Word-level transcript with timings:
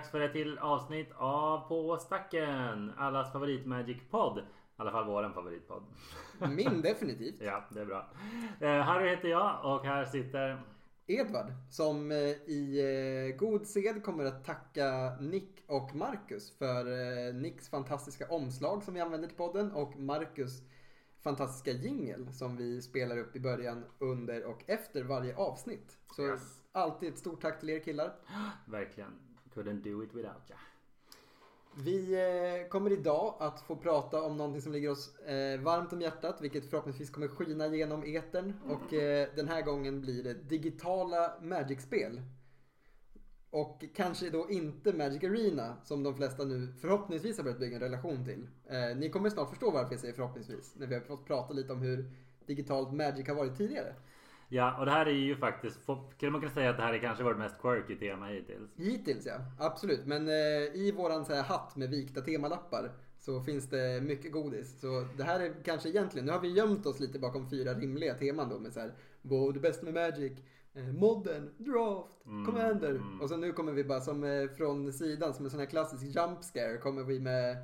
dags 0.00 0.10
för 0.10 0.20
ett 0.20 0.32
till 0.32 0.58
avsnitt 0.58 1.08
av 1.16 1.68
På 1.68 1.98
stacken. 1.98 2.92
Allas 2.96 3.32
favorit 3.32 3.66
Magic-podd. 3.66 4.38
I 4.38 4.42
alla 4.76 4.90
fall 4.90 5.06
våran 5.06 5.34
favoritpodd. 5.34 5.82
Min 6.48 6.82
definitivt. 6.82 7.34
ja, 7.40 7.64
det 7.70 7.80
är 7.80 7.86
bra. 7.86 8.06
Eh, 8.60 8.80
Harry 8.80 9.08
heter 9.08 9.28
jag 9.28 9.60
och 9.64 9.84
här 9.84 10.04
sitter... 10.04 10.62
Edvard 11.06 11.52
som 11.70 12.10
eh, 12.10 12.16
i 12.18 12.80
eh, 13.30 13.36
god 13.38 13.66
sed 13.66 14.04
kommer 14.04 14.24
att 14.24 14.44
tacka 14.44 15.16
Nick 15.20 15.64
och 15.66 15.94
Marcus 15.94 16.58
för 16.58 17.32
Nicks 17.32 17.68
fantastiska 17.68 18.28
omslag 18.28 18.82
som 18.82 18.94
vi 18.94 19.00
använder 19.00 19.28
till 19.28 19.36
podden 19.36 19.72
och 19.72 19.96
Marcus 19.96 20.62
fantastiska 21.22 21.70
jingel 21.70 22.32
som 22.32 22.56
vi 22.56 22.82
spelar 22.82 23.18
upp 23.18 23.36
i 23.36 23.40
början, 23.40 23.84
under 23.98 24.44
och 24.44 24.62
efter 24.66 25.02
varje 25.04 25.36
avsnitt. 25.36 25.98
Så 26.16 26.22
Yes. 26.26 26.62
alltid 26.72 27.08
ett 27.08 27.18
stort 27.18 27.40
tack 27.40 27.60
till 27.60 27.70
er 27.70 27.80
killar. 27.80 28.12
Verkligen. 28.66 29.29
Couldn't 29.54 29.82
do 29.82 30.04
it 30.04 30.14
without 30.14 30.50
ya. 30.50 30.56
Vi 31.74 32.14
eh, 32.14 32.68
kommer 32.68 32.92
idag 32.92 33.34
att 33.38 33.60
få 33.60 33.76
prata 33.76 34.22
om 34.22 34.36
någonting 34.36 34.62
som 34.62 34.72
ligger 34.72 34.90
oss 34.90 35.18
eh, 35.18 35.60
varmt 35.60 35.92
om 35.92 36.00
hjärtat, 36.00 36.40
vilket 36.40 36.70
förhoppningsvis 36.70 37.10
kommer 37.10 37.28
skina 37.28 37.66
genom 37.66 38.02
etern. 38.06 38.54
Och 38.68 38.94
eh, 38.94 39.28
den 39.36 39.48
här 39.48 39.62
gången 39.62 40.00
blir 40.00 40.24
det 40.24 40.34
digitala 40.34 41.34
Magic-spel. 41.42 42.20
Och 43.50 43.84
kanske 43.94 44.30
då 44.30 44.50
inte 44.50 44.92
Magic 44.92 45.24
Arena 45.24 45.76
som 45.84 46.02
de 46.02 46.14
flesta 46.14 46.44
nu 46.44 46.72
förhoppningsvis 46.80 47.36
har 47.36 47.44
börjat 47.44 47.60
bygga 47.60 47.76
en 47.76 47.82
relation 47.82 48.24
till. 48.24 48.48
Eh, 48.66 48.96
ni 48.96 49.10
kommer 49.10 49.30
snart 49.30 49.50
förstå 49.50 49.70
varför 49.70 49.92
jag 49.92 50.00
säger 50.00 50.14
förhoppningsvis, 50.14 50.74
när 50.76 50.86
vi 50.86 50.94
har 50.94 51.00
fått 51.00 51.26
prata 51.26 51.52
lite 51.52 51.72
om 51.72 51.82
hur 51.82 52.10
digitalt 52.46 52.92
Magic 52.92 53.28
har 53.28 53.34
varit 53.34 53.58
tidigare. 53.58 53.94
Ja, 54.52 54.78
och 54.78 54.84
det 54.84 54.90
här 54.90 55.06
är 55.06 55.10
ju 55.10 55.36
faktiskt... 55.36 55.80
Skulle 56.16 56.30
man 56.32 56.40
kunna 56.40 56.52
säga 56.52 56.70
att 56.70 56.76
det 56.76 56.82
här 56.82 56.94
är 56.94 56.98
kanske 56.98 57.24
vårt 57.24 57.38
mest 57.38 57.62
quirky 57.62 57.96
tema 57.96 58.26
hittills? 58.26 58.70
Hittills 58.76 59.26
ja, 59.26 59.36
absolut. 59.58 60.06
Men 60.06 60.28
eh, 60.28 60.34
i 60.74 60.92
våran 60.96 61.24
så 61.24 61.34
här, 61.34 61.42
hatt 61.42 61.76
med 61.76 61.90
vikta 61.90 62.20
temalappar 62.20 62.90
så 63.18 63.40
finns 63.40 63.68
det 63.68 64.00
mycket 64.02 64.32
godis. 64.32 64.80
Så 64.80 65.06
det 65.16 65.24
här 65.24 65.40
är 65.40 65.52
kanske 65.64 65.88
egentligen, 65.88 66.26
nu 66.26 66.32
har 66.32 66.40
vi 66.40 66.48
gömt 66.48 66.86
oss 66.86 67.00
lite 67.00 67.18
bakom 67.18 67.50
fyra 67.50 67.74
rimliga 67.74 68.14
teman 68.14 68.48
då 68.48 68.58
med 68.58 68.72
så 68.72 68.80
här, 68.80 68.92
det 69.52 69.60
bästa 69.60 69.84
med 69.84 69.94
Magic? 69.94 70.32
Eh, 70.74 70.92
modern, 70.92 71.50
Draft, 71.58 72.24
Commander. 72.24 73.02
Och 73.22 73.28
så 73.28 73.36
nu 73.36 73.52
kommer 73.52 73.72
vi 73.72 73.84
bara 73.84 74.00
som 74.00 74.24
eh, 74.24 74.48
från 74.48 74.92
sidan, 74.92 75.34
som 75.34 75.44
en 75.44 75.50
sån 75.50 75.60
här 75.60 75.66
klassisk 75.66 76.04
jump 76.04 76.44
scare, 76.44 76.76
kommer 76.76 77.02
vi 77.02 77.20
med 77.20 77.56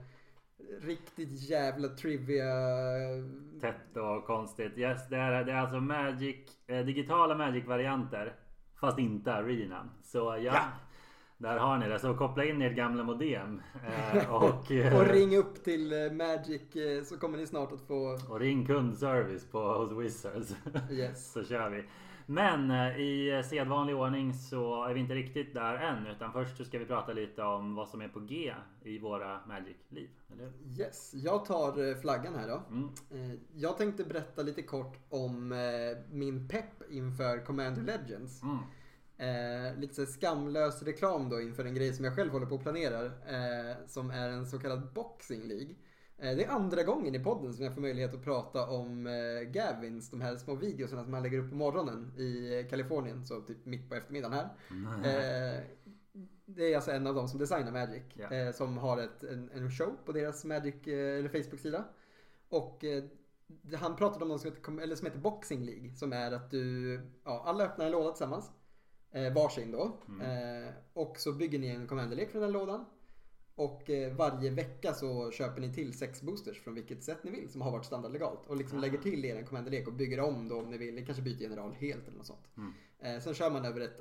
riktigt 0.80 1.50
jävla 1.50 1.88
trivia. 1.88 2.44
Tätt 3.60 3.96
och 3.96 4.26
konstigt. 4.26 4.78
Yes, 4.78 5.08
det 5.08 5.16
är, 5.16 5.44
det 5.44 5.52
är 5.52 5.56
alltså 5.56 5.80
Magic, 5.80 6.36
eh, 6.66 6.84
digitala 6.84 7.34
Magic-varianter. 7.34 8.34
Fast 8.80 8.98
inte 8.98 9.34
Arena. 9.34 9.88
Så 10.02 10.18
ja, 10.18 10.38
Ja. 10.38 10.62
Där 11.38 11.58
har 11.58 11.78
ni 11.78 11.88
det. 11.88 11.98
Så 11.98 12.14
koppla 12.14 12.44
in 12.44 12.62
ert 12.62 12.76
gamla 12.76 13.04
modem. 13.04 13.62
Eh, 13.86 14.34
och, 14.34 14.72
eh, 14.72 14.96
Och 14.98 15.06
ring 15.06 15.36
upp 15.36 15.64
till 15.64 15.92
eh, 15.92 16.12
Magic 16.12 16.76
eh, 16.76 17.04
så 17.04 17.18
kommer 17.18 17.38
ni 17.38 17.46
snart 17.46 17.72
att 17.72 17.86
få, 17.86 18.18
och 18.28 18.40
ring 18.40 18.66
kundservice 18.66 19.50
på, 19.50 19.58
hos 19.58 19.92
Wizards. 19.92 20.56
yes. 20.90 21.32
så 21.32 21.44
kör 21.44 21.70
vi. 21.70 21.84
Men 22.26 22.70
eh, 22.70 23.00
i 23.00 23.42
sedvanlig 23.50 23.96
ordning 23.96 24.34
så 24.34 24.84
är 24.84 24.94
vi 24.94 25.00
inte 25.00 25.14
riktigt 25.14 25.54
där 25.54 25.74
än. 25.74 26.06
Utan 26.06 26.32
först 26.32 26.56
så 26.56 26.64
ska 26.64 26.78
vi 26.78 26.86
prata 26.86 27.12
lite 27.12 27.42
om 27.42 27.74
vad 27.74 27.88
som 27.88 28.00
är 28.00 28.08
på 28.08 28.20
G 28.20 28.54
i 28.82 28.98
våra 28.98 29.40
Magic-liv. 29.46 30.10
Yes, 30.78 31.12
jag 31.14 31.44
tar 31.44 31.88
eh, 31.88 31.96
flaggan 31.96 32.34
här 32.34 32.48
då. 32.48 32.62
Mm. 32.70 32.88
Eh, 33.10 33.38
Jag 33.54 33.78
tänkte 33.78 34.04
berätta 34.04 34.42
lite 34.42 34.62
kort 34.62 34.98
om 35.08 35.48
min 36.10 36.48
pepp 36.48 36.90
inför 36.90 37.44
Commander 37.44 37.82
Legends. 37.82 38.42
Mm. 38.42 38.58
Eh, 39.18 39.78
lite 39.78 39.94
så 39.94 40.06
skamlös 40.06 40.82
reklam 40.82 41.28
då 41.28 41.40
inför 41.40 41.64
en 41.64 41.74
grej 41.74 41.92
som 41.92 42.04
jag 42.04 42.14
själv 42.14 42.32
håller 42.32 42.46
på 42.46 42.54
och 42.54 42.62
planerar. 42.62 43.04
Eh, 43.04 43.76
som 43.86 44.10
är 44.10 44.28
en 44.28 44.46
så 44.46 44.58
kallad 44.58 44.92
Boxing 44.94 45.42
League. 45.48 45.74
Eh, 46.18 46.36
det 46.36 46.44
är 46.44 46.48
andra 46.48 46.82
gången 46.82 47.14
i 47.14 47.18
podden 47.18 47.54
som 47.54 47.64
jag 47.64 47.74
får 47.74 47.80
möjlighet 47.80 48.14
att 48.14 48.24
prata 48.24 48.66
om 48.66 49.06
eh, 49.06 49.50
Gavins, 49.50 50.10
de 50.10 50.20
här 50.20 50.36
små 50.36 50.54
videorna 50.54 51.02
som 51.02 51.10
man 51.10 51.22
lägger 51.22 51.38
upp 51.38 51.50
på 51.50 51.56
morgonen 51.56 52.12
i 52.18 52.66
Kalifornien, 52.70 53.26
så 53.26 53.40
typ 53.40 53.66
mitt 53.66 53.88
på 53.88 53.94
eftermiddagen 53.94 54.32
här. 54.32 54.48
Eh, 55.04 55.60
det 56.46 56.72
är 56.72 56.76
alltså 56.76 56.90
en 56.90 57.06
av 57.06 57.14
dem 57.14 57.28
som 57.28 57.38
designar 57.38 57.72
Magic. 57.72 58.02
Eh, 58.32 58.52
som 58.52 58.78
har 58.78 58.98
ett, 58.98 59.22
en, 59.22 59.50
en 59.50 59.70
show 59.70 59.96
på 60.04 60.12
deras 60.12 60.44
Magic 60.44 60.74
eller 60.86 61.28
Facebook-sida. 61.28 61.84
Och 62.48 62.84
han 63.74 63.96
pratade 63.96 64.22
om 64.24 64.28
något 64.28 64.40
som 64.40 64.50
heter, 64.52 64.82
eller 64.82 64.96
som 64.96 65.06
heter 65.06 65.20
Boxing 65.20 65.64
League. 65.64 65.94
Som 65.94 66.12
är 66.12 66.32
att 66.32 66.50
du, 66.50 66.94
ja, 67.24 67.42
alla 67.46 67.64
öppnar 67.64 67.86
en 67.86 67.92
låda 67.92 68.10
tillsammans. 68.10 68.50
Varsin 69.34 69.72
då. 69.72 69.84
Eh, 70.22 70.72
och 70.92 71.18
så 71.18 71.32
bygger 71.32 71.58
ni 71.58 71.66
en 71.66 71.86
commanderlek 71.86 72.30
från 72.30 72.42
den 72.42 72.52
lådan. 72.52 72.84
Och 73.56 73.90
eh, 73.90 74.14
varje 74.16 74.50
vecka 74.50 74.94
så 74.94 75.30
köper 75.30 75.60
ni 75.60 75.74
till 75.74 75.92
sex 75.92 76.22
boosters 76.22 76.60
från 76.60 76.74
vilket 76.74 77.02
sätt 77.04 77.18
ni 77.24 77.30
vill 77.30 77.48
som 77.48 77.60
har 77.60 77.70
varit 77.70 77.84
standardlegalt. 77.84 78.46
Och 78.46 78.56
liksom 78.56 78.78
lägger 78.80 78.98
till 78.98 79.24
er 79.24 79.36
en 79.36 79.44
commanderlek 79.46 79.86
och 79.86 79.92
bygger 79.92 80.20
om 80.20 80.48
då 80.48 80.58
om 80.58 80.70
ni 80.70 80.78
vill. 80.78 80.94
Ni 80.94 81.04
kanske 81.06 81.22
byter 81.22 81.42
general 81.42 81.72
helt 81.72 82.08
eller 82.08 82.16
något 82.16 82.26
sånt. 82.26 82.48
Eh, 82.98 83.20
sen 83.20 83.34
kör 83.34 83.50
man 83.50 83.64
över 83.64 83.80
ett 83.80 84.00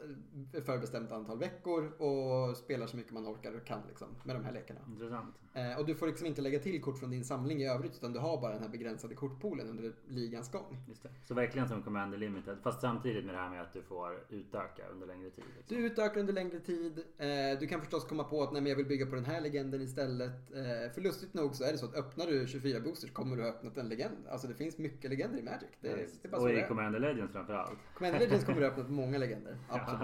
eh, 0.53 0.63
förbestämt 0.63 1.11
antal 1.11 1.39
veckor 1.39 2.01
och 2.01 2.57
spelar 2.57 2.87
så 2.87 2.97
mycket 2.97 3.13
man 3.13 3.27
orkar 3.27 3.53
och 3.53 3.65
kan 3.65 3.79
liksom 3.87 4.07
med 4.23 4.35
de 4.35 4.45
här 4.45 4.51
lekarna. 4.51 4.79
Intressant. 4.87 5.35
Eh, 5.53 5.79
och 5.79 5.85
du 5.85 5.95
får 5.95 6.07
liksom 6.07 6.27
inte 6.27 6.41
lägga 6.41 6.59
till 6.59 6.81
kort 6.81 6.99
från 6.99 7.09
din 7.09 7.23
samling 7.23 7.61
i 7.61 7.67
övrigt 7.67 7.95
utan 7.95 8.13
du 8.13 8.19
har 8.19 8.41
bara 8.41 8.53
den 8.53 8.61
här 8.61 8.69
begränsade 8.69 9.15
kortpoolen 9.15 9.69
under 9.69 9.93
ligans 10.07 10.51
gång. 10.51 10.77
Just 10.87 11.03
det. 11.03 11.09
Så 11.23 11.33
verkligen 11.33 11.67
som 11.67 11.83
Commander 11.83 12.17
Limited. 12.17 12.57
Fast 12.63 12.81
samtidigt 12.81 13.25
med 13.25 13.35
det 13.35 13.39
här 13.39 13.49
med 13.49 13.61
att 13.61 13.73
du 13.73 13.81
får 13.81 14.23
utöka 14.29 14.87
under 14.91 15.07
längre 15.07 15.29
tid. 15.29 15.43
Liksom. 15.57 15.77
Du 15.77 15.85
utökar 15.85 16.19
under 16.19 16.33
längre 16.33 16.59
tid. 16.59 17.03
Eh, 17.17 17.59
du 17.59 17.67
kan 17.67 17.81
förstås 17.81 18.05
komma 18.05 18.23
på 18.23 18.43
att 18.43 18.53
nej, 18.53 18.61
men 18.61 18.69
jag 18.69 18.77
vill 18.77 18.85
bygga 18.85 19.05
på 19.05 19.15
den 19.15 19.25
här 19.25 19.41
legenden 19.41 19.81
istället. 19.81 20.51
Eh, 20.51 20.93
för 20.93 21.01
lustigt 21.01 21.33
nog 21.33 21.55
så 21.55 21.63
är 21.63 21.71
det 21.71 21.77
så 21.77 21.85
att 21.85 21.95
öppnar 21.95 22.25
du 22.25 22.47
24 22.47 22.79
boosters 22.79 23.11
kommer 23.11 23.35
du 23.35 23.41
ha 23.41 23.49
öppnat 23.49 23.77
en 23.77 23.89
legend. 23.89 24.27
Alltså 24.29 24.47
det 24.47 24.53
finns 24.53 24.77
mycket 24.77 25.09
legender 25.09 25.39
i 25.39 25.43
Magic. 25.43 25.69
Det, 25.81 25.89
det 26.21 26.29
bara 26.29 26.41
så 26.41 26.47
och 26.47 26.53
det 26.53 26.59
i. 26.59 26.67
Commander 26.67 26.99
Legends 26.99 27.33
framförallt. 27.33 27.79
Commander 27.93 28.19
Legends 28.19 28.45
kommer 28.45 28.59
du 28.59 28.65
ha 28.65 28.71
öppnat 28.71 28.89
många 28.95 29.17
legender. 29.17 29.57
Absolut. 29.69 30.01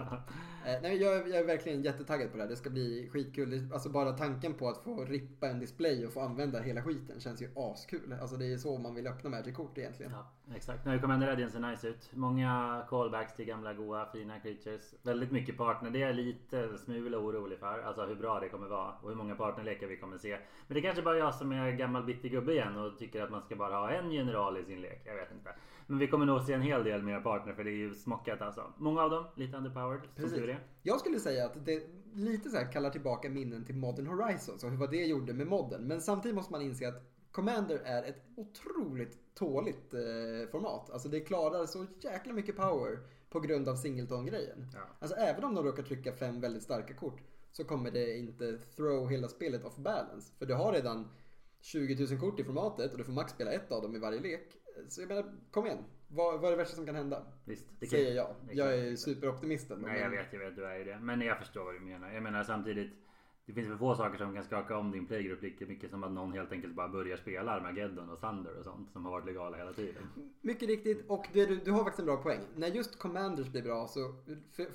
Eh, 0.66 0.81
nej, 0.81 0.96
jag, 1.02 1.13
är- 1.13 1.28
jag 1.28 1.38
är 1.40 1.46
verkligen 1.46 1.81
jättetaggad 1.81 2.31
på 2.31 2.38
det 2.38 2.44
här. 2.44 2.50
Det 2.50 2.56
ska 2.56 2.69
bli 2.69 3.09
skitkul. 3.13 3.69
Alltså 3.74 3.90
bara 3.90 4.12
tanken 4.12 4.53
på 4.53 4.68
att 4.69 4.78
få 4.84 5.06
rippa 5.06 5.47
en 5.47 5.59
display 5.59 6.06
och 6.06 6.13
få 6.13 6.22
använda 6.22 6.59
hela 6.59 6.81
skiten 6.84 7.19
känns 7.19 7.41
ju 7.41 7.50
askul. 7.56 8.16
Alltså 8.22 8.35
det 8.35 8.53
är 8.53 8.57
så 8.57 8.78
man 8.78 8.96
vill 8.96 9.07
öppna 9.07 9.29
Magic-kort 9.29 9.78
egentligen. 9.78 10.12
Ja, 10.12 10.31
exakt. 10.56 10.85
Nu 10.85 11.00
Commander 11.00 11.28
Legends 11.28 11.53
ser 11.53 11.59
nice 11.59 11.88
ut. 11.88 12.09
Många 12.13 12.84
callbacks 12.90 13.35
till 13.35 13.46
gamla 13.46 13.74
goa 13.74 14.06
fina 14.13 14.40
creatures. 14.40 14.94
Väldigt 15.03 15.31
mycket 15.31 15.58
partner. 15.58 15.90
Det 15.90 16.02
är 16.02 16.08
jag 16.08 16.16
lite 16.16 16.78
smula 16.78 17.18
orolig 17.18 17.59
för. 17.59 17.79
Alltså 17.81 18.06
hur 18.06 18.16
bra 18.16 18.40
det 18.40 18.50
kommer 18.50 18.68
vara 18.68 18.91
och 19.02 19.09
hur 19.09 19.16
många 19.16 19.35
partnerlekar 19.35 19.88
vi 19.88 19.97
kommer 19.97 20.18
se. 20.18 20.38
Men 20.68 20.75
det 20.75 20.81
kanske 20.81 21.02
bara 21.02 21.18
jag 21.18 21.35
som 21.35 21.52
är 21.52 21.72
gammal 21.72 22.03
bitter 22.03 22.29
gubbe 22.29 22.52
igen 22.53 22.78
och 22.78 22.97
tycker 23.00 23.22
att 23.23 23.31
man 23.31 23.41
ska 23.41 23.56
bara 23.56 23.75
ha 23.75 23.91
en 23.91 24.12
general 24.12 24.58
i 24.58 24.63
sin 24.66 24.81
lek. 24.81 25.02
Jag 25.06 25.16
vet 25.16 25.31
inte. 25.31 25.50
Men 25.87 25.99
vi 25.99 26.07
kommer 26.07 26.25
nog 26.25 26.41
se 26.41 26.53
en 26.53 26.61
hel 26.61 26.83
del 26.83 27.03
mer 27.03 27.19
partner 27.19 27.53
för 27.53 27.63
det 27.63 27.69
är 27.69 27.77
ju 27.77 27.93
smockat 27.93 28.41
alltså. 28.41 28.73
Många 28.77 29.01
av 29.01 29.09
dem 29.09 29.25
lite 29.35 29.57
underpowered. 29.57 30.01
Som 30.03 30.23
Precis. 30.23 30.39
är. 30.39 30.67
Jag 30.83 30.99
skulle 30.99 31.19
säga 31.19 31.45
att 31.45 31.65
det 31.65 31.83
lite 32.13 32.49
så 32.49 32.57
här 32.57 32.71
kallar 32.71 32.89
tillbaka 32.89 33.29
minnen 33.29 33.65
till 33.65 33.75
Modern 33.75 34.07
Horizons 34.07 34.63
och 34.63 34.71
vad 34.71 34.91
det 34.91 35.05
gjorde 35.05 35.33
med 35.33 35.47
modden. 35.47 35.87
Men 35.87 36.01
samtidigt 36.01 36.35
måste 36.35 36.51
man 36.51 36.61
inse 36.61 36.87
att 36.87 37.03
Commander 37.31 37.81
är 37.85 38.03
ett 38.03 38.23
otroligt 38.35 39.35
tåligt 39.35 39.93
eh, 39.93 40.49
format. 40.51 40.89
Alltså 40.89 41.09
det 41.09 41.19
klarar 41.19 41.65
så 41.65 41.85
jäkla 42.01 42.34
mycket 42.34 42.57
power 42.57 42.99
på 43.29 43.39
grund 43.39 43.69
av 43.69 43.75
singleton-grejen. 43.75 44.67
Ja. 44.73 44.79
Alltså 44.99 45.17
även 45.17 45.43
om 45.43 45.55
de 45.55 45.66
råkar 45.66 45.84
trycka 45.84 46.13
fem 46.13 46.41
väldigt 46.41 46.63
starka 46.63 46.93
kort 46.93 47.22
så 47.51 47.63
kommer 47.63 47.91
det 47.91 48.17
inte 48.17 48.57
throw 48.57 49.09
hela 49.09 49.27
spelet 49.27 49.66
off 49.66 49.75
balance. 49.75 50.34
För 50.39 50.45
du 50.45 50.53
har 50.53 50.73
redan 50.73 51.07
20 51.61 52.05
000 52.05 52.19
kort 52.19 52.39
i 52.39 52.43
formatet 52.43 52.91
och 52.91 52.97
du 52.97 53.03
får 53.03 53.13
max 53.13 53.34
spela 53.34 53.51
ett 53.51 53.72
av 53.72 53.81
dem 53.81 53.95
i 53.95 53.99
varje 53.99 54.19
lek. 54.19 54.57
Så 54.90 55.02
jag 55.02 55.08
menar, 55.08 55.34
kom 55.52 55.66
igen. 55.66 55.84
Vad, 56.08 56.40
vad 56.40 56.46
är 56.46 56.52
det 56.52 56.58
värsta 56.58 56.76
som 56.76 56.85
kan 56.85 56.96
hända? 56.96 57.23
Visst. 57.46 57.66
det 57.79 57.85
kan- 57.85 57.90
Säger 57.90 58.16
jag. 58.16 58.29
Exakt. 58.41 58.58
Jag 58.58 58.78
är 58.78 58.96
superoptimisten. 58.96 59.79
Nej 59.79 60.00
jag 60.02 60.09
vet, 60.09 60.28
jag 60.34 60.40
vet 60.40 60.56
du 60.56 60.66
är 60.66 60.78
ju 60.78 60.84
det. 60.84 61.00
Men 61.00 61.22
jag 61.22 61.38
förstår 61.40 61.64
vad 61.66 61.73
du 61.73 61.79
menar. 61.79 62.12
Jag 62.12 62.23
menar 62.23 62.44
samtidigt. 62.44 62.91
Det 63.46 63.53
finns 63.53 63.70
väl 63.70 63.78
få 63.78 63.96
saker 63.96 64.18
som 64.18 64.34
kan 64.35 64.44
skaka 64.44 64.78
om 64.78 64.91
din 64.91 65.08
playgrupp 65.08 65.41
lika 65.41 65.66
mycket 65.66 65.90
som 65.90 66.03
att 66.03 66.12
någon 66.12 66.32
helt 66.34 66.52
enkelt 66.52 66.76
bara 66.76 66.88
börjar 66.88 67.18
spela 67.18 67.52
Armageddon 67.52 68.09
och 68.09 68.22
Thunder 68.22 68.58
och 68.58 68.64
sånt 68.64 68.91
som 68.91 69.06
har 69.06 69.12
varit 69.12 69.26
legala 69.26 69.58
hela 69.58 69.73
tiden. 69.73 70.03
Mycket 70.41 70.68
riktigt 70.70 71.06
och 71.09 71.26
det, 71.34 71.46
du, 71.46 71.56
du 71.56 71.72
har 71.72 71.84
faktiskt 71.84 72.00
en 72.00 72.06
bra 72.06 72.18
poäng. 72.18 72.40
När 72.56 72.68
just 72.68 73.00
Commanders 73.00 73.47
blir 73.47 73.62
bra 73.64 73.88
så 73.88 74.16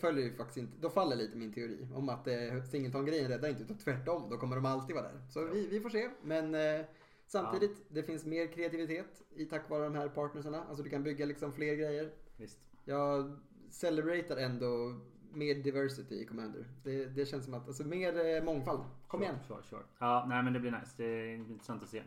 följer 0.01 0.25
ju 0.25 0.37
faktiskt 0.37 0.57
inte, 0.59 0.73
då 0.81 0.91
faller 0.91 1.17
lite 1.17 1.37
min 1.37 1.53
teori 1.53 1.89
om 1.95 2.09
att 2.09 2.27
eh, 2.29 2.63
singleton-grejen 2.71 3.29
räddar 3.29 3.49
inte 3.49 3.63
utan 3.63 3.79
tvärtom. 3.79 4.31
Då 4.31 4.37
kommer 4.37 4.57
de 4.57 4.67
alltid 4.67 4.97
vara 4.97 5.09
där. 5.09 5.21
Så 5.31 5.45
vi, 5.45 5.67
vi 5.67 5.81
får 5.81 5.91
se. 5.91 6.09
Men 6.23 6.55
eh, 6.55 6.87
samtidigt, 7.27 7.87
det 7.89 8.03
finns 8.03 8.27
mer 8.27 8.47
kreativitet 8.47 9.23
i 9.37 9.45
tack 9.45 9.71
vare 9.71 9.85
de 9.85 9.95
här 9.95 10.09
partnersarna. 10.09 10.65
Alltså 10.69 10.83
du 10.83 10.91
kan 10.91 11.03
bygga 11.03 11.27
liksom 11.27 11.53
fler 11.53 11.75
grejer. 11.75 12.11
Visst. 12.37 12.59
Jag 12.85 13.39
celebratar 13.71 14.37
ändå 14.37 15.01
mer 15.33 15.55
diversity 15.55 16.15
i 16.15 16.27
Commander. 16.27 16.65
Det, 16.85 17.05
det 17.05 17.27
känns 17.27 17.45
som 17.45 17.55
att, 17.55 17.67
alltså 17.67 17.85
mer 17.85 18.37
eh, 18.37 18.45
mångfald. 18.45 18.85
Kom 19.09 19.23
igen. 19.23 19.35
Sure, 19.49 19.63
sure, 19.63 19.63
sure. 19.63 19.83
Ja, 19.99 20.27
nej 20.29 20.43
men 20.43 20.53
det 20.53 20.61
blir 20.61 20.71
nice. 20.71 20.95
Det 20.97 21.05
är 21.05 21.35
intressant 21.35 21.83
att 21.83 21.89
se. 21.89 21.99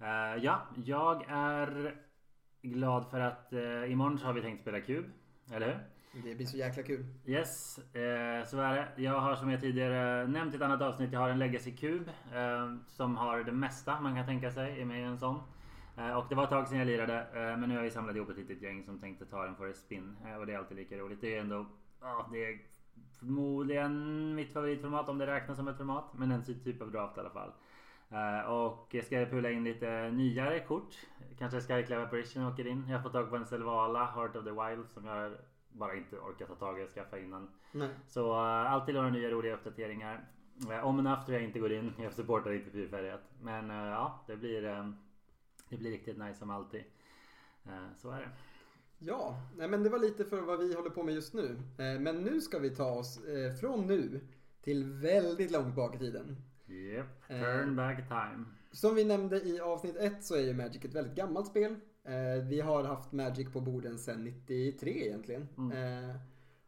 Eh, 0.00 0.44
ja, 0.44 0.66
jag 0.84 1.24
är 1.28 1.96
glad 2.62 3.10
för 3.10 3.20
att 3.20 3.52
uh, 3.52 3.92
imorgon 3.92 4.18
så 4.18 4.26
har 4.26 4.32
vi 4.32 4.42
tänkt 4.42 4.60
spela 4.62 4.80
kub. 4.80 5.04
Eller 5.52 5.66
hur? 5.66 5.97
Det 6.12 6.34
blir 6.34 6.46
så 6.46 6.56
jäkla 6.56 6.82
kul. 6.82 7.04
Yes, 7.26 7.78
eh, 7.78 8.46
så 8.46 8.58
är 8.60 8.74
det. 8.74 9.02
Jag 9.02 9.20
har 9.20 9.36
som 9.36 9.50
jag 9.50 9.60
tidigare 9.60 10.26
nämnt 10.26 10.54
i 10.54 10.56
ett 10.56 10.62
annat 10.62 10.82
avsnitt, 10.82 11.12
jag 11.12 11.20
har 11.20 11.28
en 11.28 11.38
Legacy 11.38 11.76
kub 11.76 12.08
eh, 12.08 12.74
som 12.86 13.16
har 13.16 13.44
det 13.44 13.52
mesta 13.52 14.00
man 14.00 14.14
kan 14.14 14.26
tänka 14.26 14.50
sig 14.50 14.80
i 14.80 14.84
med 14.84 15.08
en 15.08 15.18
sån. 15.18 15.40
Eh, 15.96 16.16
och 16.16 16.26
det 16.28 16.34
var 16.34 16.44
ett 16.44 16.50
tag 16.50 16.68
sedan 16.68 16.78
jag 16.78 16.86
lirade, 16.86 17.18
eh, 17.18 17.58
men 17.58 17.68
nu 17.68 17.76
har 17.76 17.82
vi 17.82 17.90
samlat 17.90 18.16
ihop 18.16 18.30
ett 18.30 18.36
litet 18.36 18.62
gäng 18.62 18.84
som 18.84 18.98
tänkte 18.98 19.26
ta 19.26 19.44
den 19.44 19.56
för 19.56 19.68
ett 19.68 19.76
spin. 19.76 20.16
Eh, 20.26 20.36
och 20.36 20.46
det 20.46 20.52
är 20.52 20.58
alltid 20.58 20.76
lika 20.76 20.98
roligt. 20.98 21.20
Det 21.20 21.36
är 21.36 21.40
ändå, 21.40 21.66
ja, 22.00 22.28
det 22.32 22.44
är 22.44 22.58
förmodligen 23.18 24.34
mitt 24.34 24.52
favoritformat 24.52 25.08
om 25.08 25.18
det 25.18 25.26
räknas 25.26 25.56
som 25.56 25.68
ett 25.68 25.76
format. 25.76 26.04
Men 26.14 26.32
en 26.32 26.44
typ 26.44 26.82
av 26.82 26.90
draft 26.90 27.16
i 27.16 27.20
alla 27.20 27.30
fall. 27.30 27.52
Uh, 28.12 28.50
och 28.50 28.94
ska 29.04 29.20
jag 29.20 29.30
pula 29.30 29.50
in 29.50 29.64
lite 29.64 30.10
nyare 30.10 30.60
kort. 30.60 30.94
Kanske 31.38 31.60
Skyclave 31.60 32.02
Apparition 32.02 32.46
åker 32.46 32.66
in. 32.66 32.84
Jag 32.88 32.96
har 32.96 33.02
fått 33.02 33.12
tag 33.12 33.30
på 33.30 33.36
en 33.36 33.46
Selvala 33.46 34.04
Heart 34.04 34.36
of 34.36 34.44
the 34.44 34.50
Wild 34.50 34.88
som 34.88 35.04
jag 35.04 35.32
bara 35.72 35.96
inte 35.96 36.16
orkat 36.16 36.48
ta 36.48 36.54
tag 36.54 36.80
i 36.80 36.84
och 36.84 36.90
skaffa 36.90 37.18
innan. 37.18 37.48
Nej. 37.72 37.88
Så 38.08 38.32
uh, 38.32 38.72
alltid 38.72 38.94
några 38.94 39.10
nya 39.10 39.30
roliga 39.30 39.54
uppdateringar. 39.54 40.28
Uh, 40.68 40.86
om 40.86 40.98
en 40.98 41.06
after 41.06 41.32
jag 41.32 41.42
inte 41.42 41.58
går 41.58 41.72
in. 41.72 41.92
Jag 42.02 42.12
supportar 42.12 42.52
inte 42.52 42.70
fyrfärgat. 42.70 43.20
Men 43.40 43.70
uh, 43.70 43.76
ja, 43.76 44.24
det 44.26 44.36
blir, 44.36 44.64
um, 44.64 44.96
det 45.68 45.76
blir 45.76 45.90
riktigt 45.90 46.18
nice 46.18 46.38
som 46.38 46.50
alltid. 46.50 46.84
så 47.96 48.10
är 48.10 48.20
det. 48.20 48.30
Ja, 48.98 49.42
nej 49.56 49.68
men 49.68 49.82
det 49.82 49.88
var 49.88 49.98
lite 49.98 50.24
för 50.24 50.40
vad 50.40 50.58
vi 50.58 50.74
håller 50.74 50.90
på 50.90 51.02
med 51.02 51.14
just 51.14 51.34
nu. 51.34 51.62
Men 51.76 52.24
nu 52.24 52.40
ska 52.40 52.58
vi 52.58 52.70
ta 52.70 52.90
oss 52.90 53.20
från 53.60 53.86
nu 53.86 54.20
till 54.62 54.84
väldigt 54.84 55.50
långt 55.50 55.74
bak 55.74 55.94
i 55.94 55.98
tiden. 55.98 56.36
Yep, 56.68 57.06
turn 57.28 57.76
back 57.76 58.08
time. 58.08 58.44
Som 58.72 58.94
vi 58.94 59.04
nämnde 59.04 59.36
i 59.36 59.60
avsnitt 59.60 59.96
1 59.96 60.24
så 60.24 60.34
är 60.34 60.40
ju 60.40 60.54
Magic 60.54 60.84
ett 60.84 60.94
väldigt 60.94 61.14
gammalt 61.16 61.46
spel. 61.46 61.76
Vi 62.48 62.60
har 62.60 62.84
haft 62.84 63.12
Magic 63.12 63.52
på 63.52 63.60
borden 63.60 63.98
sedan 63.98 64.24
93 64.24 65.06
egentligen. 65.06 65.48
Mm. 65.58 66.18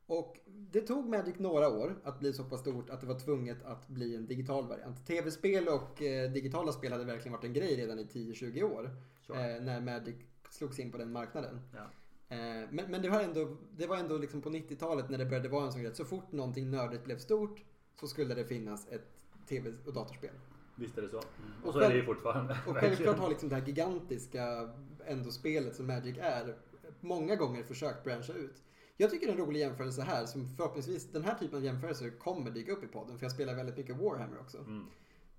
Och 0.06 0.36
det 0.46 0.80
tog 0.80 1.08
Magic 1.08 1.38
några 1.38 1.68
år 1.68 2.00
att 2.04 2.18
bli 2.20 2.32
så 2.32 2.44
pass 2.44 2.60
stort 2.60 2.90
att 2.90 3.00
det 3.00 3.06
var 3.06 3.18
tvunget 3.18 3.64
att 3.64 3.88
bli 3.88 4.16
en 4.16 4.26
digital 4.26 4.68
variant. 4.68 5.06
Tv-spel 5.06 5.68
och 5.68 6.02
eh, 6.02 6.30
digitala 6.30 6.72
spel 6.72 6.92
hade 6.92 7.04
verkligen 7.04 7.32
varit 7.32 7.44
en 7.44 7.52
grej 7.52 7.76
redan 7.76 7.98
i 7.98 8.04
10-20 8.04 8.62
år. 8.62 8.90
Sure. 9.26 9.56
Eh, 9.56 9.62
när 9.62 9.80
Magic 9.80 10.16
slogs 10.50 10.78
in 10.78 10.92
på 10.92 10.98
den 10.98 11.12
marknaden. 11.12 11.60
Ja. 11.74 11.90
Eh, 12.36 12.68
men, 12.70 12.90
men 12.90 13.02
det, 13.02 13.08
var 13.08 13.20
ändå, 13.20 13.56
det 13.76 13.86
var 13.86 13.96
ändå 13.96 14.18
liksom 14.18 14.42
på 14.42 14.50
90-talet 14.50 15.10
när 15.10 15.18
det 15.18 15.26
började 15.26 15.48
vara 15.48 15.64
en 15.64 15.72
sån 15.72 15.82
grej. 15.82 15.94
Så 15.94 16.04
fort 16.04 16.32
någonting 16.32 16.70
nördigt 16.70 17.04
blev 17.04 17.18
stort 17.18 17.64
så 18.00 18.06
skulle 18.06 18.34
det 18.34 18.44
finnas 18.44 18.88
ett 18.88 19.08
tv 19.48 19.72
och 19.86 19.92
datorspel. 19.92 20.34
Visst 20.80 20.98
är 20.98 21.02
det 21.02 21.08
så. 21.08 21.16
Mm. 21.16 21.64
Och 21.64 21.72
så 21.72 21.80
är 21.80 21.88
det 21.88 21.96
ju 21.96 22.04
fortfarande. 22.04 22.58
Och 22.66 22.76
självklart 22.76 23.18
har 23.18 23.28
liksom 23.28 23.48
det 23.48 23.54
här 23.54 23.66
gigantiska 23.66 24.68
ändå 25.06 25.30
spelet 25.30 25.76
som 25.76 25.86
Magic 25.86 26.16
är 26.20 26.56
många 27.00 27.36
gånger 27.36 27.62
försökt 27.62 28.04
branscha 28.04 28.32
ut. 28.32 28.62
Jag 28.96 29.10
tycker 29.10 29.28
en 29.28 29.36
rolig 29.36 29.60
jämförelse 29.60 30.02
här, 30.02 30.26
som 30.26 30.48
förhoppningsvis 30.48 31.12
den 31.12 31.24
här 31.24 31.34
typen 31.34 31.58
av 31.58 31.64
jämförelser 31.64 32.10
kommer 32.10 32.50
dyka 32.50 32.72
upp 32.72 32.84
i 32.84 32.86
podden, 32.86 33.18
för 33.18 33.24
jag 33.24 33.32
spelar 33.32 33.54
väldigt 33.54 33.76
mycket 33.76 33.96
Warhammer 33.96 34.40
också. 34.40 34.58
Mm. 34.58 34.86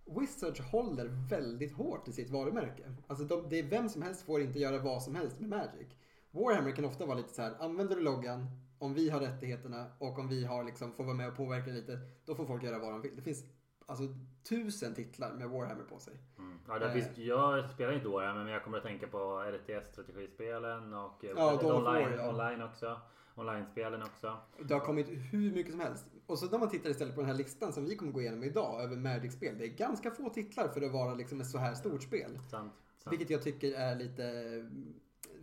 Wizards 0.05 0.59
håller 0.59 1.29
väldigt 1.29 1.73
hårt 1.73 2.07
i 2.07 2.11
sitt 2.11 2.29
varumärke. 2.29 2.83
Alltså 3.07 3.25
de, 3.25 3.49
det 3.49 3.59
är 3.59 3.63
vem 3.63 3.89
som 3.89 4.01
helst 4.01 4.25
får 4.25 4.41
inte 4.41 4.59
göra 4.59 4.79
vad 4.79 5.03
som 5.03 5.15
helst 5.15 5.39
med 5.39 5.49
Magic. 5.49 5.87
Warhammer 6.31 6.71
kan 6.71 6.85
ofta 6.85 7.05
vara 7.05 7.17
lite 7.17 7.33
så 7.33 7.41
här, 7.41 7.55
använder 7.59 7.95
du 7.95 8.01
loggan, 8.01 8.47
om 8.79 8.93
vi 8.93 9.09
har 9.09 9.19
rättigheterna 9.19 9.85
och 9.99 10.19
om 10.19 10.27
vi 10.27 10.45
har 10.45 10.63
liksom, 10.63 10.91
får 10.91 11.03
vara 11.03 11.15
med 11.15 11.27
och 11.27 11.37
påverka 11.37 11.71
lite, 11.71 11.99
då 12.25 12.35
får 12.35 12.45
folk 12.45 12.63
göra 12.63 12.79
vad 12.79 12.91
de 12.91 13.01
vill. 13.01 13.15
Det 13.15 13.21
finns 13.21 13.43
alltså 13.91 14.03
tusen 14.49 14.93
titlar 14.93 15.33
med 15.33 15.49
Warhammer 15.49 15.83
på 15.83 15.99
sig. 15.99 16.13
Mm. 16.37 16.59
Ja, 16.67 16.79
det 16.79 16.91
finns, 16.93 17.17
eh. 17.17 17.23
jag 17.23 17.69
spelar 17.69 17.93
inte 17.93 18.07
Warhammer 18.07 18.43
men 18.43 18.53
jag 18.53 18.63
kommer 18.63 18.77
att 18.77 18.83
tänka 18.83 19.07
på 19.07 19.43
RTS 19.51 19.91
strategispelen 19.91 20.93
och 20.93 21.25
eh, 21.25 21.31
ja, 21.35 21.59
online, 21.63 22.13
ja. 22.17 22.29
online 22.29 22.61
också. 22.61 23.01
Online-spelen 23.35 24.03
också. 24.03 24.37
Det 24.59 24.73
har 24.73 24.81
kommit 24.81 25.07
hur 25.09 25.51
mycket 25.51 25.71
som 25.71 25.79
helst. 25.79 26.05
Och 26.25 26.39
så 26.39 26.45
när 26.45 26.59
man 26.59 26.69
tittar 26.69 26.89
istället 26.89 27.15
på 27.15 27.21
den 27.21 27.29
här 27.29 27.37
listan 27.37 27.73
som 27.73 27.85
vi 27.85 27.95
kommer 27.95 28.11
gå 28.11 28.21
igenom 28.21 28.43
idag 28.43 28.83
över 28.83 28.95
Magic-spel. 28.95 29.55
Det 29.57 29.65
är 29.65 29.67
ganska 29.67 30.11
få 30.11 30.29
titlar 30.29 30.67
för 30.67 30.81
att 30.81 30.91
vara 30.91 31.13
liksom 31.13 31.41
ett 31.41 31.47
så 31.47 31.57
här 31.57 31.73
stort 31.73 32.03
spel. 32.03 32.39
Sant, 32.49 32.49
sant. 32.49 32.73
Vilket 33.13 33.29
jag 33.29 33.43
tycker 33.43 33.73
är 33.73 33.95
lite 33.95 34.23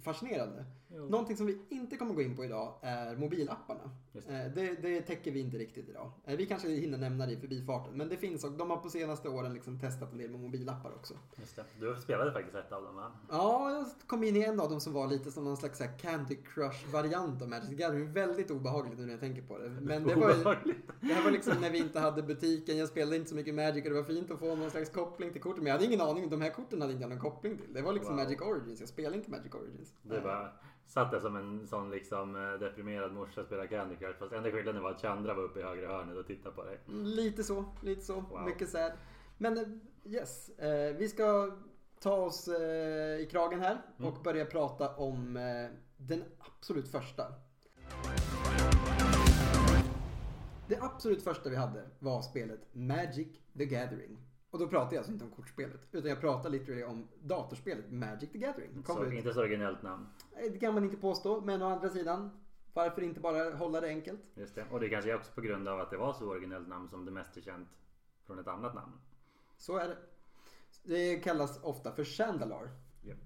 fascinerande. 0.02 0.64
Jo. 0.88 1.08
Någonting 1.08 1.36
som 1.36 1.46
vi 1.46 1.58
inte 1.68 1.96
kommer 1.96 2.14
gå 2.14 2.22
in 2.22 2.36
på 2.36 2.44
idag 2.44 2.74
är 2.82 3.16
mobilapparna. 3.16 3.90
Det. 4.26 4.34
Eh, 4.34 4.52
det. 4.54 4.82
Det, 4.82 5.00
täcker 5.00 5.30
vi 5.30 5.40
inte 5.40 5.58
riktigt 5.58 5.88
idag. 5.88 6.10
Eh, 6.24 6.36
vi 6.36 6.46
kanske 6.46 6.68
hinner 6.68 6.98
nämna 6.98 7.26
det 7.26 7.32
i 7.32 7.36
förbifarten. 7.36 7.96
Men 7.96 8.08
det 8.08 8.16
finns 8.16 8.44
och 8.44 8.52
de 8.52 8.70
har 8.70 8.76
på 8.76 8.90
senaste 8.90 9.28
åren 9.28 9.54
liksom 9.54 9.80
testat 9.80 10.12
en 10.12 10.18
del 10.18 10.30
med 10.30 10.40
mobilappar 10.40 10.90
också. 10.94 11.14
Just 11.36 11.56
det. 11.56 11.64
Du 11.80 11.96
spelade 11.96 12.32
faktiskt 12.32 12.56
ett 12.56 12.72
av 12.72 12.82
dem 12.82 12.96
va? 12.96 13.12
Ja, 13.30 13.70
jag 13.70 13.86
kom 14.06 14.24
in 14.24 14.36
i 14.36 14.42
en 14.42 14.60
av 14.60 14.70
dem 14.70 14.80
som 14.80 14.92
var 14.92 15.06
lite 15.06 15.30
som 15.30 15.44
någon 15.44 15.56
slags 15.56 15.82
Candy 16.00 16.36
Crush-variant 16.36 17.42
av 17.42 17.48
Magic 17.48 17.70
Gathering. 17.70 18.12
Väldigt 18.12 18.50
obehagligt 18.50 18.98
nu 18.98 19.04
när 19.04 19.12
jag 19.12 19.20
tänker 19.20 19.42
på 19.42 19.58
det. 19.58 19.68
Men 19.68 20.04
det 20.04 20.14
var, 20.14 20.28
det 21.00 21.14
här 21.14 21.24
var 21.24 21.30
liksom 21.30 21.60
när 21.60 21.70
vi 21.70 21.78
inte 21.78 22.00
hade 22.00 22.22
butiken. 22.22 22.78
Jag 22.78 22.88
spelade 22.88 23.16
inte 23.16 23.28
så 23.28 23.36
mycket 23.36 23.54
Magic 23.54 23.84
och 23.84 23.90
det 23.90 23.96
var 23.96 24.04
fint 24.04 24.30
att 24.30 24.38
få 24.38 24.54
någon 24.54 24.70
slags 24.70 24.90
koppling 24.90 25.32
till 25.32 25.40
korten. 25.40 25.58
Men 25.58 25.66
jag 25.66 25.74
hade 25.74 25.86
ingen 25.86 26.00
aning. 26.00 26.30
De 26.30 26.40
här 26.40 26.50
korten 26.50 26.80
hade 26.80 26.92
inte 26.92 27.02
jag 27.02 27.10
någon 27.10 27.20
koppling 27.20 27.58
till. 27.58 27.74
Det 27.74 27.82
var 27.82 27.92
liksom 27.92 28.16
wow. 28.16 28.24
Magic 28.24 28.40
Origins. 28.40 28.80
Jag 28.80 28.88
spelade 28.88 29.16
inte 29.16 29.30
Magic 29.30 29.54
Origins. 29.54 29.94
Det 30.02 30.20
var 30.20 30.52
Satt 30.88 31.10
där 31.10 31.20
som 31.20 31.36
en 31.36 31.66
sån 31.66 31.90
liksom 31.90 32.36
eh, 32.36 32.52
deprimerad 32.52 33.12
morsa 33.12 33.40
och 33.40 33.46
spelade 33.46 33.68
Candy 33.68 33.96
Crush. 33.96 34.07
Fast 34.18 34.32
enda 34.32 34.50
skillnaden 34.50 34.82
var 34.82 34.90
att 34.90 35.00
Chandra 35.00 35.34
var 35.34 35.42
uppe 35.42 35.60
i 35.60 35.62
högra 35.62 35.88
hörnet 35.88 36.16
och 36.16 36.26
tittade 36.26 36.54
på 36.54 36.64
dig. 36.64 36.78
Lite 36.86 37.44
så, 37.44 37.64
lite 37.82 38.02
så. 38.02 38.14
Wow. 38.14 38.42
Mycket 38.44 38.68
sad. 38.68 38.92
Men 39.38 39.58
eh, 39.58 39.64
yes, 40.12 40.48
eh, 40.48 40.96
vi 40.96 41.08
ska 41.08 41.56
ta 42.00 42.16
oss 42.16 42.48
eh, 42.48 43.20
i 43.20 43.28
kragen 43.30 43.60
här 43.60 43.82
mm. 43.98 44.12
och 44.12 44.22
börja 44.22 44.44
prata 44.44 44.96
om 44.96 45.34
den 45.96 46.24
absolut 46.38 46.88
första. 46.88 47.24
Det 50.68 50.78
absolut 50.80 51.22
första 51.22 51.50
vi 51.50 51.56
hade 51.56 51.84
var 51.98 52.22
spelet 52.22 52.60
Magic 52.72 53.28
the 53.58 53.64
Gathering. 53.64 54.18
Och 54.50 54.58
då 54.58 54.68
pratar 54.68 54.92
jag 54.92 54.98
alltså 54.98 55.12
inte 55.12 55.24
om 55.24 55.30
kortspelet. 55.30 55.80
Utan 55.92 56.10
jag 56.10 56.20
pratar 56.20 56.50
literally 56.50 56.84
om 56.84 57.08
datorspelet 57.22 57.92
Magic 57.92 58.32
the 58.32 58.38
Gathering. 58.38 58.84
Så, 58.86 59.04
ut. 59.04 59.12
inte 59.12 59.34
så 59.34 59.40
originellt 59.40 59.82
namn. 59.82 60.06
Det 60.52 60.58
kan 60.58 60.74
man 60.74 60.84
inte 60.84 60.96
påstå. 60.96 61.40
Men 61.40 61.62
å 61.62 61.66
andra 61.66 61.88
sidan. 61.88 62.30
Varför 62.78 63.02
inte 63.02 63.20
bara 63.20 63.54
hålla 63.54 63.80
det 63.80 63.88
enkelt? 63.88 64.20
Just 64.34 64.54
det. 64.54 64.64
Och 64.70 64.80
det 64.80 64.88
kanske 64.88 65.10
är 65.10 65.16
också 65.16 65.32
på 65.32 65.40
grund 65.40 65.68
av 65.68 65.80
att 65.80 65.90
det 65.90 65.96
var 65.96 66.12
så 66.12 66.30
originellt 66.30 66.68
namn 66.68 66.88
som 66.88 67.04
det 67.04 67.10
mest 67.10 67.36
är 67.36 67.40
känt 67.40 67.68
från 68.26 68.38
ett 68.38 68.48
annat 68.48 68.74
namn. 68.74 68.92
Så 69.56 69.78
är 69.78 69.88
det. 69.88 69.96
Det 70.82 71.16
kallas 71.16 71.62
ofta 71.62 71.92
för 71.92 72.04
Chandalar. 72.04 72.70
Yep. 73.04 73.16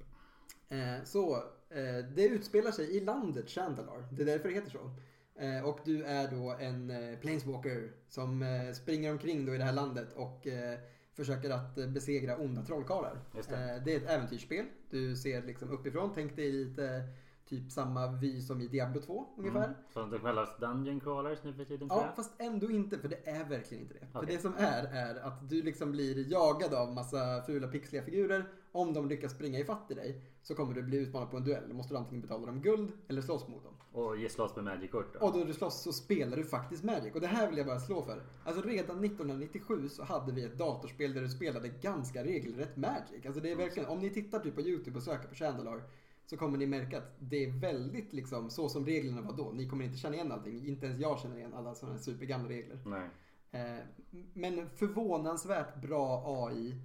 Eh, 0.68 1.04
så 1.04 1.36
eh, 1.68 2.04
det 2.14 2.28
utspelar 2.28 2.70
sig 2.70 2.96
i 2.96 3.00
landet 3.00 3.50
Chandalar. 3.50 4.08
Det 4.12 4.22
är 4.22 4.26
därför 4.26 4.48
det 4.48 4.54
heter 4.54 4.70
så. 4.70 4.90
Eh, 5.40 5.64
och 5.64 5.80
du 5.84 6.04
är 6.04 6.30
då 6.30 6.50
en 6.50 6.92
planeswalker 7.20 7.92
som 8.08 8.44
springer 8.74 9.12
omkring 9.12 9.46
då 9.46 9.54
i 9.54 9.58
det 9.58 9.64
här 9.64 9.72
landet 9.72 10.12
och 10.12 10.46
försöker 11.12 11.50
att 11.50 11.74
besegra 11.74 12.36
onda 12.36 12.62
trollkarlar. 12.62 13.20
Det. 13.32 13.82
Det. 13.84 13.92
är 13.92 13.96
ett 13.96 14.10
äventyrsspel. 14.10 14.66
Du 14.90 15.16
ser 15.16 15.42
liksom 15.42 15.70
uppifrån. 15.70 16.12
Tänk 16.14 16.36
dig 16.36 16.52
lite 16.52 17.08
typ 17.52 17.72
samma 17.72 18.06
vy 18.06 18.40
som 18.40 18.60
i 18.60 18.68
Diablo 18.68 19.00
2 19.00 19.26
ungefär. 19.36 19.64
Mm. 19.64 19.76
Som 19.92 20.10
det 20.10 20.18
kallas 20.18 20.58
Dungeon 20.60 21.00
Crawlers 21.00 21.38
nu 21.42 21.52
för 21.52 21.64
tiden 21.64 21.88
Ja, 21.90 22.12
fast 22.16 22.32
ändå 22.38 22.70
inte 22.70 22.98
för 22.98 23.08
det 23.08 23.28
är 23.28 23.44
verkligen 23.44 23.82
inte 23.82 23.94
det. 23.94 24.06
Okay. 24.18 24.26
För 24.26 24.32
det 24.32 24.38
som 24.38 24.54
är, 24.58 24.84
är 24.84 25.26
att 25.26 25.48
du 25.48 25.62
liksom 25.62 25.92
blir 25.92 26.32
jagad 26.32 26.74
av 26.74 26.94
massa 26.94 27.42
fula 27.42 27.68
pixliga 27.68 28.02
figurer. 28.02 28.48
Om 28.72 28.92
de 28.92 29.08
lyckas 29.08 29.32
springa 29.32 29.58
ifatt 29.58 29.90
i 29.90 29.94
dig 29.94 30.22
så 30.42 30.54
kommer 30.54 30.74
du 30.74 30.82
bli 30.82 30.98
utmanad 30.98 31.30
på 31.30 31.36
en 31.36 31.44
duell. 31.44 31.68
Då 31.68 31.74
måste 31.74 31.94
du 31.94 31.98
antingen 31.98 32.22
betala 32.22 32.46
dem 32.46 32.62
guld 32.62 32.92
eller 33.08 33.22
slåss 33.22 33.48
mot 33.48 33.64
dem. 33.64 33.74
Och 33.92 34.16
ge 34.16 34.28
slåss 34.28 34.56
med 34.56 34.64
Magic-kort 34.64 35.16
Och 35.16 35.32
då 35.32 35.44
du 35.44 35.52
slåss 35.52 35.82
så 35.82 35.92
spelar 35.92 36.36
du 36.36 36.44
faktiskt 36.44 36.84
Magic. 36.84 37.14
Och 37.14 37.20
det 37.20 37.26
här 37.26 37.48
vill 37.48 37.58
jag 37.58 37.66
bara 37.66 37.80
slå 37.80 38.02
för. 38.02 38.22
Alltså 38.44 38.62
redan 38.62 39.04
1997 39.04 39.88
så 39.88 40.04
hade 40.04 40.32
vi 40.32 40.44
ett 40.44 40.58
datorspel 40.58 41.14
där 41.14 41.20
du 41.20 41.28
spelade 41.28 41.68
ganska 41.68 42.24
regelrätt 42.24 42.76
Magic. 42.76 43.26
Alltså 43.26 43.40
det 43.40 43.50
är 43.50 43.56
verkligen, 43.56 43.88
om 43.88 43.98
ni 43.98 44.10
tittar 44.10 44.38
typ 44.38 44.54
på 44.54 44.60
YouTube 44.60 44.96
och 44.96 45.02
söker 45.02 45.28
på 45.28 45.34
Chandalar 45.34 45.82
så 46.32 46.38
kommer 46.38 46.58
ni 46.58 46.66
märka 46.66 46.98
att 46.98 47.16
det 47.18 47.44
är 47.44 47.50
väldigt 47.50 48.12
liksom 48.12 48.50
så 48.50 48.68
som 48.68 48.86
reglerna 48.86 49.22
var 49.22 49.32
då. 49.32 49.50
Ni 49.52 49.68
kommer 49.68 49.84
inte 49.84 49.98
känna 49.98 50.14
igen 50.14 50.32
allting. 50.32 50.66
Inte 50.66 50.86
ens 50.86 51.00
jag 51.00 51.18
känner 51.18 51.36
igen 51.36 51.54
alla 51.54 51.74
sådana 51.74 51.98
supergamla 51.98 52.48
regler. 52.48 52.78
Nej. 52.84 53.08
Eh, 53.50 53.84
men 54.32 54.70
förvånansvärt 54.70 55.76
bra 55.76 56.22
AI. 56.26 56.76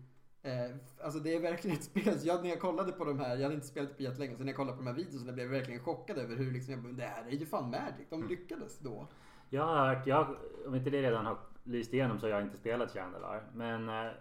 Eh, 0.42 0.76
alltså 1.04 1.20
det 1.20 1.36
är 1.36 1.40
verkligen 1.40 1.78
ett 1.78 1.84
spel. 1.84 2.18
Jag, 2.24 2.44
när 2.44 2.50
jag 2.50 2.60
kollade 2.60 2.92
på 2.92 3.06
de 3.06 3.20
här, 3.20 3.36
jag 3.36 3.44
hade 3.44 3.56
inte 3.56 3.68
spelat 3.68 3.98
på 3.98 4.04
jättelänge, 4.04 4.36
så 4.36 4.44
när 4.44 4.48
jag 4.48 4.56
kollade 4.56 4.78
på 4.78 4.84
de 4.84 4.88
här 4.88 4.96
videorna 4.96 5.34
blev 5.34 5.46
jag 5.46 5.60
verkligen 5.60 5.80
chockad 5.80 6.18
över 6.18 6.36
hur 6.36 6.52
liksom, 6.52 6.74
jag, 6.74 6.96
det 6.96 7.04
här 7.04 7.28
är 7.28 7.32
ju 7.32 7.46
fan 7.46 7.70
Magic. 7.70 8.08
De 8.10 8.16
mm. 8.16 8.30
lyckades 8.30 8.80
då. 8.80 9.08
Jag 9.50 9.66
har 9.66 9.96
hört, 9.96 10.08
jag, 10.08 10.36
om 10.68 10.76
inte 10.76 10.90
det 10.90 11.02
redan 11.02 11.26
har 11.26 11.38
lyst 11.64 11.94
igenom 11.94 12.20
så 12.20 12.26
har 12.26 12.32
jag 12.32 12.42
inte 12.42 12.58
spelat 12.58 12.94
Chandelar. 12.94 13.44
Men 13.54 13.90
eh, 13.90 14.12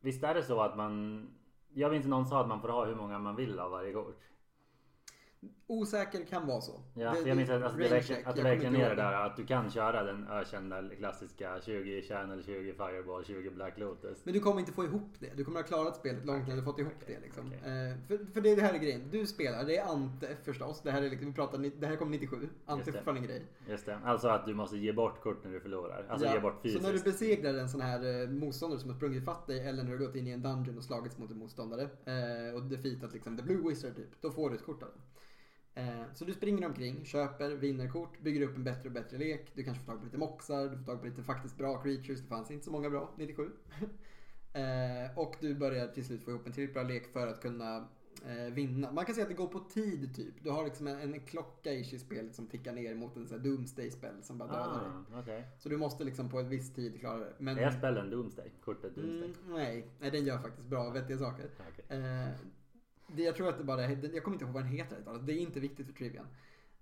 visst 0.00 0.24
är 0.24 0.34
det 0.34 0.42
så 0.42 0.60
att 0.60 0.76
man, 0.76 1.26
jag 1.74 1.90
vet 1.90 1.96
inte 1.96 2.08
någon 2.08 2.26
sa 2.26 2.40
att 2.40 2.48
man 2.48 2.60
får 2.60 2.68
ha 2.68 2.84
hur 2.84 2.94
många 2.94 3.18
man 3.18 3.36
vill 3.36 3.58
av 3.58 3.70
varje 3.70 3.92
kort. 3.92 4.18
Osäker 5.66 6.24
kan 6.24 6.46
vara 6.46 6.60
så. 6.60 6.80
Ja, 6.94 7.14
Det- 7.22 7.28
jag 7.28 7.36
minns 7.36 7.50
att, 7.50 7.62
alltså, 7.62 7.78
det, 7.78 7.88
verkligen, 7.88 8.26
att 8.26 8.36
det 8.36 8.42
verkligen 8.42 8.76
är 8.76 8.88
det 8.88 8.94
där 8.94 9.12
att 9.26 9.36
du 9.36 9.46
kan 9.46 9.70
köra 9.70 10.02
den 10.02 10.28
ökända 10.28 10.88
klassiska 10.98 11.60
20 11.60 12.02
Channel, 12.02 12.42
20 12.44 12.72
Fireball, 12.72 13.24
20 13.24 13.50
Black 13.50 13.78
Lotus. 13.78 14.24
Men 14.24 14.34
du 14.34 14.40
kommer 14.40 14.60
inte 14.60 14.72
få 14.72 14.84
ihop 14.84 15.10
det. 15.18 15.36
Du 15.36 15.44
kommer 15.44 15.60
ha 15.60 15.66
klarat 15.66 15.96
spelet 15.96 16.24
långt 16.24 16.48
när 16.48 16.56
du 16.56 16.62
fått 16.62 16.78
ihop 16.78 16.92
okej, 17.02 17.16
det. 17.20 17.26
Liksom. 17.26 17.46
okej. 17.46 17.58
Eh, 17.58 17.96
för, 18.08 18.32
för 18.32 18.40
det 18.40 18.50
är 18.50 18.56
det 18.56 18.62
här 18.62 18.74
är 18.74 18.78
grejen. 18.78 19.08
Du 19.10 19.26
spelar, 19.26 19.64
det 19.64 19.76
är 19.76 19.84
Ante 19.86 20.36
förstås. 20.42 20.82
Det 20.82 20.90
här, 20.90 21.02
är 21.02 21.10
liksom, 21.10 21.28
vi 21.28 21.34
pratar, 21.34 21.58
det 21.80 21.86
här 21.86 21.96
kom 21.96 22.10
97. 22.10 22.48
Ante 22.66 22.90
är 22.90 22.92
fortfarande 22.92 23.20
en 23.20 23.26
grej. 23.26 23.42
Just 23.68 23.86
det. 23.86 23.98
Alltså 24.04 24.28
att 24.28 24.46
du 24.46 24.54
måste 24.54 24.76
ge 24.76 24.92
bort 24.92 25.20
kort 25.22 25.44
när 25.44 25.52
du 25.52 25.60
förlorar. 25.60 26.06
Alltså 26.08 26.26
Ja, 26.26 26.34
ge 26.34 26.40
bort 26.40 26.54
så 26.56 26.62
fysiskt. 26.62 26.84
när 26.84 26.92
du 26.92 26.98
besegrar 26.98 27.54
en 27.54 27.68
sån 27.68 27.80
här 27.80 28.22
eh, 28.22 28.28
motståndare 28.28 28.80
som 28.80 28.90
har 28.90 28.96
sprungit 28.96 29.24
fatt 29.24 29.46
dig 29.46 29.60
eller 29.68 29.82
när 29.82 29.90
du 29.90 29.98
har 29.98 30.06
gått 30.06 30.16
in 30.16 30.26
i 30.26 30.30
en 30.30 30.42
dungeon 30.42 30.78
och 30.78 30.84
slagits 30.84 31.18
mot 31.18 31.30
en 31.30 31.38
motståndare 31.38 31.82
eh, 31.82 32.54
och 32.54 32.62
defeatat 32.62 33.12
liksom 33.12 33.36
the 33.36 33.42
blue 33.42 33.68
wizard 33.68 33.96
typ, 33.96 34.22
då 34.22 34.30
får 34.30 34.50
du 34.50 34.56
ett 34.56 34.64
kort 34.64 34.82
av 34.82 34.88
den. 34.88 34.98
Eh, 35.74 36.02
så 36.14 36.24
du 36.24 36.32
springer 36.32 36.66
omkring, 36.66 37.04
köper, 37.04 37.50
vinner 37.50 37.88
kort, 37.88 38.20
bygger 38.20 38.42
upp 38.42 38.56
en 38.56 38.64
bättre 38.64 38.88
och 38.88 38.92
bättre 38.92 39.18
lek. 39.18 39.52
Du 39.54 39.64
kanske 39.64 39.84
får 39.84 39.92
tag 39.92 40.00
på 40.00 40.04
lite 40.04 40.18
moxar, 40.18 40.68
du 40.68 40.76
får 40.76 40.84
tag 40.84 41.00
på 41.00 41.06
lite 41.06 41.22
faktiskt 41.22 41.58
bra 41.58 41.82
creatures. 41.82 42.20
Det 42.20 42.28
fanns 42.28 42.50
inte 42.50 42.64
så 42.64 42.70
många 42.70 42.90
bra 42.90 43.10
97. 43.16 43.42
eh, 44.52 45.18
och 45.18 45.36
du 45.40 45.54
börjar 45.54 45.88
till 45.88 46.04
slut 46.04 46.24
få 46.24 46.30
ihop 46.30 46.46
en 46.46 46.52
tillräckligt 46.52 46.74
bra 46.74 46.82
lek 46.82 47.12
för 47.12 47.26
att 47.26 47.42
kunna 47.42 47.88
eh, 48.26 48.52
vinna. 48.52 48.92
Man 48.92 49.04
kan 49.04 49.14
säga 49.14 49.22
att 49.22 49.28
det 49.30 49.34
går 49.34 49.46
på 49.46 49.60
tid 49.60 50.16
typ. 50.16 50.34
Du 50.42 50.50
har 50.50 50.64
liksom 50.64 50.86
en, 50.86 51.14
en 51.14 51.20
klocka 51.20 51.72
i 51.72 51.84
spelet 51.84 52.34
som 52.34 52.46
tickar 52.46 52.72
ner 52.72 52.94
mot 52.94 53.16
en 53.16 53.28
sån 53.28 53.38
här 53.38 53.44
doomsday 53.44 53.90
spell 53.90 54.22
som 54.22 54.38
bara 54.38 54.48
dödar 54.48 54.80
dig. 54.80 54.90
Ah, 55.14 55.20
okej. 55.20 55.48
Så 55.58 55.68
du 55.68 55.76
måste 55.76 56.04
liksom 56.04 56.30
på 56.30 56.40
en 56.40 56.48
viss 56.48 56.74
tid 56.74 57.00
klara 57.00 57.18
det. 57.18 57.32
Men, 57.38 57.58
Är 57.58 57.70
spellen 57.70 58.10
Doomsday? 58.10 58.52
Kortet 58.64 58.94
Doomsday? 58.94 59.24
mm, 59.24 59.34
nej, 59.46 59.86
nej, 60.00 60.10
den 60.10 60.24
gör 60.24 60.38
faktiskt 60.38 60.68
bra 60.68 60.90
vettiga 60.90 61.18
saker. 61.18 61.50
Okej. 61.72 61.98
Eh, 61.98 62.28
det, 63.16 63.22
jag 63.22 63.36
tror 63.36 63.48
att 63.48 63.58
det 63.58 63.64
bara 63.64 63.90
jag 63.90 64.22
kommer 64.24 64.34
inte 64.34 64.44
ihåg 64.44 64.54
vad 64.54 64.62
den 64.62 64.72
heter. 64.72 64.96
Det 65.22 65.32
är 65.32 65.36
inte 65.36 65.60
viktigt 65.60 65.86
för 65.86 65.92
trivian. 65.92 66.26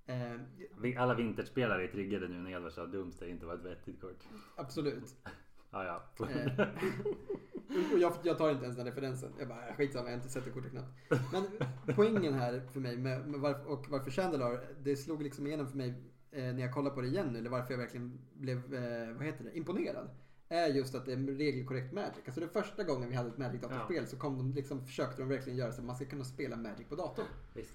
Eh, 0.06 1.02
Alla 1.02 1.14
vinterspelare 1.14 1.84
är 1.84 1.88
triggade 1.88 2.28
nu 2.28 2.34
när 2.38 2.50
Edvard 2.50 2.72
sa 2.72 2.82
att 2.82 2.92
Doomsday 2.92 3.30
inte 3.30 3.46
var 3.46 3.54
ett 3.54 3.64
vettigt 3.64 4.00
kort. 4.00 4.24
absolut. 4.56 5.14
Ah, 5.72 5.84
ja. 5.84 6.26
Eh, 6.26 6.60
och 7.92 7.98
jag, 7.98 8.12
jag 8.22 8.38
tar 8.38 8.50
inte 8.50 8.64
ens 8.64 8.76
den 8.76 8.86
referensen. 8.86 9.32
Jag 9.38 9.48
bara, 9.48 9.74
skitsamma, 9.74 10.04
jag 10.04 10.10
har 10.10 10.16
inte 10.16 10.28
sett 10.28 10.44
det 10.44 10.50
kortet 10.50 10.70
knappt. 10.70 11.32
Men 11.32 11.68
poängen 11.96 12.34
här 12.34 12.60
för 12.72 12.80
mig 12.80 12.96
med, 12.96 13.28
med 13.28 13.40
varför, 13.40 13.70
och 13.70 13.86
varför 13.88 14.10
Chandelar, 14.10 14.60
det 14.82 14.96
slog 14.96 15.22
liksom 15.22 15.46
igenom 15.46 15.66
för 15.68 15.76
mig 15.76 15.94
eh, 16.30 16.42
när 16.42 16.60
jag 16.60 16.74
kollade 16.74 16.94
på 16.94 17.00
det 17.00 17.06
igen 17.08 17.26
nu, 17.32 17.38
eller 17.38 17.50
varför 17.50 17.72
jag 17.72 17.78
verkligen 17.78 18.20
blev, 18.34 18.74
eh, 18.74 19.14
vad 19.16 19.26
heter 19.26 19.44
det, 19.44 19.56
imponerad. 19.56 20.10
Är 20.52 20.66
just 20.66 20.94
att 20.94 21.06
det 21.06 21.12
är 21.12 21.16
regelkorrekt 21.16 21.92
Magic. 21.92 22.16
Alltså 22.26 22.40
det 22.40 22.48
första 22.48 22.84
gången 22.84 23.08
vi 23.08 23.14
hade 23.14 23.28
ett 23.28 23.38
Magic 23.38 23.60
datorspel 23.60 24.06
så 24.06 24.16
kom 24.16 24.38
de 24.38 24.52
liksom, 24.54 24.86
försökte 24.86 25.22
de 25.22 25.28
verkligen 25.28 25.58
göra 25.58 25.72
så 25.72 25.80
att 25.80 25.86
man 25.86 25.96
ska 25.96 26.04
kunna 26.04 26.24
spela 26.24 26.56
Magic 26.56 26.88
på 26.88 26.94
datorn. 26.96 27.26
Visst. 27.54 27.74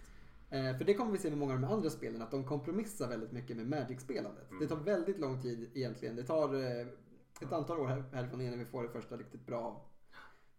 Eh, 0.49 0.77
för 0.77 0.83
det 0.85 0.93
kommer 0.93 1.11
vi 1.11 1.17
se 1.17 1.29
med 1.29 1.37
många 1.37 1.53
av 1.53 1.61
de 1.61 1.71
andra 1.71 1.89
spelen, 1.89 2.21
att 2.21 2.31
de 2.31 2.43
kompromissar 2.43 3.07
väldigt 3.09 3.31
mycket 3.31 3.57
med 3.57 3.67
Magic-spelandet. 3.67 4.49
Mm. 4.49 4.59
Det 4.61 4.67
tar 4.67 4.75
väldigt 4.75 5.19
lång 5.19 5.41
tid 5.41 5.69
egentligen. 5.73 6.15
Det 6.15 6.23
tar 6.23 6.53
eh, 6.53 6.87
ett 7.41 7.51
antal 7.53 7.79
år 7.79 7.87
här, 7.87 8.03
härifrån 8.13 8.41
innan 8.41 8.59
vi 8.59 8.65
får 8.65 8.83
det 8.83 8.89
första 8.89 9.17
riktigt 9.17 9.45
bra 9.45 9.85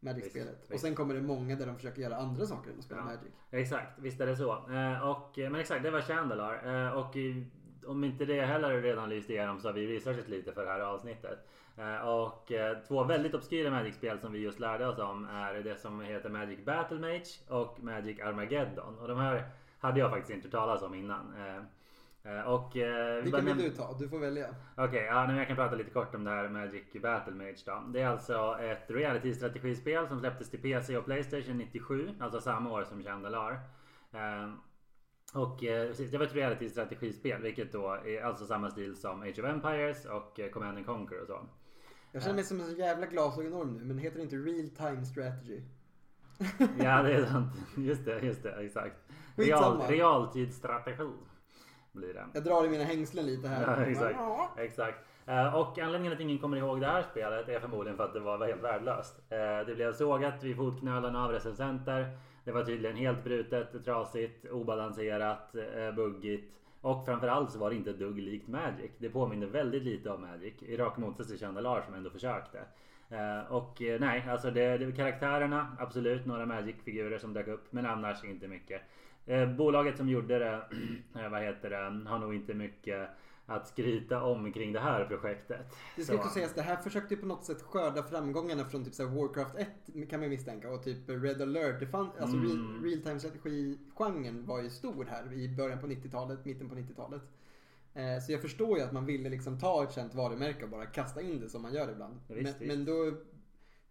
Magic-spelet. 0.00 0.72
Och 0.72 0.80
sen 0.80 0.94
kommer 0.94 1.14
det 1.14 1.22
många 1.22 1.56
där 1.56 1.66
de 1.66 1.76
försöker 1.76 2.02
göra 2.02 2.16
andra 2.16 2.46
saker 2.46 2.70
än 2.70 2.78
att 2.78 2.84
spela 2.84 3.00
Ja. 3.00 3.04
Magic. 3.04 3.32
Exakt, 3.50 3.98
visst 3.98 4.20
är 4.20 4.26
det 4.26 4.36
så. 4.36 4.52
Eh, 4.70 5.08
och, 5.10 5.32
men 5.38 5.54
exakt, 5.54 5.82
det 5.82 5.90
var 5.90 6.00
Chandelar. 6.00 6.84
Eh, 6.86 6.92
och 6.92 7.16
i- 7.16 7.46
om 7.86 8.04
inte 8.04 8.24
det 8.24 8.46
heller 8.46 8.82
redan 8.82 9.08
lyst 9.08 9.30
igenom 9.30 9.60
så 9.60 9.68
har 9.68 9.72
vi 9.72 9.86
researchat 9.86 10.28
lite 10.28 10.52
för 10.52 10.64
det 10.64 10.70
här 10.70 10.80
avsnittet. 10.80 11.38
Eh, 11.78 12.08
och 12.08 12.52
eh, 12.52 12.78
två 12.88 13.04
väldigt 13.04 13.34
obskyra 13.34 13.70
Magic-spel 13.70 14.18
som 14.18 14.32
vi 14.32 14.38
just 14.38 14.60
lärde 14.60 14.88
oss 14.88 14.98
om 14.98 15.24
är 15.24 15.54
det 15.54 15.76
som 15.76 16.00
heter 16.00 16.30
Magic 16.30 16.64
Battle 16.64 16.98
Mage 16.98 17.26
och 17.48 17.82
Magic 17.82 18.20
Armageddon. 18.20 18.98
Och 18.98 19.08
de 19.08 19.18
här 19.18 19.44
hade 19.78 20.00
jag 20.00 20.10
faktiskt 20.10 20.30
inte 20.30 20.50
talas 20.50 20.82
om 20.82 20.94
innan. 20.94 21.34
Eh, 22.26 22.40
och, 22.40 22.76
eh, 22.76 23.22
Vilken 23.22 23.44
vill 23.44 23.58
du 23.58 23.70
ta? 23.70 23.96
Du 23.98 24.08
får 24.08 24.18
välja. 24.18 24.46
Okej, 24.76 25.04
ja, 25.04 25.18
nej, 25.18 25.26
men 25.26 25.36
jag 25.36 25.46
kan 25.46 25.56
prata 25.56 25.76
lite 25.76 25.90
kort 25.90 26.14
om 26.14 26.24
det 26.24 26.30
här 26.30 26.48
Magic 26.48 27.02
Battle 27.02 27.34
Mage 27.34 27.62
då. 27.66 27.82
Det 27.88 28.00
är 28.00 28.06
alltså 28.08 28.58
ett 28.60 28.90
reality-strategispel 28.90 30.08
som 30.08 30.20
släpptes 30.20 30.50
till 30.50 30.62
PC 30.62 30.96
och 30.96 31.04
Playstation 31.04 31.58
97, 31.58 32.10
alltså 32.20 32.40
samma 32.40 32.72
år 32.72 32.84
som 32.84 33.02
Chandelar. 33.02 33.60
Ehm, 34.12 34.56
och 35.34 35.64
eh, 35.64 35.90
det 36.10 36.18
var 36.18 36.26
ett 36.26 36.34
reality-strategispel, 36.34 37.42
vilket 37.42 37.72
då 37.72 37.92
är 37.92 38.22
alltså 38.22 38.46
samma 38.46 38.70
stil 38.70 38.96
som 38.96 39.22
Age 39.22 39.38
of 39.38 39.44
Empires 39.44 40.04
och 40.04 40.40
Command 40.52 40.76
and 40.76 40.86
Conquer 40.86 41.20
och 41.20 41.26
så. 41.26 41.40
Jag 42.16 42.22
känner 42.22 42.34
mig 42.34 42.44
som 42.44 42.60
en 42.60 42.66
så 42.66 42.76
jävla 42.76 43.06
glasögonorm 43.06 43.74
nu, 43.76 43.84
men 43.84 43.98
heter 43.98 44.16
det 44.16 44.22
inte 44.22 44.36
real 44.36 44.68
time 44.70 45.04
strategy? 45.06 45.60
Ja, 46.84 47.02
det 47.02 47.12
är 47.14 47.24
sant. 47.26 47.52
Just 47.76 48.04
det, 48.04 48.20
just 48.20 48.42
det, 48.42 48.52
exakt. 48.64 48.96
Real, 49.36 49.80
realtidsstrategi 49.88 51.08
blir 51.92 52.14
det. 52.14 52.26
Jag 52.34 52.44
drar 52.44 52.64
i 52.64 52.68
mina 52.68 52.84
hängslen 52.84 53.26
lite 53.26 53.48
här. 53.48 53.62
Ja, 53.78 53.84
exakt. 53.90 54.18
Exakt. 54.58 54.98
Eh, 55.26 55.54
Och 55.54 55.78
anledningen 55.78 56.12
att 56.12 56.20
ingen 56.20 56.38
kommer 56.38 56.56
ihåg 56.56 56.80
det 56.80 56.86
här 56.86 57.02
spelet 57.02 57.48
är 57.48 57.60
förmodligen 57.60 57.96
för 57.96 58.04
att 58.04 58.12
det 58.12 58.20
var 58.20 58.46
helt 58.46 58.62
värdelöst. 58.62 59.18
Eh, 59.32 59.66
Det 59.66 59.74
blev 59.74 59.92
sågat 59.92 60.44
vid 60.44 60.56
fotknölarna 60.56 61.24
av 61.24 61.30
recensenter. 61.32 62.18
Det 62.44 62.52
var 62.52 62.64
tydligen 62.64 62.96
helt 62.96 63.24
brutet, 63.24 63.84
trasigt, 63.84 64.46
obalanserat, 64.50 65.54
eh, 65.54 65.94
buggigt. 65.94 66.52
Och 66.86 67.04
framförallt 67.04 67.50
så 67.50 67.58
var 67.58 67.70
det 67.70 67.76
inte 67.76 67.90
ett 67.90 67.98
dugg 67.98 68.18
likt 68.18 68.48
Magic. 68.48 68.90
Det 68.98 69.10
påminner 69.10 69.46
väldigt 69.46 69.82
lite 69.82 70.10
om 70.10 70.20
Magic. 70.20 70.54
I 70.62 70.76
rak 70.76 70.96
motsats 70.96 71.28
till 71.28 71.38
Chandalar 71.38 71.82
som 71.82 71.94
ändå 71.94 72.10
försökte. 72.10 72.58
Eh, 73.08 73.52
Och 73.52 73.82
eh, 73.82 74.00
nej, 74.00 74.24
alltså 74.30 74.50
det, 74.50 74.78
det 74.78 74.92
karaktärerna, 74.92 75.76
absolut 75.78 76.26
några 76.26 76.46
Magic-figurer 76.46 77.18
som 77.18 77.32
dök 77.32 77.48
upp. 77.48 77.72
Men 77.72 77.86
annars 77.86 78.24
inte 78.24 78.48
mycket. 78.48 78.82
Eh, 79.26 79.48
Bolaget 79.48 79.96
som 79.96 80.08
gjorde 80.08 80.38
det, 80.38 80.62
eh, 81.20 81.28
vad 81.30 81.42
heter 81.42 81.70
det, 81.70 82.08
har 82.10 82.18
nog 82.18 82.34
inte 82.34 82.54
mycket 82.54 83.08
att 83.46 83.68
skryta 83.68 84.22
om 84.22 84.52
kring 84.52 84.72
det 84.72 84.80
här 84.80 85.04
projektet. 85.04 85.66
Det 85.96 86.04
ska 86.04 86.12
Så- 86.12 86.18
också 86.18 86.30
sägas, 86.30 86.54
det 86.54 86.62
här 86.62 86.76
försökte 86.76 87.14
ju 87.14 87.20
på 87.20 87.26
något 87.26 87.44
sätt 87.44 87.62
skörda 87.62 88.02
framgångarna 88.02 88.64
från 88.64 88.84
typ 88.84 88.94
så 88.94 89.06
Warcraft 89.06 89.54
1 89.56 90.10
kan 90.10 90.20
man 90.20 90.28
misstänka 90.28 90.70
och 90.70 90.82
typ 90.82 91.08
Red 91.08 91.42
alert. 91.42 91.80
Det 91.80 91.86
fann, 91.86 92.10
alltså 92.20 92.36
Mm. 92.36 92.82
real, 92.84 93.00
time 93.02 93.20
strategi-genren 93.20 94.46
var 94.46 94.62
ju 94.62 94.70
stor 94.70 95.04
här 95.04 95.32
i 95.32 95.48
början 95.56 95.78
på 95.80 95.86
90-talet, 95.86 96.44
mitten 96.44 96.68
på 96.68 96.74
90-talet. 96.74 97.22
Eh, 97.94 98.18
så 98.26 98.32
jag 98.32 98.42
förstår 98.42 98.78
ju 98.78 98.84
att 98.84 98.92
man 98.92 99.06
ville 99.06 99.28
liksom 99.28 99.58
ta 99.58 99.84
ett 99.84 99.92
känt 99.92 100.14
varumärke 100.14 100.64
och 100.64 100.70
bara 100.70 100.86
kasta 100.86 101.22
in 101.22 101.40
det 101.40 101.48
som 101.48 101.62
man 101.62 101.74
gör 101.74 101.92
ibland. 101.92 102.14
Visst, 102.14 102.28
men, 102.28 102.44
visst. 102.44 102.60
men 102.60 102.84
då, 102.84 103.12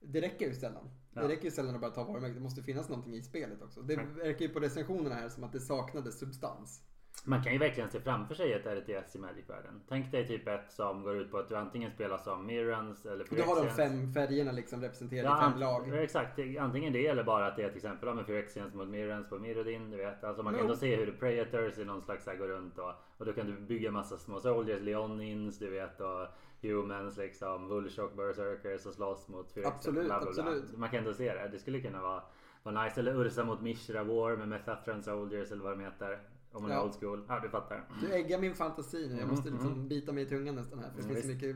det 0.01 0.21
räcker 0.21 0.47
ju 0.47 0.53
sällan. 0.53 0.89
Ja. 1.13 1.21
Det 1.21 1.27
räcker 1.27 1.43
ju 1.45 1.51
sällan 1.51 1.75
att 1.75 1.81
bara 1.81 1.91
ta 1.91 2.03
varumärket, 2.03 2.35
det 2.35 2.43
måste 2.43 2.63
finnas 2.63 2.89
någonting 2.89 3.13
i 3.15 3.21
spelet 3.21 3.61
också. 3.61 3.81
Det 3.81 3.95
verkar 3.95 4.41
ju 4.45 4.49
på 4.49 4.59
recensionerna 4.59 5.15
här 5.15 5.29
som 5.29 5.43
att 5.43 5.51
det 5.53 5.59
saknades 5.59 6.19
substans. 6.19 6.81
Man 7.23 7.43
kan 7.43 7.53
ju 7.53 7.59
verkligen 7.59 7.89
se 7.89 7.99
framför 7.99 8.35
sig 8.35 8.53
ett 8.53 8.65
RTS 8.65 9.15
i 9.15 9.19
Magic-världen. 9.19 9.81
Tänk 9.89 10.11
dig 10.11 10.27
typ 10.27 10.47
ett 10.47 10.71
som 10.71 11.03
går 11.03 11.15
ut 11.15 11.31
på 11.31 11.37
att 11.37 11.49
du 11.49 11.55
antingen 11.55 11.91
spelar 11.91 12.17
som 12.17 12.45
Mirrans 12.45 13.05
eller 13.05 13.23
Och 13.31 13.35
då 13.35 13.43
har 13.43 13.55
de 13.55 13.61
Phyrexians. 13.61 13.91
fem 13.91 14.13
färgerna 14.13 14.51
liksom 14.51 14.81
representerade 14.81 15.27
Ja, 15.29 15.47
i 15.47 15.51
fem 15.51 15.59
lag. 15.59 16.03
Exakt, 16.03 16.39
antingen 16.59 16.93
det 16.93 17.07
eller 17.07 17.23
bara 17.23 17.47
att 17.47 17.55
det 17.55 17.63
är 17.63 17.67
till 17.67 17.77
exempel 17.77 18.09
om 18.09 18.25
Phyrexians 18.25 18.73
mot 18.73 18.87
Mirrans 18.87 19.29
på 19.29 19.37
Mirrodin. 19.39 19.91
Du 19.91 19.97
vet. 19.97 20.23
Alltså 20.23 20.43
man 20.43 20.53
kan 20.53 20.59
Jo. 20.59 20.65
ändå 20.65 20.75
se 20.75 20.95
hur 20.95 21.11
Predators 21.11 21.77
i 21.77 21.85
någon 21.85 22.01
slags 22.01 22.25
här 22.27 22.35
går 22.35 22.47
runt 22.47 22.77
och, 22.79 22.91
och 23.17 23.25
då 23.25 23.33
kan 23.33 23.45
du 23.47 23.53
bygga 23.59 23.91
massa 23.91 24.17
små 24.17 24.39
soldiers, 24.39 24.81
Leonins 24.81 25.59
du 25.59 25.69
vet 25.69 26.01
och 26.01 26.27
Humans 26.61 27.17
liksom, 27.17 27.67
Bullshock 27.67 28.15
Berserkers 28.15 28.85
och 28.85 28.93
slåss 28.93 29.27
mot 29.27 29.53
Phyrexians. 29.53 29.75
Absolut, 29.75 30.05
bla, 30.05 30.19
bla, 30.21 30.31
bla. 30.31 30.43
absolut. 30.43 30.77
Man 30.77 30.89
kan 30.89 30.99
ändå 30.99 31.13
se 31.13 31.33
det. 31.33 31.47
Det 31.51 31.59
skulle 31.59 31.81
kunna 31.81 32.01
vara, 32.01 32.23
vara 32.63 32.83
nice. 32.83 32.99
Eller 32.99 33.25
Ursa 33.25 33.43
mot 33.43 33.61
Mishra 33.61 34.03
War 34.03 34.35
med 34.35 34.47
Methatran 34.47 35.03
Soldiers 35.03 35.51
eller 35.51 35.63
vad 35.63 35.73
de 35.77 35.83
heter. 35.83 36.19
Om 36.55 36.61
man 36.61 36.71
är 36.71 36.75
Ja. 36.75 36.83
old 36.83 36.93
school. 36.99 37.25
Ja, 37.27 37.39
du 37.39 37.49
fattar. 37.49 37.87
Du 38.01 38.13
äggar 38.13 38.39
min 38.39 38.55
fantasi 38.55 38.97
nu. 38.97 39.13
Jag 39.13 39.13
Mm, 39.23 39.29
måste 39.29 39.49
liksom 39.49 39.71
mm. 39.73 39.87
bita 39.87 40.11
mig 40.11 40.23
i 40.23 40.27
tungan 40.27 40.55
nästan 40.55 40.79
här. 40.79 40.89
För 40.89 40.97
det 40.97 41.03
Mm, 41.03 41.15
finns 41.15 41.25
så 41.25 41.31
mycket 41.47 41.55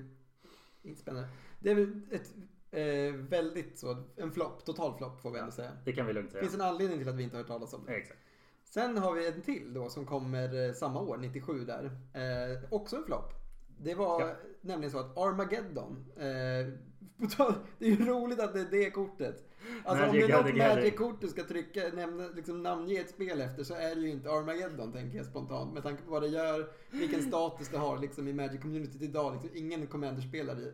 inte 0.81 1.01
spännande. 1.01 1.29
Det 1.59 1.71
är 1.71 1.75
väl 1.75 2.01
ett 2.11 2.33
eh, 2.71 3.13
väldigt 3.29 3.79
så, 3.79 4.03
en 4.15 4.31
flopp, 4.31 4.65
total 4.65 4.97
flopp 4.97 5.21
får 5.21 5.31
vi 5.31 5.39
ändå 5.39 5.51
säga. 5.51 5.71
Det 5.85 5.93
kan 5.93 6.05
vi 6.07 6.13
lugnt 6.13 6.27
Det 6.29 6.31
säga. 6.31 6.41
finns 6.43 6.55
en 6.55 6.61
anledning 6.61 6.99
till 6.99 7.09
att 7.09 7.15
vi 7.15 7.23
inte 7.23 7.35
har 7.35 7.41
hört 7.43 7.47
talas 7.47 7.73
om 7.73 7.85
det. 7.85 7.95
Exakt. 7.95 8.19
Sen 8.63 8.97
har 8.97 9.13
vi 9.13 9.27
en 9.27 9.41
till 9.41 9.73
då 9.73 9.89
som 9.89 10.05
kommer 10.05 10.67
eh, 10.67 10.73
samma 10.73 11.01
år, 11.01 11.17
97 11.17 11.65
där. 11.65 11.85
Eh, 12.13 12.63
också 12.71 12.95
en 12.95 13.03
flopp. 13.03 13.33
Det 13.81 13.95
var 13.95 14.21
Ja. 14.21 14.35
nämligen 14.61 14.91
så 14.91 14.99
att 14.99 15.17
Armageddon. 15.17 16.05
Eh, 16.15 16.23
det 17.79 17.85
är 17.85 17.89
ju 17.89 18.05
roligt 18.05 18.39
att 18.39 18.53
det 18.53 18.59
är 18.59 18.67
det 18.71 18.91
kortet. 18.91 19.48
Alltså 19.85 20.03
om 20.05 20.09
Magic 20.11 20.27
det 20.27 20.33
är 20.33 20.43
något. 20.43 20.57
Magic-kort 20.57 21.21
du 21.21 21.27
ska 21.27 21.43
trycka, 21.43 21.81
nämna, 21.93 22.27
liksom 22.27 22.63
namnge 22.63 22.99
ett 22.99 23.09
spel 23.09 23.41
efter 23.41 23.63
så 23.63 23.73
är 23.73 23.95
det 23.95 24.01
ju 24.01 24.09
inte 24.09 24.29
Armageddon 24.31 24.91
tänker 24.93 25.17
jag 25.17 25.25
spontant. 25.25 25.73
Med 25.73 25.83
tanke 25.83 26.03
på 26.03 26.11
vad 26.11 26.21
det 26.21 26.27
gör, 26.27 26.69
vilken 26.91 27.21
status 27.21 27.69
det 27.69 27.77
har 27.77 27.97
liksom 27.97 28.27
i 28.27 28.33
Magic 28.33 28.61
Community 28.61 29.05
idag. 29.05 29.33
Liksom, 29.33 29.49
ingen 29.53 29.87
Commander-spelare. 29.87 30.73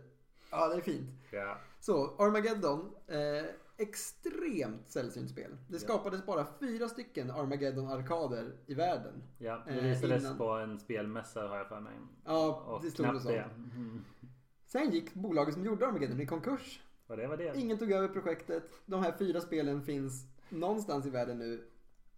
Ja, 0.51 0.67
det 0.67 0.75
är 0.75 0.81
fint. 0.81 1.09
Ja. 1.31 1.57
Så, 1.79 2.15
Armageddon. 2.19 2.91
Eh, 3.07 3.45
extremt 3.77 4.89
sällsynt 4.89 5.29
spel. 5.29 5.57
Det 5.69 5.79
skapades 5.79 6.25
bara 6.25 6.45
fyra 6.59 6.89
stycken 6.89 7.31
Armageddon-arkader 7.31 8.53
i 8.65 8.73
världen. 8.73 9.23
Ja, 9.37 9.63
det 9.67 9.71
Eh, 9.73 9.83
visades 9.83 10.23
innan- 10.23 10.37
på 10.37 10.49
en 10.49 10.79
spelmässa 10.79 11.47
har 11.47 11.57
jag 11.57 11.67
för 11.67 11.79
mig. 11.79 11.93
Ja, 12.25 12.63
Och 12.67 12.83
det 12.83 12.91
stod 12.91 13.05
det 13.05 13.09
knappt 13.09 13.23
så. 13.25 13.29
det. 13.31 13.49
Mm. 13.75 14.05
Sen 14.65 14.91
gick 14.91 15.13
bolaget 15.13 15.53
som 15.53 15.65
gjorde 15.65 15.87
Armageddon 15.87 16.21
i 16.21 16.25
konkurs. 16.25 16.81
Och 17.07 17.17
det 17.17 17.27
var 17.27 17.37
det. 17.37 17.53
Ingen 17.55 17.77
tog 17.77 17.91
över 17.91 18.07
projektet. 18.07 18.63
De 18.85 19.03
här 19.03 19.13
fyra 19.19 19.41
spelen 19.41 19.81
finns 19.81 20.25
någonstans 20.49 21.05
i 21.05 21.09
världen 21.09 21.37
nu. 21.37 21.63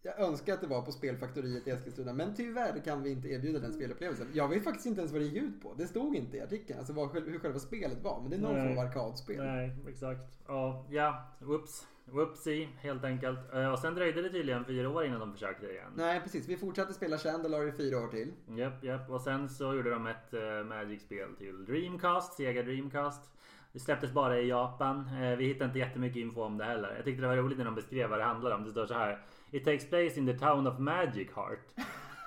Jag 0.01 0.20
önskar 0.20 0.53
att 0.53 0.62
det 0.62 0.67
var 0.67 0.82
på 0.82 0.91
Spelfaktoriet 0.91 1.67
i 1.67 1.72
Eskilstuna 1.72 2.13
men 2.13 2.36
tyvärr 2.36 2.79
kan 2.86 3.03
vi 3.03 3.10
inte 3.10 3.27
erbjuda 3.27 3.60
den 3.60 3.74
spelupplevelsen. 3.74 4.27
Jag 4.34 4.48
vet 4.48 4.63
faktiskt 4.63 4.86
inte 4.86 5.01
ens 5.01 5.12
vad 5.12 5.22
det 5.22 5.25
gick 5.25 5.44
ut 5.44 5.62
på. 5.62 5.74
Det 5.74 5.88
stod 5.88 6.15
inte 6.15 6.38
i 6.38 6.41
artikeln, 6.41 6.79
alltså 6.79 6.94
vad, 6.94 7.13
hur 7.13 7.39
själva 7.39 7.60
spelet 7.60 8.03
var. 8.03 8.22
Men 8.22 8.29
det 8.29 8.36
är 8.36 8.39
någon 8.41 8.56
form 8.67 8.77
av 8.77 8.86
arkadspel. 8.86 9.38
Nej, 9.46 9.75
exakt. 9.89 10.39
Ja, 10.48 10.86
ja. 10.89 11.24
Whoops. 11.39 11.88
Whoopsie, 12.06 12.70
helt 12.79 13.03
enkelt. 13.03 13.53
Eh, 13.53 13.72
Och 13.72 13.79
sen 13.79 13.96
dröjde 13.96 14.22
det 14.22 14.29
tydligen 14.29 14.65
fyra 14.65 14.89
år 14.89 15.06
innan 15.06 15.20
de 15.20 15.34
försökte 15.34 15.65
igen. 15.65 15.91
Nej 15.96 16.22
precis, 16.22 16.48
vi 16.48 16.58
fortsatte 16.58 16.94
spela 16.94 17.17
Chandler 17.17 17.67
i 17.67 17.72
fyra 17.72 17.98
år 18.00 18.08
till. 18.08 18.34
Japp, 18.58 18.84
japp. 18.84 19.10
Och 19.10 19.22
sen 19.22 19.50
så 19.50 19.74
gjorde 19.74 19.89
de 19.89 20.08
ett 20.08 20.34
uh, 20.34 20.63
Magic-spel 20.65 21.36
till 21.38 21.65
Dreamcast, 21.65 22.34
Sega 22.34 22.63
Dreamcast. 22.63 23.32
Det 23.77 23.81
släpptes 23.81 24.12
bara 24.12 24.39
i 24.39 24.48
Japan. 24.48 25.10
Eh, 25.22 25.38
vi 25.38 25.46
hittade 25.46 25.65
inte 25.65 25.79
jättemycket 25.79 26.17
info 26.17 26.43
om 26.43 26.57
det 26.57 26.63
heller. 26.63 26.93
Jag 26.96 27.05
tyckte 27.05 27.22
det 27.22 27.27
var 27.27 27.36
roligt 27.36 27.57
när 27.57 27.65
de 27.65 27.75
beskrev 27.75 28.10
vad 28.10 28.19
det 28.19 28.25
handlar 28.25 28.51
om. 28.51 28.63
Det 28.63 28.72
står 28.72 28.86
så 28.86 28.93
här. 28.93 29.19
It 29.51 29.65
takes 29.65 29.89
place 29.89 30.19
in 30.19 30.27
the 30.27 30.38
town 30.38 30.67
of 30.67 30.79
Magic 30.79 31.27
Heart. 31.36 31.60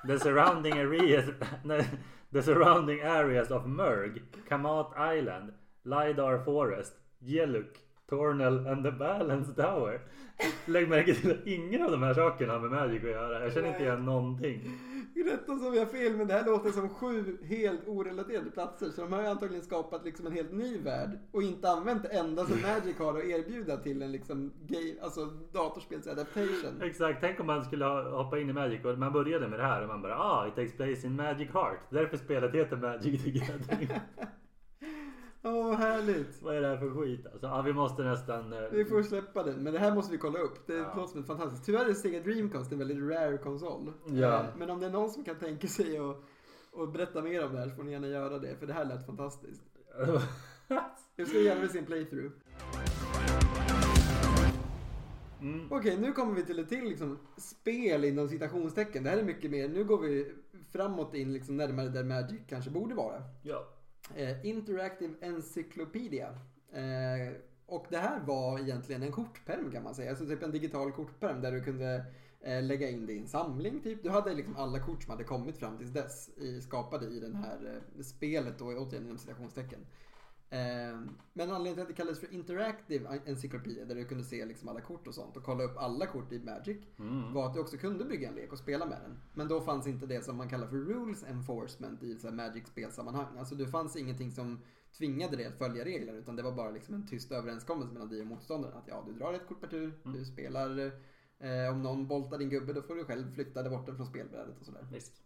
The 0.07 0.19
surrounding 0.19 0.79
areas, 0.79 1.25
the 2.33 2.43
surrounding 2.43 3.01
areas 3.01 3.51
of 3.51 3.67
Murg, 3.67 4.23
Kamat 4.49 4.93
Island, 5.19 5.53
Lidar 5.83 6.45
Forest, 6.45 6.93
Yeluk, 7.21 7.79
Tornel 8.09 8.67
and 8.67 8.85
the 8.85 8.93
Balance 8.93 9.53
Tower. 9.55 10.01
Lägg 10.67 10.89
märke 10.89 11.15
till 11.15 11.31
att 11.31 11.47
ingen 11.47 11.83
av 11.83 11.91
de 11.91 12.03
här 12.03 12.15
sakerna 12.15 12.53
har 12.53 12.61
med 12.61 12.71
Magic 12.71 13.05
att 13.05 13.11
göra. 13.11 13.45
Jag 13.45 13.53
känner 13.53 13.69
inte 13.69 13.83
igen 13.83 14.05
någonting. 14.05 14.61
Rätta 15.15 15.59
som 15.59 15.75
jag 15.75 15.91
fel 15.91 16.17
men 16.17 16.27
det 16.27 16.35
här 16.35 16.47
låter 16.47 16.71
som 16.71 16.89
sju 16.89 17.39
helt 17.45 17.89
orelaterade 17.89 18.51
platser. 18.51 18.91
Så 18.91 19.01
de 19.01 19.13
har 19.13 19.23
ju 19.23 19.29
antagligen 19.29 19.65
skapat 19.65 20.05
liksom 20.05 20.27
en 20.27 20.33
helt 20.33 20.53
ny 20.53 20.79
värld. 20.79 21.19
Och 21.33 21.43
inte 21.43 21.71
använt 21.71 22.03
det 22.03 22.09
enda 22.09 22.47
som 22.47 22.63
Magic 22.63 22.99
har 22.99 23.19
att 23.19 23.25
erbjuda 23.25 23.77
till 23.77 24.03
en 24.03 24.13
liksom 24.13 24.53
game, 24.67 24.95
alltså 25.03 25.27
datorspelsadaptation. 25.53 26.83
Exakt, 26.83 27.19
tänk 27.21 27.41
om 27.41 27.47
man 27.47 27.65
skulle 27.65 27.85
hoppa 27.85 28.39
in 28.39 28.51
i 28.51 28.53
Magic 28.53 28.85
och 28.85 28.99
man 28.99 29.13
började 29.13 29.49
med 29.49 29.59
det 29.59 29.67
här 29.67 29.83
och 29.83 29.89
man 29.89 30.03
bara 30.03 30.19
ah, 30.19 30.49
it 30.49 30.55
takes 30.55 30.77
place 30.77 31.07
in 31.07 31.17
Magic 31.17 31.51
Heart. 31.51 31.81
Därför 31.91 32.17
spelet 32.17 32.55
heter 32.55 32.77
Magic 32.77 33.25
the 33.25 33.31
Gathering. 33.31 33.91
Åh 35.43 35.69
vad 35.69 35.79
härligt. 35.79 36.43
Vad 36.43 36.57
är 36.57 36.61
det 36.61 36.67
här 36.69 36.77
för 36.77 36.91
skit 36.91 37.27
alltså? 37.33 37.47
Ja, 37.47 37.63
vi 37.63 37.73
måste 37.73 38.03
nästan... 38.03 38.53
eh, 38.53 38.59
Vi 38.73 38.85
får 38.85 39.03
släppa 39.03 39.43
den, 39.43 39.63
men 39.63 39.73
det 39.73 39.79
här 39.79 39.95
måste 39.95 40.13
vi 40.13 40.19
kolla 40.19 40.39
upp. 40.39 40.67
Det 40.67 40.75
Ja. 40.75 40.95
låter 40.97 41.11
som 41.13 41.21
ett 41.21 41.27
fantastiskt. 41.27 41.65
Tyvärr 41.67 41.89
är 41.89 41.95
Sega 41.95 42.21
Dreamcast 42.21 42.73
en 42.73 42.79
väldigt 42.79 42.99
rare 42.99 43.39
konsol. 43.39 43.93
Ja. 44.07 44.41
Eh, 44.41 44.45
Men 44.59 44.71
om 44.71 44.81
det 44.81 44.87
är 44.87 44.91
någon 44.91 45.11
som 45.11 45.25
kan 45.25 45.37
tänka 45.39 45.67
sig 45.69 45.99
att 45.99 46.17
och 46.73 46.89
berätta 46.89 47.23
mer 47.23 47.45
om 47.47 47.53
det 47.53 47.59
här 47.61 47.69
så 47.69 47.75
får 47.75 47.83
ni 47.83 47.93
gärna 47.93 48.07
göra 48.09 48.39
det, 48.39 48.57
för 48.57 48.67
det 48.67 48.73
här 48.73 48.85
lät 48.85 49.07
fantastiskt. 49.07 49.63
Jag 51.17 51.27
skulle 51.29 51.43
gärna 51.43 51.61
vilja 51.61 51.73
se 51.73 51.79
en 51.79 51.85
playthrough. 51.87 52.33
mm. 55.41 55.67
Okej, 55.73 55.97
nu 56.01 56.13
kommer 56.13 56.35
vi 56.35 56.43
till 56.45 56.59
ett 56.59 56.69
till 56.69 56.85
liksom, 56.85 57.19
spel 57.37 58.05
inom 58.05 58.29
citationstecken. 58.29 59.05
Det 59.05 59.11
här 59.11 59.17
är 59.19 59.23
mycket 59.25 59.51
mer, 59.51 59.69
nu 59.69 59.85
går 59.85 59.99
vi 60.01 60.33
framåt 60.73 61.15
in 61.15 61.33
liksom, 61.33 61.57
närmare 61.57 61.89
där 61.89 62.05
Magic 62.05 62.41
kanske 62.49 62.71
borde 62.71 62.95
vara. 62.95 63.23
Ja. 63.43 63.65
Eh, 64.17 64.47
Interactive 64.47 65.15
Encyclopedia. 65.21 66.29
Eh, 66.73 67.33
och 67.67 67.87
det 67.89 67.99
här 67.99 68.21
var 68.21 68.59
egentligen 68.59 69.03
en 69.03 69.13
kortperm 69.13 69.71
kan 69.73 69.83
man 69.83 69.95
säga. 69.95 70.11
Alltså 70.11 70.27
typ 70.27 70.43
en 70.43 70.51
digital 70.51 70.93
kortperm 70.93 71.41
där 71.41 71.53
du 71.53 71.63
kunde 71.63 72.05
eh, 72.41 72.63
lägga 72.63 72.91
in 72.91 73.07
din 73.07 73.29
samling 73.29 73.81
typ. 73.81 74.03
Du 74.03 74.11
hade 74.11 74.35
liksom 74.35 74.57
alla 74.57 74.81
kort 74.81 75.03
som 75.03 75.11
hade 75.11 75.25
kommit 75.25 75.59
fram 75.59 75.79
tills 75.79 75.91
dess 75.91 76.29
i, 76.29 76.61
skapade 76.61 77.07
i 77.07 77.21
det 77.21 77.37
här 77.37 77.81
spelet 78.03 78.59
då 78.59 78.65
återigen 78.65 79.05
inom 79.05 79.19
citationstecken. 79.19 79.87
Eh, 80.53 81.01
men 81.33 81.51
anledningen 81.51 81.75
till 81.75 81.83
att 81.83 81.89
det 81.89 81.95
kallades 81.95 82.21
för 82.21 82.33
Interactive 82.35 83.21
Encyclopedia 83.27 83.85
där 83.85 83.95
du 83.95 84.05
kunde 84.05 84.25
se 84.25 84.45
liksom 84.45 84.69
alla 84.69 84.81
kort 84.81 85.07
och 85.07 85.15
sånt 85.15 85.37
och 85.37 85.43
kolla 85.45 85.65
upp 85.65 85.77
alla 85.77 86.07
kort 86.07 86.33
i 86.33 86.39
Magic 86.39 86.79
Mm. 86.99 87.33
var 87.33 87.47
att 87.47 87.55
du 87.55 87.61
också 87.61 87.77
kunde 87.77 88.05
bygga 88.05 88.29
en 88.29 88.35
lek 88.35 88.53
och 88.53 88.59
spela 88.59 88.87
med 88.87 88.99
den. 89.03 89.19
Men 89.35 89.49
då 89.49 89.61
fanns 89.61 89.87
inte 89.87 90.07
det 90.07 90.25
som 90.25 90.37
man 90.37 90.49
kallar 90.49 90.67
för 90.67 90.77
rules 90.77 91.25
enforcement 91.25 92.03
i 92.03 92.19
Magic-spelsammanhang. 92.33 93.39
Alltså 93.39 93.55
det 93.55 93.67
fanns 93.69 93.97
ingenting 93.97 94.31
som 94.33 94.61
tvingade 94.99 95.37
dig 95.37 95.47
att 95.47 95.59
följa 95.59 95.85
regler 95.85 96.13
utan 96.15 96.37
det 96.37 96.43
var 96.43 96.53
bara 96.53 96.71
liksom 96.71 96.95
en 96.95 97.07
tyst 97.07 97.33
överenskommelse 97.33 97.93
mellan 97.93 98.09
dig 98.09 98.21
och 98.21 98.27
motståndaren. 98.27 98.77
Att 98.77 98.89
ja, 98.89 99.05
du 99.07 99.13
drar 99.13 99.33
ett 99.33 99.47
kort 99.49 99.61
per 99.61 99.69
tur, 99.69 99.93
Mm. 100.05 100.19
du 100.19 100.25
spelar, 100.25 100.79
eh, 101.39 101.73
om 101.73 101.83
någon 101.83 102.07
boltar 102.09 102.39
din 102.39 102.49
gubbe 102.51 102.73
då 102.73 102.83
får 102.83 102.95
du 102.95 103.05
själv 103.05 103.35
flytta 103.35 103.63
där 103.63 103.71
borta 103.71 103.95
från 103.95 104.07
spelbrädet 104.07 104.59
och 104.61 104.67
sådär. 104.67 104.87
Visst. 104.93 105.23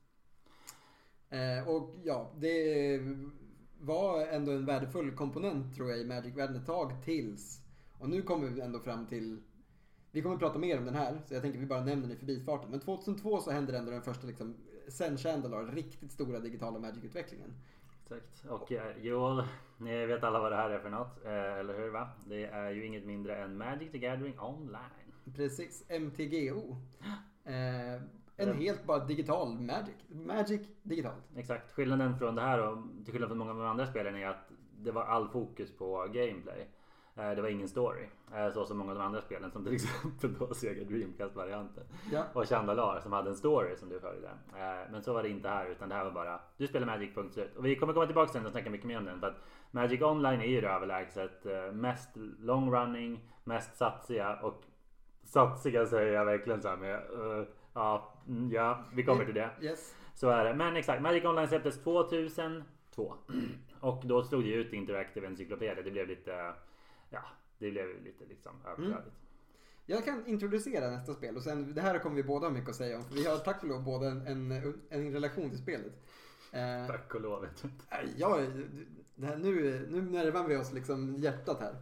Eh, 1.30 1.68
och 1.68 1.94
ja, 2.02 2.32
det 2.38 2.98
var 3.84 4.26
ändå 4.26 4.52
en 4.52 4.66
värdefull 4.66 5.16
komponent 5.16 5.74
tror 5.76 5.90
jag 5.90 6.00
i 6.00 6.04
Magic-världen 6.04 6.56
ett 6.56 6.66
tag 6.66 6.92
tills, 7.04 7.60
och 7.98 8.08
nu 8.08 8.22
kommer 8.22 8.48
vi 8.48 8.60
ändå 8.60 8.80
fram 8.80 9.06
till 9.06 9.42
vi 10.14 10.22
kommer 10.22 10.34
att 10.34 10.40
prata 10.40 10.58
mer 10.58 10.78
om 10.78 10.84
den 10.84 10.94
här, 10.94 11.18
så 11.26 11.34
jag 11.34 11.42
tänker 11.42 11.58
att 11.58 11.62
vi 11.62 11.66
bara 11.66 11.84
nämner 11.84 12.08
den 12.08 12.16
i 12.16 12.18
förbifarten. 12.18 12.70
Men 12.70 12.80
2002 12.80 13.40
så 13.40 13.50
hände 13.50 13.78
ändå 13.78 13.90
den 13.90 14.02
första, 14.02 14.26
liksom, 14.26 14.56
sen 14.88 15.18
Chandler, 15.18 15.72
riktigt 15.72 16.12
stora 16.12 16.38
digitala 16.40 16.78
Magic-utvecklingen. 16.78 17.54
Exakt. 18.02 18.44
Och 18.48 18.72
eh, 18.72 18.96
jo, 19.00 19.42
ni 19.78 20.06
vet 20.06 20.24
alla 20.24 20.40
vad 20.40 20.52
det 20.52 20.56
här 20.56 20.70
är 20.70 20.78
för 20.78 20.90
något. 20.90 21.24
Eh, 21.24 21.58
eller 21.58 21.78
hur 21.78 21.90
va? 21.90 22.08
Det 22.26 22.44
är 22.44 22.70
ju 22.70 22.86
inget 22.86 23.04
mindre 23.04 23.36
än 23.36 23.58
Magic 23.58 23.92
the 23.92 23.98
Gathering 23.98 24.40
online. 24.40 25.34
Precis, 25.36 25.84
MTGO. 25.88 26.76
En 28.36 28.48
Mm. 28.48 28.60
helt 28.62 28.84
bara 28.84 29.04
digital 29.04 29.54
Magic. 29.60 29.94
Magic 30.08 30.60
digitalt. 30.82 31.22
Exakt. 31.36 31.72
Skillnaden 31.72 32.18
från 32.18 32.34
det 32.34 32.42
här 32.42 32.68
och 32.68 32.78
till 33.04 33.12
skillnad 33.12 33.28
från 33.30 33.38
många 33.38 33.50
av 33.50 33.56
de 33.56 33.66
andra 33.66 33.86
spelen 33.86 34.16
är 34.16 34.28
att 34.28 34.50
det 34.78 34.90
var 34.90 35.02
all 35.02 35.28
fokus 35.28 35.76
på 35.76 35.96
gameplay. 36.12 36.68
Eh, 37.16 37.30
Det 37.30 37.42
var 37.42 37.48
ingen 37.48 37.68
story. 37.68 38.06
Eh, 38.34 38.52
Så 38.52 38.64
som 38.64 38.78
många 38.78 38.92
av 38.92 38.98
de 38.98 39.04
andra 39.04 39.20
spelen 39.20 39.50
som 39.50 39.64
till 39.64 39.74
exempel 39.74 40.34
då 40.38 40.54
Sega 40.54 40.84
Dreamcast-varianten. 40.84 41.84
Ja. 42.12 42.22
Och 42.32 42.48
Chandalar 42.48 43.00
som 43.00 43.12
hade 43.12 43.30
en 43.30 43.36
story 43.36 43.76
som 43.76 43.88
du 43.88 44.00
följde. 44.00 44.28
Eh, 44.56 44.90
Men 44.92 45.02
så 45.02 45.12
var 45.12 45.22
det 45.22 45.28
inte 45.28 45.48
här 45.48 45.66
utan 45.66 45.88
det 45.88 45.94
här 45.94 46.04
var 46.04 46.10
bara 46.12 46.40
du 46.56 46.66
spelar 46.66 46.86
Magic 46.86 47.14
punkt 47.14 47.34
slut. 47.34 47.56
Och 47.56 47.66
vi 47.66 47.76
kommer 47.76 47.92
komma 47.92 48.06
tillbaka 48.06 48.32
till 48.32 48.38
den 48.38 48.46
och 48.46 48.52
snacka 48.52 48.70
mycket 48.70 48.86
mer 48.86 48.98
om 48.98 49.04
den. 49.04 49.20
För 49.20 49.26
att 49.26 49.40
Magic 49.70 50.02
Online 50.02 50.40
är 50.40 50.46
ju 50.46 50.60
det 50.60 50.68
överlägset 50.68 51.46
mest 51.72 52.10
long 52.38 52.74
running, 52.74 53.28
mest 53.44 53.76
satsiga 53.76 54.36
och 54.42 54.62
satsiga 55.24 55.86
säger 55.86 56.12
jag 56.12 56.24
verkligen 56.24 56.62
så 56.62 56.68
här 56.68 56.76
med 56.76 57.02
ja, 57.74 58.14
mm, 58.28 58.52
ja, 58.52 58.84
vi 58.94 59.04
kommer 59.04 59.24
till 59.24 59.34
det. 59.34 59.50
Yes. 59.60 59.94
Så 60.14 60.28
är 60.28 60.44
det. 60.44 60.54
Men 60.54 60.76
exakt, 60.76 61.02
Magic 61.02 61.24
Online 61.24 61.48
släpptes 61.48 61.82
2002. 61.82 63.14
Och 63.80 64.02
då 64.06 64.24
slog 64.24 64.44
det 64.44 64.50
ut 64.52 64.72
Interactive 64.72 65.26
Encyclopedia. 65.26 65.82
Det 65.82 65.90
blev 65.90 66.08
lite, 66.08 66.54
ja, 67.10 67.22
det 67.58 67.70
blev 67.70 68.02
lite 68.04 68.24
liksom 68.24 68.52
överflödigt. 68.66 69.14
Jag 69.86 70.04
kan 70.04 70.26
introducera 70.26 70.90
nästa 70.90 71.14
spel 71.14 71.36
och 71.36 71.42
sen, 71.42 71.74
det 71.74 71.80
här 71.80 71.98
kommer 71.98 72.16
vi 72.16 72.22
båda 72.22 72.46
ha 72.46 72.54
mycket 72.54 72.70
att 72.70 72.76
säga 72.76 72.96
om. 72.96 73.04
För 73.04 73.14
vi 73.14 73.26
har 73.26 73.38
tack 73.38 73.62
och 73.62 73.68
lov 73.68 73.84
båda 73.84 74.06
en, 74.06 74.26
en, 74.26 74.80
en 74.88 75.12
relation 75.12 75.50
till 75.50 75.58
spelet. 75.58 75.92
Eh, 76.52 76.86
Tack 76.86 77.14
och 77.14 77.20
lov. 77.20 77.46
det 79.14 79.26
här, 79.26 79.36
nu, 79.36 79.86
nu 79.90 80.02
närmar 80.02 80.48
vi 80.48 80.56
oss 80.56 80.72
liksom 80.72 81.14
hjärtat 81.16 81.60
här. 81.60 81.76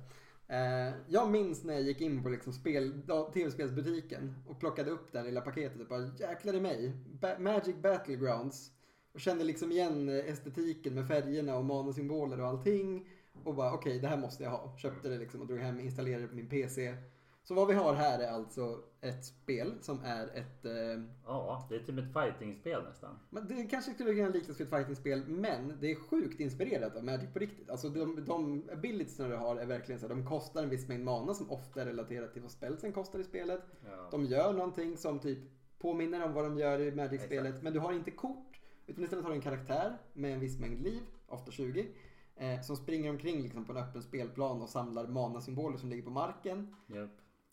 Eh, 0.52 0.94
jag 1.08 1.30
minns 1.30 1.64
när 1.64 1.74
jag 1.74 1.82
gick 1.82 2.00
in 2.00 2.22
på 2.22 2.28
liksom 2.28 2.52
spel, 2.52 2.92
tv-spelsbutiken 3.34 4.34
och 4.46 4.60
plockade 4.60 4.90
upp 4.90 5.12
det 5.12 5.18
här 5.18 5.24
lilla 5.24 5.40
paketet 5.40 5.80
och 5.80 5.86
bara 5.86 6.10
jäklar 6.18 6.54
i 6.54 6.60
mig. 6.60 6.92
Ba- 7.20 7.38
Magic 7.38 7.76
Battlegrounds. 7.82 8.70
Och 9.12 9.20
kände 9.20 9.44
liksom 9.44 9.72
igen 9.72 10.08
eh, 10.08 10.14
estetiken 10.30 10.94
med 10.94 11.08
färgerna 11.08 11.56
och 11.56 11.64
manusymboler 11.64 12.40
och 12.40 12.46
allting. 12.46 13.08
Och 13.44 13.54
bara 13.54 13.72
okej, 13.72 13.98
det 13.98 14.08
här 14.08 14.16
måste 14.16 14.42
jag 14.44 14.50
ha. 14.50 14.76
Köpte 14.76 15.08
det 15.08 15.18
liksom 15.18 15.40
och 15.40 15.46
drog 15.46 15.58
hem, 15.58 15.80
installerade 15.80 16.22
det 16.22 16.28
på 16.28 16.34
min 16.34 16.48
PC. 16.48 16.94
Så 17.44 17.54
vad 17.54 17.68
vi 17.68 17.74
har 17.74 17.94
här 17.94 18.18
är 18.18 18.28
alltså 18.28 18.78
ett 19.00 19.24
spel 19.24 19.74
som 19.80 20.00
är 20.04 20.26
ett 20.26 20.64
eh, 20.64 21.04
Ja, 21.24 21.66
det 21.68 21.74
är 21.74 21.80
typ 21.80 21.98
ett 21.98 22.12
fightingspel 22.12 22.82
nästan. 22.84 23.18
men 23.30 23.48
det 23.48 23.64
kanske 23.64 23.92
skulle 23.92 24.14
kunna 24.14 24.28
liknas 24.28 24.60
vid 24.60 24.66
ett 24.66 24.72
fightingspel 24.74 25.24
men 25.26 25.76
det 25.80 25.90
är 25.90 25.94
sjukt 25.94 26.40
inspirerat 26.40 26.96
av 26.96 27.04
Magic 27.04 27.32
på 27.32 27.38
riktigt. 27.38 27.70
Alltså 27.70 27.88
de, 27.88 28.24
de 28.24 28.68
abilitiesna 28.72 29.28
du 29.28 29.36
har 29.36 29.56
är 29.56 29.66
verkligen 29.66 30.00
så 30.00 30.08
här, 30.08 30.14
de 30.14 30.26
kostar 30.26 30.62
en 30.62 30.68
viss 30.68 30.88
mängd 30.88 31.04
mana 31.04 31.34
som 31.34 31.50
ofta 31.50 31.82
är 31.82 31.86
relaterat 31.86 32.32
till 32.32 32.42
vad 32.42 32.50
spelsen 32.50 32.92
kostar 32.92 33.18
i 33.18 33.24
spelet. 33.24 33.62
Ja. 33.84 34.08
De 34.10 34.24
gör 34.24 34.52
någonting 34.52 34.96
som 34.96 35.18
typ 35.18 35.38
påminner 35.78 36.24
om 36.24 36.32
vad 36.32 36.44
de 36.44 36.58
gör 36.58 36.80
i 36.80 36.92
Magic-spelet 36.94 37.62
men 37.62 37.72
du 37.72 37.78
har 37.78 37.92
inte 37.92 38.10
kort 38.10 38.60
utan 38.86 39.04
istället 39.04 39.24
har 39.24 39.30
du 39.30 39.36
en 39.36 39.42
karaktär 39.42 39.98
med 40.12 40.32
en 40.32 40.40
viss 40.40 40.58
mängd 40.58 40.82
liv, 40.82 41.02
ofta 41.26 41.50
20. 41.50 41.88
Eh, 42.36 42.60
som 42.60 42.76
springer 42.76 43.10
omkring 43.10 43.42
liksom 43.42 43.64
på 43.64 43.72
en 43.72 43.78
öppen 43.78 44.02
spelplan 44.02 44.62
och 44.62 44.68
samlar 44.68 45.06
mana-symboler 45.06 45.76
som 45.76 45.88
ligger 45.90 46.02
på 46.02 46.10
marken. 46.10 46.74
Japp. 46.86 47.10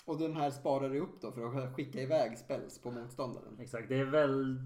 Och 0.09 0.19
den 0.19 0.35
här 0.35 0.49
sparar 0.49 0.89
du 0.89 0.99
upp 0.99 1.21
då 1.21 1.31
för 1.31 1.57
att 1.59 1.75
skicka 1.75 2.01
iväg 2.01 2.37
spells 2.37 2.81
på 2.81 2.91
motståndaren. 2.91 3.57
Exakt, 3.59 3.89
det 3.89 3.99
är 3.99 4.05
väldigt 4.05 4.61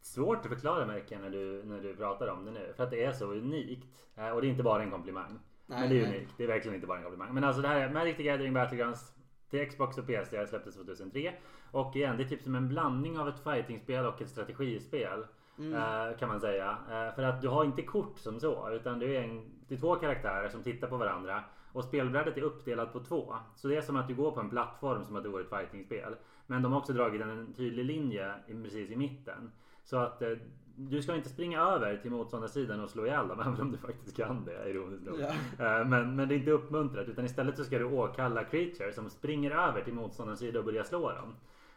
svårt 0.00 0.38
att 0.38 0.48
förklara 0.48 0.86
märken 0.86 1.20
när 1.20 1.30
du, 1.30 1.62
när 1.64 1.80
du 1.80 1.96
pratar 1.96 2.28
om 2.28 2.44
det 2.44 2.50
nu. 2.50 2.72
För 2.76 2.84
att 2.84 2.90
det 2.90 3.04
är 3.04 3.12
så 3.12 3.26
unikt. 3.32 3.86
Eh, 4.16 4.28
Och 4.28 4.40
det 4.40 4.46
är 4.46 4.50
inte 4.50 4.62
bara 4.62 4.82
en 4.82 4.90
komplimang. 4.90 5.38
Nej, 5.66 5.80
men 5.80 5.90
det 5.90 5.96
är 6.00 6.02
nej. 6.08 6.16
unikt. 6.16 6.32
Det 6.36 6.44
är 6.44 6.48
verkligen 6.48 6.74
inte 6.74 6.86
bara 6.86 6.98
en 6.98 7.02
komplimang. 7.04 7.34
Men 7.34 7.44
alltså 7.44 7.62
det 7.62 7.68
här 7.68 7.80
är 7.80 7.92
Magic 7.92 8.16
the 8.16 8.22
Gathering 8.22 8.54
Battlegrounds 8.54 9.12
till 9.50 9.68
Xbox 9.68 9.98
och 9.98 10.06
PC. 10.06 10.46
Släpptes 10.46 10.74
2003. 10.74 11.34
Och 11.70 11.96
igen, 11.96 12.16
det 12.16 12.22
är 12.22 12.28
typ 12.28 12.42
som 12.42 12.54
en 12.54 12.68
blandning 12.68 13.18
av 13.18 13.28
ett 13.28 13.40
fightingspel 13.44 14.06
och 14.06 14.22
ett 14.22 14.28
strategispel. 14.28 15.26
Mm. 15.58 15.74
eh, 15.74 16.18
Kan 16.18 16.28
man 16.28 16.40
säga. 16.40 16.70
Eh, 16.70 17.14
För 17.14 17.22
att 17.22 17.42
du 17.42 17.48
har 17.48 17.64
inte 17.64 17.82
kort 17.82 18.18
som 18.18 18.40
så. 18.40 18.70
Utan 18.70 18.98
du 18.98 19.16
är, 19.16 19.22
en, 19.22 19.50
det 19.68 19.74
är 19.74 19.78
två 19.78 19.96
karaktärer 19.96 20.48
som 20.48 20.62
tittar 20.62 20.88
på 20.88 20.96
varandra. 20.96 21.44
Och 21.72 21.84
spelbrädet 21.84 22.36
är 22.36 22.42
uppdelat 22.42 22.92
på 22.92 23.00
två. 23.00 23.34
Så 23.54 23.68
det 23.68 23.76
är 23.76 23.80
som 23.80 23.96
att 23.96 24.08
du 24.08 24.14
går 24.14 24.30
på 24.32 24.40
en 24.40 24.50
plattform 24.50 25.04
som 25.04 25.16
att 25.16 25.22
det 25.22 25.28
vore 25.28 25.42
ett 25.42 25.48
fightingspel. 25.50 26.14
Men 26.46 26.62
de 26.62 26.72
har 26.72 26.78
också 26.78 26.92
dragit 26.92 27.22
en 27.22 27.52
tydlig 27.56 27.84
linje 27.84 28.34
precis 28.62 28.90
i 28.90 28.96
mitten. 28.96 29.50
Så 29.84 29.96
att 29.96 30.22
eh, 30.22 30.28
du 30.76 31.02
ska 31.02 31.14
inte 31.14 31.28
springa 31.28 31.60
över 31.60 31.96
till 31.96 32.10
motståndarsidan 32.10 32.80
och 32.80 32.90
slå 32.90 33.06
ihjäl 33.06 33.28
dem, 33.28 33.40
även 33.46 33.60
om 33.60 33.72
du 33.72 33.78
faktiskt 33.78 34.16
kan 34.16 34.44
det 34.44 34.70
ironiskt 34.70 35.04
nog. 35.06 35.20
Ja. 35.20 35.80
Eh, 35.80 35.86
Men, 35.86 36.16
men 36.16 36.28
det 36.28 36.34
är 36.34 36.36
inte 36.38 36.50
uppmuntrat 36.50 37.08
utan 37.08 37.24
istället 37.24 37.56
så 37.56 37.64
ska 37.64 37.78
du 37.78 37.84
åkalla 37.84 38.44
creatures 38.44 38.94
som 38.94 39.10
springer 39.10 39.50
över 39.50 39.82
till 39.82 39.94
motståndarens 39.94 40.40
sida 40.40 40.58
och 40.58 40.64
börjar 40.64 40.84
slå 40.84 41.10
dem. 41.12 41.34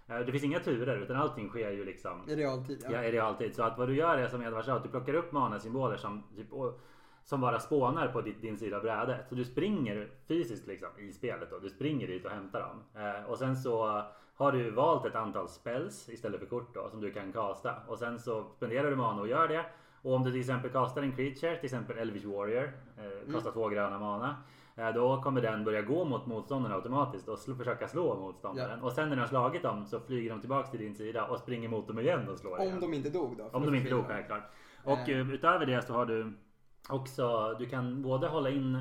Eh, 0.07 0.19
Det 0.19 0.31
finns 0.31 0.43
inga 0.43 0.59
turer 0.59 0.97
utan 0.97 1.15
allting 1.15 1.49
sker 1.49 1.71
ju 1.71 1.85
liksom 1.85 2.29
I 2.29 2.35
realtid. 2.35 2.79
Ja. 2.83 2.89
Ja, 2.91 3.03
är 3.03 3.11
det 3.11 3.19
alltid. 3.19 3.55
Så 3.55 3.63
att 3.63 3.77
vad 3.77 3.87
du 3.87 3.95
gör 3.95 4.17
är 4.17 4.27
som 4.27 4.41
Edvard 4.41 4.65
sa, 4.65 4.73
att 4.75 4.83
du 4.83 4.89
plockar 4.89 5.13
upp 5.13 5.31
mana-symboler 5.31 5.97
som, 5.97 6.23
typ, 6.35 6.47
som 7.25 7.41
bara 7.41 7.59
spånar 7.59 8.07
på 8.07 8.21
ditt, 8.21 8.41
din 8.41 8.57
sida 8.57 8.77
av 8.77 8.83
brädet. 8.83 9.29
Så 9.29 9.35
du 9.35 9.45
springer 9.45 10.09
fysiskt 10.27 10.67
liksom 10.67 10.89
i 10.99 11.11
spelet 11.11 11.49
då. 11.51 11.59
Du 11.59 11.69
springer 11.69 12.07
dit 12.07 12.25
och 12.25 12.31
hämtar 12.31 12.59
dem. 12.59 13.03
Eh, 13.03 13.29
och 13.29 13.37
sen 13.37 13.55
så 13.55 14.03
har 14.35 14.51
du 14.51 14.71
valt 14.71 15.05
ett 15.05 15.15
antal 15.15 15.49
spells 15.49 16.09
istället 16.09 16.39
för 16.39 16.47
kort 16.47 16.73
då 16.75 16.89
som 16.89 17.01
du 17.01 17.11
kan 17.11 17.31
kasta. 17.31 17.73
Och 17.87 17.97
sen 17.99 18.19
så 18.19 18.43
spenderar 18.43 18.89
du 18.89 18.95
mana 18.95 19.21
och 19.21 19.27
gör 19.27 19.47
det. 19.47 19.65
Och 20.01 20.13
om 20.13 20.23
du 20.23 20.31
till 20.31 20.39
exempel 20.39 20.71
kastar 20.71 21.01
en 21.01 21.11
creature, 21.15 21.55
till 21.55 21.65
exempel 21.65 21.97
Elvish 21.97 22.25
Warrior, 22.25 22.71
eh, 22.97 23.33
kostar 23.33 23.51
två 23.51 23.69
gröna 23.69 23.99
mana. 23.99 24.35
eh, 24.75 24.89
Då 24.93 25.21
kommer 25.21 25.41
den 25.41 25.63
börja 25.63 25.81
gå 25.81 26.05
mot 26.05 26.25
motståndaren 26.25 26.75
automatiskt 26.75 27.27
och 27.27 27.39
slå, 27.39 27.55
försöka 27.55 27.87
slå 27.87 28.15
motståndaren. 28.15 28.81
Och 28.83 28.91
sen 28.91 29.09
när 29.09 29.15
du 29.15 29.21
har 29.21 29.27
slagit 29.27 29.63
dem 29.63 29.85
så 29.85 29.99
flyger 29.99 30.29
de 30.29 30.39
tillbaks 30.39 30.71
till 30.71 30.79
din 30.79 30.95
sida 30.95 31.25
och 31.25 31.39
springer 31.39 31.69
mot 31.69 31.87
dem 31.87 31.99
igen 31.99 32.29
och 32.29 32.37
slår 32.39 32.61
igen. 32.61 32.73
Om 32.73 32.79
de 32.81 32.93
inte 32.93 33.09
dog 33.09 33.37
då. 33.37 33.49
Om 33.51 33.65
de 33.65 33.75
inte 33.75 33.89
dog 33.89 34.05
självklart. 34.07 34.43
Och 34.83 35.09
Eh. 35.09 35.19
eh, 35.19 35.31
utöver 35.33 35.65
det 35.65 35.81
så 35.81 35.93
har 35.93 36.05
du 36.05 36.33
också, 36.89 37.55
du 37.59 37.65
kan 37.65 38.01
både 38.01 38.27
hålla 38.27 38.49
in 38.49 38.79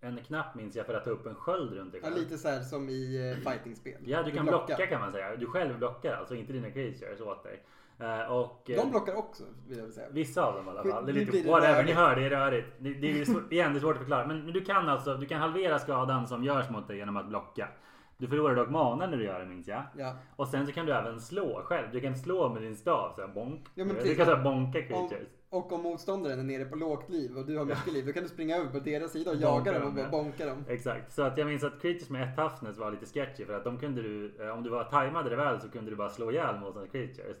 en 0.00 0.18
knapp 0.26 0.54
minns 0.54 0.76
jag 0.76 0.86
för 0.86 0.94
att 0.94 1.04
ta 1.04 1.10
upp 1.10 1.26
en 1.26 1.34
sköld 1.34 1.72
runt 1.72 1.92
dig 1.92 2.00
Ja, 2.04 2.08
själv. 2.10 2.22
lite 2.22 2.38
så 2.38 2.48
här 2.48 2.60
som 2.60 2.88
i 2.88 3.32
eh, 3.44 3.50
fightingspel. 3.50 4.00
Ja, 4.06 4.22
du 4.22 4.30
kan 4.30 4.46
blocka 4.46 4.86
kan 4.86 5.00
man 5.00 5.12
säga. 5.12 5.36
Du 5.36 5.46
själv 5.46 5.78
blockar 5.78 6.16
alltså, 6.16 6.34
inte 6.34 6.52
dina 6.52 6.70
creatures 6.70 7.20
åt 7.20 7.42
dig. 7.42 7.62
Eh, 7.98 8.32
Och, 8.32 8.70
eh, 8.70 8.76
De 8.76 8.90
blockar 8.90 9.14
också 9.14 9.44
vill 9.68 9.78
jag 9.78 9.92
säga. 9.92 10.06
Vissa 10.10 10.44
av 10.44 10.54
dem 10.54 10.66
i 10.66 10.70
alla 10.70 10.82
fall. 10.84 11.06
Det 11.06 11.12
är 11.12 11.14
lite 11.14 11.48
whatever, 11.50 11.84
ni 11.84 11.92
hör 11.92 12.16
det 12.16 12.24
är 12.26 12.30
rörigt. 12.30 12.68
Det, 12.78 12.94
det 12.94 13.20
är 13.20 13.24
svårt, 13.24 13.52
igen, 13.52 13.72
det 13.72 13.78
är 13.78 13.80
svårt 13.80 13.92
att 13.94 13.98
förklara. 13.98 14.26
Men, 14.26 14.44
men 14.44 14.52
du 14.52 14.64
kan 14.64 14.88
alltså, 14.88 15.16
du 15.16 15.26
kan 15.26 15.40
halvera 15.40 15.78
skadan 15.78 16.26
som 16.26 16.44
görs 16.44 16.70
mot 16.70 16.88
dig 16.88 16.96
genom 16.96 17.16
att 17.16 17.28
blocka. 17.28 17.68
Du 18.16 18.28
förlorar 18.28 18.54
dock 18.56 18.70
mana 18.70 19.06
när 19.06 19.16
du 19.16 19.24
gör 19.24 19.40
det 19.40 19.46
minns 19.46 19.68
jag. 19.68 19.82
Ja. 19.96 20.16
Och 20.36 20.48
sen 20.48 20.66
så 20.66 20.72
kan 20.72 20.86
du 20.86 20.92
även 20.92 21.20
slå 21.20 21.62
själv. 21.64 21.86
Du 21.92 22.00
kan 22.00 22.16
slå 22.16 22.48
med 22.48 22.62
din 22.62 22.76
stav 22.76 23.12
så 23.16 23.20
här, 23.20 23.28
bonk. 23.28 23.66
Ja, 23.74 23.84
du 23.84 24.14
kan 24.14 24.26
så 24.26 24.34
här, 24.34 24.42
bonka 24.44 24.78
Om, 24.78 24.84
creatures. 24.86 25.28
Och 25.54 25.72
om 25.72 25.82
motståndaren 25.82 26.38
är 26.38 26.42
nere 26.42 26.64
på 26.64 26.76
lågt 26.76 27.10
liv 27.10 27.36
och 27.36 27.46
du 27.46 27.58
har 27.58 27.64
mycket 27.64 27.92
liv, 27.92 28.06
då 28.06 28.12
kan 28.12 28.22
du 28.22 28.28
springa 28.28 28.56
över 28.56 28.70
på 28.70 28.78
deras 28.78 29.12
sida 29.12 29.30
och 29.30 29.36
jaga 29.36 29.72
dem 29.72 29.82
och 29.82 29.92
bara 29.92 30.08
bonka 30.08 30.46
dem. 30.46 30.64
Exakt, 30.68 31.12
så 31.12 31.22
att 31.22 31.38
jag 31.38 31.46
minns 31.46 31.64
att 31.64 31.82
creatures 31.82 32.10
med 32.10 32.28
ett 32.28 32.36
toughness 32.36 32.78
var 32.78 32.90
lite 32.90 33.06
sketchy 33.06 33.44
för 33.44 33.54
att 33.54 33.64
de 33.64 33.78
kunde 33.78 34.02
du, 34.02 34.32
eh, 34.40 34.48
om 34.48 34.62
du 34.62 34.70
var 34.70 34.84
tajmade 34.84 35.30
det 35.30 35.36
väl 35.36 35.60
så 35.60 35.68
kunde 35.68 35.90
du 35.90 35.96
bara 35.96 36.08
slå 36.08 36.30
ihjäl 36.30 36.54
motståndarens 36.54 36.92
creatures. 36.92 37.36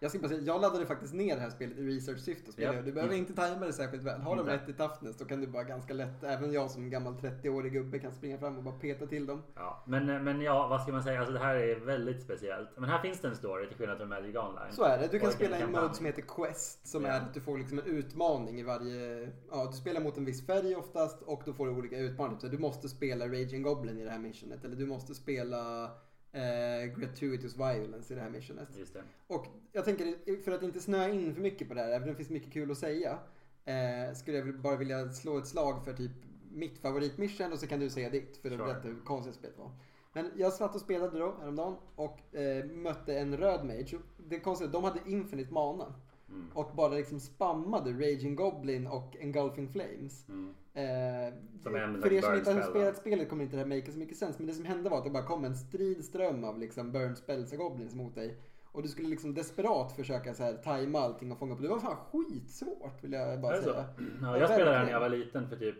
Jag 0.00 0.10
ska 0.10 0.20
bara 0.20 0.28
säga, 0.28 0.40
jag 0.40 0.60
laddade 0.60 0.86
faktiskt 0.86 1.14
ner 1.14 1.34
det 1.34 1.40
här 1.40 1.50
spelet 1.50 1.78
i 1.78 1.86
research-syfte. 1.86 2.62
Ja. 2.62 2.72
Du 2.82 2.92
behöver 2.92 3.14
inte 3.14 3.34
tajma 3.34 3.66
det 3.66 3.72
särskilt 3.72 4.02
väl. 4.02 4.20
Har 4.20 4.36
de 4.36 4.40
Inte. 4.40 4.52
rätt 4.52 4.68
i 4.68 4.72
toughness 4.72 5.16
då 5.16 5.24
kan 5.24 5.40
du 5.40 5.46
bara 5.46 5.64
ganska 5.64 5.94
lätt, 5.94 6.24
även 6.24 6.52
jag 6.52 6.70
som 6.70 6.90
gammal 6.90 7.14
30-årig 7.14 7.72
gubbe 7.72 7.98
kan 7.98 8.12
springa 8.12 8.38
fram 8.38 8.56
och 8.56 8.62
bara 8.62 8.74
peta 8.74 9.06
till 9.06 9.26
dem. 9.26 9.42
Ja, 9.54 9.82
men, 9.86 10.08
eh, 10.10 10.20
men 10.20 10.40
ja, 10.40 10.68
vad 10.68 10.82
ska 10.82 10.92
man 10.92 11.02
säga? 11.02 11.18
Alltså 11.18 11.32
det 11.32 11.38
här 11.38 11.54
är 11.54 11.80
väldigt 11.80 12.22
speciellt. 12.22 12.68
Men 12.76 12.84
här 12.90 12.98
finns 13.02 13.20
det 13.20 13.28
en 13.28 13.36
story 13.36 13.68
till 13.68 13.76
skillnad 13.76 13.98
från 13.98 14.08
Magic 14.08 14.36
Online. 14.36 14.72
Så 14.72 14.82
är 14.84 14.98
det. 14.98 15.08
Du 15.10 15.18
kan 15.18 15.28
Och 15.28 15.34
spela 15.34 15.58
i 15.58 15.62
en 15.62 15.72
mode 15.72 15.94
som 15.94 16.06
heter 16.06 16.22
Quest 16.22 16.86
som 16.88 17.04
Ja. 17.04 17.10
är 17.10 17.16
att 17.20 17.34
du 17.34 17.40
får 17.40 17.58
liksom 17.58 17.78
en 17.78 17.84
utmaning 17.86 18.60
i 18.60 18.62
varje... 18.62 19.28
Ja, 19.50 19.66
du 19.70 19.76
spelar 19.76 20.00
mot 20.00 20.16
en 20.16 20.24
viss 20.24 20.46
färg 20.46 20.76
oftast 20.76 21.22
och 21.22 21.42
då 21.44 21.52
får 21.52 21.66
du 21.66 21.72
olika 21.72 21.98
utmaningar. 21.98 22.38
Så 22.40 22.46
du 22.48 22.58
måste 22.58 22.88
spela 22.88 23.26
Raging 23.26 23.62
Goblin 23.62 23.98
i 23.98 24.04
det 24.04 24.10
här 24.10 24.18
missionet 24.18 24.64
eller 24.64 24.76
du 24.76 24.86
måste 24.86 25.14
spela 25.14 25.90
eh, 26.32 26.98
Gratuitous 26.98 27.56
Violence 27.56 28.12
i 28.12 28.16
det 28.16 28.22
här 28.22 28.30
missionet. 28.30 28.68
Det. 28.92 29.02
Och 29.26 29.46
jag 29.72 29.84
tänker, 29.84 30.42
för 30.44 30.52
att 30.52 30.62
inte 30.62 30.80
snöa 30.80 31.08
in 31.08 31.34
för 31.34 31.40
mycket 31.42 31.68
på 31.68 31.74
det 31.74 31.80
här, 31.80 31.88
även 31.90 32.02
om 32.02 32.08
det 32.08 32.16
finns 32.16 32.30
mycket 32.30 32.52
kul 32.52 32.70
att 32.70 32.78
säga, 32.78 33.18
eh, 33.64 34.14
skulle 34.14 34.38
jag 34.38 34.60
bara 34.60 34.76
vilja 34.76 35.08
slå 35.08 35.38
ett 35.38 35.46
slag 35.46 35.84
för 35.84 35.92
typ 35.92 36.12
mitt 36.50 36.78
favoritmission 36.78 37.52
och 37.52 37.58
så 37.58 37.66
kan 37.66 37.80
du 37.80 37.90
säga 37.90 38.10
ditt, 38.10 38.36
för 38.36 38.50
att 38.50 38.56
Sure. 38.56 38.66
berätta 38.66 38.88
hur 38.88 39.00
konstigt 39.04 39.34
spelet 39.34 39.58
var. 39.58 39.70
Men 40.12 40.30
jag 40.36 40.52
satt 40.52 40.74
och 40.74 40.80
spelade 40.80 41.18
då 41.18 41.34
häromdagen 41.40 41.76
och 41.96 42.34
eh, 42.34 42.64
mötte 42.64 43.18
en 43.18 43.36
röd 43.36 43.64
mage. 43.66 43.98
Det 44.28 44.36
är 44.36 44.40
konstigt, 44.40 44.72
de 44.72 44.84
hade 44.84 45.00
infinite 45.06 45.52
mana. 45.52 45.94
Mm. 46.28 46.48
Och 46.54 46.70
bara 46.76 46.94
liksom 46.94 47.20
spammade 47.20 47.92
Raging 47.92 48.36
Goblin 48.36 48.86
och 48.86 49.16
Engulfing 49.20 49.68
Flames. 49.68 50.28
Mm. 50.28 50.54
Eh, 50.78 51.32
för 51.62 52.12
er 52.12 52.20
som 52.20 52.34
inte 52.34 52.52
har 52.52 52.62
spelat 52.70 52.96
spelet 52.96 53.28
kommer 53.28 53.44
inte 53.44 53.56
det 53.56 53.62
här 53.62 53.68
make 53.76 53.92
så 53.92 53.98
mycket 53.98 54.16
sens. 54.16 54.38
Men 54.38 54.46
det 54.46 54.52
som 54.54 54.64
hände 54.64 54.90
var 54.90 54.98
att 54.98 55.04
det 55.04 55.10
bara 55.10 55.26
kom 55.26 55.44
en 55.44 55.54
strid 55.56 56.04
ström 56.04 56.44
av 56.44 56.58
liksom 56.58 56.92
burn 56.92 57.16
spells 57.16 57.52
och 57.52 57.58
goblins 57.58 57.94
mot 57.94 58.14
dig. 58.14 58.36
Och 58.72 58.82
du 58.82 58.88
skulle 58.88 59.08
liksom 59.08 59.34
desperat 59.34 59.92
försöka 59.92 60.34
så 60.34 60.42
här 60.42 60.54
tajma 60.54 61.00
allting 61.00 61.32
och 61.32 61.38
fånga 61.38 61.54
upp. 61.54 61.62
Det 61.62 61.68
var 61.68 61.78
fan 61.78 61.96
skitsvårt 61.96 63.04
vill 63.04 63.12
jag 63.12 63.40
bara 63.40 63.56
det 63.56 63.62
säga. 63.62 63.84
Ja, 64.22 64.38
jag 64.38 64.50
spelade 64.50 64.76
den 64.76 64.84
när 64.86 64.92
jag 64.92 65.00
var 65.00 65.08
liten 65.08 65.48
för 65.48 65.56
typ 65.56 65.76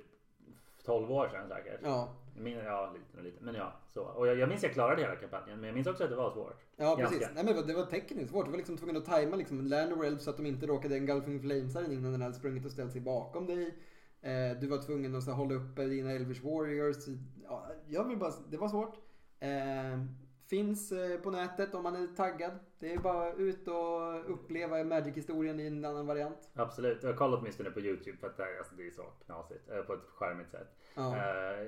12 0.84 1.12
år 1.12 1.28
sedan 1.28 1.48
säkert. 1.48 1.80
Ja, 1.82 2.14
min- 2.37 2.58
Ja, 2.58 2.92
liten 2.94 3.18
och 3.18 3.24
liten. 3.24 3.44
Men 3.44 3.54
ja, 3.54 3.72
så. 3.94 4.02
Och 4.04 4.26
jag, 4.26 4.38
jag 4.38 4.48
minns 4.48 4.62
jag 4.62 4.72
klarade 4.72 5.02
hela 5.02 5.16
kampanjen. 5.16 5.61
Men 5.61 5.66
jag 5.66 5.74
minns 5.74 5.87
också 5.87 6.04
att 6.04 6.11
det 6.11 6.16
var 6.16 6.30
svårt. 6.30 6.61
ja 6.76 6.84
Ganska. 6.94 7.06
precis. 7.18 7.34
Nej, 7.34 7.44
men 7.44 7.66
det 7.66 7.74
var- 7.74 7.82
det 7.84 7.90
tekniskt 7.90 8.30
svårt. 8.30 8.44
Du 8.44 8.50
var 8.50 8.56
liksom 8.58 8.76
tvungen 8.76 8.96
att 8.96 9.04
tajma 9.04 9.37
liksom 9.37 9.61
Land 9.66 9.92
of 9.92 10.00
Realms 10.00 10.22
så 10.24 10.30
att 10.30 10.37
de 10.37 10.46
inte 10.46 10.66
råkade 10.66 10.94
engulfing 10.94 11.40
flamesaren 11.40 11.92
innan 11.92 12.12
den 12.12 12.22
hade 12.22 12.34
sprungit 12.34 12.64
och 12.64 12.70
ställt 12.72 12.92
sig 12.92 13.00
bakom 13.00 13.46
dig. 13.46 13.74
Eh, 14.20 14.61
du 14.61 14.66
var 14.66 14.78
tvungen 14.78 15.14
att 15.14 15.22
så 15.24 15.31
hålla 15.33 15.54
uppe 15.54 15.85
dina 15.85 16.11
Elvish 16.12 16.44
Warriors. 16.44 16.96
Ja, 17.44 17.66
jag 17.88 18.04
vill 18.09 18.18
bara, 18.18 18.33
det 18.50 18.57
var 18.57 18.68
svårt. 18.68 18.94
Eh, 19.40 20.04
finns 20.50 20.92
eh, 20.92 21.20
på 21.20 21.31
nätet 21.31 21.74
om 21.74 21.83
man 21.83 21.96
är 21.96 22.07
taggad. 22.16 22.52
Det 22.78 22.92
är 22.94 22.98
bara 22.98 23.33
ut 23.33 23.68
och 23.68 24.33
uppleva 24.33 24.85
Magic-historien 24.85 25.61
i 25.61 25.66
en 25.66 25.85
annan 25.85 26.07
variant. 26.07 26.50
Absolut. 26.54 27.02
Jag 27.02 27.16
kollade 27.16 27.40
åtminstone 27.40 27.70
på 27.70 27.81
Youtube 27.81 28.18
för 28.18 28.26
att 28.26 28.37
det, 28.37 28.42
är- 28.42 28.59
alltså, 28.59 28.74
det 28.76 28.87
är 28.87 28.90
så 28.90 29.02
knasigt. 29.02 29.70
eh, 29.70 29.81
På 29.83 29.94
ett 29.94 30.00
charmigt 30.09 30.50
sätt. 30.50 30.68
Ja. 30.94 31.16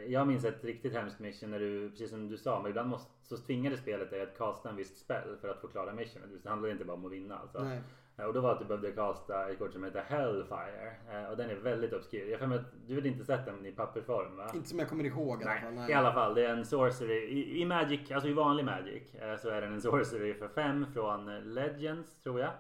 Jag 0.08 0.26
minns 0.28 0.44
ett 0.44 0.64
riktigt 0.64 0.92
hemskt 0.92 1.18
mission 1.20 1.50
när 1.50 1.58
du, 1.58 1.90
precis 1.90 2.10
som 2.10 2.28
du 2.28 2.36
sa, 2.38 2.62
men 2.62 2.70
ibland 2.70 2.88
måste, 2.88 3.10
så 3.22 3.36
tvingade 3.36 3.76
spelet 3.76 4.10
dig 4.10 4.22
att 4.22 4.38
kasta 4.38 4.70
en 4.70 4.76
viss 4.76 4.98
spel 4.98 5.36
för 5.40 5.48
att 5.48 5.60
få 5.60 5.68
klara 5.68 5.92
missionet. 5.92 6.28
Det 6.42 6.48
handlade 6.48 6.72
inte 6.72 6.84
bara 6.84 6.96
om 6.96 7.06
att 7.06 7.12
vinna 7.12 7.38
alltså. 7.38 7.64
Nej. 7.64 7.80
Eh, 8.16 8.24
Och 8.24 8.34
då 8.34 8.40
var 8.40 8.48
det 8.48 8.54
att 8.54 8.60
du 8.60 8.64
behövde 8.66 8.92
kasta 8.92 9.48
ett 9.50 9.58
kort 9.58 9.72
som 9.72 9.84
heter 9.84 10.02
Hellfire. 10.02 10.92
Eh, 11.12 11.30
Och 11.30 11.36
den 11.36 11.50
är 11.50 11.54
väldigt 11.54 11.92
obskyr. 11.92 12.30
Jag 12.30 12.38
för 12.38 12.54
att 12.54 12.86
du 12.86 12.94
har 12.94 13.06
inte 13.06 13.24
sett 13.24 13.44
den 13.46 13.66
i 13.66 13.72
pappersform 13.72 14.36
va? 14.36 14.50
Inte 14.54 14.68
som 14.68 14.78
jag 14.78 14.88
kommer 14.88 15.04
ihåg 15.04 15.42
i 15.42 15.44
alla 15.44 15.54
Nej, 15.54 15.76
fall. 15.76 15.90
i 15.90 15.92
alla 15.94 16.12
fall. 16.12 16.34
Det 16.34 16.44
är 16.46 16.52
en 16.52 16.64
sorcery. 16.64 17.18
I, 17.28 17.60
I 17.60 17.64
Magic, 17.64 18.10
alltså 18.10 18.28
i 18.28 18.32
vanlig 18.32 18.64
Magic, 18.64 19.14
eh, 19.14 19.36
så 19.36 19.48
är 19.48 19.60
den 19.60 19.72
en 19.72 19.80
sorcery 19.80 20.34
för 20.34 20.48
fem 20.48 20.86
från 20.94 21.54
Legends, 21.54 22.20
tror 22.22 22.40
jag. 22.40 22.50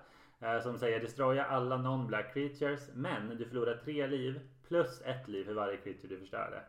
Som 0.62 0.78
säger 0.78 1.00
destroya 1.00 1.44
alla 1.44 1.76
non-black 1.76 2.32
creatures, 2.32 2.90
men 2.94 3.28
du 3.38 3.44
förlorar 3.44 3.76
tre 3.84 4.06
liv 4.06 4.40
plus 4.68 5.02
ett 5.04 5.28
liv 5.28 5.44
för 5.44 5.52
varje 5.52 5.76
creature 5.76 6.08
du 6.08 6.18
förstörde. 6.18 6.62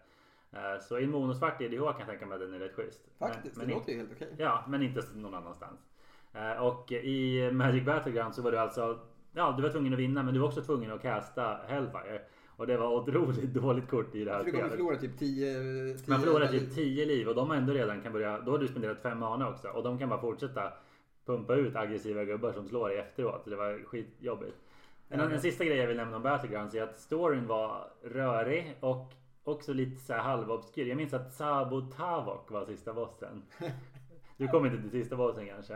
Så 0.81 0.99
i 0.99 1.03
en 1.03 1.11
monosvart 1.11 1.61
EDH 1.61 1.77
kan 1.79 1.95
jag 1.99 2.07
tänka 2.07 2.25
mig 2.25 2.35
att 2.35 2.41
den 2.41 2.53
är 2.53 2.59
rätt 2.59 2.75
schysst. 2.75 3.01
Faktiskt, 3.19 3.57
men, 3.57 3.67
det 3.67 3.73
men 3.73 3.79
låter 3.79 3.91
ju 3.91 3.97
helt 3.97 4.11
okej. 4.11 4.35
Ja, 4.37 4.65
men 4.67 4.81
inte 4.83 5.01
någon 5.15 5.33
annanstans. 5.35 5.90
Eh, 6.33 6.63
Och 6.63 6.91
i 6.91 7.51
Magic 7.51 7.85
Battleground 7.85 8.35
så 8.35 8.41
var 8.41 8.51
du 8.51 8.57
alltså, 8.57 8.99
ja 9.33 9.53
du 9.57 9.63
var 9.63 9.69
tvungen 9.69 9.93
att 9.93 9.99
vinna 9.99 10.23
men 10.23 10.33
du 10.33 10.39
var 10.39 10.47
också 10.47 10.61
tvungen 10.61 10.91
att 10.91 11.01
casta 11.01 11.57
Hellfire. 11.67 12.21
Och 12.55 12.67
det 12.67 12.77
var 12.77 12.87
otroligt 12.95 13.41
dåligt 13.53 13.89
kort 13.89 14.15
i 14.15 14.23
det 14.25 14.31
här 14.31 14.37
För 14.39 14.45
du 14.45 14.51
kommer 14.51 14.63
spelet. 14.63 14.77
förlora 14.79 14.97
typ 14.97 15.19
10... 15.19 15.97
Man 16.07 16.19
förlorar 16.19 16.47
typ 16.47 16.75
10 16.75 17.05
liv 17.05 17.27
och 17.27 17.35
de 17.35 17.49
har 17.49 17.55
ändå 17.57 17.73
redan 17.73 18.01
kan 18.01 18.13
börja, 18.13 18.39
då 18.39 18.51
har 18.51 18.57
du 18.57 18.67
spenderat 18.67 19.01
5 19.01 19.19
mana 19.19 19.49
också 19.49 19.67
och 19.67 19.83
de 19.83 19.99
kan 19.99 20.09
bara 20.09 20.21
fortsätta 20.21 20.73
pumpa 21.25 21.55
ut 21.55 21.75
aggressiva 21.75 22.23
gubbar 22.23 22.51
som 22.53 22.67
slår 22.67 22.89
dig 22.89 22.97
efteråt. 22.97 23.45
Det 23.45 23.55
var 23.55 23.85
skitjobbigt. 23.85 24.55
En, 25.09 25.19
Ja. 25.19 25.29
en 25.29 25.41
sista 25.41 25.65
grej 25.65 25.77
jag 25.77 25.87
vill 25.87 25.97
nämna 25.97 26.15
om 26.17 26.23
Battlegrounds 26.23 26.75
är 26.75 26.83
att 26.83 26.99
storyn 26.99 27.47
var 27.47 27.87
rörig 28.03 28.77
och 28.79 29.11
också 29.43 29.73
lite 29.73 30.01
så 30.01 30.13
här 30.13 30.19
halvobskyr. 30.21 30.85
Jag 30.85 30.97
minns 30.97 31.13
att 31.13 31.33
Sabo 31.33 31.81
Tavok 31.81 32.51
var 32.51 32.65
sista 32.65 32.93
bossen. 32.93 33.41
Du 34.41 34.47
kom 34.47 34.65
inte 34.65 34.81
till 34.81 34.91
sista 34.91 35.15
bossen 35.15 35.47
kanske? 35.47 35.73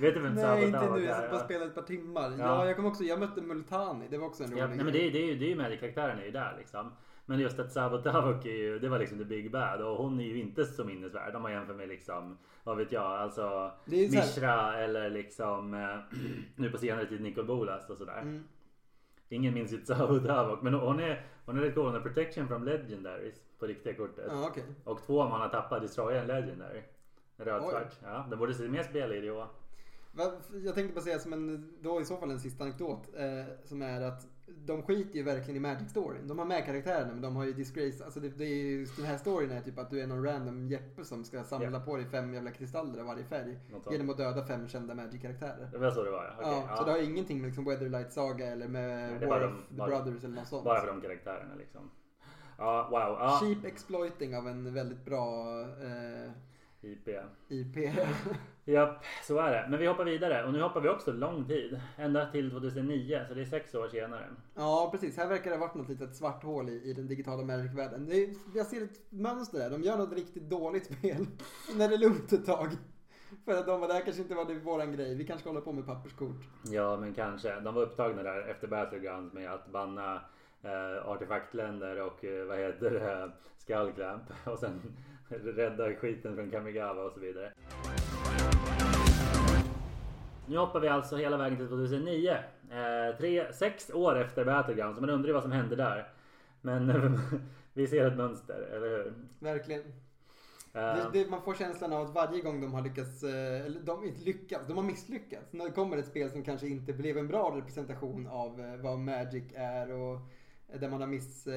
Vet 0.00 0.14
du 0.14 0.20
vem 0.20 0.36
Sabo 0.36 0.54
Nej, 0.54 0.64
inte 0.66 0.90
nu. 0.90 1.04
Jag 1.04 1.30
bara 1.30 1.38
Ja. 1.38 1.44
spela 1.44 1.64
ett 1.64 1.74
par 1.74 1.82
timmar. 1.82 2.30
Ja, 2.30 2.36
Ja. 2.38 2.66
jag 2.66 2.76
kom 2.76 2.86
också... 2.86 3.04
Jag 3.04 3.18
mötte 3.20 3.40
Multani. 3.42 4.06
Det 4.10 4.18
var 4.18 4.26
också 4.26 4.44
en 4.44 4.50
rolig 4.50 4.62
Ja, 4.62 4.66
nej, 4.66 4.76
men 4.84 4.92
det, 4.92 5.06
är- 5.08 5.10
det 5.12 5.18
är 5.18 5.26
ju, 5.26 5.38
det 5.38 5.44
är 5.44 5.48
ju 5.48 5.56
Magic-karaktären 5.56 6.18
är 6.18 6.24
ju 6.24 6.30
där 6.30 6.54
liksom. 6.58 6.92
Men 7.26 7.38
just 7.40 7.58
att 7.58 7.72
Sabo 7.72 7.98
Tavok 7.98 8.44
är 8.46 8.50
ju, 8.50 8.78
det 8.78 8.88
var 8.88 8.98
liksom 8.98 9.18
the 9.18 9.24
big 9.24 9.50
bad 9.52 9.80
och 9.82 9.96
hon 9.96 10.20
är 10.20 10.24
ju 10.24 10.40
inte 10.40 10.64
så 10.64 10.84
minnesvärd 10.84 11.34
om 11.36 11.42
man 11.42 11.52
jämför 11.52 11.74
med 11.74 11.88
liksom, 11.88 12.38
vad 12.64 12.76
vet 12.76 12.92
jag, 12.92 13.02
alltså 13.02 13.70
Mishra 13.84 14.78
eller 14.78 15.10
liksom 15.10 15.74
eh, 15.74 16.18
nu 16.56 16.70
på 16.70 16.78
senare 16.78 17.06
tid 17.06 17.20
Nicol 17.20 17.46
Bolas 17.46 17.90
och 17.90 17.96
sådär. 17.96 18.20
Mm. 18.22 18.44
Ingen 19.28 19.54
minns 19.54 19.72
ju 19.72 19.84
Sabo 19.84 20.18
Tavok 20.18 20.62
men 20.62 20.74
hon 20.74 21.00
är, 21.00 21.26
hon 21.46 21.58
är 21.58 21.62
rätt 21.62 21.74
cool. 21.74 21.84
Hon 21.84 21.94
har 21.94 22.00
protection 22.00 22.48
from 22.48 22.64
legendaries 22.64 23.34
på 23.58 23.66
riktiga 23.66 23.94
kortet. 23.94 24.26
Ja, 24.30 24.46
okej. 24.50 24.64
Och 24.84 25.02
två 25.06 25.28
man 25.28 25.40
har 25.40 25.48
tappat 25.48 25.82
destroya 25.82 26.20
en 26.20 26.26
legendary. 26.26 26.82
Röd 27.36 27.62
Oj. 27.64 27.70
svart. 27.70 27.98
Ja, 28.02 28.26
den 28.30 28.38
borde 28.38 28.54
se 28.54 28.68
mer 28.68 28.82
spel 28.82 29.12
i 29.12 29.20
det. 29.20 29.30
och- 29.30 29.46
Jag 30.64 30.74
tänkte 30.74 30.94
bara 30.94 31.00
säga 31.00 31.18
som 31.18 31.32
en, 31.32 31.72
då 31.80 32.00
i 32.00 32.04
så 32.04 32.16
fall 32.16 32.30
en 32.30 32.40
sista 32.40 32.64
anekdot. 32.64 33.08
Eh, 33.16 33.54
som 33.64 33.82
är 33.82 34.00
att 34.00 34.26
de 34.66 34.82
skiter 34.82 35.16
ju 35.16 35.22
verkligen 35.22 35.56
i 35.56 35.60
Magic 35.60 35.90
Storyn. 35.90 36.28
De 36.28 36.38
har 36.38 36.46
med 36.46 36.64
karaktärerna 36.66 37.12
men 37.12 37.20
de 37.22 37.36
har 37.36 37.44
ju 37.44 37.52
Disgrace. 37.52 38.04
Alltså 38.04 38.20
det, 38.20 38.28
det 38.28 38.44
är 38.44 38.64
ju, 38.64 38.84
den 38.96 39.04
här 39.06 39.16
storyn 39.18 39.50
är 39.50 39.60
typ 39.60 39.78
att 39.78 39.90
du 39.90 40.00
är 40.00 40.06
någon 40.06 40.24
random 40.24 40.66
Jeppe 40.68 41.04
som 41.04 41.24
ska 41.24 41.44
samla 41.44 41.70
Ja. 41.70 41.80
på 41.80 41.96
dig 41.96 42.06
fem 42.06 42.34
jävla 42.34 42.50
kristaller 42.50 43.00
av 43.00 43.06
varje 43.06 43.24
färg. 43.24 43.58
Genom 43.90 44.10
att 44.10 44.16
döda 44.16 44.44
fem 44.46 44.68
kända 44.68 44.94
Magic-karaktärer. 44.94 45.68
Det 45.72 45.78
var 45.78 45.90
så 45.90 46.02
det 46.04 46.10
var 46.10 46.24
ja. 46.24 46.32
Okej, 46.48 46.64
ja, 46.68 46.76
Så 46.76 46.84
det 46.84 46.90
har 46.90 46.98
ingenting 46.98 47.40
med 47.40 47.46
liksom 47.46 47.64
Weatherlight 47.64 48.12
Saga 48.12 48.46
eller 48.46 48.68
med 48.68 49.10
Nej, 49.10 49.18
det 49.20 49.26
War 49.26 49.40
bara 49.40 49.48
of 49.48 49.54
de- 49.68 49.68
the 49.68 49.78
bara- 49.78 49.88
Brothers 49.88 50.24
eller 50.24 50.34
något 50.36 50.48
sånt. 50.48 50.64
Bara 50.64 50.80
för 50.80 50.86
de 50.86 51.00
karaktärerna 51.00 51.54
liksom. 51.54 51.90
Ja, 52.58 52.88
wow. 52.90 53.00
Ja, 53.00 53.40
Cheap 53.42 53.64
exploiting 53.64 54.36
av 54.36 54.48
en 54.48 54.74
väldigt 54.74 55.04
bra 55.04 55.60
eh, 55.60 56.30
IP. 56.82 57.08
IP. 57.48 57.76
Japp, 58.64 59.04
så 59.22 59.38
är 59.38 59.50
det. 59.52 59.66
Men 59.70 59.78
vi 59.80 59.86
hoppar 59.86 60.04
vidare 60.04 60.44
och 60.44 60.52
nu 60.52 60.62
hoppar 60.62 60.80
vi 60.80 60.88
också 60.88 61.12
lång 61.12 61.44
tid. 61.44 61.80
Ända 61.96 62.30
till 62.30 62.50
2009, 62.50 63.24
så 63.28 63.34
det 63.34 63.40
är 63.40 63.44
sex 63.44 63.74
år 63.74 63.88
senare. 63.88 64.26
Ja, 64.54 64.88
precis. 64.92 65.16
Här 65.16 65.28
verkar 65.28 65.50
det 65.50 65.56
ha 65.56 65.66
varit 65.66 65.74
något 65.74 65.88
litet 65.88 66.16
svart 66.16 66.42
hål 66.44 66.68
i, 66.68 66.82
i 66.82 66.92
den 66.92 67.06
digitala. 67.06 67.42
Det 67.42 67.52
är- 68.14 68.34
Jag 68.54 68.66
ser 68.66 68.82
ett 68.82 69.00
mönster 69.10 69.58
där. 69.58 69.70
De 69.70 69.82
gör 69.82 69.96
något 69.96 70.12
riktigt 70.12 70.42
dåligt 70.50 70.84
spel. 70.98 71.26
när 71.76 71.88
det 71.88 71.94
är 71.94 71.98
lugnt 71.98 72.32
ett 72.32 72.46
tag. 72.46 72.68
För 73.44 73.52
att 73.58 73.66
de 73.66 73.80
var 73.80 73.88
där 73.88 74.00
kanske 74.00 74.22
inte 74.22 74.34
var 74.34 74.44
det 74.44 74.54
våran 74.54 74.92
grej. 74.92 75.14
Vi 75.14 75.24
kanske 75.26 75.40
ska 75.40 75.50
hålla 75.50 75.60
på 75.60 75.72
med 75.72 75.86
papperskort. 75.86 76.40
Ja, 76.70 76.96
men 76.96 77.14
kanske. 77.14 77.60
De 77.60 77.74
var 77.74 77.82
upptagna 77.82 78.22
där 78.22 78.48
efter 78.50 78.68
Battlegrounds 78.68 79.34
med 79.34 79.52
att 79.52 79.72
banna 79.72 80.14
eh, 80.62 81.08
artefaktländer 81.08 82.00
och 82.06 82.24
eh, 82.24 82.44
vad 82.46 82.58
heter 82.58 82.90
det, 82.90 83.30
Skullclamp 83.58 84.22
och 84.46 84.58
sen 84.58 84.80
rädda 85.32 85.94
skiten 85.94 86.36
från 86.36 86.50
Kamigawa 86.50 87.02
och 87.02 87.12
så 87.12 87.20
vidare. 87.20 87.52
Nu 90.46 90.56
hoppar 90.58 90.80
vi 90.80 90.88
alltså 90.88 91.16
hela 91.16 91.36
vägen 91.36 91.58
till 91.58 91.68
2009. 91.68 92.30
Eh, 92.70 93.16
tre, 93.18 93.52
sex 93.52 93.90
år 93.90 94.20
efter 94.20 94.44
Battlegrounds. 94.44 95.00
Man 95.00 95.10
undrar 95.10 95.28
ju 95.28 95.34
vad 95.34 95.42
som 95.42 95.52
hände 95.52 95.76
där. 95.76 96.12
Men 96.60 96.92
vi 97.74 97.86
ser 97.86 98.06
ett 98.06 98.16
mönster, 98.16 98.68
eller 98.72 98.88
hur? 98.88 99.14
Verkligen. 99.38 99.82
Eh, 100.74 100.80
Det, 100.82 101.06
det, 101.12 101.30
man 101.30 101.42
får 101.42 101.54
känslan 101.54 101.92
av 101.92 102.02
att 102.02 102.14
varje 102.14 102.42
gång 102.42 102.60
de 102.60 102.74
har 102.74 102.82
lyckats, 102.82 103.22
eh, 103.22 103.66
eller 103.66 103.80
de 103.80 104.04
inte 104.04 104.20
lyckats, 104.24 104.66
de 104.66 104.76
har 104.76 104.84
misslyckats. 104.84 105.52
När 105.52 105.64
det 105.64 105.70
kommer 105.70 105.98
ett 105.98 106.06
spel 106.06 106.30
som 106.30 106.42
kanske 106.42 106.68
inte 106.68 106.92
blev 106.92 107.18
en 107.18 107.28
bra 107.28 107.56
representation 107.56 108.26
av 108.26 108.60
eh, 108.60 108.76
vad 108.76 108.98
Magic 108.98 109.44
är 109.54 109.92
och 109.92 110.18
där 110.80 110.88
man 110.88 111.00
har 111.00 111.08
miss, 111.08 111.48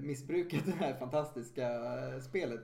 missbrukat 0.00 0.60
det 0.64 0.72
här 0.72 0.94
fantastiska 0.94 1.68
spelet. 2.20 2.60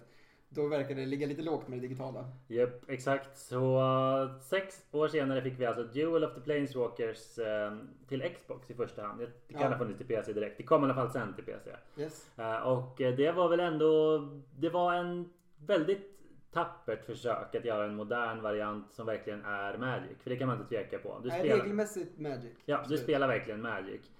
Då 0.50 0.66
verkar 0.66 0.94
det 0.94 1.06
ligga 1.06 1.26
lite 1.26 1.42
lågt 1.42 1.68
med 1.68 1.78
det 1.78 1.82
digitala. 1.82 2.24
Japp, 2.48 2.88
exakt. 2.90 3.38
Så 3.38 3.80
uh, 3.80 4.40
sex 4.40 4.86
år 4.92 5.08
senare 5.08 5.42
fick 5.42 5.60
vi 5.60 5.66
alltså 5.66 5.84
Duel 5.84 6.24
of 6.24 6.34
the 6.34 6.40
Planeswalkers 6.40 7.38
eh, 7.38 7.76
till 8.08 8.34
Xbox 8.34 8.70
i 8.70 8.74
första 8.74 9.02
hand. 9.02 9.20
Det 9.20 9.52
kan 9.54 9.62
Ja. 9.62 9.68
ha 9.68 9.78
funnits 9.78 9.98
till 9.98 10.06
PC 10.06 10.32
direkt. 10.32 10.56
Det 10.56 10.62
kom 10.62 10.82
i 10.82 10.84
alla 10.84 10.94
fall 10.94 11.10
sen 11.10 11.34
till 11.34 11.44
PC. 11.44 11.70
Yes. 11.96 12.30
Eh, 12.38 12.56
och 12.56 12.94
det 12.98 13.32
var 13.32 13.48
väl 13.48 13.60
ändå, 13.60 14.18
det 14.58 14.68
var 14.70 14.94
en 14.94 15.30
väldigt 15.66 16.14
tappert 16.52 17.04
försök 17.04 17.54
att 17.54 17.64
göra 17.64 17.84
en 17.84 17.94
modern 17.94 18.42
variant 18.42 18.92
som 18.92 19.06
verkligen 19.06 19.44
är 19.44 19.78
Magic. 19.78 20.18
För 20.22 20.30
det 20.30 20.36
kan 20.36 20.48
man 20.48 20.56
inte 20.56 20.68
tveka 20.68 20.98
på. 20.98 21.20
Du 21.22 21.28
Nej, 21.28 21.40
spelar, 21.40 21.56
regelmässigt 21.56 22.18
Magic. 22.18 22.52
ja, 22.64 22.84
du 22.88 22.96
spelar 22.98 23.28
verkligen 23.28 23.62
Magic. 23.62 24.10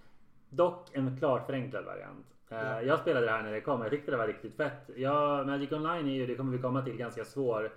Dock 0.48 0.88
en 0.96 1.18
klart 1.18 1.46
förenklad 1.46 1.84
variant. 1.84 2.26
Eh, 2.50 2.56
Ja. 2.58 2.82
Jag 2.82 2.98
spelade 2.98 3.26
det 3.26 3.32
här 3.32 3.42
när 3.42 3.52
det 3.52 3.60
kom. 3.60 3.80
Jag 3.82 3.90
tyckte 3.90 4.10
det 4.10 4.16
var 4.16 4.26
riktigt 4.26 4.56
fett. 4.56 4.90
Ja, 4.96 5.44
Magic 5.46 5.72
Online 5.72 6.08
är 6.08 6.12
ju, 6.14 6.26
det 6.26 6.34
kommer 6.34 6.52
vi 6.52 6.58
komma 6.62 6.82
till, 6.82 6.96
ganska 6.96 7.24
svår 7.24 7.70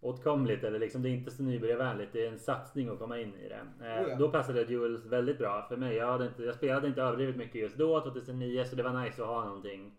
åtkomligt 0.00 0.64
eller 0.64 0.78
liksom 0.78 1.02
det 1.02 1.08
är 1.08 1.10
inte 1.10 1.30
så 1.30 1.42
nybörjarvänligt. 1.42 2.12
Det 2.12 2.26
är 2.26 2.28
en 2.32 2.38
satsning 2.38 2.88
att 2.88 2.98
komma 2.98 3.18
in 3.18 3.34
i 3.36 3.48
det. 3.48 3.86
Eh, 3.86 4.02
Oh 4.04 4.08
ja. 4.10 4.16
Då 4.16 4.28
passade 4.30 4.64
Duels 4.64 5.06
väldigt 5.06 5.38
bra 5.38 5.62
för 5.68 5.76
mig. 5.76 5.96
Jag, 5.96 6.22
inte, 6.26 6.42
jag 6.42 6.54
spelade 6.54 6.86
inte 6.88 7.02
överdrivet 7.02 7.36
mycket 7.36 7.54
just 7.54 7.76
då, 7.76 8.00
2009, 8.00 8.64
så 8.64 8.76
det 8.76 8.82
var 8.82 9.02
nice 9.04 9.22
att 9.22 9.28
ha 9.28 9.44
någonting 9.44 9.92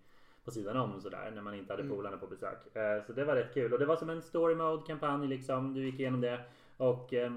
på 0.45 0.51
sidan 0.51 0.77
om 0.77 1.01
sådär 1.01 1.31
när 1.35 1.41
man 1.41 1.53
inte 1.53 1.73
hade 1.73 1.83
Mm. 1.83 1.95
polarna 1.95 2.17
på 2.17 2.27
besök. 2.27 2.75
Eh, 2.75 3.03
Så 3.07 3.13
det 3.13 3.23
var 3.23 3.35
rätt 3.35 3.53
kul 3.53 3.73
och 3.73 3.79
det 3.79 3.85
var 3.85 3.95
som 3.95 4.09
en 4.09 4.21
story 4.21 4.55
mode 4.55 4.83
kampanj 4.87 5.27
liksom. 5.27 5.73
Du 5.73 5.85
gick 5.85 5.99
igenom 5.99 6.21
det 6.21 6.39
och 6.77 7.13
eh, 7.13 7.31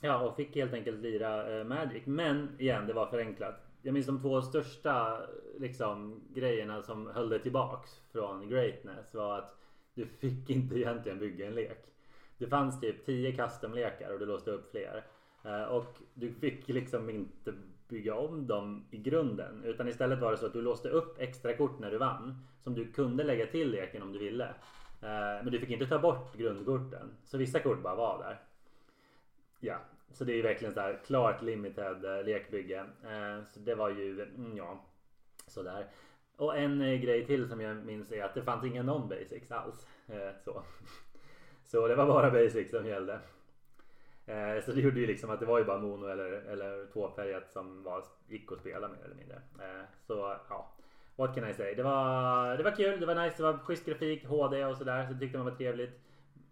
ja, 0.00 0.18
och 0.20 0.36
fick 0.36 0.56
helt 0.56 0.74
enkelt 0.74 0.98
lira 1.00 1.64
Magic. 1.64 2.02
Men 2.06 2.48
igen, 2.58 2.86
det 2.86 2.92
var 2.92 3.06
förenklat. 3.06 3.66
Jag 3.82 3.94
minns 3.94 4.06
de 4.06 4.20
två 4.20 4.42
största 4.42 5.22
liksom 5.58 6.20
grejerna 6.34 6.82
som 6.82 7.06
höll 7.06 7.28
dig 7.28 7.42
tillbaks 7.42 8.00
från 8.12 8.48
greatness 8.48 9.14
var 9.14 9.38
att 9.38 9.56
du 9.94 10.06
fick 10.06 10.50
inte 10.50 10.78
egentligen 10.78 11.18
bygga 11.18 11.46
en 11.46 11.54
lek. 11.54 11.86
Det 12.38 12.46
fanns 12.46 12.80
typ 12.80 13.06
10 13.06 13.32
custom-lekar 13.32 14.12
och 14.12 14.18
du 14.18 14.26
låste 14.26 14.50
upp 14.50 14.70
fler. 14.70 15.04
Eh, 15.44 15.62
och 15.62 15.98
du 16.14 16.32
fick 16.32 16.68
liksom 16.68 17.10
inte 17.10 17.54
bygga 17.88 18.14
om 18.14 18.46
dem 18.46 18.84
i 18.90 18.98
grunden. 18.98 19.64
Utan 19.64 19.88
istället 19.88 20.20
var 20.20 20.30
det 20.30 20.36
så 20.36 20.46
att 20.46 20.52
du 20.52 20.62
låste 20.62 20.88
upp 20.88 21.20
extra 21.20 21.56
kort 21.56 21.78
när 21.78 21.90
du 21.90 21.98
vann. 21.98 22.46
Som 22.62 22.74
du 22.74 22.92
kunde 22.92 23.24
lägga 23.24 23.46
till 23.46 23.70
leken 23.70 24.02
om 24.02 24.12
du 24.12 24.18
ville. 24.18 24.44
Eh, 25.00 25.42
men 25.42 25.50
du 25.50 25.60
fick 25.60 25.70
inte 25.70 25.86
ta 25.86 25.98
bort 25.98 26.36
grundkorten. 26.36 27.10
Så 27.24 27.38
vissa 27.38 27.60
kort 27.60 27.82
bara 27.82 27.94
var 27.94 28.18
där. 28.18 28.40
Ja, 29.60 29.76
så 30.12 30.24
det 30.24 30.32
är 30.32 30.36
ju 30.36 30.42
verkligen 30.42 30.74
så 30.74 30.80
här 30.80 31.00
klart 31.06 31.42
limited 31.42 32.04
eh, 32.04 32.24
lekbygge. 32.24 32.78
Eh, 33.04 33.44
så 33.44 33.60
det 33.60 33.74
var 33.74 33.90
ju, 33.90 34.22
mm, 34.22 34.56
ja, 34.56 34.84
sådär. 35.46 35.86
Och 36.36 36.56
en 36.56 36.80
eh, 36.80 37.00
grej 37.00 37.26
till 37.26 37.48
som 37.48 37.60
jag 37.60 37.76
minns 37.76 38.12
är 38.12 38.24
att 38.24 38.34
det 38.34 38.42
fanns 38.42 38.64
inga 38.64 38.82
non-basics 38.82 39.52
alls. 39.54 39.86
Så. 40.44 40.62
så 41.64 41.88
det 41.88 41.94
var 41.94 42.06
bara 42.06 42.30
basics 42.30 42.70
som 42.70 42.86
gällde. 42.86 43.18
Så 44.64 44.72
det 44.72 44.80
gjorde 44.80 45.00
ju 45.00 45.06
liksom 45.06 45.30
att 45.30 45.40
det 45.40 45.46
var 45.46 45.58
ju 45.58 45.64
bara 45.64 45.78
mono 45.78 46.06
eller, 46.06 46.30
eller 46.30 46.86
tvåfärgat 46.92 47.50
som 47.50 47.82
var, 47.82 48.04
gick 48.28 48.52
att 48.52 48.58
spela 48.58 48.88
mer 48.88 49.04
eller 49.04 49.14
mindre. 49.14 49.40
Så 50.00 50.36
ja, 50.48 50.74
what 51.16 51.34
can 51.34 51.50
I 51.50 51.54
say? 51.54 51.74
Det 51.74 51.82
var, 51.82 52.56
det 52.56 52.62
var 52.62 52.70
kul, 52.70 53.00
det 53.00 53.06
var 53.06 53.14
nice, 53.14 53.36
det 53.36 53.42
var 53.42 53.58
schysst 53.58 53.86
grafik, 53.86 54.24
HD 54.26 54.64
och 54.64 54.76
sådär. 54.76 55.06
Så 55.06 55.12
det 55.12 55.18
tyckte 55.18 55.38
man 55.38 55.46
var 55.46 55.56
trevligt. 55.56 56.00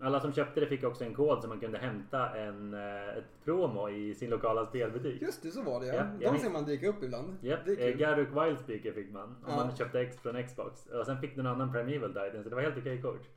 Alla 0.03 0.21
som 0.21 0.33
köpte 0.33 0.61
det 0.61 0.67
fick 0.67 0.85
också 0.85 1.05
en 1.05 1.15
kod 1.15 1.43
så 1.43 1.49
man 1.49 1.61
kunde 1.61 1.79
hämta 1.79 2.37
en, 2.37 2.75
eh, 2.75 3.09
ett 3.19 3.45
promo 3.45 3.89
i 3.89 4.15
sin 4.15 4.31
lokala 4.31 4.67
spelbutik. 4.67 5.23
Just 5.23 5.43
det, 5.43 5.51
så 5.51 5.63
var 5.63 5.81
det 5.81 5.87
ja. 5.87 6.07
Jag 6.21 6.35
De 6.35 6.39
ser 6.39 6.51
man 6.51 6.65
dyka 6.65 6.89
upp 6.89 7.03
ibland. 7.03 7.37
Japp, 7.41 7.61
Det 7.65 7.73
är 7.73 7.87
eh, 7.87 7.91
kul. 7.93 8.01
Garruk 8.01 8.29
Wildspeaker 8.29 8.93
fick 8.93 9.13
man 9.13 9.23
om 9.29 9.37
Ja. 9.47 9.57
man 9.57 9.77
köpte 9.77 10.01
X 10.01 10.17
från 10.23 10.43
Xbox. 10.47 10.87
Och 10.87 11.07
sen 11.07 11.21
fick 11.21 11.35
du 11.35 11.41
en 11.41 11.47
annan 11.47 11.73
Primeval 11.73 12.11
Titan 12.13 12.43
så 12.43 12.49
det 12.49 12.55
var 12.55 12.63
helt 12.63 12.79
okej 12.79 13.03
kort. 13.03 13.29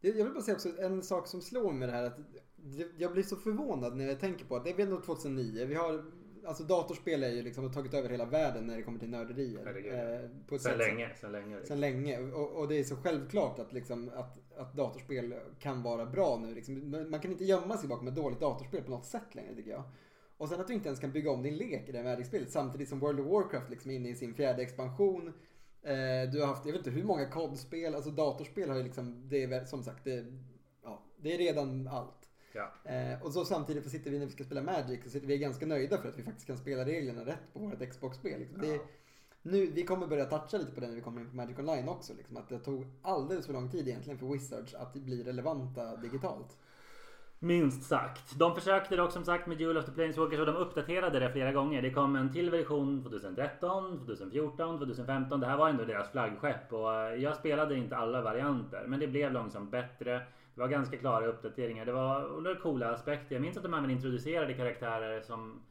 Jag 0.00 0.12
vill 0.12 0.32
bara 0.32 0.40
säga 0.42 0.54
också 0.54 0.68
en 0.78 1.02
sak 1.02 1.26
som 1.26 1.40
slår 1.40 1.70
mig 1.70 1.74
med 1.78 1.88
det 1.88 1.92
här. 1.92 2.06
Att 2.06 2.18
jag 2.98 3.12
blir 3.12 3.22
så 3.22 3.36
förvånad 3.36 3.96
när 3.96 4.04
jag 4.06 4.20
tänker 4.20 4.44
på 4.44 4.56
att 4.56 4.64
det 4.64 4.70
är 4.70 4.76
väl 4.76 4.86
ändå 4.86 5.00
2009. 5.00 5.66
Vi 5.66 5.74
har, 5.74 6.04
alltså 6.46 6.64
datorspel 6.64 7.22
är 7.22 7.30
ju 7.30 7.42
liksom 7.42 7.64
har 7.64 7.72
tagit 7.72 7.94
över 7.94 8.08
hela 8.08 8.24
världen 8.24 8.66
när 8.66 8.76
det 8.76 8.82
kommer 8.82 8.98
till 8.98 9.10
nörderier. 9.10 9.66
Eh, 9.66 10.46
på 10.46 10.54
ett 10.54 10.62
Sen 10.62 10.70
sätt 10.70 10.78
länge, 10.78 11.10
sen 11.20 11.32
länge. 11.32 11.56
liksom. 11.56 11.66
Sen 11.68 11.80
länge. 11.80 12.18
Och, 12.20 12.50
och 12.50 12.68
det 12.68 12.78
är 12.78 12.84
så 12.84 12.96
självklart 12.96 13.58
att, 13.58 13.72
liksom, 13.72 14.10
att, 14.14 14.38
att 14.56 14.74
datorspel 14.74 15.34
kan 15.58 15.82
vara 15.82 16.06
bra 16.06 16.36
nu. 16.36 16.54
Liksom. 16.54 16.90
Man 17.10 17.20
kan 17.20 17.30
inte 17.30 17.44
gömma 17.44 17.76
sig 17.76 17.88
bakom 17.88 18.08
ett 18.08 18.16
dåligt 18.16 18.40
datorspel 18.40 18.82
på 18.82 18.90
något 18.90 19.06
sätt 19.06 19.34
längre 19.34 19.54
tycker 19.54 19.70
jag. 19.70 19.82
Och 20.36 20.48
sen 20.48 20.60
att 20.60 20.66
du 20.66 20.74
inte 20.74 20.88
ens 20.88 21.00
kan 21.00 21.12
bygga 21.12 21.30
om 21.30 21.42
din 21.42 21.56
lek 21.56 21.88
i 21.88 21.92
det 21.92 21.98
här 21.98 22.04
Magic-spelet 22.04 22.50
samtidigt 22.50 22.88
som 22.88 22.98
World 23.00 23.20
of 23.20 23.26
Warcraft 23.26 23.70
liksom 23.70 23.90
är 23.90 23.94
inne 23.94 24.08
i 24.08 24.14
sin 24.14 24.34
fjärde 24.34 24.62
expansion. 24.62 25.32
Eh, 25.82 26.30
du 26.32 26.40
har 26.40 26.46
haft, 26.46 26.66
jag 26.66 26.72
vet 26.72 26.86
inte 26.86 26.90
hur 26.90 27.04
många 27.04 27.28
kodspel, 27.30 27.94
alltså 27.94 28.10
datorspel 28.10 28.68
har 28.68 28.76
ju 28.76 28.82
liksom, 28.82 29.28
det 29.28 29.42
är 29.44 29.64
som 29.64 29.82
sagt, 29.82 30.04
det, 30.04 30.26
ja, 30.82 31.02
det 31.16 31.34
är 31.34 31.38
redan 31.38 31.88
allt. 31.88 32.19
Ja. 32.52 32.72
Eh, 32.84 33.22
och 33.22 33.32
så 33.32 33.44
samtidigt 33.44 33.84
så 33.84 33.90
sitter 33.90 34.10
vi 34.10 34.18
när 34.18 34.26
vi 34.26 34.32
ska 34.32 34.44
spela 34.44 34.62
Magic 34.62 35.04
så 35.04 35.10
sitter 35.10 35.26
vi 35.26 35.38
ganska 35.38 35.66
nöjda 35.66 35.98
för 35.98 36.08
att 36.08 36.18
vi 36.18 36.22
faktiskt 36.22 36.46
kan 36.46 36.56
spela 36.56 36.84
reglerna 36.84 37.26
rätt 37.26 37.52
på 37.52 37.58
vårt 37.58 37.90
Xbox-spel. 37.90 38.40
Liksom. 38.40 38.64
Ja. 38.64 38.78
nu, 39.42 39.66
vi 39.66 39.82
kommer 39.82 40.06
börja 40.06 40.24
toucha 40.24 40.58
lite 40.58 40.72
på 40.72 40.80
det 40.80 40.86
när 40.86 40.94
vi 40.94 41.00
kommer 41.00 41.20
in 41.20 41.30
på 41.30 41.36
Magic 41.36 41.58
Online 41.58 41.88
också. 41.88 42.14
Liksom, 42.14 42.36
att 42.36 42.48
det 42.48 42.58
tog 42.58 42.86
alldeles 43.02 43.46
för 43.46 43.52
lång 43.52 43.70
tid 43.70 43.88
egentligen 43.88 44.18
för 44.18 44.26
Wizards 44.26 44.74
att 44.74 44.94
bli 44.94 45.22
relevanta 45.22 45.96
digitalt. 45.96 46.56
Minst 47.42 47.82
sagt. 47.82 48.38
De 48.38 48.54
försökte 48.54 48.96
dock 48.96 49.12
som 49.12 49.24
sagt 49.24 49.46
med 49.46 49.58
Duel 49.58 49.76
of 49.76 49.84
the 49.84 49.92
Planeswalkers 49.92 50.40
och 50.40 50.46
de 50.46 50.56
uppdaterade 50.56 51.20
det 51.20 51.32
flera 51.32 51.52
gånger. 51.52 51.82
Det 51.82 51.90
kom 51.90 52.16
en 52.16 52.32
till 52.32 52.50
version 52.50 53.02
2013, 53.02 53.98
2014, 53.98 54.78
2015. 54.78 55.40
Det 55.40 55.46
här 55.46 55.56
var 55.56 55.68
ändå 55.68 55.84
deras 55.84 56.10
flaggskepp 56.10 56.72
och 56.72 57.18
jag 57.18 57.36
spelade 57.36 57.76
inte 57.76 57.96
alla 57.96 58.22
varianter. 58.22 58.84
Men 58.86 59.00
det 59.00 59.06
blev 59.06 59.32
långsamt 59.32 59.70
bättre. 59.70 60.22
Det 60.54 60.60
var 60.60 60.68
ganska 60.68 60.98
klara 60.98 61.26
uppdateringar. 61.26 61.86
Det 61.86 61.92
var 61.92 62.28
var 62.28 62.60
coola 62.60 62.90
aspekter. 62.90 63.34
Jag 63.34 63.42
minns 63.42 63.56
att 63.56 63.62
de 63.62 63.74
även 63.74 63.90
introducerade 63.90 64.54
karaktärer 64.54 65.20
som 65.20 65.62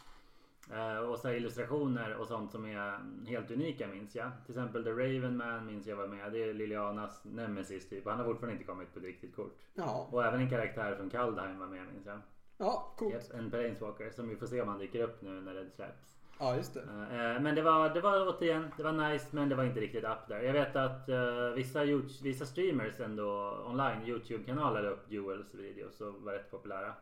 eh, 0.71 0.97
och 0.97 1.19
så 1.19 1.29
illustrationer 1.29 2.15
och 2.15 2.27
sånt 2.27 2.51
som 2.51 2.65
är 2.65 2.99
helt 3.27 3.51
unika 3.51 3.87
minns 3.87 4.15
jag. 4.15 4.31
Till 4.45 4.51
exempel 4.51 4.83
The 4.83 4.89
Raven 4.89 5.37
Man 5.37 5.65
minns 5.65 5.87
jag 5.87 5.95
var 5.95 6.07
med. 6.07 6.31
Det 6.31 6.43
är 6.43 6.53
Lilianas 6.53 7.23
nemesis 7.23 7.89
typ. 7.89 8.05
Han 8.05 8.17
har 8.17 8.25
fortfarande 8.25 8.53
inte 8.53 8.65
kommit 8.65 8.93
på 8.93 8.99
ett 8.99 9.05
riktigt 9.05 9.35
kort. 9.35 9.57
Ja, 9.73 10.07
Och 10.11 10.25
även 10.25 10.39
en 10.39 10.49
karaktär 10.49 10.95
från 10.95 11.09
Kaldheim 11.09 11.59
var 11.59 11.67
med 11.67 11.87
minns 11.93 12.05
jag. 12.05 12.19
ja 12.57 12.93
coolt. 12.97 13.13
Japp, 13.13 13.33
en 13.33 13.49
Planeswalker 13.49 14.09
som 14.09 14.29
vi 14.29 14.35
får 14.35 14.47
se 14.47 14.61
om 14.61 14.67
han 14.67 14.77
dyker 14.79 15.01
upp 15.01 15.21
nu 15.21 15.41
när 15.41 15.53
det 15.53 15.69
släpps. 15.69 16.18
Ja, 16.39 16.55
just 16.55 16.73
det. 16.73 16.79
Eh, 16.81 17.41
Men 17.41 17.55
det 17.55 17.61
var, 17.61 17.89
det 17.89 18.01
var 18.01 18.27
återigen, 18.27 18.71
det 18.77 18.83
var 18.83 18.91
nice 19.11 19.27
men 19.31 19.49
det 19.49 19.55
var 19.55 19.63
inte 19.63 19.79
riktigt 19.79 20.03
up 20.03 20.27
där. 20.27 20.41
Jag 20.41 20.53
vet 20.53 20.75
att 20.75 21.09
eh, 21.09 21.49
vissa, 21.55 21.79
vissa 22.23 22.45
streamers 22.45 22.99
ändå 22.99 23.57
online, 23.65 24.05
Youtube-kanaler 24.05 24.81
la 24.81 24.89
upp 24.89 25.09
Duels 25.09 25.53
videos 25.53 26.01
och 26.01 26.13
var 26.13 26.33
rätt 26.33 26.51
populära. 26.51 26.93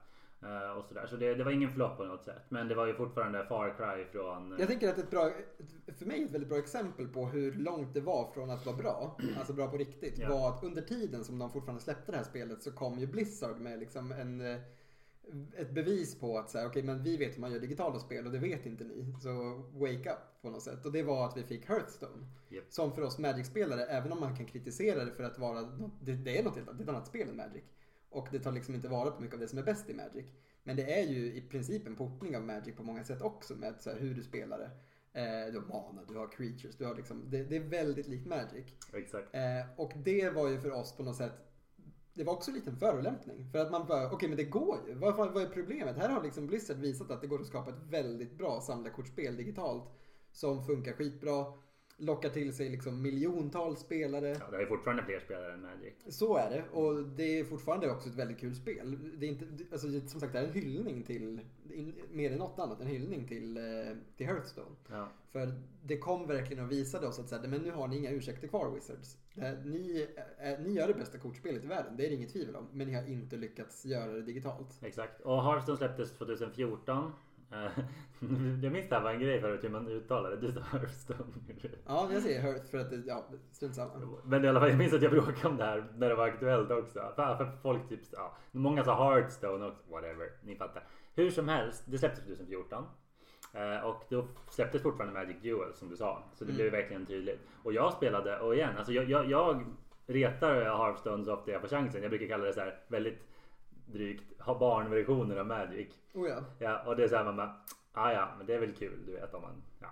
Eh, 0.42 0.78
och 0.78 0.86
sådär. 0.86 1.08
Så 1.08 1.16
det, 1.16 1.34
det 1.34 1.44
var 1.44 1.52
ingen 1.52 1.74
flopp 1.74 1.98
på 1.98 2.04
något 2.04 2.24
sätt. 2.24 2.42
Men 2.50 2.68
det 2.68 2.76
var 2.76 2.86
ju 2.86 2.94
fortfarande 2.94 3.46
far 3.46 3.74
cry 3.78 4.06
från... 4.12 4.56
Jag 4.60 4.68
tänker 4.68 4.90
att 4.90 4.98
ett 4.98 5.12
bra, 5.12 5.32
för 6.00 6.06
mig 6.06 6.24
ett 6.24 6.32
väldigt 6.32 6.50
bra 6.50 6.58
exempel 6.58 7.08
på 7.08 7.26
hur 7.26 7.54
långt 7.54 7.94
det 7.94 8.02
var 8.02 8.32
från 8.34 8.50
att 8.50 8.66
vara 8.66 8.76
bra, 8.78 9.18
alltså 9.38 9.54
bra 9.54 9.68
på 9.68 9.78
riktigt, 9.78 10.20
Ja. 10.20 10.30
var 10.30 10.50
att 10.50 10.64
under 10.64 10.82
tiden 10.82 11.24
som 11.24 11.40
de 11.40 11.50
fortfarande 11.52 11.84
släppte 11.84 12.12
det 12.12 12.18
här 12.18 12.24
spelet 12.26 12.64
så 12.64 12.72
kom 12.72 13.00
ju 13.00 13.08
Blizzard 13.08 13.60
med 13.60 13.80
liksom 13.80 14.12
en, 14.12 14.42
eh, 14.42 14.58
ett 15.58 15.72
bevis 15.72 16.20
på 16.20 16.38
att 16.38 16.50
säga, 16.50 16.68
okej 16.68 16.84
men 16.84 17.04
vi 17.04 17.18
vet 17.18 17.36
hur 17.36 17.42
man 17.42 17.52
gör 17.52 17.60
digitala 17.60 18.00
spel 18.00 18.26
och 18.26 18.32
det 18.32 18.40
vet 18.40 18.66
inte 18.66 18.84
ni. 18.84 19.16
Så 19.20 19.64
wake 19.74 20.12
up 20.12 20.42
på 20.42 20.50
något 20.50 20.64
sätt. 20.64 20.86
Och 20.86 20.92
det 20.92 21.04
var 21.04 21.26
att 21.26 21.38
vi 21.38 21.44
fick 21.44 21.70
Hearthstone. 21.70 22.28
Japp. 22.50 22.64
Som 22.70 22.92
för 22.92 23.02
oss 23.02 23.20
Magic-spelare, 23.20 23.86
även 23.86 24.12
om 24.12 24.20
man 24.20 24.36
kan 24.36 24.46
kritisera 24.46 25.06
det 25.06 25.12
för 25.12 25.24
att 25.24 25.40
vara, 25.40 25.62
det, 26.02 26.14
det 26.14 26.40
är 26.40 26.44
något 26.44 26.56
helt 26.56 26.68
annat, 26.68 26.78
det 26.78 26.82
är 26.82 26.86
ett 26.86 26.96
annat 26.96 27.08
spel 27.08 27.30
än 27.30 27.38
Magic. 27.38 27.64
Och 28.10 28.28
det 28.32 28.40
tar 28.40 28.52
liksom 28.52 28.76
inte 28.76 28.88
vara 28.88 29.12
på 29.12 29.22
mycket 29.22 29.34
av 29.34 29.40
det 29.40 29.48
som 29.48 29.60
är 29.60 29.64
bäst 29.64 29.90
i 29.90 29.94
Magic. 29.94 30.26
Men 30.64 30.76
det 30.76 31.00
är 31.00 31.08
ju 31.08 31.34
i 31.34 31.42
princip 31.42 31.88
en 31.88 31.96
portning 31.96 32.38
av 32.38 32.44
Magic 32.44 32.76
på 32.76 32.84
många 32.84 33.04
sätt 33.04 33.22
också 33.22 33.56
med 33.56 33.76
så 33.80 33.90
här, 33.90 34.00
hur 34.00 34.14
du 34.16 34.24
spelar 34.24 34.58
det. 34.58 34.72
Eh, 35.20 35.54
du 35.54 35.60
har 35.60 35.68
mana, 35.68 36.02
du 36.08 36.18
har 36.18 36.28
creatures, 36.28 36.78
du 36.78 36.86
har 36.86 36.96
liksom, 36.96 37.30
det, 37.30 37.44
det 37.44 37.56
är 37.56 37.60
väldigt 37.60 38.08
likt 38.08 38.26
Magic. 38.26 38.66
Exakt. 38.94 39.36
Eh, 39.36 39.42
och 39.76 39.94
det 39.96 40.30
var 40.30 40.50
ju 40.50 40.60
för 40.60 40.72
oss 40.72 40.98
på 40.98 41.04
något 41.04 41.16
sätt 41.16 41.47
det 42.18 42.24
var 42.24 42.34
också 42.34 42.52
lite 42.52 42.70
en 42.70 42.78
förolämpning. 42.78 43.50
För 43.52 43.60
att 43.60 43.72
man 43.72 43.88
bara, 43.88 44.12
okej 44.12 44.30
men 44.30 44.38
det 44.38 44.44
går 44.44 44.78
ju. 44.88 44.94
Vad, 44.94 45.16
vad 45.16 45.44
är 45.44 45.50
problemet? 45.50 45.98
Här 45.98 46.10
har 46.10 46.24
liksom 46.24 46.48
Blizzard 46.48 46.78
visat 46.78 47.12
att 47.12 47.22
det 47.22 47.28
går 47.28 47.42
att 47.42 47.48
skapa 47.48 47.70
ett 47.70 47.84
väldigt 47.90 48.38
bra 48.38 48.62
samlarkortspel 48.62 49.36
digitalt. 49.38 49.84
Som 50.32 50.64
funkar 50.64 50.94
skitbra. 50.94 51.46
Lockar 52.00 52.30
till 52.30 52.56
sig 52.56 52.70
liksom 52.70 53.02
miljontals 53.02 53.80
spelare. 53.80 54.28
Ja, 54.28 54.52
det 54.52 54.58
är 54.58 54.66
fortfarande 54.66 55.04
fler 55.04 55.20
spelare 55.20 55.54
än 55.54 55.62
Magic. 55.62 55.94
Så 56.08 56.38
är 56.38 56.50
det. 56.50 56.64
Och 56.72 57.04
det 57.04 57.40
är 57.40 57.44
fortfarande 57.44 57.92
också 57.92 58.10
ett 58.10 58.16
väldigt 58.16 58.40
kul 58.40 58.56
spel. 58.56 58.98
Det 59.20 59.26
är 59.26 59.30
inte, 59.30 59.46
alltså, 59.72 59.88
som 60.08 60.20
sagt, 60.20 60.34
det 60.34 60.40
är 60.40 60.44
en 60.44 60.54
hyllning 60.54 61.04
till, 61.04 61.40
mer 62.12 62.32
än 62.32 62.38
något 62.38 62.60
annat, 62.60 62.82
en 62.82 62.88
hyllning 62.88 63.28
till, 63.28 63.58
eh, 63.58 63.64
till 64.18 64.26
Hearthstone. 64.26 64.76
Ja. 64.90 65.10
För 65.32 65.54
det 65.84 65.98
kom 65.98 66.28
verkligen 66.28 66.64
och 66.64 66.72
visade 66.72 67.08
oss 67.08 67.20
att 67.20 67.30
så 67.30 67.36
här, 67.36 67.48
men 67.48 67.62
nu 67.62 67.72
har 67.72 67.88
ni 67.88 67.98
inga 67.98 68.12
ursäkter 68.12 68.48
kvar 68.48 68.72
Wizards. 68.72 69.18
Här, 69.42 69.62
ni, 69.66 70.08
eh, 70.40 70.60
ni 70.60 70.74
gör 70.74 70.88
det 70.88 70.94
bästa 70.94 71.18
kortspelet 71.18 71.64
i 71.64 71.68
världen, 71.68 71.98
det 71.98 72.06
är 72.06 72.10
det 72.10 72.16
inget 72.16 72.34
tvivel 72.34 72.56
om. 72.56 72.68
Men 72.74 72.88
ni 72.88 72.94
har 72.94 73.04
inte 73.04 73.38
lyckats 73.38 73.86
göra 73.86 74.12
det 74.12 74.22
digitalt. 74.22 74.80
Exakt. 74.82 75.22
Och 75.22 75.44
Hearthstone 75.44 75.78
släpptes 75.78 76.12
2014. 76.12 77.12
Eh, 77.52 77.58
Jag 78.64 78.72
minns 78.72 78.90
det 78.90 78.96
här 78.96 79.04
var 79.04 79.12
en 79.12 79.20
grej 79.20 79.42
förut 79.42 79.64
hur 79.64 79.70
man 79.70 79.88
uttalade 79.88 80.36
det. 80.36 80.48
Du 80.48 80.54
sa 80.54 80.60
Hearthstone. 80.60 81.24
Ja, 81.86 82.10
jag 82.14 82.22
säger 82.22 82.42
Hearth 82.42 82.66
för 82.66 82.78
att 82.78 82.90
det, 82.90 83.04
ja, 83.06 83.26
strunt 83.52 83.76
samma. 83.76 83.92
Men 84.24 84.46
i 84.46 84.48
alla 84.48 84.60
fall, 84.60 84.70
jag 84.70 84.78
minns 84.78 84.94
att 84.94 85.02
jag 85.02 85.12
bråkade 85.12 85.48
om 85.48 85.58
det 85.58 85.64
här 85.64 85.92
när 85.98 86.10
det 86.10 86.16
var 86.16 86.28
aktuellt 86.28 86.72
också. 86.72 87.00
För, 87.16 87.36
för 87.36 87.52
folk 87.62 87.90
typ, 87.90 88.00
ja, 88.12 88.38
många 88.52 88.84
sa 88.84 89.14
Hearthstone 89.14 89.66
också, 89.66 89.84
whatever, 89.92 90.32
ni 90.44 90.56
fattar. 90.56 90.84
Hur 91.16 91.32
som 91.32 91.48
helst, 91.48 91.84
det 91.88 91.98
släpptes 91.98 92.24
2014. 92.24 92.84
Eh, 93.58 93.86
och 93.86 94.04
då 94.10 94.28
släpptes 94.50 94.82
fortfarande 94.82 95.20
Magic 95.20 95.42
Duel 95.42 95.74
som 95.74 95.90
du 95.90 95.96
sa. 95.96 96.24
Så 96.34 96.46
det 96.46 96.52
Mm. 96.52 96.56
blev 96.62 96.72
verkligen 96.72 97.06
tydligt. 97.06 97.40
Och 97.64 97.74
jag 97.74 97.94
spelade, 97.94 98.40
och 98.40 98.56
igen, 98.56 98.78
alltså 98.78 98.94
jag, 98.94 99.10
jag, 99.10 99.30
jag 99.32 99.66
retar 100.08 100.54
Hearthstone 100.62 101.26
så 101.26 101.34
ofta 101.34 101.52
jag 101.52 101.62
får 101.62 101.68
chansen. 101.68 102.02
Jag 102.02 102.10
brukar 102.12 102.28
kalla 102.28 102.44
det 102.46 102.54
så 102.54 102.60
här 102.60 102.80
väldigt 102.88 103.20
drygt, 103.86 104.24
barnversioner 104.60 105.38
av 105.38 105.46
Magic. 105.48 105.88
Oh 106.14 106.30
ja. 106.30 106.44
Ja, 106.60 106.84
och 106.86 106.96
det 106.96 107.04
är 107.04 107.08
så 107.08 107.16
här 107.16 107.24
man 107.24 107.36
bara, 107.36 107.56
ah, 107.94 108.12
ja, 108.12 108.30
men 108.38 108.48
det 108.48 108.54
är 108.54 108.60
väl 108.60 108.74
kul 108.76 109.06
du 109.06 109.12
vet 109.12 109.34
om 109.34 109.42
man, 109.42 109.64
ja. 109.82 109.88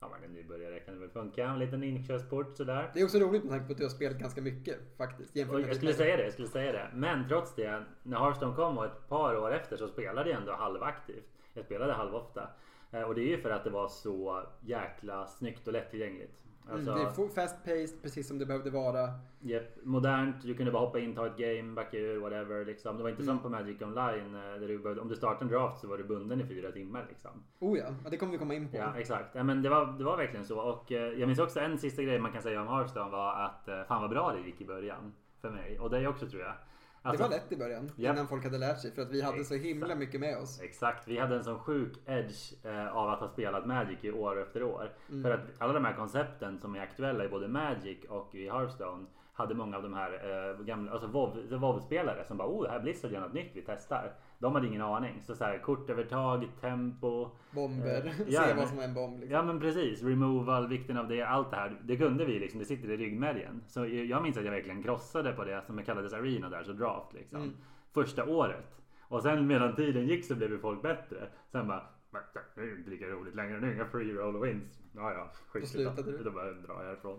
Om 0.00 0.10
man 0.10 0.24
är 0.24 0.28
nybörjare 0.28 0.80
kan 0.80 0.94
det 0.94 1.00
väl 1.00 1.10
funka. 1.10 1.44
En 1.46 1.58
liten 1.58 1.82
inkörsport 1.82 2.56
sådär. 2.56 2.90
Det 2.94 3.00
är 3.00 3.04
också 3.04 3.18
roligt 3.18 3.42
med 3.44 3.50
tanke 3.52 3.66
på 3.66 3.72
att 3.72 3.78
du 3.78 3.84
har 3.84 3.90
spelat 3.90 4.18
ganska 4.18 4.40
mycket 4.42 4.96
faktiskt. 4.96 5.36
Jämfört 5.36 5.60
med 5.60 5.68
jag 5.68 5.76
skulle 5.76 5.94
säga 5.94 6.16
det, 6.16 6.22
jag 6.22 6.32
skulle 6.32 6.48
säga 6.48 6.72
det. 6.72 6.90
Men 6.94 7.28
trots 7.28 7.54
det, 7.54 7.84
när 8.02 8.18
Hearthstone 8.18 8.54
kom 8.56 8.78
och 8.78 8.84
ett 8.84 9.08
par 9.08 9.36
år 9.36 9.54
efter 9.54 9.76
så 9.76 9.88
spelade 9.88 10.30
jag 10.30 10.40
ändå 10.40 10.52
halvaktivt. 10.52 11.24
Jag 11.54 11.64
spelade 11.64 11.92
halvofta. 11.92 12.48
Eh, 12.90 13.02
Och 13.02 13.14
det 13.14 13.20
är 13.20 13.28
ju 13.36 13.38
för 13.38 13.50
att 13.50 13.64
det 13.64 13.70
var 13.70 13.88
så 13.88 14.42
jäkla 14.60 15.26
snyggt 15.26 15.66
och 15.66 15.72
lättillgängligt. 15.72 16.34
Alltså, 16.72 16.90
Mm, 16.90 17.04
det 17.04 17.10
är 17.22 17.28
fast 17.28 17.64
paced 17.64 18.02
precis 18.02 18.28
som 18.28 18.38
det 18.38 18.46
behövde 18.46 18.70
vara. 18.70 19.08
Japp, 19.40 19.64
modernt, 19.82 20.36
du 20.42 20.54
kunde 20.54 20.72
bara 20.72 20.84
hoppa 20.86 20.98
in, 20.98 21.14
ta 21.14 21.26
ett 21.26 21.36
game, 21.36 21.74
backa 21.74 21.96
ur, 21.98 22.18
whatever. 22.20 22.64
Liksom. 22.64 22.96
Det 22.96 23.02
var 23.02 23.10
inte 23.10 23.22
Mm. 23.22 23.34
som 23.34 23.42
på 23.42 23.48
Magic 23.48 23.82
Online. 23.82 24.34
eh, 24.34 24.40
Där 24.60 24.68
du 24.68 24.78
behövde, 24.78 25.00
om 25.02 25.08
du 25.08 25.16
startade 25.16 25.44
en 25.44 25.48
draft 25.48 25.80
så 25.80 25.88
var 25.88 25.98
du 25.98 26.04
bunden 26.04 26.40
i 26.40 26.44
fyra 26.46 26.72
timmar. 26.72 27.06
Liksom. 27.08 27.30
Oh 27.58 27.78
ja, 27.78 27.86
det 28.10 28.16
kommer 28.16 28.32
vi 28.32 28.38
komma 28.38 28.54
in 28.54 28.68
på. 28.70 28.76
Ja, 28.76 28.92
exakt. 28.96 29.34
Ja, 29.34 29.42
men 29.42 29.62
det, 29.62 29.68
var, 29.68 29.86
det 29.98 30.04
var 30.04 30.16
verkligen 30.16 30.44
så. 30.44 30.60
Och 30.60 30.92
eh, 30.92 31.02
jag 31.18 31.26
minns 31.26 31.38
också 31.38 31.60
en 31.60 31.78
sista 31.78 32.02
grej 32.02 32.18
man 32.18 32.32
kan 32.32 32.42
säga 32.42 32.60
om 32.62 32.68
Hearthstone 32.68 33.10
var 33.10 33.32
att 33.44 33.86
fan 33.88 34.00
vad 34.02 34.10
bra 34.10 34.32
det 34.32 34.40
gick 34.46 34.60
i 34.60 34.64
början. 34.66 35.12
För 35.40 35.50
mig. 35.50 35.78
Och 35.80 35.90
det 35.90 36.08
också 36.08 36.26
tror 36.28 36.42
jag. 36.42 36.52
Alltså, 37.02 37.22
det 37.24 37.28
var 37.30 37.36
lätt 37.36 37.52
i 37.52 37.56
början, 37.56 37.90
Ja. 37.96 38.12
innan 38.12 38.28
folk 38.28 38.44
hade 38.44 38.58
lärt 38.58 38.78
sig. 38.80 38.90
För 38.90 39.02
att 39.02 39.10
vi 39.10 39.22
hade 39.22 39.44
så 39.44 39.54
himla 39.54 39.86
Exakt. 39.86 39.98
mycket 40.00 40.20
med 40.20 40.38
oss. 40.38 40.60
Exakt, 40.60 41.08
vi 41.08 41.18
hade 41.18 41.36
en 41.36 41.44
sån 41.44 41.58
sjuk 41.58 41.92
edge 42.06 42.52
eh, 42.66 42.96
av 42.96 43.08
att 43.10 43.20
ha 43.20 43.28
spelat 43.28 43.66
Magic 43.66 43.98
i 44.02 44.10
år 44.12 44.40
efter 44.42 44.62
år. 44.62 44.92
Mm. 45.08 45.22
För 45.22 45.30
att 45.30 45.40
alla 45.58 45.72
de 45.72 45.84
här 45.84 45.92
koncepten 45.92 46.58
som 46.58 46.76
är 46.76 46.80
aktuella 46.80 47.24
i 47.24 47.28
både 47.28 47.48
Magic 47.48 47.98
och 48.08 48.34
i 48.34 48.50
Hearthstone 48.50 49.06
hade 49.32 49.54
många 49.54 49.76
av 49.76 49.82
de 49.82 49.94
här 49.94 50.12
eh, 50.58 50.64
gamla, 50.64 50.92
alltså 50.92 51.06
WoW- 51.08 51.56
WoW-spelare 51.58 52.24
som 52.24 52.36
bara 52.36 52.48
oh 52.48 52.62
det 52.62 52.70
här 52.70 52.80
Blizzard 52.80 53.12
gör 53.12 53.20
något 53.20 53.32
nytt, 53.34 53.50
vi 53.54 53.62
testar. 53.66 54.12
De 54.40 54.54
hade 54.54 54.66
ingen 54.66 54.82
aning. 54.82 55.22
Så, 55.22 55.34
så 55.34 55.44
här, 55.44 55.58
kortövertag, 55.58 56.48
tempo. 56.60 57.30
Bomber, 57.50 58.06
Eh, 58.06 58.12
se 58.16 58.24
ja, 58.32 58.42
men- 58.46 58.56
vad 58.56 58.68
som 58.68 58.78
är 58.78 58.82
en 58.84 58.94
bomb. 58.94 59.20
Liksom. 59.20 59.34
Ja 59.34 59.42
men 59.42 59.60
precis, 59.60 60.02
removal, 60.02 60.68
vikten 60.68 60.96
av 60.96 61.08
det, 61.08 61.22
allt 61.22 61.50
det 61.50 61.56
här. 61.56 61.80
Det 61.84 61.96
kunde 61.96 62.24
vi 62.24 62.38
liksom, 62.38 62.60
det 62.60 62.66
sitter 62.66 62.90
i 62.90 62.96
ryggmärgen. 62.96 63.62
Så 63.66 63.86
jag 63.86 64.22
minns 64.22 64.36
att 64.36 64.44
jag 64.44 64.50
verkligen 64.52 64.82
krossade 64.82 65.32
på 65.32 65.44
det 65.44 65.62
som 65.66 65.82
kallades 65.84 66.12
arena 66.12 66.48
där, 66.48 66.62
så 66.64 66.72
draft 66.72 67.12
liksom. 67.12 67.40
Mm. 67.42 67.56
Första 67.94 68.24
året. 68.24 68.74
Och 69.08 69.22
sen 69.22 69.46
medan 69.46 69.74
tiden 69.74 70.06
gick 70.06 70.24
så 70.24 70.34
blev 70.34 70.50
ju 70.50 70.58
folk 70.58 70.82
bättre. 70.82 71.28
Sen 71.52 71.68
bara, 71.68 71.86
"Men, 72.10 72.22
det 72.54 72.60
är 72.60 72.64
ju 72.64 72.76
inte 72.78 72.90
lika 72.90 73.06
roligt 73.06 73.34
längre, 73.34 73.60
nu 73.60 73.74
inga 73.74 73.84
free 73.84 74.12
roll 74.14 74.42
wins. 74.46 74.80
Ja 74.94 75.12
ja, 75.12 75.30
skit 75.48 75.62
det. 75.62 75.68
slutade 75.68 76.12
du. 76.12 76.24
Då 76.24 76.30
bara 76.30 76.52
drar 76.52 76.74
jag 76.82 76.88
härifrån. 76.88 77.18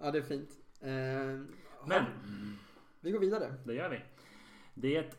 Ja, 0.00 0.10
det 0.10 0.18
är 0.18 0.22
fint. 0.22 0.50
Eh, 0.80 0.88
Men, 1.88 2.04
Vi 3.00 3.10
går 3.10 3.18
vidare. 3.18 3.54
det 3.64 3.74
gör 3.74 3.88
vi. 3.88 4.00
Det 4.74 5.14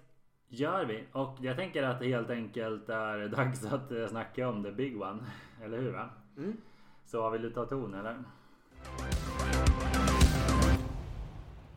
gör 0.48 0.86
vi. 0.86 1.04
Och 1.12 1.38
jag 1.42 1.56
tänker 1.56 1.84
att 1.84 2.00
det 2.00 2.08
helt 2.08 2.30
enkelt 2.30 2.90
är 2.90 3.28
dags 3.28 3.66
att 3.66 3.92
eh, 3.92 4.08
snacka 4.08 4.50
om 4.50 4.64
the 4.64 4.72
big 4.72 5.02
one. 5.02 5.26
Eller 5.64 5.78
hur 5.78 5.92
va? 5.92 6.10
Mm. 6.38 6.58
Så 7.06 7.30
vill 7.30 7.42
du 7.42 7.50
ta 7.50 7.66
ton 7.66 7.94
eller? 7.94 8.24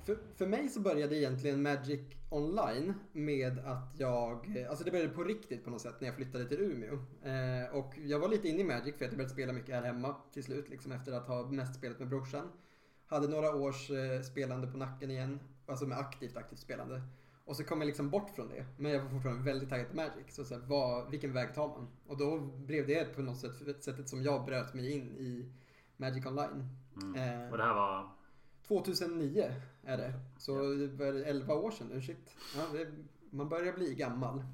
För, 0.07 0.19
för 0.37 0.47
mig 0.47 0.69
så 0.69 0.81
började 0.81 1.17
egentligen 1.17 1.63
Magic 1.63 2.01
Online 2.31 2.95
med 3.13 3.59
att 3.59 3.95
jag, 3.99 4.67
alltså 4.69 4.85
det 4.85 4.91
började 4.91 5.11
på 5.13 5.25
riktigt 5.25 5.65
på 5.65 5.71
något 5.71 5.81
sätt 5.81 6.01
när 6.01 6.09
jag 6.09 6.17
flyttade 6.17 6.45
till 6.45 6.61
Umeå. 6.61 6.95
Eh, 7.23 7.77
och 7.77 7.95
jag 7.99 8.19
var 8.19 8.29
lite 8.29 8.49
inne 8.49 8.61
i 8.61 8.65
Magic 8.65 8.97
för 8.97 9.05
att 9.05 9.11
jag 9.11 9.17
började 9.17 9.33
spela 9.33 9.53
mycket 9.53 9.75
här 9.75 9.83
hemma 9.83 10.17
till 10.33 10.45
slut, 10.45 10.69
liksom 10.69 10.93
efter 10.93 11.13
att 11.13 11.27
ha 11.27 11.47
mest 11.47 11.75
spelat 11.75 11.99
med 11.99 12.09
brorsan. 12.09 12.49
Hade 13.07 13.29
några 13.29 13.55
års 13.55 13.91
eh, 13.91 14.21
spelande 14.21 14.67
på 14.67 14.79
nacken 14.79 15.11
igen, 15.11 15.41
alltså 15.67 15.87
med 15.87 15.99
aktivt, 15.99 16.37
aktivt 16.37 16.59
spelande. 16.59 17.03
Och 17.49 17.57
så 17.57 17.65
kom 17.65 17.81
jag 17.81 17.87
liksom 17.87 18.11
bort 18.11 18.31
från 18.31 18.49
det. 18.49 18.67
Men 18.77 18.93
jag 18.93 19.03
var 19.03 19.11
fortfarande 19.11 19.43
väldigt 19.43 19.69
taggad 19.69 19.89
på 19.89 19.97
Magic. 19.97 20.35
Så, 20.35 20.45
så 20.45 20.55
här, 20.55 20.63
vad, 20.67 21.11
vilken 21.11 21.33
väg 21.33 21.55
tar 21.55 21.69
man? 21.69 21.89
Och 22.07 22.19
då 22.19 22.39
blev 22.41 22.87
det 22.87 23.15
på 23.15 23.23
något 23.23 23.37
sätt 23.39 23.85
sättet 23.85 24.09
som 24.09 24.23
jag 24.23 24.45
bröt 24.45 24.75
mig 24.75 24.93
in 24.93 25.17
i 25.17 25.53
Magic 25.97 26.27
Online. 26.27 26.69
Mm. 27.03 27.15
Eh, 27.45 27.51
Och 27.51 27.59
det 27.59 27.65
här 27.65 27.75
var 27.75 28.09
2009 28.69 29.53
är 29.85 29.97
det. 29.97 30.13
Så 30.39 30.63
det 30.63 30.87
var 30.87 31.07
11 31.07 31.55
år 31.55 31.71
sedan 31.71 31.87
nu. 31.87 32.03
Shit. 32.03 32.37
Ja, 32.57 32.79
det, 32.79 32.87
man 33.31 33.49
börjar 33.49 33.73
bli 33.73 33.95
gammal. 33.95 34.45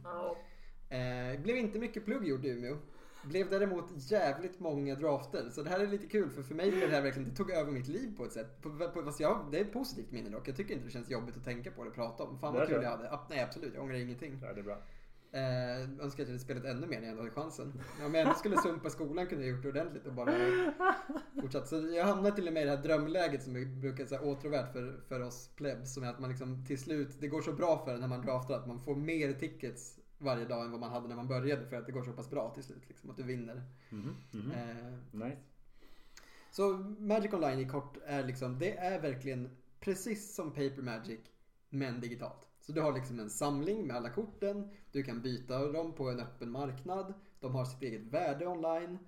Eh, 0.90 1.40
blev 1.42 1.56
inte 1.56 1.78
mycket 1.78 2.04
plugg 2.04 2.26
gjort 2.28 2.44
i 2.44 2.48
Umeå. 2.48 2.76
Blev 3.28 3.50
däremot 3.50 3.84
jävligt 4.10 4.60
många 4.60 4.94
drafter. 4.94 5.50
Så 5.50 5.62
det 5.62 5.70
här 5.70 5.80
är 5.80 5.86
lite 5.86 6.06
kul 6.06 6.30
för 6.30 6.42
för 6.42 6.54
mig 6.54 6.70
blev 6.70 6.88
det 6.88 6.94
här 6.94 7.02
verkligen, 7.02 7.28
det 7.28 7.36
tog 7.36 7.50
över 7.50 7.72
mitt 7.72 7.88
liv 7.88 8.16
på 8.16 8.24
ett 8.24 8.32
sätt. 8.32 8.62
På, 8.62 8.70
på, 8.94 9.02
fast 9.02 9.20
jag, 9.20 9.48
det 9.50 9.58
är 9.58 9.62
ett 9.62 9.72
positivt 9.72 10.10
minne 10.10 10.30
dock. 10.30 10.48
Jag 10.48 10.56
tycker 10.56 10.74
inte 10.74 10.86
det 10.86 10.92
känns 10.92 11.10
jobbigt 11.10 11.36
att 11.36 11.44
tänka 11.44 11.70
på 11.70 11.84
det 11.84 11.90
och 11.90 11.96
prata 11.96 12.22
om. 12.22 12.38
Fan 12.38 12.54
vad 12.54 12.68
kul 12.68 12.82
jag 12.82 12.90
hade. 12.90 13.18
Nej 13.30 13.40
absolut, 13.40 13.74
jag 13.74 13.82
ångrar 13.82 13.96
ingenting. 13.96 14.38
Ja, 14.42 14.52
det 14.52 14.60
är 14.60 14.64
bra. 14.64 14.78
Eh, 15.34 15.80
önskar 15.82 16.06
att 16.06 16.18
jag 16.18 16.26
hade 16.26 16.38
spelat 16.38 16.64
ännu 16.64 16.86
mer 16.86 17.00
när 17.00 17.02
jag 17.02 17.10
ändå 17.10 17.22
hade 17.22 17.34
chansen. 17.34 17.80
Om 18.06 18.14
jag 18.14 18.22
ändå 18.22 18.34
skulle 18.34 18.56
sumpa 18.56 18.90
skolan 18.90 19.26
kunde 19.26 19.44
jag 19.46 19.54
gjort 19.56 19.62
det 19.62 19.68
ordentligt 19.68 20.06
och 20.06 20.12
bara 20.12 20.32
fortsatt. 21.40 21.68
Så 21.68 21.76
jag 21.76 22.04
hamnade 22.04 22.36
till 22.36 22.46
och 22.46 22.52
med 22.52 22.62
i 22.62 22.64
det 22.64 22.76
här 22.76 22.82
drömläget 22.82 23.42
som 23.42 23.80
brukar 23.80 24.06
säga 24.06 24.20
åtråvärt 24.20 24.72
för, 24.72 25.00
för 25.08 25.20
oss 25.20 25.50
plebs. 25.56 25.94
Som 25.94 26.04
är 26.04 26.10
att 26.10 26.18
man 26.18 26.30
liksom 26.30 26.64
till 26.66 26.78
slut, 26.78 27.20
det 27.20 27.28
går 27.28 27.42
så 27.42 27.52
bra 27.52 27.84
för 27.84 27.94
en 27.94 28.00
när 28.00 28.08
man 28.08 28.22
draftar 28.22 28.54
att 28.54 28.66
man 28.66 28.80
får 28.80 28.96
mer 28.96 29.32
tickets 29.32 29.98
varje 30.18 30.44
dag 30.44 30.64
än 30.64 30.70
vad 30.70 30.80
man 30.80 30.90
hade 30.90 31.08
när 31.08 31.16
man 31.16 31.28
började 31.28 31.66
för 31.66 31.76
att 31.76 31.86
det 31.86 31.92
går 31.92 32.02
så 32.04 32.12
pass 32.12 32.30
bra 32.30 32.54
till 32.54 32.62
slut. 32.64 32.88
Liksom, 32.88 33.10
att 33.10 33.16
du 33.16 33.22
vinner. 33.22 33.62
Mhm, 33.90 34.16
mhm. 34.30 34.50
Eh, 34.52 34.94
Nice. 35.26 35.38
så 36.50 36.72
Magic 36.98 37.32
Online 37.32 37.58
i 37.60 37.68
kort 37.68 37.96
är 38.06 38.24
liksom, 38.24 38.58
det 38.58 38.76
är 38.76 39.00
verkligen 39.02 39.56
precis 39.80 40.34
som 40.34 40.50
Paper 40.50 40.82
Magic 40.82 41.20
men 41.68 42.00
digitalt. 42.00 42.48
Så 42.60 42.72
du 42.72 42.80
har 42.80 42.92
liksom 42.92 43.20
en 43.20 43.30
samling 43.30 43.86
med 43.86 43.96
alla 43.96 44.10
korten, 44.10 44.70
du 44.92 45.02
kan 45.02 45.22
byta 45.22 45.72
dem 45.72 45.92
på 45.92 46.10
en 46.10 46.20
öppen 46.20 46.50
marknad, 46.50 47.14
de 47.40 47.54
har 47.54 47.64
sitt 47.64 47.82
eget 47.82 48.02
värde 48.02 48.46
online. 48.46 48.98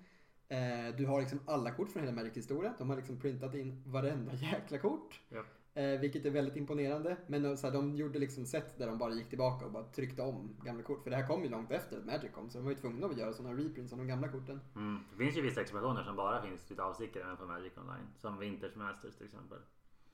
Eh, 0.47 0.95
du 0.97 1.05
har 1.05 1.19
liksom 1.19 1.39
alla 1.45 1.71
kort 1.71 1.89
från 1.89 2.03
hela 2.03 2.15
Magic 2.15 2.37
historia, 2.37 2.73
de 2.77 2.89
har 2.89 2.97
liksom 2.97 3.19
printat 3.19 3.55
in 3.55 3.83
varenda 3.85 4.33
jäkla 4.53 4.77
kort. 4.77 5.21
Japp. 5.29 5.45
Eh, 5.77 5.99
vilket 5.99 6.25
är 6.25 6.29
väldigt 6.31 6.55
imponerande. 6.55 7.17
Men 7.27 7.45
eh, 7.45 7.55
så 7.55 7.67
här, 7.67 7.73
de 7.73 7.95
gjorde 7.95 8.19
liksom 8.19 8.45
sätt 8.45 8.77
där 8.77 8.87
de 8.87 8.97
bara 8.97 9.13
gick 9.13 9.29
tillbaka 9.29 9.65
och 9.65 9.71
bara 9.71 9.83
tryckte 9.83 10.21
om 10.21 10.55
gamla 10.63 10.83
kort. 10.83 11.03
För 11.03 11.09
det 11.09 11.15
här 11.15 11.27
kom 11.27 11.43
ju 11.43 11.49
långt 11.49 11.71
efter 11.71 11.97
att 11.97 12.05
Magic 12.05 12.31
kom. 12.31 12.49
Så 12.49 12.57
de 12.57 12.63
var 12.63 12.71
ju 12.71 12.77
tvungna 12.77 13.07
att 13.07 13.17
göra 13.17 13.33
sådana 13.33 13.57
reprints 13.57 13.93
av 13.93 13.99
de 13.99 14.07
gamla 14.07 14.27
korten. 14.27 14.61
Mm. 14.75 14.99
Det 15.11 15.17
finns 15.23 15.37
ju 15.37 15.41
vissa 15.41 15.61
expansioner 15.61 16.03
som 16.03 16.15
bara 16.15 16.41
finns 16.41 16.69
lite 16.69 16.83
avstickare 16.83 17.23
även 17.23 17.37
på 17.37 17.45
Magic 17.45 17.73
Online. 17.77 18.07
Som 18.21 18.39
Winters 18.39 18.75
Masters 18.75 19.15
till 19.15 19.25
exempel. 19.25 19.57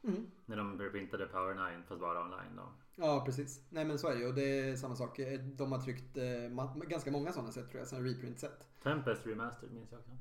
Mm. 0.03 0.25
När 0.45 0.57
de 0.57 0.79
reprintade 0.81 1.25
Power 1.25 1.71
9 1.71 1.83
fast 1.87 2.01
bara 2.01 2.21
online 2.23 2.55
då. 2.55 2.63
Ja, 2.95 3.23
precis. 3.25 3.61
Nej 3.69 3.85
men 3.85 3.99
så 3.99 4.07
är 4.07 4.13
det 4.15 4.21
ju. 4.21 4.27
Och 4.27 4.33
det 4.33 4.59
är 4.69 4.75
samma 4.75 4.95
sak. 4.95 5.19
Eh, 5.19 5.39
De 5.39 5.71
har 5.71 5.79
tryckt 5.79 6.17
eh, 6.17 6.87
ganska 6.87 7.11
många 7.11 7.31
sådana 7.31 7.51
sätt 7.51 7.69
tror 7.69 7.79
jag. 7.79 7.87
Sådana 7.87 8.07
reprint-sätt. 8.07 8.67
Tempest 8.83 9.27
Remastered 9.27 9.73
minns 9.73 9.91
jag 9.91 9.99
också. 9.99 10.11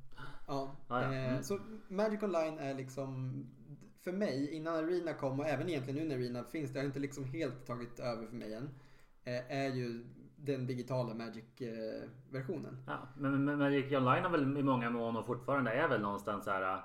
Ja. 0.46 0.76
Ah, 0.88 1.00
ja. 1.02 1.12
Eh, 1.14 1.30
Mm. 1.30 1.42
Så 1.42 1.58
Magic 1.88 2.22
Online 2.22 2.58
är 2.58 2.74
liksom 2.74 3.32
för 4.04 4.12
mig, 4.12 4.50
innan 4.54 4.76
Arena 4.76 5.12
kom 5.14 5.40
och 5.40 5.46
även 5.46 5.68
egentligen 5.68 6.00
nu 6.00 6.08
när 6.08 6.16
Arena 6.24 6.44
finns, 6.44 6.70
det 6.72 6.78
har 6.78 6.86
inte 6.86 6.98
liksom 6.98 7.24
helt 7.24 7.66
tagit 7.66 8.00
över 8.00 8.26
för 8.26 8.36
mig 8.36 8.54
än. 8.54 8.70
eh, 9.24 9.56
Är 9.62 9.68
ju 9.74 10.04
den 10.36 10.66
digitala 10.66 11.14
Magic-versionen. 11.14 12.76
Ja, 12.86 13.08
men, 13.16 13.44
men 13.44 13.58
Magic 13.58 13.92
Online 13.92 14.22
har 14.24 14.30
väl 14.30 14.58
i 14.58 14.62
många 14.62 14.90
mån 14.90 15.16
och 15.16 15.26
fortfarande 15.26 15.70
är 15.70 15.88
väl 15.88 16.00
någonstans 16.00 16.44
så 16.44 16.50
här. 16.50 16.80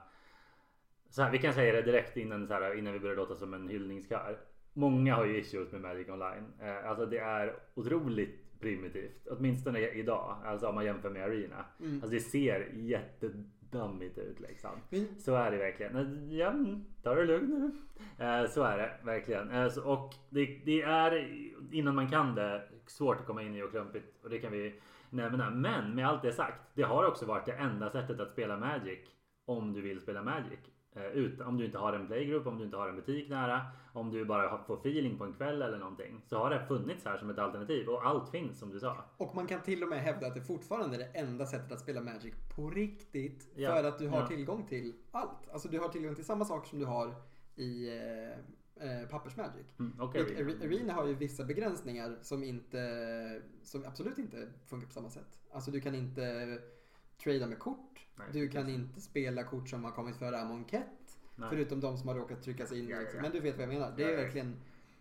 Så 1.09 1.21
här, 1.21 1.31
vi 1.31 1.37
kan 1.37 1.53
säga 1.53 1.73
det 1.73 1.81
direkt 1.81 2.17
innan, 2.17 2.47
så 2.47 2.53
här, 2.53 2.77
innan 2.77 2.93
vi 2.93 2.99
börjar 2.99 3.15
låta 3.15 3.35
som 3.35 3.53
en 3.53 3.67
hyllningskör. 3.69 4.39
Många 4.73 5.15
har 5.15 5.25
ju 5.25 5.37
issues 5.39 5.71
med 5.71 5.81
Magic 5.81 6.09
Online. 6.09 6.45
Eh, 6.59 6.89
alltså 6.89 7.05
det 7.05 7.17
är 7.17 7.55
otroligt 7.73 8.59
primitivt. 8.59 9.27
Åtminstone 9.31 9.79
idag. 9.89 10.37
Alltså 10.45 10.67
om 10.67 10.75
man 10.75 10.85
jämför 10.85 11.09
med 11.09 11.23
Arena. 11.23 11.65
Mm. 11.79 11.93
Alltså 11.93 12.09
det 12.09 12.19
ser 12.19 12.71
jättedammigt 13.71 14.17
ut 14.17 14.39
liksom. 14.39 14.71
Men, 14.89 15.07
Så 15.19 15.35
är 15.35 15.51
det 15.51 15.57
verkligen. 15.57 16.29
Ja, 16.31 16.49
mm, 16.49 16.85
ta 17.03 17.15
det 17.15 17.25
lugnt 17.25 17.49
nu. 17.49 17.71
Eh, 18.25 18.45
Så 18.45 18.63
är 18.63 18.77
det 18.77 18.97
verkligen. 19.03 19.51
Eh, 19.51 19.77
Och 19.77 20.13
det, 20.29 20.45
det 20.65 20.81
är 20.81 21.27
innan 21.71 21.95
man 21.95 22.09
kan 22.09 22.35
det 22.35 22.63
svårt 22.85 23.19
att 23.19 23.25
komma 23.25 23.41
in 23.41 23.55
i 23.55 23.63
och 23.63 23.71
klumpigt. 23.71 24.23
Och 24.23 24.29
det 24.29 24.39
kan 24.39 24.51
vi 24.51 24.79
nämna. 25.09 25.49
Men 25.49 25.95
med 25.95 26.07
allt 26.07 26.21
det 26.21 26.31
sagt. 26.33 26.61
Det 26.73 26.83
har 26.83 27.07
också 27.07 27.25
varit 27.25 27.45
det 27.45 27.51
enda 27.53 27.89
sättet 27.89 28.19
att 28.19 28.31
spela 28.31 28.57
Magic. 28.57 28.99
Om 29.45 29.73
du 29.73 29.81
vill 29.81 30.01
spela 30.01 30.23
Magic. 30.23 30.59
Eh, 30.97 31.05
Ut, 31.17 31.41
om 31.41 31.57
du 31.57 31.65
inte 31.65 31.77
har 31.77 31.93
en 31.93 32.07
playgroup, 32.07 32.47
om 32.47 32.57
du 32.57 32.63
inte 32.65 32.77
har 32.77 32.89
en 32.89 32.95
butik 32.95 33.29
nära. 33.29 33.61
Om 33.93 34.11
du 34.11 34.25
bara 34.25 34.63
får 34.63 34.77
feeling 34.77 35.17
på 35.17 35.23
en 35.23 35.33
kväll 35.33 35.61
eller 35.61 35.77
någonting. 35.77 36.21
Så 36.25 36.37
har 36.37 36.49
det 36.49 36.65
funnits 36.67 37.05
här 37.05 37.17
som 37.17 37.29
ett 37.29 37.39
alternativ. 37.39 37.87
Och 37.89 38.05
allt 38.07 38.29
finns 38.29 38.59
som 38.59 38.69
du 38.71 38.79
sa. 38.79 39.05
och 39.17 39.35
man 39.35 39.47
kan 39.47 39.61
till 39.61 39.83
och 39.83 39.89
med 39.89 39.99
hävda 39.99 40.27
att 40.27 40.33
det 40.35 40.41
fortfarande 40.41 40.95
är 40.95 40.99
det 40.99 41.05
enda 41.19 41.45
sättet 41.45 41.71
att 41.71 41.79
spela 41.79 42.01
Magic 42.01 42.33
på 42.55 42.69
riktigt. 42.69 43.49
Ja. 43.55 43.71
För 43.75 43.83
att 43.83 43.99
du 43.99 44.07
har 44.07 44.19
Ja. 44.19 44.27
tillgång 44.27 44.65
till 44.67 44.93
allt. 45.11 45.49
Alltså 45.51 45.67
du 45.67 45.79
har 45.79 45.89
tillgång 45.89 46.15
till 46.15 46.25
samma 46.25 46.45
saker 46.45 46.69
som 46.69 46.79
du 46.79 46.85
har 46.85 47.15
i 47.55 47.87
eh, 47.97 48.29
eh, 48.87 49.07
Pappers-Magic. 49.09 49.65
Mm, 49.79 50.11
Vilket 50.13 50.37
Arena. 50.39 50.51
Are- 50.51 50.65
Arena 50.67 50.93
har 50.93 51.07
ju 51.07 51.13
vissa 51.13 51.43
begränsningar 51.43 52.17
som 52.21 52.43
inte 52.43 53.41
som 53.63 53.85
absolut 53.85 54.17
inte 54.17 54.47
funkar 54.65 54.87
på 54.87 54.93
samma 54.93 55.09
sätt. 55.09 55.39
Alltså 55.51 55.71
du 55.71 55.81
kan 55.81 55.95
inte 55.95 56.57
trada 57.23 57.47
med 57.47 57.59
kort. 57.59 58.07
Nej, 58.15 58.27
du 58.33 58.49
kan 58.49 58.69
inte 58.69 59.01
spela 59.01 59.43
kort 59.43 59.69
som 59.69 59.83
har 59.83 59.91
kommit 59.91 60.15
före 60.15 60.41
Amon 60.41 60.65
Kett. 60.67 61.19
Nej. 61.35 61.49
Förutom 61.49 61.79
de 61.79 61.97
som 61.97 62.07
har 62.07 62.15
råkat 62.15 62.43
trycka 62.43 62.65
sig 62.65 62.79
in. 62.79 62.89
Ja, 62.89 62.99
liksom. 62.99 63.21
Men 63.21 63.31
du 63.31 63.39
vet 63.39 63.55
vad 63.55 63.63
jag 63.63 63.73
menar. 63.73 63.93
Det 63.97 64.03
är 64.03 64.17
verkligen 64.17 64.55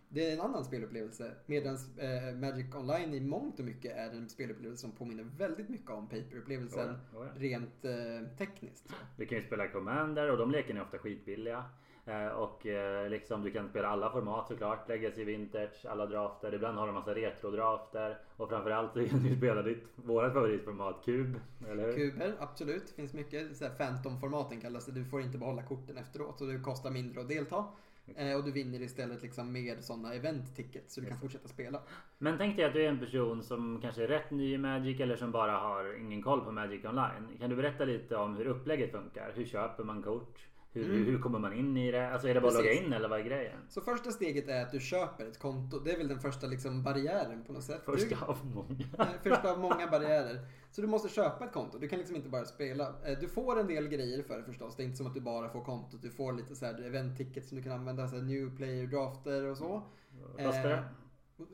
det 0.09 0.29
är 0.29 0.33
en 0.33 0.41
annan 0.41 0.65
spelupplevelse. 0.65 1.31
Medan 1.45 1.77
eh, 1.97 2.35
Magic 2.35 2.75
Online 2.75 3.13
i 3.13 3.19
mångt 3.19 3.59
och 3.59 3.65
mycket 3.65 3.97
är 3.97 4.09
en 4.09 4.29
spelupplevelse 4.29 4.81
som 4.81 4.91
påminner 4.91 5.23
väldigt 5.37 5.69
mycket 5.69 5.89
om 5.89 6.07
paper-upplevelsen. 6.07 6.89
Oh 6.89 6.95
ja, 7.13 7.19
oh 7.19 7.27
ja. 7.27 7.41
Rent 7.41 7.85
eh, 7.85 8.37
tekniskt. 8.37 8.93
Du 9.17 9.25
kan 9.25 9.37
ju 9.37 9.43
spela 9.43 9.67
Commander 9.67 10.31
och 10.31 10.37
de 10.37 10.51
leken 10.51 10.77
är 10.77 10.81
ofta 10.81 10.97
skitbilliga. 10.97 11.65
Eh, 12.07 12.27
och 12.27 12.65
eh, 12.65 13.09
liksom 13.09 13.43
du 13.43 13.51
kan 13.51 13.69
spela 13.69 13.87
alla 13.87 14.11
format 14.11 14.47
såklart. 14.47 14.89
Legacy, 14.89 15.23
Vintage, 15.23 15.85
alla 15.89 16.05
drafter. 16.05 16.53
Ibland 16.53 16.77
har 16.77 16.87
de 16.87 16.93
massa 16.93 17.15
retro-drafter. 17.15 18.17
Och 18.37 18.49
framförallt 18.49 18.93
så 18.93 19.07
kan 19.07 19.23
du 19.23 19.37
spela 19.37 19.61
ditt, 19.61 19.83
vårat 19.95 20.33
favoritformat, 20.33 21.05
Kub. 21.05 21.39
Eller? 21.69 21.93
Kuber, 21.93 22.33
absolut. 22.39 22.89
finns 22.89 23.13
mycket. 23.13 23.57
Så 23.57 23.65
här 23.65 23.71
Phantom-formaten 23.75 24.61
kallas 24.61 24.85
det. 24.85 24.91
Du 24.91 25.05
får 25.05 25.21
inte 25.21 25.37
behålla 25.37 25.63
korten 25.63 25.97
efteråt. 25.97 26.41
Och 26.41 26.47
det 26.47 26.59
kostar 26.59 26.91
mindre 26.91 27.21
att 27.21 27.27
delta. 27.27 27.65
Eh, 28.15 28.37
och 28.37 28.43
du 28.43 28.51
vinner 28.51 28.81
istället 28.81 29.21
liksom 29.21 29.51
med 29.51 29.83
sådana 29.83 30.13
event-tickets. 30.13 30.93
Så 30.93 31.01
du 31.01 31.07
kan 31.07 31.19
fortsätta 31.19 31.47
spela. 31.47 31.81
Men 32.17 32.37
tänk 32.37 32.55
dig 32.55 32.65
att 32.65 32.73
du 32.73 32.85
är 32.85 32.89
en 32.89 32.99
person 32.99 33.43
som 33.43 33.81
kanske 33.81 34.03
är 34.03 34.07
rätt 34.07 34.31
ny 34.31 34.53
i 34.53 34.57
Magic 34.57 34.99
eller 34.99 35.15
som 35.15 35.31
bara 35.31 35.57
har 35.57 35.99
ingen 35.99 36.21
koll 36.21 36.41
på 36.41 36.51
Magic 36.51 36.85
Online. 36.85 37.37
Kan 37.39 37.49
du 37.49 37.55
berätta 37.55 37.85
lite 37.85 38.15
om 38.15 38.35
hur 38.35 38.45
upplägget 38.45 38.91
funkar? 38.91 39.31
Hur 39.35 39.45
köper 39.45 39.83
man 39.83 40.03
kort? 40.03 40.46
Hur, 40.71 40.85
Mm. 40.85 41.05
hur, 41.05 41.19
kommer 41.19 41.39
man 41.39 41.53
in 41.53 41.77
i 41.77 41.91
det? 41.91 42.11
Alltså 42.11 42.27
är 42.27 42.33
det 42.33 42.41
bara 42.41 42.47
att 42.47 42.53
logga 42.57 42.71
in 42.73 42.93
eller 42.93 43.09
vad 43.09 43.19
är 43.19 43.23
grejen? 43.23 43.59
Så 43.69 43.81
första 43.81 44.11
steget 44.11 44.47
är 44.47 44.61
att 44.63 44.71
du 44.71 44.79
köper 44.79 45.25
ett 45.25 45.39
konto. 45.39 45.79
Det 45.79 45.91
är 45.91 45.97
väl 45.97 46.07
den 46.07 46.19
första 46.19 46.47
liksom 46.47 46.83
barriären 46.83 47.43
på 47.43 47.53
något 47.53 47.63
sätt. 47.63 47.81
Du, 47.85 47.91
Första 47.97 48.25
av 48.25 48.37
många. 48.45 49.07
Första 49.23 49.51
av 49.51 49.59
många 49.59 49.87
barriärer. 49.91 50.39
Så 50.71 50.81
du 50.81 50.87
måste 50.87 51.09
köpa 51.09 51.45
ett 51.45 51.53
konto. 51.53 51.77
Du 51.77 51.87
kan 51.87 51.99
liksom 51.99 52.15
inte 52.15 52.29
bara 52.29 52.45
spela. 52.45 52.87
Eh, 53.05 53.19
Du 53.19 53.27
får 53.27 53.59
en 53.59 53.67
del 53.67 53.87
grejer 53.87 54.23
för 54.23 54.37
det 54.37 54.43
förstås. 54.43 54.75
Det 54.75 54.83
är 54.83 54.85
inte 54.85 54.97
som 54.97 55.07
att 55.07 55.13
du 55.13 55.21
bara 55.21 55.49
får 55.49 55.61
kontot. 55.63 56.01
Du 56.01 56.09
får 56.11 56.33
lite 56.33 56.55
så 56.55 56.65
här 56.65 56.73
event-tickets 56.85 57.49
som 57.49 57.57
du 57.57 57.63
kan 57.63 57.71
använda. 57.71 58.07
Så 58.07 58.15
här 58.15 58.23
new 58.23 58.57
player 58.57 58.87
drafter 58.87 59.43
och 59.45 59.57
så. 59.57 59.83
Vad 60.35 60.45
kostar 60.45 60.69
det? 60.69 60.83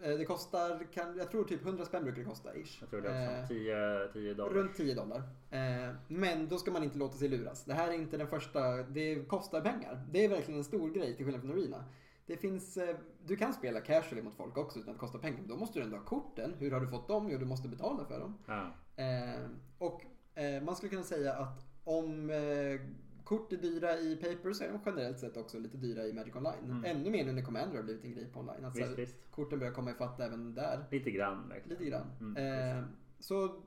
Eh, 0.04 0.18
Det 0.18 0.26
kostar, 0.26 0.88
kan, 0.94 1.18
jag 1.18 1.32
tror 1.32 1.44
typ 1.44 1.66
100 1.66 1.86
spänn 1.86 2.04
brukar 2.04 2.20
det 2.20 2.26
kosta 2.30 2.56
ish. 2.56 2.78
Jag 2.82 2.90
tror 2.90 3.02
det 3.02 3.10
Eh, 3.10 3.40
också. 3.44 3.48
10, 3.54 4.08
10 4.14 4.34
dollar. 4.34 4.54
Runt 4.54 4.76
10 4.76 4.96
dollar. 4.96 5.18
Eh, 5.52 5.96
Men 6.08 6.48
då 6.48 6.58
ska 6.58 6.72
man 6.72 6.84
inte 6.84 6.98
låta 6.98 7.18
sig 7.18 7.28
luras. 7.30 7.66
Det 7.66 7.74
här 7.74 7.88
är 7.88 7.94
inte 7.94 8.18
den 8.18 8.28
första, 8.28 8.62
det 8.84 9.16
kostar 9.28 9.62
pengar. 9.62 10.06
Det 10.12 10.26
är 10.26 10.30
verkligen 10.30 10.58
en 10.58 10.64
stor 10.64 10.90
grej 10.90 11.16
till 11.16 11.26
skillnad 11.26 11.42
från 11.42 11.52
Arena. 11.52 11.84
Det 12.26 12.38
finns, 12.38 12.78
eh, 12.78 12.96
du 13.26 13.36
kan 13.36 13.54
spela 13.54 13.82
casually 13.82 14.22
mot 14.22 14.36
folk 14.36 14.58
också 14.58 14.80
utan 14.80 14.90
att 14.90 14.96
det 14.96 15.00
kostar 15.00 15.20
pengar. 15.20 15.38
Men 15.40 15.48
Då 15.48 15.56
måste 15.58 15.80
du 15.80 15.84
ändå 15.86 15.98
ha 15.98 16.04
korten. 16.06 16.54
Hur 16.60 16.72
har 16.72 16.80
du 16.80 16.88
fått 16.88 17.08
dem? 17.08 17.30
Jo, 17.32 17.38
du 17.38 17.46
måste 17.46 17.68
betala 17.68 18.06
för 18.06 18.20
dem. 18.20 18.38
Ja. 18.48 18.72
Eh, 19.04 19.46
och 19.78 20.02
eh, 20.36 20.64
man 20.64 20.76
skulle 20.76 20.90
kunna 20.90 21.04
säga 21.04 21.34
att 21.34 21.66
om 21.84 22.30
eh, 22.30 22.80
kort 23.24 23.54
är 23.54 23.58
dyra 23.58 24.00
i 24.00 24.16
paper 24.16 24.54
så 24.54 24.64
är 24.64 24.70
de 24.70 24.80
generellt 24.86 25.20
sett 25.20 25.38
också 25.38 25.60
lite 25.60 25.78
dyra 25.78 26.06
i 26.06 26.14
Magic 26.14 26.36
Online. 26.36 26.64
Mm. 26.64 26.86
Ännu 26.86 27.10
mer 27.10 27.26
nu 27.26 27.32
när 27.32 27.42
Commander 27.42 27.76
har 27.76 27.84
blivit 27.84 28.04
en 28.04 28.12
grej 28.12 28.26
på 28.26 28.40
online. 28.40 28.66
Att, 28.66 28.78
så 28.78 28.86
Visst, 28.86 29.00
visst. 29.00 29.32
korten 29.32 29.60
börjar 29.60 29.74
komma 29.74 29.92
ifatt 29.92 30.20
även 30.20 30.56
där. 30.56 30.86
Lite 30.92 31.12
grann 31.12 31.50
verkligen. 31.50 31.80
Lite 31.80 31.90
grann. 31.92 32.08
Mm, 32.20 32.78
eh, 32.78 32.84
så 33.20 33.64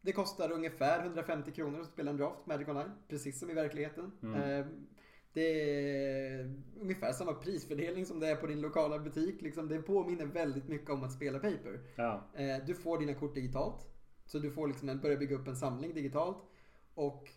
det 0.00 0.12
kostar 0.12 0.52
ungefär 0.52 1.04
150 1.04 1.52
kronor 1.52 1.80
att 1.80 1.86
spela 1.86 2.10
en 2.10 2.16
draft 2.16 2.46
Magic 2.46 2.68
Online. 2.68 2.90
Precis 3.08 3.38
som 3.38 3.50
i 3.50 3.54
verkligheten. 3.54 4.12
Mm. 4.22 4.42
Eh, 4.42 4.66
det 5.32 5.40
är 5.42 6.54
ungefär 6.80 7.12
samma 7.12 7.32
prisfördelning 7.34 8.06
som 8.06 8.20
det 8.20 8.28
är 8.28 8.36
på 8.36 8.46
din 8.46 8.60
lokala 8.60 8.98
butik. 8.98 9.42
Liksom, 9.42 9.68
det 9.68 9.82
påminner 9.82 10.26
väldigt 10.26 10.68
mycket 10.68 10.90
om 10.90 11.02
att 11.02 11.12
spela 11.12 11.38
paper. 11.38 11.80
Ja. 11.96 12.30
Eh, 12.34 12.64
du 12.66 12.74
får 12.74 12.98
dina 12.98 13.14
kort 13.14 13.34
digitalt. 13.34 13.88
Så 14.26 14.38
du 14.38 14.50
får 14.50 14.68
liksom 14.68 14.88
en, 14.88 15.00
börja 15.00 15.16
bygga 15.16 15.36
upp 15.36 15.48
en 15.48 15.56
samling 15.56 15.94
digitalt. 15.94 16.38
Och 16.94 17.30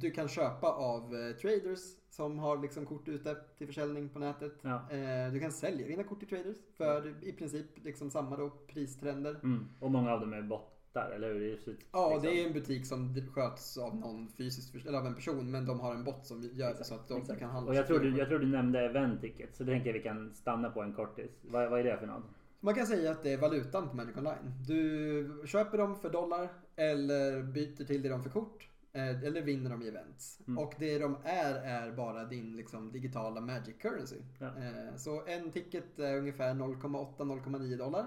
du 0.00 0.10
kan 0.10 0.28
köpa 0.28 0.66
av 0.68 1.02
eh, 1.14 1.36
traders 1.36 1.80
som 2.10 2.38
har 2.38 2.58
liksom 2.62 2.86
kort 2.86 3.08
ute 3.08 3.36
till 3.58 3.66
försäljning 3.66 4.08
på 4.08 4.18
nätet. 4.18 4.52
Ja. 4.62 4.90
Eh, 4.90 5.32
du 5.32 5.40
kan 5.40 5.52
sälja 5.52 5.86
dina 5.86 6.02
kort 6.04 6.18
till 6.18 6.28
traders 6.28 6.56
för 6.76 7.14
i 7.24 7.32
princip 7.32 7.66
liksom 7.84 8.10
samma 8.10 8.36
då 8.36 8.50
pristrender. 8.68 9.36
Mm. 9.42 9.66
Och 9.80 9.90
många 9.90 10.12
av 10.12 10.20
dem 10.20 10.32
är 10.32 10.42
bottar, 10.42 11.10
eller 11.10 11.32
hur? 11.34 11.40
Det 11.40 11.52
är 11.52 11.56
så- 11.56 11.70
Ja, 11.92 12.10
liksom. 12.12 12.22
det 12.30 12.42
är 12.42 12.46
en 12.46 12.52
butik 12.52 12.86
som 12.86 13.14
sköts 13.34 13.78
av 13.78 13.96
någon 13.96 14.28
fysisk, 14.28 14.86
eller 14.86 14.98
av 14.98 15.06
en 15.06 15.14
person, 15.14 15.50
men 15.50 15.66
de 15.66 15.80
har 15.80 15.94
en 15.94 16.04
bot 16.04 16.26
som 16.26 16.42
gör 16.42 16.70
Exakt, 16.70 16.88
så 16.88 16.94
att 16.94 17.08
de 17.08 17.18
exakt. 17.20 17.40
kan 17.40 17.50
handla. 17.50 17.70
Och 17.70 17.76
jag 17.76 17.86
tror, 17.86 17.98
du, 17.98 18.18
jag 18.18 18.28
tror 18.28 18.38
du 18.38 18.46
nämnde 18.46 18.80
event 18.80 19.20
ticket, 19.20 19.56
så 19.56 19.64
det 19.64 19.72
tänker 19.72 19.86
jag 19.88 19.94
vi 19.94 20.02
kan 20.02 20.34
stanna 20.34 20.70
på 20.70 20.82
en 20.82 20.92
kortis. 20.92 21.30
Vad, 21.42 21.70
vad 21.70 21.80
är 21.80 21.84
det 21.84 21.98
för 21.98 22.06
något? 22.06 22.24
Man 22.62 22.74
kan 22.74 22.86
säga 22.86 23.10
att 23.10 23.22
det 23.22 23.32
är 23.32 23.38
valutan 23.38 23.88
på 23.88 23.96
Magic 23.96 24.16
Online. 24.16 24.52
Du 24.66 25.42
köper 25.46 25.78
dem 25.78 25.96
för 25.96 26.10
dollar 26.10 26.48
eller 26.76 27.42
byter 27.42 27.84
till 27.84 28.02
det 28.02 28.08
dem 28.08 28.22
för 28.22 28.30
kort. 28.30 28.68
Eh, 28.92 29.24
Eller 29.24 29.42
vinner 29.42 29.70
dem 29.70 29.82
i 29.82 29.88
events. 29.88 30.40
Mm. 30.46 30.58
Och 30.58 30.74
det 30.78 30.98
de 30.98 31.16
är 31.24 31.54
är 31.54 31.92
bara 31.92 32.24
din 32.24 32.56
liksom, 32.56 32.92
digitala 32.92 33.40
Magic 33.40 33.76
Currency. 33.78 34.16
Ja. 34.38 34.46
Eh, 34.46 34.96
Så 34.96 35.26
en 35.26 35.50
ticket 35.50 35.98
är 35.98 36.16
ungefär 36.16 36.54
0,8-0,9 36.54 37.76
dollar. 37.76 38.06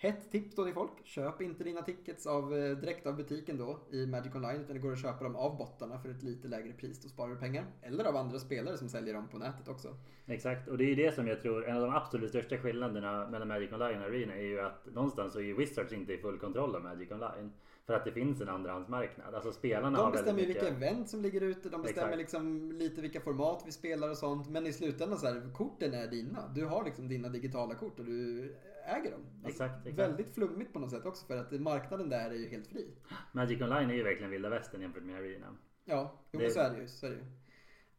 Hett 0.00 0.30
tips 0.30 0.54
då 0.56 0.64
till 0.64 0.74
folk. 0.74 0.90
Köp 1.04 1.42
inte 1.42 1.64
dina 1.64 1.82
tickets 1.82 2.26
av, 2.26 2.56
eh, 2.56 2.76
direkt 2.76 3.06
av 3.06 3.16
butiken 3.16 3.56
då 3.56 3.78
i 3.90 4.06
Magic 4.06 4.34
Online. 4.34 4.60
Utan 4.60 4.76
det 4.76 4.82
går 4.82 4.92
att 4.92 5.02
köpa 5.02 5.24
dem 5.24 5.36
av 5.36 5.56
bottarna 5.56 5.98
för 5.98 6.08
ett 6.08 6.22
lite 6.22 6.48
lägre 6.48 6.72
pris. 6.72 7.02
Då 7.02 7.08
sparar 7.08 7.30
du 7.30 7.36
pengar. 7.36 7.64
Eller 7.82 8.04
av 8.04 8.16
andra 8.16 8.38
spelare 8.38 8.76
som 8.78 8.88
säljer 8.88 9.14
dem 9.14 9.28
på 9.28 9.38
nätet 9.38 9.68
också. 9.68 9.96
Exakt, 10.26 10.68
och 10.68 10.78
det 10.78 10.84
är 10.84 10.88
ju 10.88 10.94
det 10.94 11.14
som 11.14 11.28
jag 11.28 11.42
tror, 11.42 11.68
en 11.68 11.76
av 11.76 11.82
de 11.82 11.94
absolut 11.94 12.30
största 12.30 12.58
skillnaderna 12.58 13.28
mellan 13.30 13.48
Magic 13.48 13.72
Online 13.72 13.98
och 13.98 14.06
Arena 14.06 14.34
är 14.34 14.42
ju 14.42 14.60
att 14.60 14.86
någonstans 14.94 15.32
så 15.32 15.38
är 15.38 15.42
ju 15.42 15.56
Wizards 15.56 15.92
inte 15.92 16.12
i 16.12 16.18
full 16.18 16.38
kontroll 16.38 16.76
av 16.76 16.82
Magic 16.82 17.10
Online. 17.10 17.52
För 17.88 17.94
att 17.94 18.04
det 18.04 18.12
finns 18.12 18.40
en 18.40 18.48
andrahandsmarknad. 18.48 19.34
Alltså 19.34 19.52
spelarna 19.52 19.98
De 19.98 20.12
bestämmer 20.12 20.32
väldigt 20.32 20.48
vilka 20.56 20.62
mycket... 20.64 20.76
event 20.82 21.08
som 21.08 21.22
ligger 21.22 21.40
ute, 21.40 21.68
de 21.68 21.82
bestämmer 21.82 22.06
Exakt. 22.08 22.18
liksom 22.18 22.72
lite 22.72 23.00
vilka 23.00 23.20
format 23.20 23.62
vi 23.66 23.72
spelar 23.72 24.10
och 24.10 24.16
sånt. 24.18 24.48
Men 24.48 24.66
i 24.66 24.72
slutändan 24.72 25.18
så 25.18 25.26
här, 25.26 25.52
korten 25.54 25.94
är 25.94 26.06
dina. 26.06 26.48
Du 26.54 26.64
har 26.64 26.84
liksom 26.84 27.08
dina 27.08 27.28
digitala 27.28 27.74
kort 27.74 27.98
och 27.98 28.04
du 28.04 28.42
äger 28.86 29.10
dem. 29.10 29.20
Alltså, 29.44 29.64
Exakt, 29.64 29.86
exakt. 29.86 30.08
Väldigt 30.08 30.34
flummigt 30.34 30.72
på 30.72 30.78
något 30.78 30.90
sätt 30.90 31.06
också 31.06 31.26
för 31.26 31.36
att 31.36 31.52
marknaden 31.52 32.08
där 32.08 32.30
är 32.30 32.34
ju 32.34 32.48
helt 32.48 32.66
fri. 32.66 32.94
Magic 33.32 33.62
Online 33.62 33.90
är 33.90 33.94
ju 33.94 34.02
verkligen 34.02 34.30
vilda 34.30 34.48
västern 34.48 34.80
jämfört 34.80 35.02
med 35.02 35.16
Arena. 35.16 35.56
Ja, 35.84 36.24
jo, 36.32 36.38
Det- 36.38 36.44
men 36.44 36.52
så 36.52 36.60
är 36.60 36.70
det 36.70 36.80
ju. 36.80 36.88
Så 36.88 37.06
är 37.06 37.10
det 37.10 37.16
ju. 37.16 37.22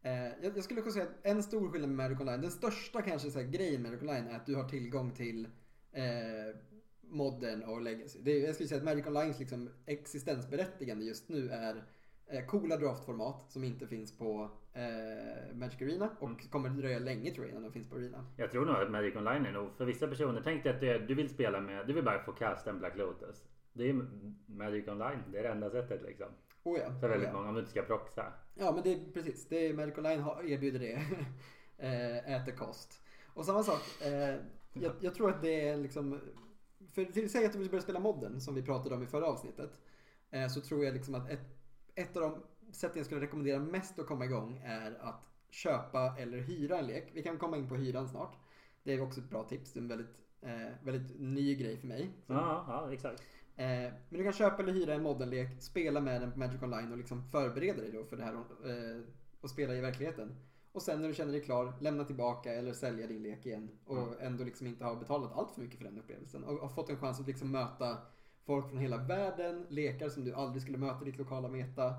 Eh, 0.02 0.34
jag, 0.56 0.64
skulle 0.64 0.82
kunna 0.82 0.94
säga 0.94 1.06
att 1.06 1.26
en 1.26 1.44
stor 1.44 1.72
skillnad 1.72 1.90
med 1.90 1.98
Magic 1.98 2.20
Online, 2.20 2.42
den 2.42 2.52
största 2.52 3.02
kanske 3.02 3.32
så 3.32 3.40
här, 3.40 3.48
grejen 3.48 3.82
med 3.82 3.92
Magic 3.92 4.04
Online 4.10 4.28
är 4.28 4.36
att 4.36 4.46
du 4.46 4.56
har 4.56 4.70
tillgång 4.70 5.12
till 5.12 5.46
eh, 5.92 6.04
Modern 7.10 7.64
och 7.64 7.82
Legacy. 7.82 8.20
Det 8.24 8.32
är, 8.32 8.45
jag 8.45 8.55
skulle 8.55 8.70
säga 8.70 8.80
att 8.80 8.86
Magic 8.86 9.07
Onlines 9.07 9.39
liksom 9.39 9.70
existensberättigande 9.86 11.05
just 11.05 11.30
nu 11.30 11.49
är 11.49 11.84
eh, 12.28 12.45
coola 12.45 12.78
draftformat 12.78 13.51
som 13.51 13.64
inte 13.64 13.88
finns 13.88 14.18
på 14.18 14.51
eh, 14.74 15.55
Magic 15.55 15.82
Arena 15.82 16.10
och 16.20 16.28
Mm. 16.30 16.38
kommer 16.49 16.70
dröja 16.70 16.99
länge 16.99 17.32
tror 17.32 17.45
jag 17.45 17.51
innan 17.51 17.64
de 17.64 17.72
finns 17.72 17.89
på 17.89 17.95
Arena. 17.95 18.26
Jag 18.38 18.51
tror 18.51 18.66
nog 18.66 18.76
att 18.76 18.91
Magic 18.91 19.16
Online 19.16 19.45
är 19.45 19.51
nog 19.51 19.70
för 19.78 19.86
vissa 19.86 20.07
personer. 20.07 20.41
Tänk 20.43 20.64
dig 20.64 20.74
att 20.74 20.82
det, 20.82 20.97
du 20.97 21.16
vill 21.16 21.30
spela 21.30 21.62
med, 21.62 21.88
du 21.88 21.93
vill 21.93 22.03
bara 22.03 22.24
få 22.24 22.32
casta 22.32 22.70
en 22.70 22.80
Black 22.80 22.95
Lotus. 22.97 23.43
Det 23.74 23.89
är 23.89 23.93
Magic 24.45 24.88
Online, 24.88 25.20
det 25.32 25.39
är 25.39 25.43
det 25.43 25.49
enda 25.49 25.70
sättet 25.70 26.01
liksom. 26.01 26.28
Oh 26.64 26.80
ja, 26.80 26.99
För 26.99 27.07
oh 27.07 27.12
väldigt 27.12 27.28
ja. 27.30 27.34
många 27.34 27.47
om 27.47 27.53
du 27.53 27.60
inte 27.60 27.72
ska 27.72 27.82
proxa. 27.82 28.34
Ja 28.55 28.72
men 28.72 28.84
det 28.84 28.93
är 28.93 28.99
precis, 29.14 29.47
det 29.49 29.68
är 29.68 29.74
Magic 29.74 29.97
Online 29.97 30.24
erbjuder 30.53 30.80
det. 30.80 30.93
eh, 31.78 32.34
äter 32.36 32.51
kost. 32.51 33.01
Och 33.34 33.45
samma 33.45 33.64
sak, 33.64 33.82
eh, 34.05 34.36
jag, 34.74 34.91
jag 35.01 35.16
tror 35.16 35.30
att 35.30 35.41
det 35.41 35.68
är 35.70 35.78
liksom, 35.78 36.20
för 36.94 37.06
till 37.06 37.30
säg 37.30 37.46
att 37.46 37.54
du 37.54 37.60
vill 37.60 37.70
börja 37.70 37.82
spela 37.82 38.00
modden 38.00 38.42
som 38.42 38.56
vi 38.56 38.62
pratade 38.62 38.96
om 38.96 39.04
i 39.04 39.08
förra 39.08 39.26
avsnittet. 39.26 39.82
Eh, 40.30 40.48
så 40.48 40.62
tror 40.62 40.86
jag 40.86 40.94
liksom 40.94 41.16
att 41.16 41.30
ett, 41.30 41.46
ett 41.96 42.18
av 42.18 42.22
de 42.22 42.44
sätten 42.72 42.98
jag 42.98 43.06
skulle 43.06 43.22
rekommendera 43.22 43.60
mest 43.60 44.00
att 44.00 44.08
komma 44.08 44.26
igång 44.26 44.62
är 44.66 44.98
att 45.02 45.30
köpa 45.50 46.16
eller 46.18 46.38
hyra 46.38 46.80
en 46.80 46.88
lek. 46.88 47.12
Vi 47.14 47.24
kan 47.24 47.38
komma 47.38 47.58
in 47.58 47.70
på 47.70 47.76
hyran 47.76 48.08
snart. 48.08 48.38
Det 48.84 48.94
är 48.94 49.02
också 49.02 49.20
ett 49.20 49.30
bra 49.30 49.44
tips, 49.44 49.74
det 49.74 49.80
är 49.80 49.82
en 49.82 49.88
väldigt, 49.88 50.18
eh, 50.42 50.74
väldigt 50.84 51.20
ny 51.20 51.56
grej 51.56 51.78
för 51.78 51.88
mig. 51.88 52.10
Ja, 52.28 52.66
ja 52.68 52.94
exakt. 52.94 53.24
Eh, 53.56 53.66
men 54.10 54.18
du 54.18 54.24
kan 54.24 54.34
köpa 54.34 54.64
eller 54.64 54.74
hyra 54.74 54.94
en 54.94 55.04
moddenlek, 55.04 55.62
spela 55.62 56.02
med 56.02 56.22
den 56.22 56.32
på 56.32 56.40
Magic 56.40 56.62
Online 56.62 56.92
och 56.92 56.98
liksom 56.98 57.24
förbereda 57.24 57.82
dig 57.82 57.92
då 57.92 58.06
för 58.06 58.18
det 58.18 58.24
här 58.24 58.34
eh, 58.34 59.02
och 59.42 59.50
spela 59.50 59.76
i 59.76 59.82
verkligheten. 59.82 60.36
Och 60.72 60.82
sen 60.82 61.01
när 61.01 61.07
du 61.07 61.13
känner 61.13 61.32
dig 61.32 61.41
klar, 61.41 61.74
lämna 61.80 62.03
tillbaka 62.03 62.53
eller 62.53 62.74
sälja 62.74 63.07
din 63.07 63.24
lek 63.24 63.45
igen. 63.45 63.70
Och 63.86 63.97
Mm. 63.97 64.13
ändå 64.20 64.43
liksom 64.43 64.67
inte 64.67 64.84
ha 64.86 64.95
betalat 64.95 65.32
allt 65.34 65.51
för 65.51 65.61
mycket 65.61 65.78
för 65.78 65.86
den 65.86 65.99
upplevelsen. 65.99 66.43
Och 66.43 66.53
har 66.55 66.70
fått 66.70 66.89
en 66.89 66.97
chans 66.97 67.20
att 67.20 67.28
liksom 67.28 67.51
möta 67.51 67.97
folk 68.45 68.70
från 68.70 68.78
hela 68.80 68.97
världen, 68.97 69.65
lekar 69.70 70.09
som 70.09 70.26
du 70.26 70.34
aldrig 70.34 70.61
skulle 70.61 70.78
möta 70.78 71.01
i 71.01 71.05
ditt 71.05 71.17
lokala 71.17 71.47
meta. 71.47 71.93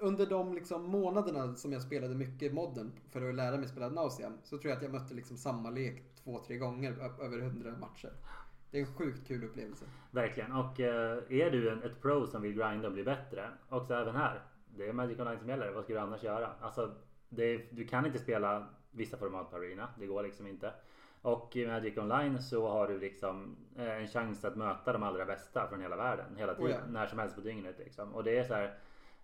Under 0.00 0.26
de 0.26 0.54
liksom 0.54 0.82
månaderna 0.84 1.54
som 1.54 1.72
jag 1.72 1.82
spelade 1.82 2.14
mycket 2.14 2.54
modden 2.54 2.92
för 3.08 3.28
att 3.28 3.34
lära 3.34 3.56
mig 3.56 3.68
spela 3.68 3.88
Nauseam 3.88 4.38
så 4.42 4.58
tror 4.58 4.70
jag 4.70 4.76
att 4.76 4.82
jag 4.82 4.92
mötte 4.92 5.14
liksom 5.14 5.36
samma 5.36 5.70
lek 5.70 6.14
två, 6.24 6.38
tre 6.38 6.56
gånger 6.56 6.92
över 7.20 7.38
hundra 7.38 7.70
matcher. 7.78 8.12
Det 8.70 8.78
är 8.78 8.80
en 8.86 8.94
sjukt 8.94 9.26
kul 9.28 9.44
upplevelse. 9.44 9.84
Verkligen. 10.10 10.52
Och 10.52 10.80
eh, 10.80 11.18
är 11.28 11.50
du 11.50 11.70
en, 11.70 11.82
ett 11.82 12.02
pro 12.02 12.26
som 12.26 12.42
vill 12.42 12.52
grinda 12.52 12.86
och 12.88 12.92
bli 12.94 13.04
bättre. 13.04 13.50
Också 13.68 13.94
även 13.94 14.16
här. 14.16 14.42
Det 14.76 14.86
är 14.88 14.92
Magic 14.92 15.18
Online 15.18 15.38
som 15.38 15.48
gäller. 15.48 15.72
Vad 15.72 15.84
ska 15.84 15.92
du 15.92 16.00
annars 16.00 16.22
göra? 16.22 16.50
Alltså, 16.60 16.94
det 17.28 17.56
du 17.70 17.86
kan 17.86 18.06
inte 18.06 18.18
spela 18.18 18.66
vissa 18.90 19.16
format 19.16 19.50
på 19.50 19.56
Arena. 19.56 19.88
Det 19.98 20.06
går 20.06 20.22
liksom 20.22 20.46
inte. 20.46 20.72
Och 21.22 21.56
i 21.56 21.66
Magic 21.66 21.98
Online 21.98 22.42
så 22.42 22.68
har 22.68 22.88
du 22.88 22.98
liksom 22.98 23.56
eh, 23.76 23.96
en 23.96 24.08
chans 24.08 24.44
att 24.44 24.56
möta 24.56 24.92
de 24.92 25.02
allra 25.02 25.24
bästa 25.24 25.68
från 25.68 25.80
hela 25.80 25.96
världen. 25.96 26.36
Hela 26.36 26.54
tiden. 26.54 26.70
Oh 26.72 26.78
ja. 26.80 26.86
När 26.88 27.06
som 27.06 27.18
helst 27.18 27.34
på 27.34 27.40
dygnet 27.40 27.78
liksom. 27.78 28.14
Och 28.14 28.24
det 28.24 28.38
är 28.38 28.44
så 28.44 28.54
här. 28.54 28.74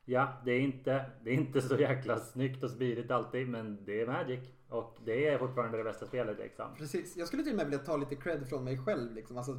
Ja, 0.04 0.42
det 0.44 0.52
är 0.52 0.60
inte, 0.60 1.10
det 1.24 1.30
är 1.30 1.34
inte 1.34 1.62
så 1.62 1.76
jäkla 1.76 2.18
snyggt 2.18 2.64
och 2.64 2.70
smidigt 2.70 3.10
alltid. 3.10 3.48
Men 3.48 3.84
det 3.84 4.00
är 4.00 4.06
Magic. 4.06 4.40
Och 4.68 4.98
det 5.04 5.28
är 5.28 5.38
fortfarande 5.38 5.78
det 5.78 5.84
bästa 5.84 6.06
spelet 6.06 6.38
liksom. 6.38 6.66
Precis, 6.76 7.16
jag 7.16 7.28
skulle 7.28 7.42
till 7.42 7.52
och 7.52 7.56
med 7.56 7.66
vilja 7.66 7.78
ta 7.78 7.96
lite 7.96 8.16
cred 8.16 8.48
från 8.48 8.64
mig 8.64 8.78
själv. 8.78 9.14
Liksom. 9.14 9.36
Alltså, 9.36 9.52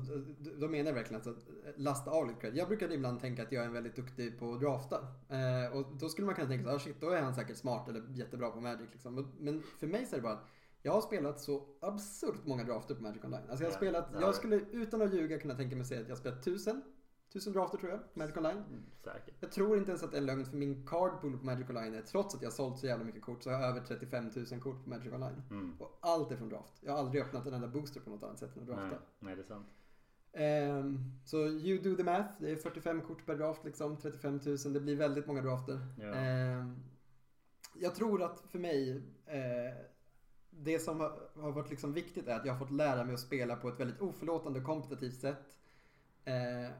då 0.59 0.67
menar 0.67 0.85
jag 0.85 0.93
verkligen 0.93 1.21
att 1.21 1.37
lasta 1.75 2.11
av 2.11 2.27
lite 2.27 2.39
cred. 2.39 2.57
Jag 2.57 2.67
brukar 2.67 2.91
ibland 2.91 3.19
tänka 3.19 3.43
att 3.43 3.51
jag 3.51 3.65
är 3.65 3.69
väldigt 3.69 3.95
duktig 3.95 4.39
på 4.39 4.53
att 4.53 4.61
drafta. 4.61 4.95
Eh, 5.29 5.77
och 5.77 5.85
då 5.99 6.09
skulle 6.09 6.25
man 6.25 6.35
kunna 6.35 6.47
tänka 6.47 6.69
så 6.69 6.75
ah, 6.75 6.79
shit, 6.79 7.01
då 7.01 7.09
är 7.09 7.21
han 7.21 7.33
säkert 7.33 7.57
smart 7.57 7.89
eller 7.89 8.03
jättebra 8.09 8.49
på 8.49 8.61
Magic. 8.61 8.87
Liksom. 8.91 9.33
Men 9.39 9.61
för 9.79 9.87
mig 9.87 10.05
så 10.05 10.15
är 10.15 10.17
det 10.17 10.23
bara 10.23 10.33
att 10.33 10.47
jag 10.81 10.91
har 10.91 11.01
spelat 11.01 11.39
så 11.39 11.63
absurt 11.81 12.45
många 12.45 12.63
drafter 12.63 12.95
på 12.95 13.03
Magic 13.03 13.23
Online. 13.23 13.49
Alltså 13.49 13.63
jag 13.63 13.71
har 13.71 13.77
spelat, 13.77 14.09
jag 14.21 14.35
skulle 14.35 14.55
utan 14.71 15.01
att 15.01 15.13
ljuga 15.13 15.39
kunna 15.39 15.55
tänka 15.55 15.75
mig 15.75 15.81
att 15.81 15.87
säga 15.87 16.01
att 16.01 16.07
jag 16.07 16.15
har 16.15 16.19
spelat 16.19 16.43
tusen. 16.43 16.81
Tusen 17.33 17.53
drafter 17.53 17.77
tror 17.77 17.91
jag, 17.91 18.13
på 18.13 18.19
Magic 18.19 18.37
Online. 18.37 18.57
Mm, 18.57 18.83
säkert. 19.03 19.35
Jag 19.39 19.51
tror 19.51 19.77
inte 19.77 19.91
ens 19.91 20.03
att 20.03 20.11
det 20.11 20.17
är 20.17 20.21
en 20.21 20.25
lögn 20.25 20.45
för 20.45 20.57
min 20.57 20.87
cardpool 20.87 21.37
på 21.37 21.45
Magic 21.45 21.69
Online 21.69 21.93
är, 21.93 22.01
trots 22.01 22.35
att 22.35 22.41
jag 22.41 22.49
har 22.49 22.53
sålt 22.55 22.79
så 22.79 22.87
jävla 22.87 23.05
mycket 23.05 23.21
kort, 23.21 23.43
så 23.43 23.49
har 23.49 23.59
jag 23.59 23.69
över 23.69 23.81
35 23.81 24.31
000 24.51 24.61
kort 24.61 24.83
på 24.83 24.89
Magic 24.89 25.13
Online. 25.13 25.41
Mm. 25.49 25.75
Och 25.79 25.97
allt 26.01 26.31
är 26.31 26.37
från 26.37 26.49
draft. 26.49 26.73
Jag 26.81 26.91
har 26.91 26.99
aldrig 26.99 27.23
öppnat 27.23 27.45
en 27.45 27.53
enda 27.53 27.67
booster 27.67 27.99
på 27.99 28.09
något 28.09 28.23
annat 28.23 28.39
sätt 28.39 28.55
än 28.55 28.61
att 28.61 28.67
drafta. 28.67 28.87
Nej, 28.87 28.97
nej, 29.19 29.35
det 29.35 29.41
är 29.41 29.45
sant. 29.45 29.67
Ehm, 30.33 30.99
så 31.25 31.37
you 31.37 31.81
do 31.81 31.95
the 31.95 32.03
math. 32.03 32.29
Det 32.39 32.51
är 32.51 32.55
45 32.55 33.01
kort 33.01 33.25
per 33.25 33.35
draft 33.35 33.63
liksom. 33.65 33.97
35 33.97 34.39
000. 34.45 34.57
Det 34.73 34.79
blir 34.79 34.95
väldigt 34.95 35.27
många 35.27 35.41
drafter. 35.41 35.79
Ja. 35.99 36.13
Ehm, 36.13 36.75
jag 37.75 37.95
tror 37.95 38.23
att 38.23 38.43
för 38.51 38.59
mig 38.59 39.03
eh, 39.25 39.85
det 40.49 40.79
som 40.79 40.99
har, 40.99 41.29
har 41.35 41.51
varit 41.51 41.69
liksom 41.69 41.93
viktigt 41.93 42.27
är 42.27 42.35
att 42.35 42.45
jag 42.45 42.53
har 42.53 42.59
fått 42.59 42.71
lära 42.71 43.03
mig 43.03 43.13
att 43.13 43.19
spela 43.19 43.55
på 43.55 43.69
ett 43.69 43.79
väldigt 43.79 44.01
oförlåtande 44.01 44.59
och 44.59 44.65
kompetitivt 44.65 45.21
sätt. 45.21 45.57
Eh, 46.25 46.71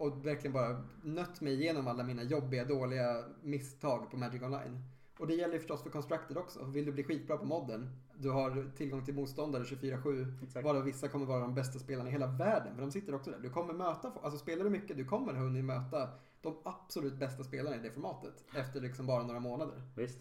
och 0.00 0.26
verkligen 0.26 0.52
bara 0.52 0.82
nött 1.02 1.40
mig 1.40 1.54
igenom 1.54 1.88
alla 1.88 2.02
mina 2.02 2.22
jobbiga, 2.22 2.64
dåliga 2.64 3.24
misstag 3.42 4.10
på 4.10 4.16
Magic 4.16 4.42
Online. 4.42 4.84
Och 5.18 5.26
det 5.26 5.34
gäller 5.34 5.58
förstås 5.58 5.82
för 5.82 5.90
Constructed 5.90 6.36
också. 6.38 6.64
Vill 6.64 6.84
du 6.84 6.92
bli 6.92 7.04
skitbra 7.04 7.36
på 7.36 7.44
modden, 7.44 7.90
du 8.18 8.30
har 8.30 8.70
tillgång 8.76 9.04
till 9.04 9.14
motståndare 9.14 9.62
24-7. 9.62 10.42
Exakt. 10.42 10.64
Varav 10.64 10.84
vissa 10.84 11.08
kommer 11.08 11.26
vara 11.26 11.40
de 11.40 11.54
bästa 11.54 11.78
spelarna 11.78 12.08
i 12.08 12.12
hela 12.12 12.26
världen. 12.26 12.74
För 12.74 12.82
de 12.82 12.90
sitter 12.90 13.14
också 13.14 13.30
där. 13.30 13.38
Du 13.38 13.50
kommer 13.50 13.74
möta, 13.74 14.12
alltså 14.22 14.38
spelar 14.38 14.64
du 14.64 14.70
mycket, 14.70 14.96
du 14.96 15.04
kommer 15.04 15.32
hunnit 15.32 15.64
möta 15.64 16.08
de 16.42 16.56
absolut 16.64 17.14
bästa 17.14 17.44
spelarna 17.44 17.76
i 17.76 17.78
det 17.78 17.90
formatet. 17.90 18.44
Efter 18.54 18.80
liksom 18.80 19.06
bara 19.06 19.22
några 19.22 19.40
månader. 19.40 19.82
Visst. 19.96 20.18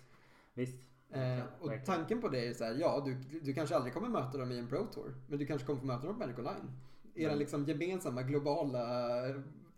Visst. 0.54 0.78
Eh, 1.10 1.44
och 1.60 1.72
tanken 1.86 2.22
på 2.22 2.28
det 2.28 2.48
är 2.48 2.54
så 2.54 2.64
här, 2.64 2.76
ja 2.76 3.02
du, 3.06 3.40
du 3.40 3.54
kanske 3.54 3.76
aldrig 3.76 3.94
kommer 3.94 4.10
möta 4.10 4.38
dem 4.38 4.52
i 4.52 4.60
en 4.60 4.68
Pro 4.68 4.86
Tour. 4.86 5.16
Men 5.28 5.40
du 5.40 5.46
kanske 5.46 5.68
kommer 5.68 5.80
få 5.80 5.86
möta 5.86 6.08
dem 6.08 6.16
på 6.16 6.20
Magic 6.20 6.38
Online. 6.38 6.72
Era 7.16 7.36
liksom 7.36 7.66
gemensamma 7.66 8.24
globala 8.24 9.20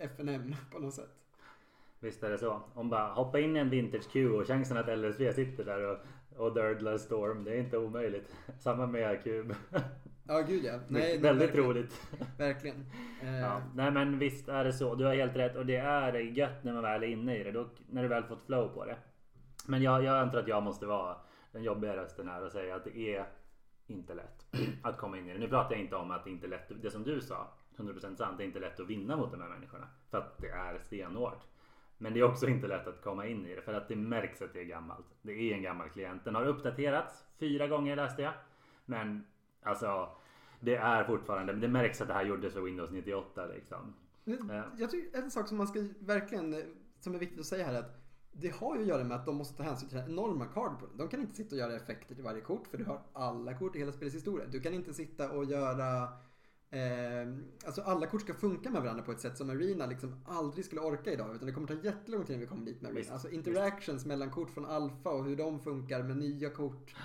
FNM 0.02 0.56
på 0.72 0.80
något 0.80 0.94
sätt. 0.94 1.10
Visst 2.00 2.24
är 2.24 2.30
det 2.30 2.38
så. 2.38 2.62
Om 2.74 2.90
bara 2.90 3.14
hoppa 3.14 3.40
in 3.40 3.56
i 3.56 3.60
en 3.60 3.70
vintage 3.70 4.12
queue 4.12 4.30
och 4.42 4.48
chansen 4.48 4.78
att 4.78 4.98
LSV 5.00 5.34
sitter 5.34 5.66
där 5.66 5.84
och, 5.92 5.98
och 6.38 6.54
dördlar 6.54 6.98
Storm. 6.98 7.44
Det 7.44 7.52
är 7.52 7.60
inte 7.60 7.78
omöjligt. 7.78 8.36
Samma 8.60 8.86
med 8.88 9.24
Cube. 9.24 9.56
Ja 10.28 10.42
gud 10.42 10.64
ja. 10.66 10.80
Nej, 10.88 11.18
Väldigt 11.18 11.48
verkligen, 11.50 11.70
roligt. 11.70 12.02
Verkligen. 12.38 12.86
Eh, 13.24 13.40
Ja. 13.40 13.62
Nej 13.76 13.92
men 13.92 14.20
visst 14.20 14.50
är 14.50 14.64
det 14.64 14.74
så. 14.74 14.96
Du 14.96 15.06
har 15.06 15.16
helt 15.16 15.36
rätt. 15.36 15.56
Och 15.56 15.66
det 15.66 15.76
är 15.76 16.14
gött 16.14 16.64
när 16.64 16.74
man 16.74 16.84
väl 16.84 17.04
är 17.04 17.08
inne 17.08 17.38
i 17.38 17.44
det. 17.44 17.52
Då, 17.52 17.70
när 17.90 18.02
du 18.02 18.08
väl 18.08 18.24
fått 18.24 18.46
flow 18.46 18.68
på 18.68 18.86
det. 18.86 18.98
Men 19.68 19.82
jag, 19.82 20.04
jag 20.04 20.18
antar 20.18 20.40
att 20.40 20.48
jag 20.48 20.64
måste 20.64 20.86
vara 20.86 21.18
den 21.52 21.64
jobbiga 21.64 21.96
rösten 21.96 22.28
här 22.28 22.46
och 22.46 22.52
säga 22.52 22.76
att 22.76 22.84
det 22.84 22.98
är 22.98 23.26
inte 23.88 24.14
lätt 24.14 24.46
att 24.84 24.98
komma 24.98 25.18
in 25.18 25.30
i 25.30 25.34
det. 25.34 25.40
Nu 25.40 25.48
pratar 25.48 25.72
jag 25.72 25.82
inte 25.82 25.96
om 25.96 26.12
att 26.12 26.24
det 26.24 26.30
inte 26.30 26.48
är 26.48 26.50
lätt. 26.50 26.72
Det 26.82 26.92
som 26.92 27.04
du 27.04 27.22
sa. 27.22 27.48
100% 27.78 28.16
sant. 28.16 28.38
Det 28.38 28.44
är 28.44 28.46
inte 28.46 28.60
lätt 28.60 28.80
att 28.80 28.90
vinna 28.90 29.18
mot 29.18 29.32
de 29.32 29.42
här 29.42 29.50
människorna. 29.50 29.88
För 30.10 30.18
att 30.18 30.38
det 30.38 30.50
är 30.50 30.80
stenhårt. 30.80 31.44
Men 31.98 32.14
det 32.14 32.20
är 32.20 32.24
också 32.24 32.48
inte 32.48 32.68
lätt 32.68 32.88
att 32.88 33.02
komma 33.02 33.28
in 33.28 33.46
i 33.46 33.56
det. 33.56 33.62
För 33.62 33.74
att 33.74 33.88
det 33.88 33.96
märks 33.96 34.42
att 34.42 34.54
det 34.54 34.60
är 34.60 34.66
gammalt. 34.66 35.06
Det 35.22 35.32
är 35.32 35.56
en 35.56 35.62
gammal 35.62 35.90
klient. 35.90 36.24
Den 36.24 36.36
har 36.36 36.46
uppdaterats 36.46 37.26
fyra 37.40 37.68
gånger 37.68 37.96
läste 37.96 38.22
jag. 38.22 38.34
Men 38.86 39.26
alltså. 39.64 40.10
Det 40.60 40.76
är 40.76 41.04
fortfarande. 41.04 41.54
Det 41.54 41.68
märks 41.68 42.02
att 42.02 42.08
det 42.08 42.14
här 42.14 42.26
gjordes 42.26 42.54
för 42.54 42.62
Windows 42.62 42.92
98 42.92 43.46
liksom. 43.46 43.94
Ja. 44.24 44.64
Jag 44.78 44.92
tycker 44.92 45.20
en 45.20 45.32
sak 45.32 45.48
som 45.48 45.58
man 45.58 45.68
ska 45.68 45.84
verkligen, 46.00 46.54
eh, 46.54 46.60
som 47.00 47.16
är 47.16 47.20
viktigt 47.20 47.40
att 47.40 47.46
säga 47.46 47.66
här 47.66 47.74
är 47.74 47.80
att 47.80 48.02
det 48.32 48.56
har 48.56 48.76
ju 48.76 48.82
att 48.82 48.88
göra 48.88 49.04
med 49.04 49.18
att 49.18 49.26
de 49.26 49.36
måste 49.36 49.58
ta 49.58 49.64
hänsyn 49.64 49.90
till 49.90 49.98
den 49.98 50.10
enorma 50.10 50.46
cardpoolen. 50.46 50.98
De 50.98 51.08
kan 51.08 51.22
inte 51.22 51.36
sitta 51.36 51.56
och 51.56 51.60
göra 51.60 51.76
effekter 51.76 52.16
till 52.16 52.24
varje 52.24 52.42
kort 52.42 52.68
för 52.68 52.78
du 52.78 52.86
har 52.86 53.02
alla 53.14 53.54
kort 53.54 53.76
i 53.76 53.80
hela 53.80 53.92
spelets 53.92 54.16
historia. 54.16 54.46
Du 54.48 54.60
kan 54.60 54.74
inte 54.74 54.94
sitta 54.94 55.32
och 55.32 55.46
göra 55.46 56.08
Eh, 56.74 57.34
alltså 57.66 57.82
alla 57.82 58.08
kort 58.08 58.22
ska 58.22 58.34
funka 58.34 58.70
med 58.70 58.82
varandra 58.82 59.04
på 59.04 59.12
ett 59.12 59.20
sätt 59.20 59.38
som 59.38 59.50
Arena 59.50 59.86
liksom 59.86 60.16
aldrig 60.26 60.66
skulle 60.66 60.82
orka 60.82 61.12
idag. 61.12 61.36
Utan 61.36 61.48
det 61.48 61.54
kommer 61.54 61.68
ta 61.68 61.74
jättelång 61.74 62.24
tid 62.26 62.30
innan 62.30 62.40
vi 62.42 62.48
kommer 62.48 62.66
dit 62.66 62.82
med 62.82 62.90
Arena. 62.90 63.00
Visst, 63.00 63.12
alltså 63.12 63.30
interactions 63.30 64.06
mellan 64.06 64.32
kort 64.32 64.50
från 64.50 64.66
Alpha 64.66 65.10
och 65.10 65.26
hur 65.26 65.36
de 65.36 65.60
funkar 65.60 66.04
med 66.04 66.18
nya 66.18 66.50
kort. 66.50 66.96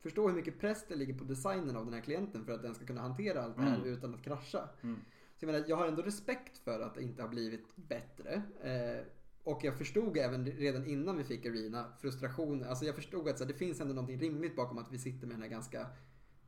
Förstå 0.00 0.28
hur 0.28 0.34
mycket 0.34 0.60
press 0.60 0.84
det 0.88 0.94
ligger 0.94 1.14
på 1.14 1.24
designen 1.24 1.76
av 1.76 1.84
den 1.84 1.94
här 1.94 2.00
klienten 2.00 2.44
för 2.44 2.52
att 2.52 2.62
den 2.62 2.74
ska 2.74 2.86
kunna 2.86 3.00
hantera 3.00 3.42
allt 3.42 3.56
det 3.56 3.62
här 3.62 3.76
Mm. 3.76 3.88
utan 3.88 4.14
att 4.14 4.22
krascha. 4.22 4.68
Mm. 4.82 5.00
Så 5.36 5.44
jag, 5.44 5.52
menar, 5.52 5.64
jag 5.68 5.76
har 5.76 5.86
ändå 5.86 6.02
respekt 6.02 6.58
för 6.58 6.80
att 6.80 6.94
det 6.94 7.02
inte 7.02 7.22
har 7.22 7.28
blivit 7.28 7.76
bättre. 7.76 8.42
Eh, 8.62 9.06
och 9.44 9.64
jag 9.64 9.78
förstod 9.78 10.16
även 10.16 10.46
redan 10.46 10.86
innan 10.86 11.16
vi 11.16 11.24
fick 11.24 11.46
Arena 11.46 11.92
frustration. 12.00 12.64
Alltså 12.64 12.84
jag 12.84 12.94
förstod 12.94 13.28
att 13.28 13.38
så 13.38 13.44
här, 13.44 13.52
det 13.52 13.58
finns 13.58 13.80
ändå 13.80 13.94
någonting 13.94 14.20
rimligt 14.20 14.56
bakom 14.56 14.78
att 14.78 14.92
vi 14.92 14.98
sitter 14.98 15.26
med 15.26 15.36
den 15.36 15.42
här 15.42 15.48
ganska, 15.50 15.80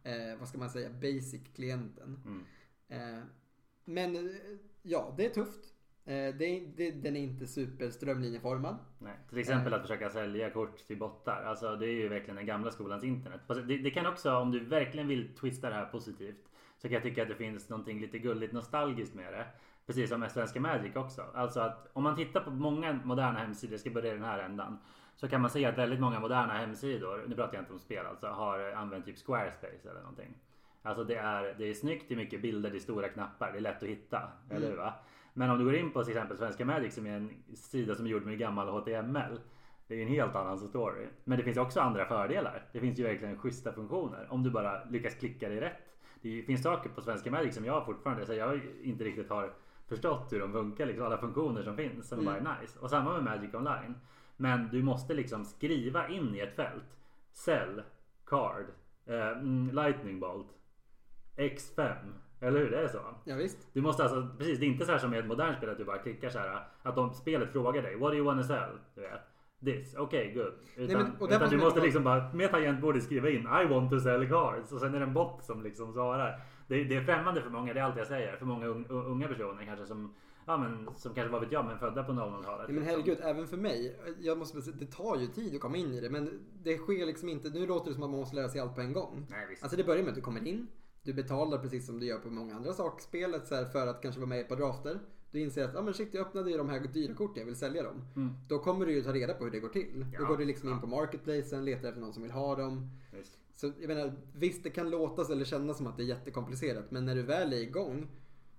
eh, 0.02 0.38
vad 0.38 0.48
ska 0.48 0.58
man 0.58 0.70
säga, 0.70 0.90
basic 0.90 1.40
klienten. 1.54 2.22
Mm. 2.24 2.44
Eh, 2.89 3.18
men 3.84 4.16
eh, 4.16 4.32
ja, 4.82 5.14
det 5.16 5.26
är 5.26 5.30
tufft. 5.30 5.74
Eh, 6.05 6.34
det, 6.34 6.45
är- 6.45 6.72
det, 6.76 6.91
den 6.91 7.16
är 7.16 7.20
inte 7.20 7.47
super 7.47 7.91
strömlinjeformad. 7.91 8.76
Nej, 8.99 9.16
till 9.28 9.39
exempel 9.39 9.74
att 9.74 9.82
försöka 9.82 10.11
sälja 10.11 10.51
kort 10.51 10.76
till 10.86 10.99
bottar. 10.99 11.43
Alltså 11.43 11.76
det 11.76 11.86
är 11.86 11.93
ju 11.93 12.09
verkligen 12.09 12.36
den 12.36 12.47
gamla 12.47 12.70
skolans 12.70 13.05
internet. 13.05 13.41
Det, 13.49 13.78
det 13.78 13.91
kan 13.91 14.07
också, 14.07 14.32
om 14.36 14.51
du 14.51 14.64
verkligen 14.64 15.09
vill 15.09 15.34
twista 15.34 15.68
det 15.68 15.74
här 15.74 15.86
positivt, 15.86 16.49
så 16.78 16.89
kan 16.89 16.93
jag 16.95 17.03
tycka 17.03 17.22
att 17.22 17.28
det 17.28 17.34
finns 17.34 17.68
någonting 17.68 18.01
lite 18.01 18.18
gulligt 18.18 18.53
nostalgiskt 18.53 19.14
med 19.14 19.32
det. 19.32 19.47
Precis 19.86 20.11
som 20.11 20.20
med 20.20 20.32
Svenska 20.32 20.61
Magic 20.61 20.97
också. 20.97 21.22
Alltså 21.34 21.61
att 21.61 21.89
om 21.93 22.03
man 22.03 22.16
tittar 22.16 22.41
på 22.41 22.51
många 22.51 22.93
moderna 23.05 23.39
hemsidor, 23.39 23.72
jag 23.72 23.80
ska 23.80 23.91
börja 23.91 24.11
i 24.11 24.14
den 24.14 24.24
här 24.24 24.39
ändan. 24.39 24.78
Så 25.16 25.28
kan 25.28 25.41
man 25.41 25.51
se 25.51 25.64
att 25.64 25.78
väldigt 25.78 26.01
många 26.01 26.20
moderna 26.20 26.53
hemsidor, 26.53 27.24
nu 27.28 27.34
pratar 27.34 27.55
jag 27.55 27.62
inte 27.62 27.72
om 27.72 27.78
spel 27.78 28.07
alltså, 28.07 28.26
har 28.26 28.61
använt 28.72 29.05
typ 29.05 29.16
Squarespace 29.26 29.91
eller 29.91 30.01
någonting. 30.01 30.34
Alltså 30.82 31.04
det 31.04 31.16
är, 31.16 31.54
det 31.58 31.70
är 31.70 31.74
snyggt, 31.74 32.04
det 32.08 32.14
är 32.14 32.16
mycket 32.16 32.42
bilder, 32.42 32.70
det 32.70 32.76
är 32.76 32.80
stora 32.80 33.08
knappar, 33.08 33.52
det 33.52 33.58
är 33.58 33.60
lätt 33.60 33.82
att 33.82 33.88
hitta. 33.88 34.18
Mm. 34.18 34.56
Eller 34.56 34.70
hur 34.70 34.76
va? 34.76 34.94
Men 35.38 35.50
om 35.50 35.58
du 35.58 35.64
går 35.64 35.74
in 35.74 35.90
på 35.90 36.04
till 36.04 36.12
exempel 36.16 36.36
Svenska 36.36 36.64
Magic 36.64 36.94
som 36.94 37.06
är 37.06 37.16
en 37.16 37.30
sida 37.54 37.94
som 37.94 38.06
är 38.06 38.10
gjord 38.10 38.26
med 38.26 38.38
gammal 38.38 38.68
HTML. 38.68 39.40
Det 39.86 39.94
är 39.94 40.02
en 40.02 40.08
helt 40.08 40.36
annan 40.36 40.58
story. 40.58 41.06
Men 41.24 41.38
det 41.38 41.44
finns 41.44 41.56
också 41.56 41.80
andra 41.80 42.04
fördelar. 42.04 42.62
Det 42.72 42.80
finns 42.80 42.98
ju 42.98 43.02
verkligen 43.02 43.38
schyssta 43.38 43.72
funktioner. 43.72 44.26
Om 44.30 44.42
du 44.42 44.50
bara 44.50 44.84
lyckas 44.84 45.14
klicka 45.14 45.48
dig 45.48 45.60
rätt. 45.60 45.96
Det 46.22 46.42
finns 46.42 46.62
saker 46.62 46.90
på 46.90 47.00
Svenska 47.00 47.30
Magic 47.30 47.54
som 47.54 47.64
jag 47.64 47.86
fortfarande 47.86 48.26
så 48.26 48.34
jag 48.34 48.60
inte 48.82 49.04
riktigt 49.04 49.30
har 49.30 49.52
förstått 49.86 50.32
hur 50.32 50.40
de 50.40 50.52
funkar. 50.52 50.86
Liksom 50.86 51.06
alla 51.06 51.18
funktioner 51.18 51.62
som 51.62 51.76
finns 51.76 52.08
som 52.08 52.18
mm. 52.18 52.26
bara 52.26 52.54
är 52.54 52.60
nice. 52.60 52.78
Och 52.78 52.90
samma 52.90 53.12
med 53.12 53.24
Magic 53.24 53.54
Online. 53.54 53.94
Men 54.36 54.68
du 54.68 54.82
måste 54.82 55.14
liksom 55.14 55.44
skriva 55.44 56.08
in 56.08 56.34
i 56.34 56.38
ett 56.38 56.56
fält. 56.56 56.98
Cell, 57.32 57.82
card, 58.26 58.66
eh, 59.06 59.42
lightning 59.72 60.20
bolt, 60.20 60.48
X5. 61.39 61.97
Eller 62.41 62.61
hur? 62.61 62.70
Det 62.70 62.78
är 62.78 62.89
så? 62.89 63.01
Ja, 63.24 63.36
visst. 63.36 63.68
Du 63.72 63.80
måste 63.80 64.03
alltså, 64.03 64.28
precis, 64.39 64.59
det 64.59 64.66
är 64.66 64.68
inte 64.68 64.84
så 64.84 64.93
här 64.93 64.99
som 64.99 65.14
i 65.14 65.18
ett 65.18 65.26
modernt 65.26 65.57
spel 65.57 65.70
att 65.70 65.78
du 65.78 65.84
bara 65.84 65.99
klickar 65.99 66.30
så 66.30 66.39
här. 66.39 66.68
Att 66.82 66.99
om 66.99 67.14
spelet 67.14 67.53
frågar 67.53 67.82
dig, 67.82 67.97
what 67.97 68.12
do 68.12 68.16
you 68.16 68.26
wanna 68.26 68.43
sell? 68.43 68.78
Du 68.95 69.01
vet. 69.01 69.20
This, 69.64 69.95
okej, 69.95 70.30
okay, 70.30 70.34
good. 70.34 70.53
Utan, 70.76 71.03
Nej, 71.03 71.12
men, 71.20 71.28
utan 71.28 71.51
du 71.51 71.57
måste 71.57 71.80
liksom 71.80 72.05
bara 72.05 72.32
med 72.32 72.51
tangentbordet 72.51 73.03
skriva 73.03 73.30
in 73.30 73.41
I 73.41 73.66
want 73.68 73.91
to 73.91 74.01
sell 74.01 74.28
cards. 74.28 74.72
Och 74.72 74.80
sen 74.80 74.95
är 74.95 74.99
det 74.99 75.07
en 75.07 75.14
bot 75.14 75.45
som 75.45 75.62
liksom 75.62 75.93
svarar. 75.93 76.41
Det, 76.66 76.84
det 76.84 76.97
är 76.97 77.05
främmande 77.05 77.43
för 77.43 77.51
många, 77.51 77.74
det 77.74 77.80
är 77.80 77.84
allt 77.84 77.97
jag 77.97 78.07
säger. 78.07 78.36
För 78.36 78.47
många 78.47 78.66
unga 78.89 79.28
personer 79.28 79.64
kanske 79.64 79.86
som 79.86 80.14
Ja 80.49 80.57
men 80.57 80.89
som 80.97 81.14
kanske 81.14 81.32
var 81.32 81.41
vet 81.41 81.53
jag 81.53 81.64
men 81.64 81.78
födda 81.78 82.05
på 82.05 82.12
00-talet. 82.12 82.64
Ja, 82.68 82.74
men 82.74 82.82
herregud, 82.84 83.07
liksom. 83.07 83.26
även 83.26 83.47
för 83.47 83.57
mig. 83.57 83.97
Jag 84.20 84.39
måste 84.39 84.62
säga, 84.62 84.76
det 84.80 84.86
tar 84.86 85.16
ju 85.16 85.26
tid 85.26 85.55
att 85.55 85.61
komma 85.61 85.76
in 85.76 85.95
i 85.95 86.01
det. 86.01 86.11
Men 86.11 86.41
det 86.62 86.78
sker 86.78 87.07
liksom 87.07 87.28
inte. 87.28 87.49
Nu 87.49 87.66
låter 87.66 87.89
det 87.89 87.95
som 87.95 88.03
att 88.03 88.11
man 88.11 88.20
måste 88.20 88.36
lära 88.36 88.49
sig 88.49 88.61
allt 88.61 88.74
på 88.74 88.80
en 88.80 88.93
gång. 88.93 89.26
Nej, 89.30 89.47
visst. 89.49 89.62
Alltså 89.62 89.76
det 89.76 89.84
börjar 89.84 90.03
med 90.03 90.09
att 90.09 90.14
du 90.14 90.20
kommer 90.20 90.47
in. 90.47 90.66
Du 91.09 91.14
betalar 91.14 91.59
precis 91.59 91.86
som 91.86 92.00
du 92.00 92.06
gör 92.06 92.18
på 92.18 92.30
många 92.30 92.54
andra 92.54 92.72
saker. 92.72 93.02
Spelet 93.02 93.46
så 93.46 93.54
här, 93.54 93.64
för 93.64 93.86
att 93.86 94.02
kanske 94.02 94.20
vara 94.20 94.28
med 94.28 94.48
på 94.48 94.54
drafter. 94.54 95.00
Du 95.30 95.40
inser 95.40 95.64
att 95.64 95.76
ah, 95.76 95.82
men 95.82 95.94
shit, 95.94 96.14
jag 96.14 96.26
öppnade 96.26 96.50
ju 96.50 96.56
de 96.56 96.68
här 96.68 96.80
dyra 96.80 97.14
korten, 97.14 97.40
jag 97.40 97.46
vill 97.46 97.56
sälja 97.56 97.82
dem. 97.82 98.04
Mm. 98.16 98.34
Då 98.48 98.59
kommer 98.59 98.86
du 98.86 98.92
ju 98.92 99.02
ta 99.02 99.12
reda 99.12 99.34
på 99.34 99.44
hur 99.44 99.50
det 99.50 99.61
går 99.61 99.68
till. 99.68 100.06
Ja, 100.12 100.20
Då 100.20 100.26
går 100.26 100.36
du 100.36 100.44
liksom 100.44 100.68
ja. 100.68 100.74
in 100.74 100.80
på 100.80 100.86
marketplacen, 100.86 101.64
letar 101.64 101.88
efter 101.88 102.00
någon 102.00 102.12
som 102.12 102.22
vill 102.22 102.32
ha 102.32 102.56
dem. 102.56 102.90
Visst. 103.12 103.38
Så 103.54 103.72
jag 103.80 103.88
menar, 103.88 104.12
visst 104.34 104.62
det 104.62 104.70
kan 104.70 104.90
låta 104.90 105.32
eller 105.32 105.44
kännas 105.44 105.76
som 105.76 105.86
att 105.86 105.96
det 105.96 106.02
är 106.02 106.06
jättekomplicerat. 106.06 106.90
Men 106.90 107.04
när 107.04 107.14
du 107.14 107.22
väl 107.22 107.52
är 107.52 107.61
igång 107.61 108.09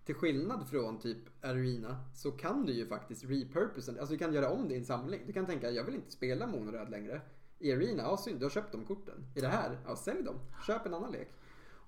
till 0.05 0.15
skillnad 0.15 0.69
från 0.69 0.99
typ 0.99 1.17
Arena 1.41 1.97
så 2.15 2.31
kan 2.31 2.65
du 2.65 2.73
ju 2.73 2.87
faktiskt 2.87 3.23
repurpose 3.23 3.91
Alltså 3.91 4.13
du 4.13 4.17
kan 4.17 4.33
göra 4.33 4.49
om 4.49 4.67
din 4.67 4.85
samling. 4.85 5.21
Du 5.27 5.33
kan 5.33 5.45
tänka 5.45 5.71
jag 5.71 5.83
vill 5.83 5.95
inte 5.95 6.11
spela 6.11 6.47
monoröd 6.47 6.89
längre. 6.89 7.21
I 7.59 7.71
Arena, 7.73 8.03
ja 8.03 8.17
synd, 8.17 8.39
du 8.39 8.45
har 8.45 8.49
köpt 8.49 8.71
de 8.71 8.85
korten. 8.85 9.25
I 9.35 9.41
det 9.41 9.47
här, 9.47 9.77
ja 9.85 9.95
sälj 9.95 10.23
dem. 10.23 10.35
Köp 10.67 10.85
en 10.85 10.93
annan 10.93 11.11
lek. 11.11 11.29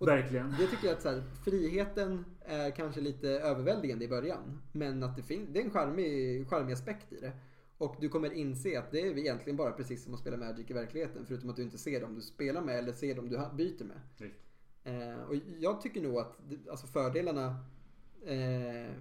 Och 0.02 0.08
Verkligen. 0.08 0.56
Det 0.60 0.68
tycker 0.68 0.88
jag 0.88 0.96
att 0.96 1.02
så 1.02 1.10
här, 1.10 1.24
friheten 1.44 2.26
är 2.46 2.72
kanske 2.72 3.02
lite 3.02 3.30
överväldigande 3.30 4.06
i 4.06 4.08
början. 4.08 4.62
Men 4.72 5.04
att 5.04 5.16
det, 5.16 5.24
finns, 5.24 5.50
det 5.50 5.60
är 5.60 5.64
en 5.64 5.72
charmig, 5.72 6.48
charmig 6.50 6.74
aspekt 6.74 7.14
i 7.14 7.20
det. 7.20 7.32
Och 7.78 7.96
du 8.00 8.10
kommer 8.10 8.34
inse 8.34 8.80
att 8.80 8.92
det 8.92 9.02
är 9.02 9.18
egentligen 9.18 9.58
bara 9.58 9.72
precis 9.72 10.04
som 10.04 10.14
att 10.14 10.20
spela 10.20 10.38
Magic 10.38 10.70
i 10.70 10.74
verkligheten. 10.74 11.26
Förutom 11.28 11.50
att 11.50 11.56
du 11.56 11.62
inte 11.64 11.78
ser 11.78 12.02
dem 12.02 12.16
du 12.16 12.22
spelar 12.22 12.62
med 12.62 12.78
eller 12.78 12.94
ser 12.94 13.16
dem 13.16 13.30
du 13.30 13.38
byter 13.54 13.84
med. 13.84 14.32
Eh, 14.84 15.24
och 15.24 15.36
jag 15.60 15.82
tycker 15.82 16.02
nog 16.02 16.18
att 16.18 16.40
alltså 16.70 16.88
fördelarna 16.88 17.66
eh, 18.26 18.92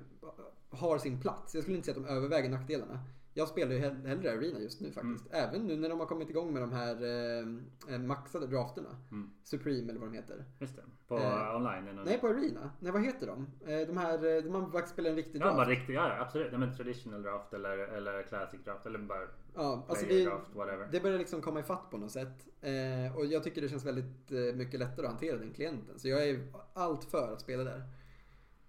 har 0.71 0.99
sin 0.99 1.21
plats. 1.21 1.55
Jag 1.55 1.63
skulle 1.63 1.77
inte 1.77 1.93
säga 1.93 2.01
att 2.01 2.07
de 2.07 2.15
överväger 2.15 2.49
nackdelarna. 2.49 3.01
Jag 3.35 3.49
spelar 3.49 3.73
ju 3.73 3.79
hellre 3.81 4.33
Arena 4.33 4.59
just 4.61 4.81
nu 4.81 4.93
faktiskt. 4.93 5.33
Mm. 5.33 5.49
Även 5.49 5.67
nu 5.67 5.77
när 5.77 5.89
de 5.89 6.01
har 6.01 6.07
kommit 6.07 6.31
igång 6.31 6.53
med 6.53 6.63
de 6.63 6.73
här 6.73 6.95
eh, 7.05 7.95
eh, 7.95 8.01
maxade 8.01 8.47
drafterna. 8.47 8.89
Mm. 9.11 9.31
Supreme 9.45 9.91
eller 9.91 10.01
vad 10.01 10.09
de 10.09 10.17
heter. 10.17 10.45
Just 10.59 10.77
det. 10.77 10.83
På 11.09 11.19
eh, 11.19 11.57
online? 11.57 11.89
Eller 11.89 12.05
nej, 12.05 12.19
på 12.21 12.27
Arena. 12.27 12.71
Nej, 12.81 12.93
vad 12.93 13.05
heter 13.05 13.27
de? 13.27 13.47
Eh, 13.73 13.87
de 13.87 13.97
här, 13.97 14.37
eh, 14.37 14.43
de 14.43 14.51
man 14.51 14.73
faktiskt 14.73 14.93
spelar 14.93 15.11
en 15.11 15.17
riktig 15.17 15.41
draft. 15.41 15.59
Ja, 15.59 15.65
riktig, 15.65 15.95
ja 15.95 16.21
absolut. 16.21 16.51
Nej, 16.51 16.61
men 16.61 16.77
traditional 16.77 17.23
draft 17.23 17.53
eller, 17.53 17.79
eller 17.79 18.23
classic 18.23 18.61
draft 18.65 18.87
eller 18.87 18.99
bara 18.99 19.29
ja, 19.55 19.85
alltså 19.89 20.07
det, 20.07 20.25
draft, 20.25 20.55
whatever. 20.55 20.89
Det 20.93 21.01
börjar 21.01 21.19
liksom 21.19 21.43
komma 21.43 21.61
ifatt 21.61 21.91
på 21.91 21.99
något 21.99 22.13
sätt. 22.13 22.47
Eh, 22.61 23.17
och 23.17 23.27
jag 23.27 23.43
tycker 23.43 23.63
det 23.63 23.69
känns 23.69 23.87
väldigt 23.87 24.33
eh, 24.33 24.57
mycket 24.57 24.81
lättare 24.81 25.07
att 25.07 25.13
hantera 25.13 25.37
den 25.37 25.53
klienten. 25.53 25.99
Så 25.99 26.09
jag 26.09 26.29
är 26.29 26.47
allt 26.75 27.05
för 27.05 27.33
att 27.33 27.41
spela 27.41 27.65
där. 27.65 27.83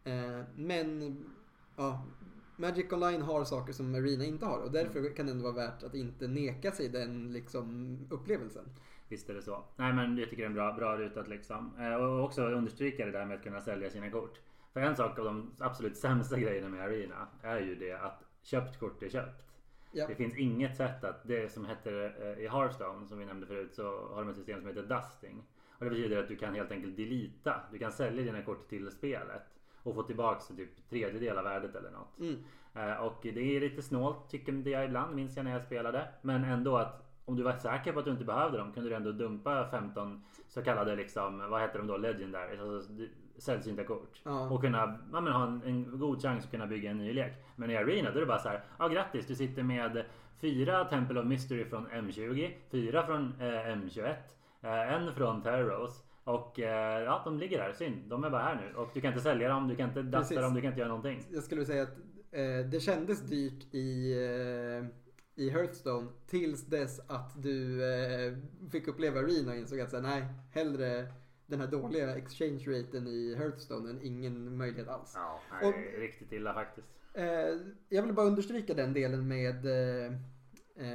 Eh, 0.04 0.46
men 0.56 1.18
ja, 1.76 2.06
Magic 2.62 2.92
Online 2.92 3.22
har 3.22 3.44
saker 3.44 3.74
som 3.74 3.96
Arena 3.96 4.26
inte 4.26 4.46
har 4.46 4.60
och 4.60 4.72
därför 4.72 5.00
mm. 5.00 5.14
kan 5.14 5.26
det 5.26 5.32
ändå 5.32 5.44
vara 5.44 5.68
värt 5.68 5.84
att 5.84 5.96
inte 5.96 6.28
neka 6.28 6.72
sig 6.72 6.90
den 6.90 7.34
liksom, 7.34 7.98
upplevelsen. 8.10 8.66
Visst 9.08 9.30
är 9.30 9.34
det 9.34 9.42
så. 9.42 9.64
Nej 9.76 9.94
men 9.94 10.18
jag 10.18 10.30
tycker 10.30 10.44
det 10.44 10.46
är 10.46 10.50
en 10.50 10.54
bra, 10.54 10.74
bra 10.74 10.98
ruta 10.98 11.22
liksom. 11.22 11.72
Eh, 11.80 11.94
och 11.94 12.24
också 12.24 12.42
understryka 12.42 13.06
det 13.06 13.12
där 13.12 13.26
med 13.26 13.38
att 13.38 13.44
kunna 13.44 13.62
sälja 13.62 13.90
sina 13.90 14.12
kort. 14.12 14.40
För 14.74 14.82
en 14.82 14.96
sak 14.96 15.20
av 15.20 15.26
de 15.26 15.52
absolut 15.60 15.98
sämsta 15.98 16.40
grejerna 16.40 16.70
med 16.70 16.82
Arena 16.82 17.28
är 17.42 17.60
ju 17.60 17.76
det 17.76 17.94
att 17.94 18.24
köpt 18.42 18.80
kort 18.80 19.04
är 19.04 19.10
köpt. 19.10 19.44
Ja. 19.92 20.08
Det 20.08 20.16
finns 20.16 20.38
inget 20.38 20.78
sätt 20.78 21.04
att 21.04 21.28
det 21.28 21.52
som 21.52 21.66
heter 21.66 22.16
eh, 22.22 22.44
i 22.44 22.48
Hearthstone 22.48 23.08
som 23.08 23.20
vi 23.20 23.26
nämnde 23.26 23.48
förut 23.48 23.74
så 23.74 24.08
har 24.14 24.22
de 24.22 24.30
ett 24.30 24.36
system 24.36 24.60
som 24.60 24.68
heter 24.68 24.84
Dusting. 24.84 25.44
Och 25.78 25.86
det 25.86 25.92
betyder 25.92 26.18
att 26.18 26.28
du 26.28 26.36
kan 26.36 26.56
helt 26.56 26.72
enkelt 26.72 26.98
delita. 26.98 27.62
Du 27.72 27.78
kan 27.78 27.92
sälja 27.92 28.24
dina 28.24 28.44
kort 28.44 28.70
till 28.70 28.92
spelet 28.92 29.44
och 29.84 29.96
få 29.96 30.04
tillbaks 30.04 30.48
typ 30.48 30.90
tredjedel 30.90 31.38
av 31.38 31.44
värdet 31.44 31.76
eller 31.76 31.92
något. 31.92 32.20
Mm. 32.20 32.44
Uh, 32.76 33.06
och 33.06 33.20
det 33.22 33.56
är 33.56 33.60
lite 33.62 33.82
snålt 33.82 34.30
tycker 34.30 34.70
jag 34.70 34.86
ibland, 34.86 35.16
minns 35.16 35.38
jag 35.38 35.44
när 35.44 35.52
jag 35.52 35.62
spelade. 35.62 36.08
Men 36.22 36.44
ändå 36.44 36.78
att 36.78 37.12
om 37.26 37.36
du 37.36 37.44
var 37.44 37.54
säker 37.54 37.94
på 37.94 38.00
att 38.00 38.06
du 38.06 38.12
inte 38.12 38.26
behövde 38.26 38.58
dem 38.58 38.74
kunde 38.74 38.90
du 38.90 38.96
ändå 38.96 39.12
dumpa 39.12 39.68
15 39.72 40.24
så 40.48 40.62
kallade 40.62 40.96
liksom, 40.96 41.50
vad 41.50 41.62
heter 41.62 41.80
de 41.80 41.88
då, 41.88 41.98
legendary, 41.98 42.58
alltså 42.58 42.94
sällsynta 43.38 43.84
kort. 43.84 44.22
Ja. 44.24 44.50
Och 44.50 44.62
kunna 44.62 45.00
ja, 45.14 45.22
men 45.22 45.34
ha 45.34 45.44
en, 45.44 45.62
en, 45.66 46.00
god 46.00 46.22
chans 46.22 46.46
att 46.46 46.52
kunna 46.52 46.68
bygga 46.68 46.92
en 46.92 46.98
ny 46.98 47.14
lek. 47.14 47.34
Men 47.56 47.70
i 47.72 47.78
Arena 47.78 48.12
då 48.12 48.16
är 48.18 48.20
det 48.20 48.26
bara 48.26 48.40
så 48.40 48.50
här, 48.50 48.64
ja 48.80 48.88
grattis 48.88 49.28
du 49.28 49.36
sitter 49.36 49.64
med 49.64 50.06
fyra 50.42 50.86
Temple 50.86 51.20
of 51.20 51.26
Mystery 51.26 51.66
från 51.66 51.88
M20, 51.88 52.52
fyra 52.72 53.06
från 53.06 53.34
eh, 53.40 53.46
M21, 53.46 54.16
eh, 54.62 54.94
en 54.94 55.14
från 55.14 55.42
Terros. 55.42 56.04
Och 56.24 56.60
eh, 56.60 57.04
ja, 57.04 57.22
de 57.26 57.40
ligger 57.40 57.58
där. 57.58 57.74
Synd. 57.74 58.10
De 58.10 58.24
är 58.24 58.30
bara 58.30 58.42
här 58.42 58.56
nu. 58.56 58.76
Och 58.76 58.90
du 58.94 59.02
kan 59.02 59.12
inte 59.12 59.24
sälja 59.24 59.50
dem, 59.50 59.68
du 59.68 59.76
kan 59.76 59.90
inte 59.90 60.02
dasta 60.02 60.42
dem, 60.42 60.54
du 60.54 60.62
kan 60.62 60.68
inte 60.68 60.80
göra 60.80 60.90
någonting. 60.90 61.24
Jag 61.32 61.44
skulle 61.44 61.66
säga 61.66 61.84
att 61.84 61.98
eh, 62.32 62.70
det 62.72 62.82
kändes 62.84 63.22
dyrt 63.22 63.74
i, 63.74 64.14
eh, 64.14 64.86
i 65.44 65.50
Hearthstone 65.50 66.08
tills 66.28 66.66
dess 66.66 67.00
att 67.08 67.44
du 67.44 67.84
eh, 67.94 68.38
fick 68.72 68.88
uppleva 68.88 69.20
Arena 69.20 69.52
och 69.52 69.58
insåg 69.58 69.80
att 69.80 69.92
så, 69.92 70.02
nej, 70.02 70.24
hellre 70.52 71.08
den 71.46 71.60
här 71.60 71.68
dåliga 71.68 72.16
exchange 72.16 72.64
raten 72.68 73.08
i 73.08 73.36
Hearthstone 73.36 73.90
än 73.90 74.02
ingen 74.02 74.58
möjlighet 74.58 74.88
alls. 74.88 75.12
Ja, 75.16 75.42
nej, 75.52 75.70
och, 75.70 76.00
riktigt 76.00 76.32
illa 76.32 76.54
faktiskt. 76.54 76.88
Eh, 77.14 77.26
jag 77.90 78.04
vill 78.04 78.14
bara 78.14 78.26
understryka 78.26 78.74
den 78.74 78.94
delen 78.94 79.28
med 79.28 79.66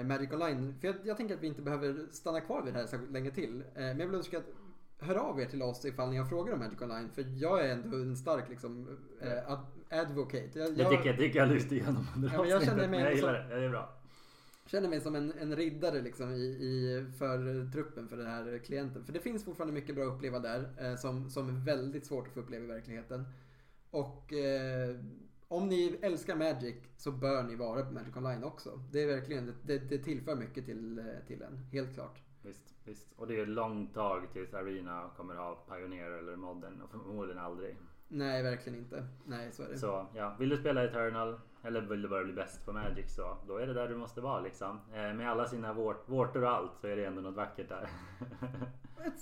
Magic 0.05 0.33
Online. 0.33 0.75
För 0.81 0.87
jag, 0.87 0.97
jag, 1.05 1.17
tänker 1.17 1.35
att 1.35 1.43
vi 1.43 1.47
inte 1.47 1.63
behöver 1.63 2.07
stanna 2.11 2.41
kvar 2.41 2.63
vid 2.63 2.75
det 2.75 2.79
här 2.79 2.87
särskilt 2.87 3.13
länge 3.13 3.31
till. 3.31 3.65
men 3.75 3.87
jag 3.87 3.95
vill 3.95 4.15
understryka 4.15 4.39
att 4.39 4.66
hör 4.99 5.15
av 5.15 5.41
er 5.41 5.47
till 5.47 5.63
oss 5.63 5.85
ifall 5.85 6.11
ni 6.11 6.17
har 6.17 6.25
frågor 6.25 6.53
om 6.53 6.59
Magic 6.59 6.81
Online. 6.81 7.11
För 7.11 7.25
jag 7.37 7.67
är 7.67 7.73
ändå 7.73 7.97
en 7.97 8.17
stark 8.17 8.49
liksom, 8.49 8.99
eh, 9.21 9.59
advocate. 9.91 10.59
Jag, 10.59 10.79
jag, 10.79 10.91
tycker, 10.91 11.07
jag 11.07 11.19
tycker 11.19 11.39
jag 11.39 11.49
lyste 11.49 11.75
igenom 11.75 12.07
under 12.17 12.31
ja, 12.35 12.47
jag 12.47 12.65
känner 12.65 12.89
mig 12.89 13.01
jag 13.01 13.15
gillar 13.15 13.33
det. 13.33 13.47
Ja, 13.51 13.57
det 13.57 13.65
är 13.65 13.71
bra. 13.71 13.93
Känner 14.67 14.89
mig 14.89 15.01
som 15.01 15.15
en, 15.15 15.33
en 15.41 15.57
riddare 15.57 16.03
liksom 16.03 16.31
i, 16.31 16.45
i, 16.45 17.07
för 17.19 17.71
truppen 17.73 18.09
för 18.09 18.17
den 18.17 18.27
här 18.27 18.59
klienten. 18.65 19.05
För 19.05 19.13
det 19.13 19.21
finns 19.21 19.45
fortfarande 19.45 19.75
mycket 19.75 19.95
bra 19.95 20.05
att 20.05 20.15
uppleva 20.15 20.39
där 20.39 20.69
eh, 20.81 20.97
som, 20.97 21.31
som 21.31 21.49
är 21.49 21.65
väldigt 21.65 22.07
svårt 22.07 22.27
att 22.27 22.35
få 22.35 22.41
uppleva 22.41 22.65
i 22.65 22.69
verkligheten. 22.69 23.25
Och 23.91 24.33
eh, 24.33 24.97
om 25.49 25.69
ni 25.69 25.99
älskar 26.03 26.37
Magic 26.37 26.77
så 26.97 27.13
bör 27.13 27.43
ni 27.43 27.55
vara 27.55 27.85
på 27.85 27.93
Magic 27.93 28.17
Online 28.17 28.45
också. 28.45 28.81
Det 28.93 29.03
är 29.03 29.07
verkligen, 29.07 29.55
det, 29.63 29.79
det 29.79 29.99
tillför 29.99 30.37
mycket 30.37 30.65
till, 30.65 30.99
eh, 30.99 31.05
till 31.27 31.43
en, 31.43 31.57
helt 31.73 31.95
klart. 31.95 32.19
Visst, 32.43 32.75
visst. 32.89 33.13
Och 33.17 33.27
det 33.27 33.39
är 33.39 33.43
ett 33.43 33.49
långt 33.49 33.95
tag 33.95 34.27
tills 34.33 34.55
Arena 34.55 35.11
kommer 35.17 35.35
ha 35.35 35.55
Pioneer 35.55 36.11
eller 36.11 36.37
Modern 36.37 36.83
och 36.83 36.91
förmodligen 36.91 37.39
aldrig. 37.39 37.77
Nej, 38.09 38.43
verkligen 38.43 38.79
inte. 38.79 39.07
Nej, 39.25 39.53
så 39.53 39.63
är 39.63 39.69
det. 39.69 39.79
Så 39.79 40.07
ja, 40.15 40.37
vill 40.39 40.49
du 40.49 40.57
spela 40.57 40.85
Eternal 40.85 41.41
eller 41.63 41.81
vill 41.81 42.03
du 42.03 42.09
bara 42.09 42.25
bli 42.25 42.33
bäst 42.33 42.67
på 42.67 42.73
Magic 42.73 43.15
så 43.15 43.37
då 43.47 43.57
är 43.57 43.67
det 43.67 43.75
där 43.75 43.89
du 43.89 43.97
måste 43.97 44.21
vara 44.21 44.41
liksom. 44.41 44.81
Eh, 44.93 45.15
med 45.15 45.31
alla 45.31 45.47
sina 45.49 45.73
vårt, 45.73 46.09
vårtor 46.09 46.43
och 46.43 46.51
allt 46.51 46.73
så 46.81 46.87
är 46.87 46.97
det 46.97 47.05
ändå 47.05 47.21
något 47.21 47.35
vackert 47.35 47.69
där. 47.69 47.89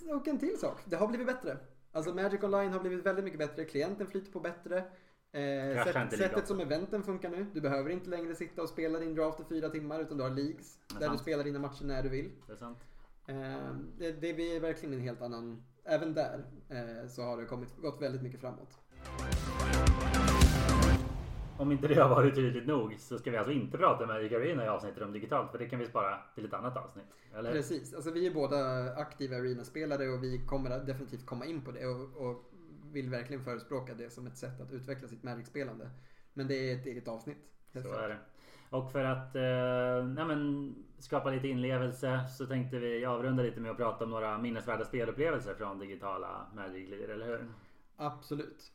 och 0.15 0.29
en 0.29 0.39
till 0.39 0.59
sak. 0.59 0.81
Det 0.85 0.97
har 0.97 1.09
blivit 1.09 1.27
bättre. 1.27 1.57
Alltså 1.93 2.15
Magic 2.15 2.43
Online 2.43 2.73
har 2.73 2.81
blivit 2.81 3.07
väldigt 3.07 3.25
mycket 3.25 3.39
bättre. 3.39 3.65
Klienten 3.65 4.07
flyter 4.07 4.33
på 4.33 4.41
bättre. 4.41 4.79
Eh, 5.33 5.85
sätt, 5.85 6.19
sättet 6.19 6.49
som 6.49 6.61
eventen 6.61 7.03
funkar 7.03 7.31
nu. 7.31 7.47
Du 7.53 7.61
behöver 7.61 7.91
inte 7.91 8.11
längre 8.11 8.35
sitta 8.35 8.63
och 8.63 8.69
spela 8.69 8.99
din 8.99 9.15
draft 9.15 9.41
i 9.41 9.45
fyra 9.45 9.69
timmar 9.69 10.01
utan 10.01 10.17
du 10.17 10.23
har 10.23 10.31
leagues. 10.31 10.79
Där 10.89 11.07
sant. 11.07 11.19
du 11.19 11.23
spelar 11.23 11.45
dina 11.45 11.59
matcher 11.59 11.85
när 11.85 12.03
du 12.03 12.09
vill. 12.09 12.31
Det 12.47 12.53
är 12.53 12.57
sant. 12.57 12.79
Eh, 13.27 13.77
det, 13.99 14.13
det 14.13 14.35
blir 14.35 14.61
verkligen 14.61 14.95
en 14.95 15.01
helt 15.01 15.23
annan... 15.23 15.63
Även 15.85 16.15
där 16.15 16.45
eh, 16.69 17.09
så 17.09 17.23
har 17.23 17.37
det 17.37 17.45
kommit, 17.45 17.77
gått 17.77 18.03
väldigt 18.03 18.23
mycket 18.23 18.41
framåt. 18.41 18.79
om 21.59 21.73
inte 21.73 21.89
det 21.89 21.95
har 21.95 22.09
varit 22.09 22.35
tydligt 22.35 22.67
nog 22.67 22.95
så 22.99 23.19
ska 23.19 23.31
vi 23.31 23.37
alltså 23.37 23.53
inte 23.53 23.79
prata 23.79 24.07
med 24.07 24.17
Arena 24.17 24.65
i 24.65 24.69
avsnittet 24.69 25.03
om 25.03 25.13
digitalt 25.13 25.51
för 25.51 25.59
det 25.59 25.69
kan 25.69 25.79
vi 25.79 25.87
spara 25.87 26.19
till 26.35 26.45
ett 26.45 26.55
annat 26.55 26.77
avsnitt. 26.77 27.05
Eller? 27.35 27.53
Precis, 27.53 27.95
alltså 27.95 28.11
vi 28.11 28.27
är 28.27 28.35
båda 28.35 28.91
aktiva 28.95 29.37
Arena-spelare 29.37 30.09
och 30.09 30.23
vi 30.23 30.47
kommer 30.47 30.81
definitivt 30.81 31.27
komma 31.27 31.47
in 31.47 31.65
på 31.65 31.71
det 31.71 31.87
och, 31.87 32.29
och 32.29 32.51
vill 32.93 33.11
verkligen 33.11 33.45
förespråka 33.45 33.95
det 33.95 34.11
som 34.11 34.27
ett 34.27 34.39
sätt 34.39 34.61
att 34.61 34.73
utveckla 34.73 35.09
sitt 35.09 35.23
Magic-spelande. 35.23 35.91
Men 36.35 36.49
det 36.49 36.71
är 36.71 36.77
ett 36.77 36.87
eget 36.87 37.09
avsnitt. 37.09 37.39
Så 37.73 37.93
är 37.93 38.09
det. 38.09 38.19
Och 38.75 38.93
för 38.93 39.05
att 39.05 39.37
eh, 39.37 40.07
nej 40.09 40.25
men, 40.25 40.75
skapa 40.99 41.31
lite 41.31 41.49
inlevelse 41.49 42.21
så 42.39 42.47
tänkte 42.47 42.79
vi 42.79 43.05
avrunda 43.05 43.43
lite 43.43 43.61
med 43.61 43.71
att 43.71 43.77
prata 43.77 44.05
om 44.05 44.11
några 44.11 44.39
minnesvärda 44.39 44.85
spelupplevelser 44.85 45.55
från 45.55 45.79
digitala 45.79 46.47
Magic 46.55 46.91
Leader, 46.91 47.09
eller 47.09 47.27
hur? 47.27 47.47
Absolut. 47.97 48.73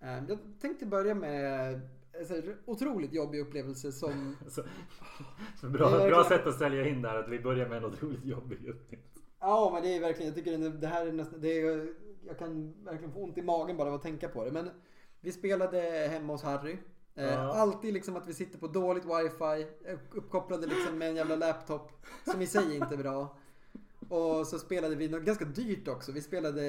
Eh, 0.00 0.24
Jag 0.28 0.38
tänkte 0.60 0.86
börja 0.86 1.14
med 1.14 1.74
en 2.12 2.26
här 2.28 2.56
otroligt 2.64 3.12
jobbig 3.12 3.40
upplevelse 3.40 3.92
som... 3.92 4.36
Så, 4.48 4.62
så 5.60 5.68
bra, 5.68 5.88
verkligen- 5.90 6.24
sätt 6.24 6.46
att 6.46 6.58
sälja 6.58 6.88
in 6.88 7.02
där 7.02 7.14
att 7.16 7.28
vi 7.28 7.40
börjar 7.40 7.68
med 7.68 7.78
en 7.78 7.84
otroligt 7.84 8.24
jobbig 8.24 8.68
uppgift. 8.68 9.22
Ja 9.40 9.70
men 9.72 9.82
det 9.82 9.96
är 9.96 10.00
verkligen, 10.00 10.26
jag 10.28 10.44
tycker 10.44 10.80
det 10.80 10.86
här 10.86 11.06
är 11.06 11.12
nästan, 11.12 11.40
det 11.40 11.60
är, 11.60 11.88
jag 12.26 12.38
kan 12.38 12.84
verkligen 12.84 13.12
få 13.12 13.24
ont 13.24 13.38
i 13.38 13.42
magen 13.42 13.76
bara 13.76 13.88
av 13.88 13.94
att 13.94 14.02
tänka 14.02 14.28
på 14.28 14.44
det. 14.44 14.50
Men 14.52 14.70
vi 15.20 15.32
spelade 15.32 15.80
hemma 16.10 16.32
hos 16.32 16.42
Harry. 16.42 16.76
Eh, 17.14 17.24
Ja. 17.24 17.54
Alltid 17.54 17.94
liksom 17.94 18.16
att 18.16 18.28
vi 18.28 18.34
sitter 18.34 18.58
på 18.58 18.66
dåligt 18.66 19.04
wifi, 19.04 19.66
eh, 19.84 19.98
uppkopplade 20.14 20.66
liksom 20.66 20.98
med 20.98 21.08
en 21.08 21.16
jävla 21.16 21.36
laptop 21.36 21.92
som 22.32 22.42
i 22.42 22.46
sig 22.46 22.76
inte 22.76 22.94
är 22.94 22.98
bra. 22.98 23.36
Och 24.08 24.46
så 24.46 24.58
spelade 24.58 24.94
vi 24.94 25.08
något 25.08 25.22
ganska 25.22 25.44
dyrt 25.44 25.88
också. 25.88 26.12
Vi 26.12 26.20
spelade 26.22 26.62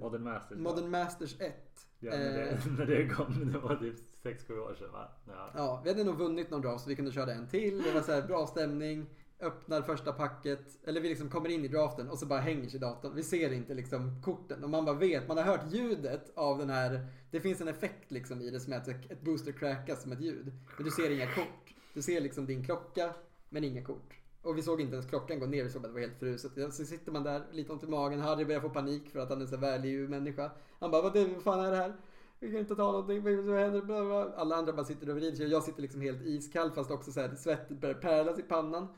Modern 0.00 0.22
Masters. 0.22 0.58
Modern 0.58 0.90
Masters 0.90 1.40
1. 1.40 1.54
Ja, 1.98 2.10
när, 2.10 2.18
det, 2.32 2.50
Eh, 2.50 2.58
när 2.78 2.86
det 2.86 3.08
kom, 3.08 3.50
det 3.52 3.58
var 3.58 3.76
typ 3.76 3.96
6-7 4.22 4.58
år 4.58 4.74
sedan 4.78 4.92
va? 4.92 5.08
Ja. 5.26 5.50
Ja, 5.56 5.80
vi 5.84 5.90
hade 5.90 6.04
nog 6.04 6.18
vunnit 6.18 6.50
någon 6.50 6.60
draft 6.60 6.84
så 6.84 6.88
vi 6.88 6.96
kunde 6.96 7.12
köra 7.12 7.32
en 7.32 7.48
till. 7.48 7.82
Det 7.82 7.92
var 7.92 8.00
så 8.00 8.12
här 8.12 8.22
bra 8.22 8.46
stämning. 8.46 9.06
Öppnar 9.40 9.82
första 9.82 10.12
packet. 10.12 10.78
Eller 10.84 11.00
vi 11.00 11.08
liksom 11.08 11.30
kommer 11.30 11.48
in 11.48 11.64
i 11.64 11.68
draften 11.68 12.08
och 12.08 12.18
så 12.18 12.26
bara 12.26 12.40
hänger 12.40 12.68
sig 12.68 12.80
datorn. 12.80 13.14
Vi 13.14 13.22
ser 13.22 13.52
inte 13.52 13.74
liksom 13.74 14.22
korten. 14.22 14.64
Och 14.64 14.70
man 14.70 14.84
bara 14.84 14.96
vet, 14.96 15.28
man 15.28 15.36
har 15.36 15.44
hört 15.44 15.72
ljudet 15.72 16.32
av 16.34 16.58
den 16.58 16.70
här. 16.70 17.06
Det 17.30 17.40
finns 17.40 17.60
en 17.60 17.68
effekt 17.68 18.10
liksom 18.10 18.40
i 18.40 18.50
det 18.50 18.60
som 18.60 18.72
är 18.72 18.76
att 18.76 18.88
ett 18.88 19.20
booster 19.20 19.52
crackas 19.52 20.02
som 20.02 20.12
ett 20.12 20.20
ljud. 20.20 20.52
Men 20.76 20.84
du 20.84 20.90
ser 20.90 21.10
inga 21.10 21.34
kort. 21.34 21.74
Du 21.94 22.02
ser 22.02 22.20
liksom 22.20 22.46
din 22.46 22.64
klocka 22.64 23.14
men 23.48 23.64
inga 23.64 23.84
kort. 23.84 24.14
Och 24.42 24.58
vi 24.58 24.62
såg 24.62 24.80
inte 24.80 24.94
ens 24.94 25.06
klockan 25.06 25.40
gå 25.40 25.46
ner, 25.46 25.64
vi 25.64 25.70
såg 25.70 25.84
att 25.84 25.88
det 25.88 25.94
var 25.94 26.00
helt 26.00 26.18
fruset. 26.18 26.74
Så 26.74 26.84
sitter 26.84 27.12
man 27.12 27.22
där, 27.22 27.42
lite 27.52 27.72
ont 27.72 27.82
i 27.82 27.86
magen. 27.86 28.20
Harry 28.20 28.44
börjar 28.44 28.60
få 28.60 28.70
panik 28.70 29.10
för 29.10 29.18
att 29.18 29.28
han 29.28 29.38
är 29.38 29.42
en 29.42 29.48
så 29.48 29.56
value 29.56 30.08
människa. 30.08 30.50
Han 30.78 30.90
bara, 30.90 31.02
vad, 31.02 31.12
det, 31.12 31.26
vad 31.26 31.42
fan 31.42 31.64
är 31.64 31.70
det 31.70 31.76
här? 31.76 31.96
Vi 32.40 32.50
kan 32.50 32.60
inte 32.60 32.76
ta 32.76 32.92
någonting, 32.92 33.22
vad 33.22 33.34
vad 33.34 33.58
händer? 33.58 33.82
Bla, 33.82 34.04
bla. 34.04 34.32
Alla 34.36 34.56
andra 34.56 34.72
bara 34.72 34.84
sitter 34.84 35.10
och 35.10 35.16
vrider 35.16 35.36
sig 35.36 35.46
och 35.46 35.52
jag 35.52 35.62
sitter 35.62 35.82
liksom 35.82 36.00
helt 36.00 36.22
iskall 36.22 36.70
fast 36.70 36.90
också 36.90 37.12
så 37.12 37.20
här 37.20 37.34
svettet 37.34 37.80
börjar 37.80 37.94
pärlas 37.94 38.38
i 38.38 38.42
pannan. 38.42 38.88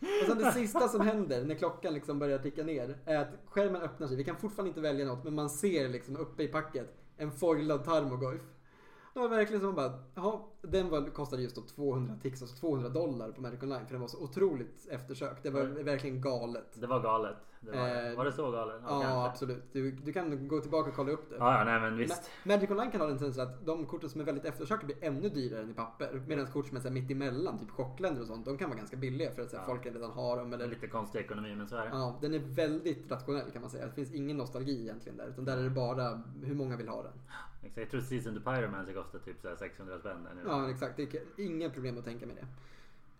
Och 0.00 0.26
sen 0.26 0.38
det 0.38 0.52
sista 0.52 0.88
som 0.88 1.00
händer 1.00 1.44
när 1.44 1.54
klockan 1.54 1.94
liksom 1.94 2.18
börjar 2.18 2.38
ticka 2.38 2.62
ner 2.62 2.98
är 3.04 3.16
att 3.16 3.28
skärmen 3.46 3.82
öppnar 3.82 4.08
sig. 4.08 4.16
Vi 4.16 4.24
kan 4.24 4.36
fortfarande 4.36 4.68
inte 4.68 4.80
välja 4.80 5.06
något 5.06 5.24
men 5.24 5.34
man 5.34 5.50
ser 5.50 5.88
liksom 5.88 6.16
uppe 6.16 6.42
i 6.42 6.48
packet 6.48 6.94
en 7.16 7.32
foilad 7.32 7.84
Tarmogoyf. 7.84 8.42
Det 9.14 9.20
var 9.20 9.28
verkligen 9.28 9.60
som 9.60 9.74
bara, 9.74 9.92
jaha, 10.14 10.40
den 10.70 10.88
var, 10.90 11.02
kostade 11.10 11.42
just 11.42 11.56
då 11.56 11.62
200 11.62 12.14
tix, 12.22 12.42
alltså 12.42 12.56
200 12.56 12.88
dollar 12.88 13.32
på 13.32 13.40
Magic 13.40 13.62
Online 13.62 13.86
för 13.86 13.92
den 13.92 14.00
var 14.00 14.08
så 14.08 14.18
otroligt 14.24 14.88
eftersökt. 14.90 15.42
Det 15.42 15.50
var 15.50 15.60
Mm. 15.60 15.84
verkligen 15.84 16.20
galet. 16.20 16.80
Det 16.80 16.86
var 16.86 17.00
galet. 17.00 17.36
Det 17.60 17.70
var, 17.70 18.10
Eh, 18.10 18.16
var 18.16 18.24
det 18.24 18.32
så 18.32 18.50
galet? 18.50 18.76
Ja, 18.82 18.88
kanske. 19.00 19.08
absolut. 19.30 19.64
Du, 19.72 19.90
du 19.90 20.12
kan 20.12 20.48
gå 20.48 20.60
tillbaka 20.60 20.90
och 20.90 20.96
kolla 20.96 21.12
upp 21.12 21.30
det. 21.30 21.36
Ja, 21.36 21.58
ja, 21.58 21.64
nej 21.64 21.80
men 21.80 21.96
visst. 21.96 22.22
Ma- 22.22 22.48
Magic 22.48 22.70
Online 22.70 22.90
kan 22.90 23.00
ha 23.00 23.08
den 23.08 23.18
tendensen 23.18 23.46
att 23.48 23.66
de 23.66 23.86
korten 23.86 24.10
som 24.10 24.20
är 24.20 24.24
väldigt 24.24 24.44
eftersökta 24.44 24.86
blir 24.86 24.96
ännu 25.00 25.28
dyrare 25.28 25.62
än 25.62 25.70
i 25.70 25.74
papper. 25.74 26.22
Medan 26.26 26.46
kort 26.46 26.66
som 26.66 26.76
är 26.76 26.80
så 26.80 26.88
här 26.88 26.94
mitt 26.94 27.10
emellan, 27.10 27.58
typ 27.58 27.70
chockländer 27.70 28.20
och 28.20 28.26
sånt, 28.26 28.44
de 28.46 28.58
kan 28.58 28.68
vara 28.68 28.78
ganska 28.78 28.96
billiga 28.96 29.30
för 29.30 29.42
att 29.42 29.50
så 29.50 29.56
här, 29.56 29.62
Ja. 29.62 29.66
folk 29.66 29.86
redan 29.86 30.10
har 30.10 30.36
dem. 30.36 30.52
Eller, 30.52 30.66
lite 30.66 30.86
konstig 30.86 31.18
ekonomi 31.18 31.54
men 31.56 31.68
så 31.68 31.76
är 31.76 31.80
det. 31.84 31.88
ja, 31.92 32.18
den 32.20 32.34
är 32.34 32.38
väldigt 32.38 33.10
rationell 33.10 33.50
kan 33.50 33.60
man 33.62 33.70
säga. 33.70 33.86
Det 33.86 33.92
finns 33.92 34.12
ingen 34.14 34.36
nostalgi 34.36 34.82
egentligen 34.82 35.18
där. 35.18 35.26
Utan 35.28 35.44
där 35.44 35.56
är 35.58 35.62
det 35.62 35.70
bara 35.70 36.22
hur 36.44 36.54
många 36.54 36.76
vill 36.76 36.88
ha 36.88 37.02
den. 37.02 37.12
Exakt. 37.62 37.76
Jag 37.78 37.90
tror 37.90 38.00
Season 38.00 38.34
to 38.34 38.40
Pyromancer 38.50 38.92
kostar 38.94 39.18
typ 39.18 39.40
så 39.42 39.48
här 39.48 39.56
600 39.56 39.98
spänn 39.98 40.28
nu. 40.44 40.50
Ja, 40.64 40.70
exakt. 40.70 40.96
Det 40.96 41.02
är 41.02 41.20
inga 41.44 41.70
problem 41.70 41.98
att 41.98 42.04
tänka 42.04 42.26
med 42.26 42.36
det. 42.36 42.46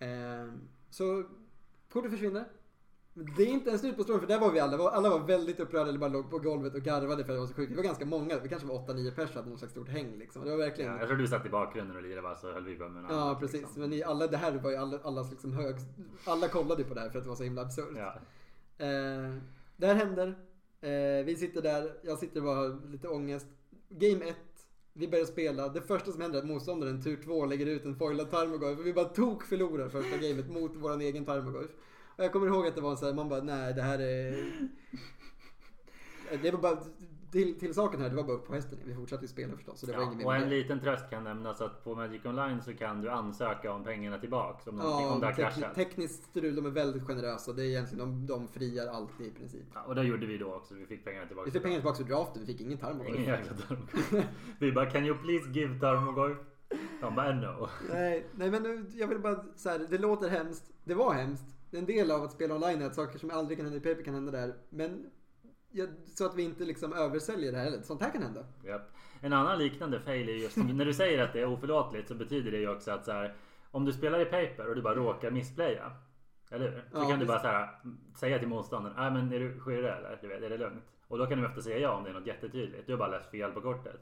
Ehm, 0.07 0.61
så 0.91 1.25
kortet 1.93 2.11
försvinner. 2.11 2.45
Det 3.37 3.43
är 3.43 3.47
inte 3.47 3.71
en 3.71 3.79
slut 3.79 3.97
på 3.97 4.03
storyn 4.03 4.21
för 4.21 4.27
där 4.27 4.39
var 4.41 4.53
vi 4.53 4.61
alla. 4.61 4.91
Alla 4.91 5.11
var 5.11 5.21
väldigt 5.21 5.61
upprörda 5.61 5.89
eller 5.89 5.99
bara 5.99 6.11
låg 6.11 6.31
på 6.31 6.39
golvet 6.39 6.75
och 6.75 6.81
garvade 6.83 7.25
för 7.25 7.33
att 7.33 7.37
det 7.37 7.41
var 7.41 7.47
så 7.47 7.55
sjukt. 7.55 7.73
Vi 7.73 7.77
var 7.77 7.83
ganska 7.83 8.05
många. 8.07 8.39
Vi 8.39 8.49
kanske 8.49 8.69
var 8.69 8.75
8-9 8.75 9.15
personer 9.15 9.35
hade 9.35 9.51
något 9.51 9.59
slags 9.59 9.73
stort 9.73 9.89
häng 9.89 10.19
liksom. 10.19 10.45
Det 10.45 10.51
var 10.51 10.59
verkligen... 10.59 10.93
Ja, 10.93 10.99
jag 10.99 11.09
tror 11.09 11.19
du 11.19 11.29
satt 11.29 11.47
i 11.47 11.49
bakgrunden 11.49 11.97
och 11.97 12.03
lirade 12.03 12.23
bara 12.23 12.37
så 12.37 12.53
höll 12.53 12.65
vi 12.65 12.75
på 12.75 12.89
med 12.89 13.05
Ja, 13.09 13.37
precis. 13.41 13.61
liksom. 13.61 13.81
Men 13.81 13.91
ni, 13.91 14.03
alla, 14.03 14.27
det 14.27 14.37
här 14.37 14.53
var 14.53 14.71
ju 14.71 14.77
alla, 14.77 14.99
allas 15.03 15.31
liksom 15.31 15.53
hög... 15.53 15.77
Alla 16.25 16.49
kollade 16.49 16.85
på 16.85 16.95
det 16.95 17.01
här 17.01 17.11
för 17.11 17.19
att 17.19 17.25
det 17.25 17.29
var 17.29 17.37
så 17.37 17.45
himla 17.45 17.63
absurt. 17.63 17.89
Ja. 17.97 18.15
Eh, 18.87 19.35
det 19.77 19.87
här 19.87 19.95
händer. 19.95 20.29
Eh, 20.81 21.25
vi 21.25 21.37
sitter 21.39 21.63
där. 21.63 21.93
Jag 22.03 22.19
sitter 22.19 22.41
och 22.41 22.47
bara 22.47 22.57
har 22.57 22.91
lite 22.91 23.09
ångest. 23.09 23.47
Game 23.89 24.25
1. 24.25 24.37
Vi 24.99 25.09
börjar 25.09 25.25
spela. 25.25 25.69
Det 25.69 25.83
första 25.83 26.13
som 26.13 26.21
händer 26.21 26.39
är 26.39 26.43
att 26.43 26.49
motståndaren 26.49 27.03
tur 27.03 27.23
2 27.25 27.47
lägger 27.47 27.67
ut 27.67 27.85
en 27.85 27.97
foilad 27.97 28.31
Tarmogoyf. 28.31 28.79
Och 28.79 28.87
vi 28.87 28.93
bara 28.93 29.05
tok 29.05 29.45
förlorar 29.45 29.89
första 29.89 30.17
gamet 30.17 30.51
mot 30.51 30.77
våran 30.77 31.01
egen 31.01 31.25
Tarmogoyf. 31.25 31.71
Och 32.17 32.25
jag 32.25 32.33
kommer 32.33 32.47
ihåg 32.47 32.67
att 32.67 32.75
det 32.75 32.81
var 32.81 32.97
så 32.97 33.07
här, 33.07 33.15
man 33.15 33.29
bara 33.29 33.43
nej 33.43 33.75
det 33.75 33.83
här 33.83 33.99
är... 33.99 34.53
Det 36.43 36.51
var 36.51 36.59
bara... 36.61 36.79
Till, 37.33 37.59
till 37.59 37.75
saken 37.75 38.01
här, 38.01 38.09
det 38.11 38.17
var 38.17 38.23
bara 38.25 38.37
upp 38.37 38.47
på 38.47 38.55
hästen. 38.55 38.79
Vi 38.85 38.95
fortsatte 38.95 39.25
ju 39.25 39.29
spela 39.29 39.55
förstås. 39.57 39.81
Så 39.81 39.87
det 39.87 39.93
var 39.93 39.99
Ja, 40.01 40.07
ingen 40.07 40.19
mer 40.19 40.27
och 40.27 40.35
en 40.37 40.49
liten 40.49 40.81
tröst 40.81 41.11
kan 41.11 41.25
nämnas 41.25 41.61
att 41.61 41.85
på 41.85 41.95
Magic 41.95 42.25
Online 42.25 42.63
så 42.63 42.75
kan 42.75 43.01
du 43.01 43.11
ansöka 43.11 43.73
om 43.73 43.85
pengarna 43.85 44.19
tillbaks 44.19 44.67
om, 44.67 44.77
någonting, 44.77 45.07
om 45.09 45.21
det 45.21 45.27
Ja, 45.27 45.33
har 45.33 45.37
tekni- 45.51 45.55
kraschat. 45.61 45.75
tekniskt 45.75 46.25
strul, 46.25 46.55
de 46.57 46.67
är 46.67 46.71
väldigt 46.71 47.03
generösa. 47.07 47.53
Det 47.53 47.63
är 47.63 47.67
egentligen, 47.67 47.99
de, 47.99 48.27
de 48.27 48.49
friar 48.49 48.87
alltid 48.87 49.27
i 49.27 49.31
princip. 49.31 49.63
Ja, 49.75 49.83
och 49.83 49.95
det 49.95 50.03
gjorde 50.05 50.27
vi 50.27 50.39
då 50.39 50.55
också. 50.55 50.75
Vi 50.75 50.87
fick 50.87 51.05
pengarna 51.05 51.27
tillbaka. 51.27 51.45
Vi 51.47 51.51
fick 51.53 51.63
pengar 51.63 51.77
tillbaka 51.77 52.03
ur 52.03 52.07
draften, 52.07 52.41
vi 52.41 52.47
fick 52.47 52.61
ingen 52.61 52.73
Ingen 52.73 52.79
Tarmogoyf. 52.87 53.19
jäkla 53.29 53.57
Tarmogoyf. 53.57 54.25
Vi 54.59 54.73
bara 54.73 54.91
can 54.91 55.05
you 55.07 55.19
please 55.19 55.51
give 55.61 55.81
Tarmogoyf? 55.81 56.39
De 57.01 57.15
bara 57.15 57.33
no. 57.35 57.69
Nej, 57.93 58.27
nej 58.37 58.51
men 58.51 58.63
nu- 58.63 58.87
jag 58.95 59.07
vill 59.09 59.19
bara 59.19 59.45
så 59.57 59.69
här, 59.69 59.87
det 59.91 59.99
låter 59.99 60.29
hemskt. 60.29 60.71
Det 60.85 60.95
var 60.95 61.13
hemskt. 61.15 61.45
En 61.71 61.85
del 61.87 62.11
av 62.11 62.23
att 62.23 62.33
spela 62.33 62.55
online 62.55 62.83
är 62.83 62.87
att 62.87 62.95
saker 62.95 63.19
som 63.19 63.31
aldrig 63.31 63.59
kan 63.59 63.67
hända 63.67 63.77
i 63.91 63.95
paper 63.95 64.05
kan 64.05 64.15
hända 64.15 64.33
där. 64.33 64.55
Men 64.71 64.91
ja, 65.05 65.09
så 66.15 66.27
att 66.27 66.35
vi 66.37 66.43
inte 66.43 66.65
liksom 66.65 66.93
översäljer 66.93 67.53
det 67.53 67.59
här 67.59 67.65
heller. 67.65 67.83
Sånt 67.83 68.03
här 68.03 68.11
kan 68.11 68.23
hända. 68.23 68.45
Japp. 68.65 68.91
En 69.21 69.33
annan 69.33 69.59
liknande 69.59 70.01
fail 70.01 70.29
är 70.29 70.33
just 70.33 70.57
när 70.57 70.85
du 70.85 70.95
säger 70.95 71.25
att 71.25 71.33
det 71.33 71.41
är 71.41 71.47
oförlåtligt 71.47 72.09
så 72.09 72.15
betyder 72.15 72.51
det 72.51 72.59
ju 72.59 72.69
också 72.69 72.91
att 72.91 73.05
så 73.05 73.13
här, 73.13 73.35
om 73.71 73.85
du 73.85 73.93
spelar 73.93 74.21
i 74.21 74.25
paper 74.25 74.69
och 74.69 74.75
du 74.75 74.83
bara 74.83 74.95
råkar 74.95 75.31
missplaya. 75.31 75.93
Eller 76.51 76.71
hur? 76.71 76.85
Så 76.93 76.99
Ja, 76.99 77.09
kan 77.09 77.19
du 77.19 77.27
bara 77.27 77.39
så 77.39 77.47
här, 77.47 77.69
säga 78.15 78.39
till 78.39 78.49
motståndaren. 78.49 78.97
Nej 78.97 79.11
men 79.11 79.33
är 79.33 79.41
du 79.41 79.61
skyrre 79.61 79.97
eller? 79.97 80.19
Du 80.23 80.29
vet, 80.29 80.43
är 80.43 80.51
det 80.51 80.59
lugnt? 80.59 80.85
Och 81.09 81.19
då 81.19 81.27
kan 81.27 81.39
du 81.39 81.47
ofta 81.47 81.61
säga 81.61 81.79
ja 81.79 81.91
om 81.91 82.05
det 82.05 82.11
är 82.11 82.15
något 82.15 82.27
jättetydligt. 82.27 82.87
Du 82.87 82.93
har 82.93 82.99
bara 82.99 83.09
läst 83.09 83.31
fel 83.31 83.53
på 83.53 83.61
kortet. 83.61 84.01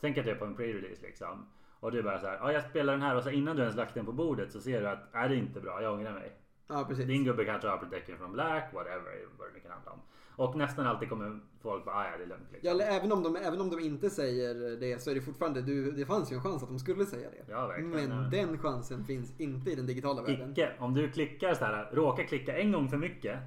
Tänk 0.00 0.18
att 0.18 0.24
du 0.24 0.30
är 0.30 0.34
på 0.34 0.44
en 0.44 0.56
pre-release 0.56 1.02
liksom. 1.02 1.46
Och 1.80 1.92
du 1.92 2.02
bara 2.02 2.18
så 2.18 2.26
här. 2.26 2.36
Ja 2.36 2.52
jag 2.52 2.64
spelar 2.64 2.92
den 2.92 3.02
här 3.02 3.16
och 3.16 3.22
så 3.22 3.30
innan 3.30 3.56
du 3.56 3.62
ens 3.62 3.76
lagt 3.76 3.94
den 3.94 4.06
på 4.06 4.12
bordet 4.12 4.52
så 4.52 4.60
ser 4.60 4.80
du 4.80 4.88
att 4.88 5.12
nej 5.12 5.28
det 5.28 5.34
är 5.34 5.38
inte 5.38 5.60
bra. 5.60 5.82
Jag 5.82 5.94
ångrar 5.94 6.12
mig. 6.12 6.32
Ja, 6.68 6.84
precis. 6.88 7.06
Din 7.06 7.24
gubbe 7.24 7.44
kanske 7.44 7.68
har 7.68 7.78
protection 7.78 8.18
från 8.18 8.32
black. 8.32 8.74
Whatever. 8.74 9.28
Vad 9.38 9.48
det 9.48 9.52
nu 9.54 9.60
kan 9.60 9.70
handla 9.70 9.92
om. 9.92 10.00
Och 10.36 10.56
nästan 10.56 10.86
alltid 10.86 11.08
kommer 11.08 11.40
folk 11.62 11.84
bara. 11.84 11.94
"Ah, 11.94 12.04
Ja 12.10 12.16
det 12.18 12.24
är 12.24 12.28
lugnt 12.28 12.48
liksom. 12.52 12.66
Ja, 12.68 12.70
eller 12.70 12.96
även, 12.96 13.12
om 13.12 13.22
de, 13.22 13.36
även 13.36 13.60
om 13.60 13.70
de 13.70 13.80
inte 13.80 14.10
säger 14.10 14.76
det 14.80 15.02
så 15.02 15.10
är 15.10 15.14
det 15.14 15.20
fortfarande, 15.20 15.62
du, 15.62 15.92
det 15.92 16.06
fanns 16.06 16.32
ju 16.32 16.36
en 16.36 16.42
chans 16.42 16.62
att 16.62 16.68
de 16.68 16.78
skulle 16.78 17.06
säga 17.06 17.28
det. 17.30 17.52
Ja, 17.52 17.66
verkligen. 17.66 17.90
Men 17.90 18.10
Ja. 18.22 18.28
den 18.30 18.58
chansen 18.58 19.04
finns 19.04 19.40
inte 19.40 19.70
i 19.70 19.74
den 19.74 19.86
digitala 19.86 20.22
världen. 20.22 20.52
Icke. 20.52 20.72
Om 20.78 20.94
du 20.94 21.10
klickar 21.10 21.54
så 21.54 21.64
här, 21.64 21.90
råkar 21.92 22.24
klicka 22.24 22.58
en 22.58 22.72
gång 22.72 22.88
för 22.88 22.96
mycket 22.96 23.38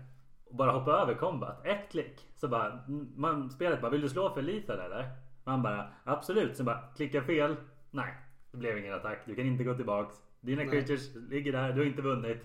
och 0.49 0.55
bara 0.55 0.71
hoppa 0.71 0.91
över 0.91 1.13
combat. 1.15 1.65
Ett 1.65 1.91
klick. 1.91 2.27
Så 2.35 2.47
bara, 2.47 2.79
man, 3.15 3.49
spelet 3.49 3.81
bara, 3.81 3.91
vill 3.91 4.01
du 4.01 4.09
slå 4.09 4.33
för 4.33 4.41
lethal 4.41 4.79
eller? 4.79 5.09
Man 5.43 5.63
bara, 5.63 5.87
absolut. 6.03 6.57
Så 6.57 6.63
bara, 6.63 6.79
klicka 6.95 7.21
fel. 7.23 7.55
Nej, 7.91 8.13
det 8.51 8.57
blev 8.57 8.77
ingen 8.77 8.93
attack. 8.93 9.23
Du 9.25 9.35
kan 9.35 9.45
inte 9.45 9.63
gå 9.63 9.73
tillbaks. 9.73 10.15
Dina 10.41 10.61
Nej. 10.61 10.69
creatures 10.71 11.15
ligger 11.15 11.51
där, 11.51 11.73
du 11.73 11.79
har 11.81 11.85
inte 11.85 12.01
vunnit. 12.01 12.37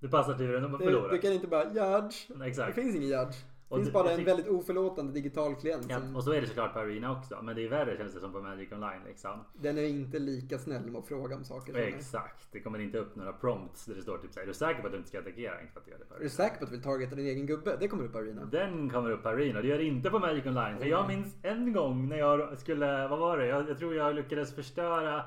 Du 0.00 0.08
passar 0.08 0.34
turen, 0.34 0.62
de 0.62 0.72
har 0.72 0.78
förlorat. 0.78 1.10
du 1.10 1.18
kan 1.18 1.32
inte 1.32 1.46
bara 1.46 1.64
judge. 1.64 2.16
Det 2.38 2.46
Exakt. 2.46 2.74
finns 2.74 2.96
ingen 2.96 3.08
judge. 3.08 3.36
Det 3.68 3.76
finns 3.76 3.92
bara 3.92 4.10
en 4.10 4.24
väldigt 4.24 4.48
oförlåtande 4.48 5.12
digital 5.12 5.54
klient. 5.54 5.86
Ja, 5.88 6.00
Som, 6.00 6.16
och 6.16 6.24
så 6.24 6.32
är 6.32 6.40
det 6.40 6.46
såklart 6.46 6.72
på 6.72 6.78
Arena 6.78 7.12
också. 7.18 7.42
Men 7.42 7.56
det 7.56 7.64
är 7.64 7.68
värre 7.68 7.96
känns 7.96 8.14
det 8.14 8.20
som 8.20 8.32
på 8.32 8.40
Magic 8.40 8.72
Online 8.72 9.00
liksom. 9.06 9.44
Den 9.52 9.78
är 9.78 9.82
inte 9.82 10.18
lika 10.18 10.58
snäll 10.58 10.82
med 10.82 10.96
att 10.98 11.06
fråga 11.06 11.36
om 11.36 11.44
saker. 11.44 11.74
Exakt. 11.76 12.48
Det 12.52 12.60
kommer 12.60 12.78
inte 12.78 12.98
upp 12.98 13.16
några 13.16 13.32
prompts 13.32 13.84
där 13.84 13.94
det 13.94 14.02
står 14.02 14.18
typ 14.18 14.32
såhär, 14.32 14.44
är 14.44 14.48
du 14.48 14.54
säker 14.54 14.80
på 14.80 14.86
att 14.86 14.92
du 14.92 14.96
inte 14.98 15.08
ska 15.08 15.18
attackera? 15.18 15.54
Det 15.58 16.04
på 16.08 16.14
Är 16.14 16.20
du 16.20 16.28
säker 16.28 16.58
på 16.58 16.64
att 16.64 16.70
du 16.70 16.76
vill 16.76 16.84
targeta 16.84 17.14
din 17.14 17.26
egen 17.26 17.46
gubbe? 17.46 17.76
Det 17.80 17.88
kommer 17.88 18.04
upp 18.04 18.12
på 18.12 18.18
Arena. 18.18 18.44
Den 18.44 18.90
kommer 18.90 19.10
upp 19.10 19.22
på 19.22 19.28
Arena. 19.28 19.60
Det 19.60 19.68
gör 19.68 19.78
det 19.78 19.84
inte 19.84 20.10
på 20.10 20.18
Magic 20.18 20.46
Online. 20.46 20.78
För 20.78 20.86
jag 20.86 21.08
minns 21.08 21.36
en 21.42 21.72
gång 21.72 22.08
när 22.08 22.16
jag 22.18 22.58
skulle, 22.58 23.08
vad 23.08 23.18
var 23.18 23.38
det? 23.38 23.46
Jag, 23.46 23.68
jag 23.68 23.78
tror 23.78 23.94
jag 23.94 24.14
lyckades 24.14 24.54
förstöra 24.54 25.24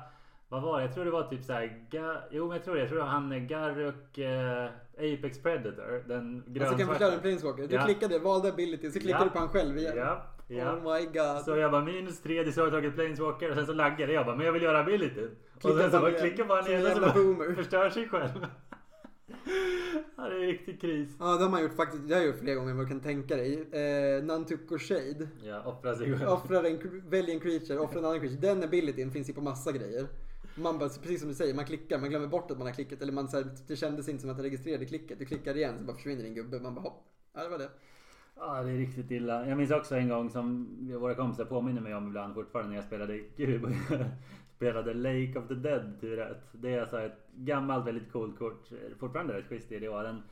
vad 0.48 0.62
var 0.62 0.78
det? 0.78 0.84
Jag 0.84 0.94
tror 0.94 1.04
det 1.04 1.10
var 1.10 1.22
typ 1.22 1.44
såhär, 1.44 1.86
Ga- 1.90 2.22
jo 2.30 2.46
men 2.46 2.56
jag 2.56 2.64
tror 2.64 2.74
det. 2.74 2.80
Jag 2.80 2.88
tror 2.90 3.00
han 3.02 3.32
är 3.32 3.38
Garruk, 3.38 4.18
eh, 4.18 4.70
Apex 4.98 5.38
Predator. 5.42 6.08
Den 6.08 6.36
Alltså 6.36 6.44
kan 6.44 6.54
grönsvarta. 6.54 6.86
förklara 6.92 7.12
en 7.14 7.20
Planeswalker. 7.20 7.66
Du 7.68 7.74
Ja. 7.74 7.84
klickade, 7.84 8.18
valde 8.18 8.48
ability, 8.48 8.90
så 8.90 9.00
klickade 9.00 9.20
Ja. 9.24 9.24
du 9.24 9.30
på 9.30 9.38
han 9.38 9.48
själv 9.48 9.78
igen. 9.78 9.96
Ja, 9.96 10.26
ja. 10.48 10.72
Oh 10.76 10.94
my 10.94 11.04
god. 11.06 11.44
Så 11.44 11.56
jag 11.56 11.70
bara 11.70 11.84
minus 11.84 12.20
3, 12.22 12.42
det 12.42 12.56
har 12.56 12.70
tagit 12.70 12.94
Planeswalker 12.94 13.50
och 13.50 13.56
sen 13.56 13.66
så 13.66 13.72
laggade 13.72 14.12
jag 14.12 14.26
bara 14.26 14.36
men 14.36 14.46
jag 14.46 14.52
vill 14.52 14.62
göra 14.62 14.78
ability. 14.80 15.26
Och 15.62 15.70
sen 15.74 15.90
så 15.90 16.00
bara 16.00 16.12
klickar 16.12 16.44
som 16.44 16.72
en 16.72 16.80
ena 16.80 16.94
så 16.94 17.00
bara 17.00 17.12
boomer. 17.12 17.54
förstör 17.54 17.90
sig 17.90 18.08
själv. 18.08 18.30
ja, 20.16 20.22
det 20.28 20.34
är 20.36 20.46
riktigt 20.46 20.80
kris. 20.80 21.16
Ja, 21.20 21.36
det 21.36 21.42
har 21.42 21.50
man 21.50 21.62
gjort 21.62 21.76
faktiskt. 21.76 22.08
Det 22.08 22.14
har 22.14 22.20
jag 22.20 22.26
gjort 22.30 22.38
flera 22.40 22.54
gånger 22.54 22.74
vad 22.74 22.84
du 22.84 22.88
kan 22.88 23.00
tänka 23.00 23.36
dig. 23.36 23.68
Eh, 23.72 24.24
Nantuko 24.24 24.78
Shade. 24.78 25.28
Ja, 25.42 25.62
offra 25.64 25.94
sig 25.96 26.18
själv. 26.18 26.28
Offrar 26.30 26.64
en, 26.64 27.02
välj 27.10 27.32
en 27.32 27.40
creature, 27.40 27.78
offra 27.78 27.98
en 27.98 28.04
annan 28.04 28.20
creature. 28.20 28.40
Den 28.40 28.62
abilityn 28.64 29.10
finns 29.10 29.28
ju 29.30 29.34
på 29.34 29.40
massa 29.40 29.72
grejer. 29.72 30.06
Man 30.62 30.78
bara, 30.78 30.88
precis 30.88 31.20
som 31.20 31.28
du 31.28 31.34
säger, 31.34 31.54
man 31.54 31.64
klickar, 31.64 31.98
man 31.98 32.10
glömmer 32.10 32.26
bort 32.26 32.50
att 32.50 32.58
man 32.58 32.66
har 32.66 32.74
klickat. 32.74 33.02
Eller 33.02 33.12
man, 33.12 33.28
så 33.28 33.36
här, 33.36 33.46
det 33.66 33.76
kändes 33.76 34.08
inte 34.08 34.20
som 34.22 34.30
att 34.30 34.36
jag 34.36 34.44
registrerade 34.44 34.86
klicket. 34.86 35.18
Du 35.18 35.24
klickar 35.24 35.56
igen 35.56 35.78
så 35.78 35.84
bara 35.84 35.96
försvinner 35.96 36.22
din 36.22 36.34
gubbe. 36.34 36.60
Man 36.60 36.74
bara 36.74 36.80
hopp. 36.80 37.04
Ja, 37.32 37.42
det 37.42 37.48
var 37.48 37.58
det. 37.58 37.68
Ja, 38.36 38.62
det 38.62 38.70
är 38.70 38.76
riktigt 38.76 39.10
illa. 39.10 39.46
Jag 39.46 39.58
minns 39.58 39.70
också 39.70 39.96
en 39.96 40.08
gång 40.08 40.30
som 40.30 40.68
våra 41.00 41.14
kompisar 41.14 41.44
påminner 41.44 41.80
mig 41.80 41.94
om 41.94 42.06
ibland 42.06 42.34
fortfarande 42.34 42.68
när 42.70 42.76
jag 42.76 42.84
spelade 42.84 43.18
Cube. 43.18 43.74
spelade 44.56 44.94
Lake 44.94 45.38
of 45.38 45.48
the 45.48 45.54
Dead 45.54 46.00
tur 46.00 46.18
ett. 46.20 46.48
Det 46.52 46.74
är 46.74 46.80
alltså 46.80 47.00
ett 47.00 47.28
gammalt 47.34 47.86
väldigt 47.86 48.12
coolt 48.12 48.38
kort. 48.38 48.68
Fortfarande 48.98 49.34
rätt 49.34 49.46
schysst 49.48 49.72
idé. 49.72 49.88
Den, 49.88 50.22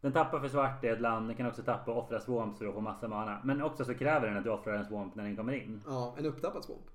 den 0.00 0.12
tappar 0.12 0.40
för 0.40 0.48
svart 0.48 0.84
i 0.84 0.88
ett 0.88 1.00
land. 1.00 1.28
Den 1.28 1.36
kan 1.36 1.46
också 1.46 1.62
tappa 1.62 1.92
och 1.92 1.98
offra 1.98 2.20
swamps 2.20 2.58
för 2.58 2.66
att 2.66 2.74
få 2.74 2.80
massa 2.80 3.08
mana. 3.08 3.40
Men 3.44 3.62
också 3.62 3.84
så 3.84 3.94
kräver 3.94 4.28
den 4.28 4.36
att 4.36 4.44
du 4.44 4.50
offrar 4.50 4.74
en 4.74 4.84
swamp 4.84 5.14
när 5.14 5.24
den 5.24 5.36
kommer 5.36 5.52
in. 5.52 5.82
Ja, 5.86 6.14
en 6.18 6.26
upptappad 6.26 6.64
swamp. 6.64 6.86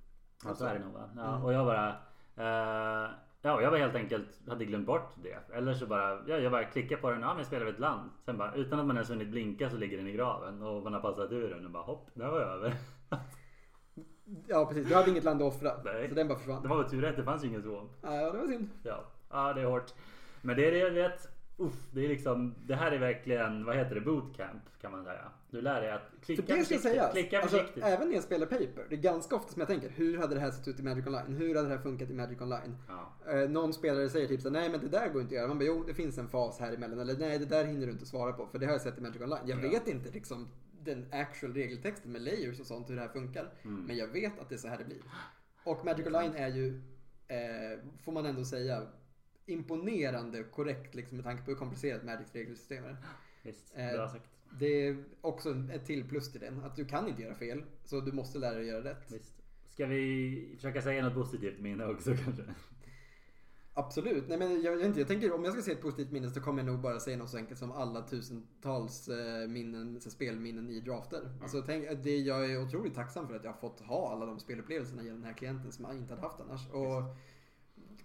Ja, 0.46 0.56
så 0.56 0.66
är 0.66 0.74
det 0.74 0.80
nog 0.80 0.94
va? 0.94 1.10
Ja, 1.16 1.30
Mm. 1.36 1.44
Och 1.44 1.54
jag 1.54 1.66
bara... 1.66 1.96
eh, 2.38 3.12
ja, 3.42 3.62
jag 3.62 3.72
var 3.72 3.78
helt 3.78 3.96
enkelt... 3.96 4.28
Hade 4.48 4.66
glömt 4.66 4.86
bort 4.86 5.14
det. 5.24 5.56
Eller 5.56 5.74
så 5.74 5.86
bara... 5.86 6.20
Ja, 6.28 6.38
jag 6.38 6.52
bara 6.52 6.64
klickar 6.64 6.98
på 6.98 7.12
den. 7.12 7.22
Ja, 7.22 7.34
men 7.34 7.46
spelar 7.46 7.66
vid 7.66 7.74
ett 7.74 7.80
land. 7.80 8.10
Sen 8.26 8.38
bara 8.38 8.54
utan 8.54 8.80
att 8.80 8.86
man 8.86 8.96
ens 8.96 9.10
hunnit 9.10 9.30
blinka 9.30 9.70
så 9.70 9.78
ligger 9.78 9.98
den 9.98 10.08
i 10.08 10.12
graven. 10.12 10.62
Och 10.62 10.84
man 10.84 10.94
har 10.94 11.02
passat 11.02 11.32
ur 11.32 11.50
den 11.50 11.66
och 11.66 11.72
bara 11.72 11.84
hopp, 11.84 12.10
där 12.14 12.28
var 12.28 12.40
jag 12.40 12.50
över. 12.50 12.74
Ja, 14.48 14.66
precis. 14.66 14.88
Du 14.88 14.96
hade 14.96 15.10
inget 15.10 15.24
land 15.24 15.42
att 15.42 15.48
offra. 15.48 15.72
Nej. 15.86 16.10
Så 16.10 16.16
den 16.16 16.28
bara 16.28 16.38
försvann. 16.38 16.62
Det 16.62 16.68
var 16.68 16.78
väl 16.78 16.90
tur 16.90 17.02
rätt, 17.02 17.16
det 17.16 17.24
fanns 17.24 17.44
ju 17.44 17.48
ingen 17.48 17.62
swamp. 17.62 17.92
Ja, 18.02 18.32
det 18.32 18.38
var 18.38 18.48
synd. 18.48 18.70
Ja, 18.84 19.04
ja 19.30 19.54
det 19.54 19.62
är 19.62 19.66
hårt. 19.66 19.94
Men 20.42 20.56
det 20.56 20.68
är 20.68 20.72
det 20.72 20.78
jag 20.78 20.92
vet. 20.92 21.37
Uff, 21.60 21.74
det 21.92 22.06
är 22.06 22.08
liksom, 22.10 22.56
det 22.66 22.76
här 22.76 22.92
är 22.92 23.00
verkligen, 23.00 23.66
vad 23.66 23.76
heter 23.76 23.96
det, 23.96 24.02
bootcamp 24.02 24.64
kan 24.82 24.92
man 24.92 25.04
säga. 25.04 25.32
Du 25.50 25.62
lär 25.62 25.82
dig 25.82 25.92
att 25.92 26.02
klicka 26.22 26.44
För 26.44 26.54
det 26.56 26.66
ska 26.66 26.78
sägas. 26.78 27.12
Klicka 27.12 27.42
Alltså, 27.42 27.58
försiktigt. 27.58 27.84
även 27.84 28.08
när 28.08 28.16
jag 28.16 28.24
spelar 28.24 28.46
Paper. 28.46 28.86
Det 28.90 28.96
är 28.96 29.00
ganska 29.00 29.36
ofta 29.36 29.52
som 29.54 29.60
jag 29.60 29.68
tänker, 29.68 29.90
hur 29.90 30.18
hade 30.18 30.36
det 30.36 30.42
här 30.42 30.52
sett 30.52 30.68
ut 30.68 30.80
i 30.80 30.84
Magic 30.84 31.06
Online? 31.08 31.36
Hur 31.38 31.56
hade 31.56 31.68
det 31.68 31.76
här 31.76 31.82
funkat 31.82 32.10
i 32.10 32.14
Magic 32.14 32.42
Online? 32.42 32.76
Ja, 32.88 33.14
Eh, 33.32 33.50
någon 33.50 33.74
spelare 33.74 34.10
säger 34.10 34.28
typ 34.28 34.42
så 34.42 34.50
nej 34.50 34.70
men 34.70 34.80
det 34.80 34.88
där 34.88 35.10
går 35.10 35.22
inte 35.22 35.32
att 35.34 35.38
göra. 35.38 35.48
Man 35.48 35.58
bara, 35.58 35.66
jo 35.66 35.84
det 35.88 35.94
finns 35.94 36.18
en 36.18 36.28
fas 36.28 36.60
här 36.60 36.74
emellan. 36.74 37.00
Eller 37.00 37.18
nej 37.18 37.40
det 37.40 37.46
där 37.46 37.66
hinner 37.66 37.86
du 37.86 37.92
inte 37.92 38.06
svara 38.06 38.34
på 38.34 38.48
för 38.48 38.60
det 38.60 38.66
har 38.66 38.74
jag 38.74 38.82
sett 38.82 38.98
i 38.98 39.02
Magic 39.02 39.22
Online. 39.22 39.40
Jag 39.46 39.64
Ja. 39.66 39.70
vet 39.70 39.88
inte 39.88 40.12
liksom 40.12 40.48
den 40.84 41.06
actual 41.12 41.54
regeltexten 41.54 42.12
med 42.12 42.22
layers 42.22 42.60
och 42.60 42.66
sånt 42.66 42.90
hur 42.90 42.96
det 42.96 43.02
här 43.02 43.08
funkar. 43.10 43.54
Mm. 43.64 43.84
Men 43.86 43.98
jag 43.98 44.08
vet 44.08 44.40
att 44.40 44.50
det 44.50 44.56
är 44.56 44.60
så 44.60 44.68
här 44.68 44.78
det 44.78 44.86
blir. 44.86 44.98
Och 45.64 45.86
Magic 45.86 46.06
Online 46.08 46.34
är 46.36 46.48
ju, 46.48 46.82
eh, 47.28 47.80
får 48.04 48.12
man 48.12 48.26
ändå 48.26 48.44
säga, 48.46 48.82
imponerande 49.48 50.44
korrekt 50.44 50.96
liksom 50.96 51.18
med 51.18 51.26
tanke 51.26 51.44
på 51.44 51.52
hur 51.52 51.58
komplicerat 51.58 52.04
Magics 52.04 52.36
regelsystem 52.36 52.84
är. 52.86 52.98
visst. 53.44 53.74
Eh, 53.76 53.92
Bra 53.92 54.10
sagt. 54.10 54.30
Det 54.60 54.88
är 54.88 55.04
också 55.22 55.56
ett 55.74 55.86
till 55.86 56.10
plus 56.10 56.32
till 56.32 56.42
den. 56.42 56.64
Att 56.64 56.76
du 56.76 56.86
kan 56.86 57.08
inte 57.08 57.22
göra 57.22 57.36
fel. 57.36 57.64
Så 57.84 58.02
du 58.02 58.12
måste 58.12 58.40
lära 58.40 58.54
dig 58.54 58.62
att 58.62 58.68
göra 58.68 58.84
rätt. 58.84 59.12
Visst. 59.12 59.34
Ska 59.68 59.86
vi 59.86 60.52
försöka 60.56 60.82
säga 60.82 61.04
något 61.04 61.14
positivt 61.14 61.60
minne 61.60 61.86
också 61.86 62.16
kanske? 62.24 62.44
Absolut. 63.74 64.28
Nej, 64.28 64.38
men 64.38 64.62
jag, 64.62 64.80
jag, 64.80 64.86
inte, 64.86 65.00
jag 65.00 65.08
tänker 65.08 65.32
om 65.32 65.44
jag 65.44 65.54
ska 65.54 65.62
säga 65.62 65.76
ett 65.76 65.82
positivt 65.82 66.12
minne 66.12 66.30
så 66.30 66.42
kommer 66.42 66.60
jag 66.64 66.72
nog 66.72 66.80
bara 66.82 67.00
säga 67.00 67.18
något 67.18 67.30
så 67.30 67.38
enkelt 67.38 67.60
som 67.60 67.72
alla 67.72 68.02
tusentals 68.02 69.08
eh, 69.10 69.48
minnen, 69.48 70.02
spelminnen 70.02 70.70
i 70.70 70.80
drafter. 70.80 71.30
Alltså, 71.42 71.62
tänk, 71.62 72.04
det, 72.04 72.18
jag 72.18 72.52
är 72.52 72.64
otroligt 72.64 72.96
tacksam 72.96 73.28
för 73.28 73.36
att 73.36 73.44
jag 73.44 73.52
har 73.52 73.58
fått 73.58 73.80
ha 73.80 74.12
alla 74.12 74.26
de 74.26 74.40
spelupplevelserna 74.40 75.04
genom 75.04 75.20
den 75.20 75.28
här 75.28 75.38
klienten 75.38 75.72
som 75.72 75.86
jag 75.86 75.98
inte 75.98 76.14
hade 76.14 76.28
haft 76.28 76.40
annars. 76.40 76.70
Och 76.70 77.04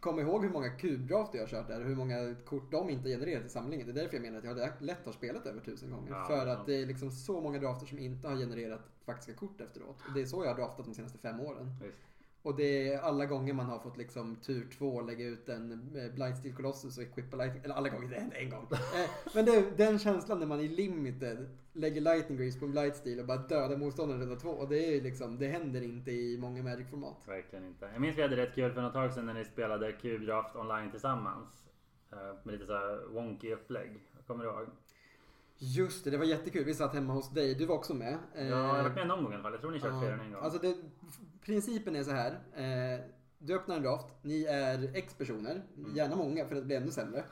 kom 0.03 0.21
ihåg 0.21 0.45
hur 0.45 0.51
många 0.51 0.71
kubdrafter 0.71 1.39
jag 1.39 1.45
har 1.45 1.51
kört 1.51 1.69
där 1.69 1.81
och 1.81 1.87
hur 1.87 1.97
många 1.97 2.35
kort 2.45 2.71
de 2.71 2.91
inte 2.91 3.09
genererat 3.09 3.47
i 3.47 3.49
samlingen. 3.49 3.87
Det 3.87 3.93
är 3.93 4.03
därför 4.03 4.17
jag 4.17 4.23
menar 4.23 4.39
att 4.39 4.45
jag 4.45 4.73
lätt 4.79 5.07
har 5.07 5.13
spelat 5.13 5.47
över 5.47 5.61
tusen 5.61 5.91
gånger. 5.91 6.11
Ja, 6.11 6.25
för 6.27 6.47
att 6.47 6.67
det 6.67 6.83
är 6.83 6.87
liksom 6.87 7.11
så 7.11 7.41
många 7.41 7.59
drafter 7.59 7.87
som 7.87 7.99
inte 7.99 8.29
har 8.29 8.37
genererat 8.37 8.81
faktiska 9.05 9.35
kort 9.35 9.61
efteråt. 9.61 9.97
Och 10.09 10.15
det 10.15 10.21
är 10.21 10.27
så 10.27 10.45
jag 10.45 10.51
har 10.51 10.57
draftat 10.57 10.87
de 10.87 10.95
senaste 10.95 11.19
fem 11.19 11.41
åren. 11.41 11.71
Visst. 11.83 11.99
Och 12.45 12.57
det 12.57 12.93
är 12.93 12.99
alla 13.01 13.27
gånger 13.27 13.53
man 13.53 13.67
har 13.67 13.79
fått 13.79 13.97
liksom 13.97 14.37
tur 14.37 14.67
två 14.79 15.01
lägga 15.01 15.25
ut 15.27 15.49
en 15.49 15.73
eh, 15.97 16.15
Blightsteel 16.15 16.55
Colossus 16.55 16.97
och 16.99 17.03
equippa 17.05 17.37
Lightning. 17.37 17.63
Eller 17.65 17.75
alla 17.75 17.89
gånger, 17.89 18.09
det 18.09 18.21
hände 18.21 18.37
en 18.37 18.51
gång. 18.51 18.67
Eh, 18.73 19.11
Men 19.35 19.45
det, 19.45 19.77
den 19.77 19.99
känslan 19.99 20.39
när 20.39 20.47
man 20.47 20.61
i 20.61 20.69
limited 20.69 21.49
lägger 21.73 22.01
Lightning 22.01 22.39
Grease 22.39 22.59
på 22.59 22.65
en 22.65 22.71
Blightsteel 22.71 23.21
och 23.21 23.27
bara 23.27 23.39
dödar 23.39 23.77
motståndaren 23.77 24.21
runda 24.21 24.37
två. 24.37 24.49
Och 24.51 24.69
det 24.69 24.97
är 24.97 25.01
liksom, 25.01 25.39
det 25.39 25.49
händer 25.49 25.83
inte 25.83 26.11
i 26.11 26.39
många 26.39 26.63
Magic-format. 26.63 27.17
Verkligen 27.29 27.65
inte. 27.67 27.89
Jag 27.93 28.01
minns 28.01 28.19
vi 28.19 28.23
hade 28.23 28.37
rätt 28.37 28.55
kul 28.55 28.73
för 28.73 28.83
något 28.83 28.93
tag 28.93 29.13
sedan 29.13 29.27
när 29.27 29.35
ni 29.35 29.45
spelade 29.45 29.93
Cube 29.93 30.27
Draft 30.27 30.57
online 30.57 30.91
tillsammans. 30.91 31.65
Eh, 32.13 32.19
Med 32.43 32.53
lite 32.53 32.67
så 32.67 32.73
här 32.73 33.07
wonky 33.15 33.53
upplägg. 33.53 33.91
Kommer 34.27 34.45
du 34.45 34.51
ihåg? 34.51 34.67
Just 35.59 36.05
det, 36.05 36.11
det 36.11 36.19
var 36.19 36.25
jättekul. 36.25 36.65
Vi 36.65 36.75
satt 36.75 36.95
hemma 36.95 37.13
hos 37.13 37.31
dig, 37.31 37.55
du 37.55 37.67
var 37.67 37.75
också 37.75 37.95
med. 37.95 38.19
Ja, 38.35 38.43
jag 38.43 38.57
har 38.57 38.83
varit 38.83 38.95
med 38.97 39.07
någon 39.07 39.23
gång 39.25 39.33
i 39.33 39.35
alla 39.35 39.43
fall. 39.43 39.53
Jag 39.53 39.61
tror 39.61 39.71
ni 39.71 39.81
kört 39.81 40.01
fler 40.03 40.13
än 40.13 40.21
en 40.21 40.33
gång. 40.33 40.43
Alltså 40.43 40.59
det, 40.59 40.77
principen 41.45 41.97
är 41.97 42.03
så 42.05 42.11
här. 42.11 42.31
Eh, 42.57 43.01
du 43.39 43.55
öppnar 43.55 43.77
en 43.77 43.83
draft, 43.83 44.07
ni 44.23 44.45
är 44.45 44.91
X 44.97 45.15
personer, 45.19 45.63
Mm. 45.77 45.97
gärna 45.97 46.17
många 46.17 46.47
för 46.47 46.57
att 46.57 46.63
det 46.63 46.67
blir 46.67 46.77
ännu 46.77 46.91
sämre. 46.91 47.25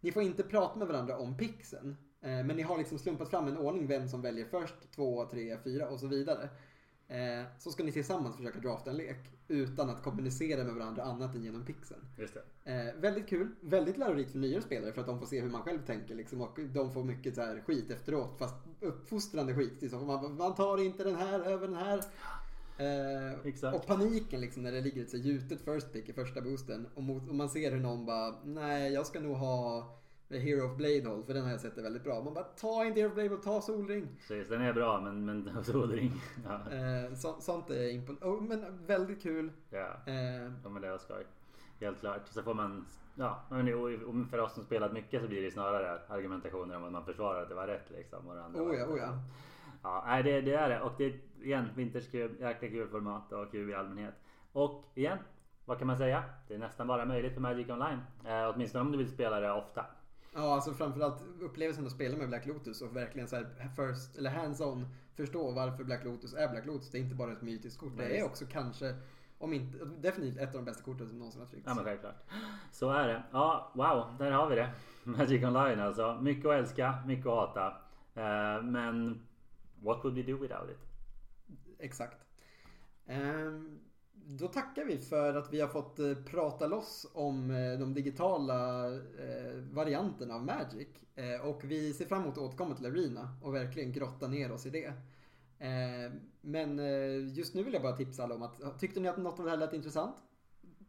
Ni 0.00 0.12
får 0.12 0.22
inte 0.22 0.42
prata 0.42 0.78
med 0.78 0.88
varandra 0.88 1.18
om 1.18 1.36
pixeln. 1.36 1.96
Eh, 2.22 2.28
men 2.30 2.56
ni 2.56 2.62
har 2.62 2.78
liksom 2.78 2.98
slumpat 2.98 3.30
fram 3.30 3.46
en 3.48 3.56
ordning 3.58 3.86
vem 3.86 4.08
som 4.08 4.22
väljer 4.22 4.44
först, 4.44 4.74
två, 4.94 5.24
tre, 5.24 5.58
fyra 5.64 5.88
och 5.88 6.00
så 6.00 6.06
vidare. 6.06 6.48
Eh, 7.08 7.44
så 7.58 7.70
ska 7.70 7.84
ni 7.84 7.92
tillsammans 7.92 8.36
försöka 8.36 8.58
drafta 8.60 8.90
en 8.90 8.96
lek 8.96 9.16
utan 9.48 9.90
att 9.90 10.02
kommunicera 10.02 10.64
med 10.64 10.74
varandra 10.74 11.02
annat 11.02 11.34
än 11.34 11.42
genom 11.44 11.64
pixeln. 11.64 12.00
Just 12.18 12.34
det. 12.34 12.72
Eh, 12.72 13.00
väldigt 13.00 13.28
kul, 13.28 13.48
väldigt 13.60 13.96
lärorikt 13.98 14.30
för 14.30 14.38
nya 14.38 14.60
spelare 14.60 14.92
för 14.92 15.00
att 15.00 15.06
de 15.06 15.18
får 15.18 15.26
se 15.26 15.40
hur 15.40 15.50
man 15.50 15.62
själv 15.62 15.86
tänker 15.86 16.14
liksom, 16.14 16.40
och 16.40 16.60
de 16.60 16.92
får 16.92 17.04
mycket 17.04 17.34
så 17.34 17.40
här 17.40 17.60
skit 17.66 17.90
efteråt 17.90 18.38
fast 18.38 18.54
uppfostrande 18.80 19.54
skit. 19.54 19.82
Liksom. 19.82 20.06
Man, 20.06 20.36
man 20.36 20.54
tar 20.54 20.84
inte 20.84 21.04
den 21.04 21.16
här 21.16 21.40
över 21.40 21.66
den 21.66 21.76
här. 21.76 22.04
Eh, 22.80 23.74
och 23.74 23.86
paniken 23.86 24.40
liksom 24.40 24.62
när 24.62 24.72
det 24.72 24.80
ligger 24.80 25.02
ett 25.02 25.10
så 25.10 25.16
gjutet 25.16 25.60
first 25.64 25.92
pick 25.92 26.08
i 26.08 26.12
första 26.12 26.40
boosten 26.40 26.86
och, 26.94 27.02
mot, 27.02 27.28
och 27.28 27.34
man 27.34 27.48
ser 27.48 27.70
hur 27.70 27.80
någon 27.80 28.06
bara 28.06 28.34
nej 28.44 28.92
jag 28.92 29.06
ska 29.06 29.20
nog 29.20 29.36
ha 29.36 29.86
Hero 30.38 30.66
of 30.66 30.76
Bladehold 30.76 31.26
för 31.26 31.34
den 31.34 31.44
har 31.44 31.50
jag 31.50 31.60
sett 31.60 31.78
är 31.78 31.82
väldigt 31.82 32.04
bra. 32.04 32.22
Man 32.22 32.34
bara 32.34 32.44
ta 32.44 32.84
inte 32.84 33.00
Hero 33.00 33.08
of 33.08 33.14
Bladehold, 33.14 33.42
ta 33.42 33.60
Solring. 33.60 34.08
Precis, 34.18 34.48
den 34.48 34.62
är 34.62 34.72
bra 34.72 35.00
men, 35.00 35.24
men 35.24 35.64
solring. 35.64 36.12
Ja. 36.44 36.72
Eh, 36.72 37.14
så, 37.14 37.36
sånt 37.40 37.70
är 37.70 37.88
imponerande. 37.88 38.26
Oh, 38.26 38.42
men 38.42 38.86
väldigt 38.86 39.22
kul. 39.22 39.50
ja. 39.70 39.96
Eh, 40.06 40.52
Ja 40.64 40.68
men 40.70 40.82
det 40.82 40.88
är 40.88 40.98
skoj. 40.98 41.26
Helt 41.80 42.00
klart. 42.00 42.28
Så 42.28 42.42
får 42.42 42.54
man, 42.54 42.86
ja, 43.14 43.42
men 43.50 44.26
för 44.30 44.38
oss 44.38 44.54
som 44.54 44.64
spelat 44.64 44.92
mycket 44.92 45.22
så 45.22 45.28
blir 45.28 45.42
det 45.42 45.50
snarare 45.50 46.00
argumentationer 46.08 46.76
om 46.76 46.84
att 46.84 46.92
man 46.92 47.04
försvarar 47.04 47.42
att 47.42 47.48
det 47.48 47.54
var 47.54 47.66
rätt 47.66 47.90
liksom. 47.90 48.28
Och 48.28 48.34
det 48.34 48.42
andra 48.42 48.62
oh 48.62 48.66
var 48.68 48.74
ja, 48.74 48.86
oh 48.86 48.98
ja. 48.98 49.18
Ja, 49.82 50.04
nej, 50.06 50.22
det, 50.22 50.40
det 50.40 50.54
är 50.54 50.68
det. 50.68 50.80
Och 50.80 50.92
det 50.98 51.04
är 51.04 51.20
igen, 51.42 51.68
vinterskub, 51.76 52.40
jäkla 52.40 52.68
kul 52.68 52.88
format 52.88 53.32
och 53.32 53.50
kul 53.50 53.70
i 53.70 53.74
allmänhet. 53.74 54.14
Och 54.52 54.84
igen, 54.94 55.18
vad 55.64 55.78
kan 55.78 55.86
man 55.86 55.98
säga? 55.98 56.24
Det 56.48 56.54
är 56.54 56.58
nästan 56.58 56.86
bara 56.86 57.04
möjligt 57.04 57.34
för 57.34 57.40
Magic 57.40 57.68
Online. 57.68 58.00
Eh, 58.24 58.50
åtminstone 58.54 58.84
om 58.84 58.92
du 58.92 58.98
vill 58.98 59.10
spela 59.10 59.40
det 59.40 59.52
ofta. 59.52 59.86
Ja, 60.34 60.54
alltså 60.54 60.72
framförallt 60.72 61.22
upplevelsen 61.40 61.86
att 61.86 61.92
spela 61.92 62.16
med 62.16 62.28
Black 62.28 62.46
Lotus 62.46 62.82
och 62.82 62.96
verkligen 62.96 63.28
så 63.28 63.44
first, 63.76 64.18
eller 64.18 64.30
hands-on 64.30 64.86
förstå 65.14 65.50
varför 65.50 65.84
Black 65.84 66.04
Lotus 66.04 66.34
är 66.34 66.48
Black 66.48 66.66
Lotus. 66.66 66.90
Det 66.90 66.98
är 66.98 67.02
inte 67.02 67.14
bara 67.14 67.32
ett 67.32 67.42
mytiskt 67.42 67.80
kort. 67.80 67.92
Det 67.96 68.20
är 68.20 68.24
också 68.24 68.44
kanske, 68.50 68.94
om 69.38 69.52
inte, 69.52 69.84
definitivt 69.84 70.38
ett 70.38 70.48
av 70.48 70.54
de 70.54 70.64
bästa 70.64 70.84
korten 70.84 71.08
som 71.08 71.18
någonsin 71.18 71.40
har 71.40 71.48
tryckts. 71.48 71.66
Ja 71.66 71.74
men 71.74 71.84
självklart. 71.84 72.24
Så 72.72 72.90
är 72.90 73.08
det. 73.08 73.22
Ja, 73.32 73.72
wow, 73.74 74.14
där 74.18 74.30
har 74.30 74.48
vi 74.48 74.56
det. 74.56 74.70
Magic 75.04 75.44
Online 75.44 75.80
alltså. 75.80 76.18
Mycket 76.20 76.46
att 76.46 76.52
älska, 76.52 76.94
mycket 77.06 77.26
att 77.26 77.48
hata. 77.48 77.66
Eh, 78.14 78.62
men 78.62 79.22
what 79.82 80.04
would 80.04 80.14
we 80.14 80.22
do 80.22 80.36
without 80.36 80.70
it? 80.70 80.78
Exakt. 81.78 82.26
Ehm, 83.06 83.80
då 84.12 84.48
tackar 84.48 84.84
vi 84.84 84.98
för 84.98 85.34
att 85.34 85.52
vi 85.52 85.60
har 85.60 85.68
fått 85.68 85.98
eh, 85.98 86.14
prata 86.14 86.66
loss 86.66 87.06
om 87.14 87.50
eh, 87.50 87.78
de 87.78 87.94
digitala 87.94 88.86
eh, 88.94 89.54
varianterna 89.72 90.34
av 90.34 90.44
Magic. 90.44 90.88
Och 91.42 91.64
vi 91.64 91.92
ser 91.92 92.04
fram 92.04 92.22
emot 92.22 92.32
att 92.32 92.38
återkomma 92.38 92.74
till 92.74 92.86
Arena 92.86 93.38
och 93.42 93.54
verkligen 93.54 93.92
grotta 93.92 94.28
ner 94.28 94.52
oss 94.52 94.66
i 94.66 94.70
det. 94.70 94.86
Eh, 95.58 96.12
men 96.40 96.78
just 97.34 97.54
nu 97.54 97.62
vill 97.62 97.72
jag 97.72 97.82
bara 97.82 97.96
tipsa 97.96 98.22
alla 98.22 98.34
om 98.34 98.42
att 98.42 98.78
tyckte 98.78 99.00
ni 99.00 99.08
att 99.08 99.16
något 99.16 99.38
av 99.38 99.44
det 99.44 99.50
här 99.50 99.58
lät 99.58 99.72
intressant? 99.72 100.16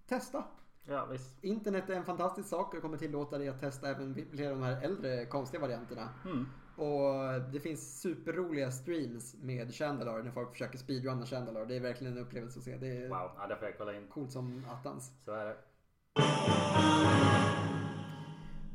Testa! 0.07 0.43
Ja 0.83 1.05
visst. 1.05 1.43
Internet 1.43 1.89
är 1.89 1.95
en 1.95 2.05
fantastisk 2.05 2.49
sak 2.49 2.73
och 2.73 2.81
kommer 2.81 2.97
tillåta 2.97 3.37
dig 3.37 3.47
att 3.47 3.59
testa 3.59 3.89
även 3.89 4.25
flera 4.31 4.51
av 4.51 4.59
de 4.59 4.65
här 4.65 4.81
äldre 4.81 5.25
konstiga 5.25 5.61
varianterna. 5.61 6.09
Mm. 6.25 6.45
Och 6.81 7.41
det 7.51 7.59
finns 7.59 8.01
superroliga 8.01 8.71
streams 8.71 9.35
med 9.41 9.73
Chandalar 9.75 10.23
när 10.23 10.31
folk 10.31 10.51
försöker 10.51 10.77
speedrunna 10.77 11.25
Chandalar. 11.25 11.65
Det 11.65 11.75
är 11.75 11.79
verkligen 11.79 12.13
en 12.17 12.23
upplevelse 12.23 12.59
att 12.59 12.65
se. 12.65 12.77
Det 12.77 12.87
är 12.87 13.09
Wow, 13.09 13.31
ja, 13.37 13.47
där 13.49 13.55
får 13.55 13.67
jag 13.67 13.77
kolla 13.77 13.95
in. 13.97 14.07
coolt 14.07 14.31
som 14.31 14.65
attans. 14.69 15.11
Så 15.25 15.31
är 15.31 15.45
det. 15.45 15.57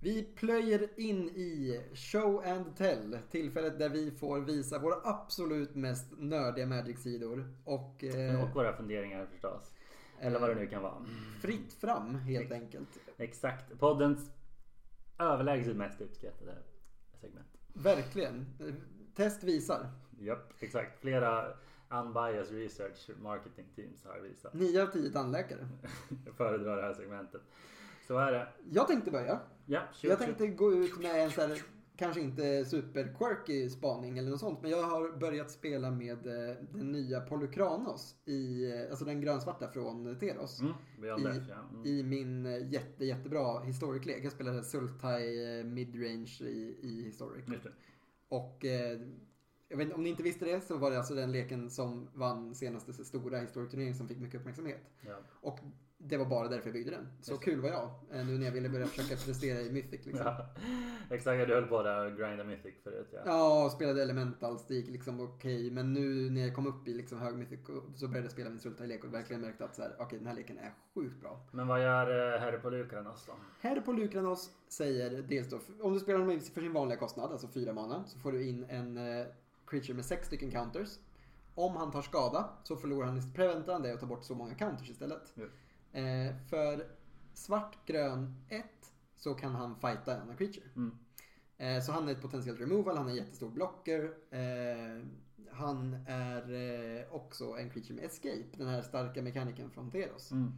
Vi 0.03 0.23
plöjer 0.23 1.01
in 1.01 1.29
i 1.29 1.81
Show 1.95 2.43
and 2.47 2.77
Tell. 2.77 3.19
Tillfället 3.31 3.79
där 3.79 3.89
vi 3.89 4.11
får 4.11 4.41
visa 4.41 4.79
våra 4.79 4.97
absolut 5.05 5.75
mest 5.75 6.13
nördiga 6.19 6.67
Magic-sidor. 6.67 7.55
Och 7.65 8.05
eh, 8.05 8.43
Och 8.43 8.55
våra 8.55 8.77
funderingar 8.77 9.27
förstås. 9.27 9.75
Eller 10.21 10.41
vad 10.41 10.51
det 10.51 10.55
nu 10.55 10.67
kan 10.67 10.83
vara. 10.83 11.05
fritt 11.43 11.73
fram 11.73 12.15
helt 12.15 12.53
enkelt. 12.53 12.89
Exakt. 13.17 13.79
Poddens 13.79 14.31
överlägset 15.19 15.77
mest 15.77 16.01
uppskattade 16.01 16.55
segment. 17.21 17.56
Verkligen. 17.83 18.47
Test 19.15 19.45
visar. 19.45 19.87
Japp, 20.19 20.53
exakt. 20.63 21.01
Flera 21.01 21.47
unbiased 21.91 22.55
research 22.57 23.11
marketing 23.23 23.67
teams 23.77 24.05
har 24.05 24.21
visat. 24.21 24.55
9 24.55 24.83
av 24.83 24.87
10 24.87 25.11
tandläkare. 25.11 25.69
Jag 26.27 26.35
föredrar 26.37 26.77
det 26.77 26.83
här 26.83 26.95
segmentet. 26.95 27.41
Så 28.07 28.19
är 28.19 28.33
det. 28.33 28.49
Jag 28.71 28.87
tänkte 28.89 29.11
börja. 29.11 29.41
Ja, 29.67 29.81
shoot, 29.93 30.05
Jag 30.05 30.19
shoot. 30.19 30.27
tänkte 30.27 30.47
gå 30.47 30.73
ut 30.73 30.99
med 31.03 31.25
en 31.25 31.31
så 31.31 31.41
här, 31.41 31.63
kanske 31.97 32.21
inte 32.21 32.65
super 32.65 33.15
quirky 33.19 33.71
spaning 33.71 34.19
eller 34.19 34.31
något 34.31 34.41
sånt. 34.41 34.63
Men 34.63 34.71
jag 34.71 34.83
har 34.83 35.19
börjat 35.19 35.51
spela 35.51 35.91
med 35.91 36.27
eh, 36.27 36.57
den 36.73 36.93
nya 36.93 37.21
Polukranos. 37.21 38.15
I, 38.25 38.71
eh, 38.73 38.91
alltså 38.91 39.05
den 39.05 39.21
grönsvarta 39.21 39.69
från 39.69 40.19
Teros. 40.19 40.61
Mm, 40.61 40.73
I, 40.73 41.07
ja. 41.49 41.59
Mm. 41.73 41.87
I 41.87 42.03
min 42.03 42.47
eh, 42.47 42.73
jätte, 42.73 43.05
jättebra 43.05 43.61
historic-lek. 43.61 44.25
Jag 44.25 44.33
spelade 44.33 44.65
Sultai 44.65 45.65
midrange 45.65 46.39
i, 46.41 46.79
i 46.83 47.03
historic. 47.05 47.45
Och 48.29 48.65
eh, 48.65 49.01
jag 49.69 49.77
vet 49.77 49.93
om 49.93 50.03
ni 50.03 50.09
inte 50.09 50.23
visste 50.23 50.45
det 50.45 50.61
så 50.61 50.77
var 50.77 50.91
det 50.91 50.99
alltså 50.99 51.15
den 51.15 51.33
leken 51.33 51.71
som 51.71 52.09
vann 52.15 52.55
senaste 52.55 52.93
stora 52.93 53.39
historic-turneringen 53.39 53.95
som 53.95 54.09
fick 54.09 54.19
mycket 54.19 54.41
uppmärksamhet. 54.41 54.81
Ja. 55.07 55.15
Och 55.41 55.59
det 55.99 56.17
var 56.17 56.27
bara 56.27 56.49
därför 56.49 56.67
jag 56.67 56.73
byggde 56.75 56.91
den. 56.91 57.09
Så 57.21 57.33
Just 57.33 57.45
kul 57.45 57.61
var 57.61 57.69
jag. 57.69 57.85
eh, 58.13 58.27
Nu 58.27 58.39
när 58.39 58.45
jag 58.47 58.53
ville 58.53 58.69
börja 58.69 58.87
försöka 58.87 59.17
prestera 59.17 59.61
i 59.61 59.73
Mythic 59.73 60.07
liksom. 60.07 60.27
Ja. 60.27 60.47
Exakt, 61.11 61.49
du 61.49 61.55
höll 61.55 61.67
på 61.67 61.83
där 61.83 62.07
och 62.13 62.19
grinda 62.19 62.45
Mythic 62.45 62.75
förut 62.85 63.09
ja. 63.13 63.19
Ja, 63.27 63.65
och 63.65 63.73
spelade 63.73 64.03
Elementals, 64.03 64.67
det 64.67 64.75
gick 64.75 64.91
liksom 64.91 65.21
okej. 65.21 65.71
Men 65.71 65.93
nu 65.93 66.31
när 66.31 66.41
jag 66.41 66.55
kom 66.55 66.67
upp 66.67 66.89
i 66.89 66.95
liksom 66.95 67.19
hög 67.19 67.35
Mythic 67.35 67.61
så 67.97 68.09
började 68.09 68.25
jag 68.25 68.33
spela 68.33 68.51
min 68.51 68.61
Sultai-lek 68.61 69.05
och 69.05 69.15
verkligen 69.15 69.43
märkte 69.43 69.65
att 69.65 69.75
så 69.77 69.83
här, 69.83 69.97
okej 69.99 70.19
den 70.19 70.27
här 70.29 70.35
leken 70.35 70.59
är 70.59 70.73
sjukt 70.95 71.21
bra. 71.21 71.41
Men 71.53 71.67
vad 71.67 71.83
gör 71.83 72.35
eh, 72.35 72.41
Herre 72.41 72.59
på 72.59 72.71
Lukranos 72.71 73.27
då? 73.27 73.33
Här 73.61 73.81
på 73.81 73.93
Lukranos 73.93 74.51
säger 74.69 75.23
dels 75.23 75.51
då, 75.51 75.59
om 75.81 75.93
du 75.95 76.01
spelar 76.01 76.19
honom 76.21 76.41
för 76.41 76.61
sin 76.61 76.73
vanliga 76.73 76.99
kostnad, 76.99 77.33
alltså 77.33 77.49
fyra 77.49 77.73
mana, 77.73 78.05
så 78.07 78.19
får 78.19 78.33
du 78.33 78.49
in 78.49 78.65
en 78.69 78.97
eh, 78.97 79.27
creature 79.67 79.95
med 79.95 80.05
sex 80.05 80.27
stycken 80.27 80.51
counters. 80.51 80.99
Om 81.55 81.77
han 81.77 81.91
tar 81.91 82.03
skada 82.03 82.49
så 82.65 82.77
förlorar 82.77 83.07
han, 83.07 83.33
preventar 83.33 83.73
han 83.73 83.83
dig 83.83 83.95
och 83.95 84.01
tar 84.01 84.07
bort 84.07 84.25
så 84.25 84.35
många 84.35 84.55
counters 84.55 84.91
istället. 84.91 85.35
Ja. 85.35 85.45
Eh, 86.01 86.35
för 86.51 86.87
svart, 87.35 87.87
grön, 87.87 88.45
1 88.49 88.65
så 89.17 89.35
kan 89.35 89.55
han 89.55 89.77
fighta 89.81 90.15
en 90.15 90.21
annan 90.21 90.37
creature. 90.37 90.67
Mm. 90.77 90.99
Eh, 91.59 91.83
så 91.83 91.93
han 91.93 92.09
är 92.09 92.13
ett 92.13 92.23
potentiellt 92.23 92.61
removal, 92.61 92.97
han 92.97 93.07
är 93.07 93.11
en 93.11 93.17
jättestor 93.17 93.51
blocker. 93.51 94.15
Eh, 94.31 95.05
han 95.51 95.97
är 96.07 96.55
eh, 96.55 97.15
också 97.15 97.45
en 97.45 97.71
creature 97.71 97.95
med 97.95 98.05
escape, 98.05 98.57
den 98.57 98.69
här 98.69 98.83
starka 98.83 99.23
mekaniken 99.23 99.71
från 99.71 99.91
Theros. 99.91 100.33
Mm. 100.33 100.53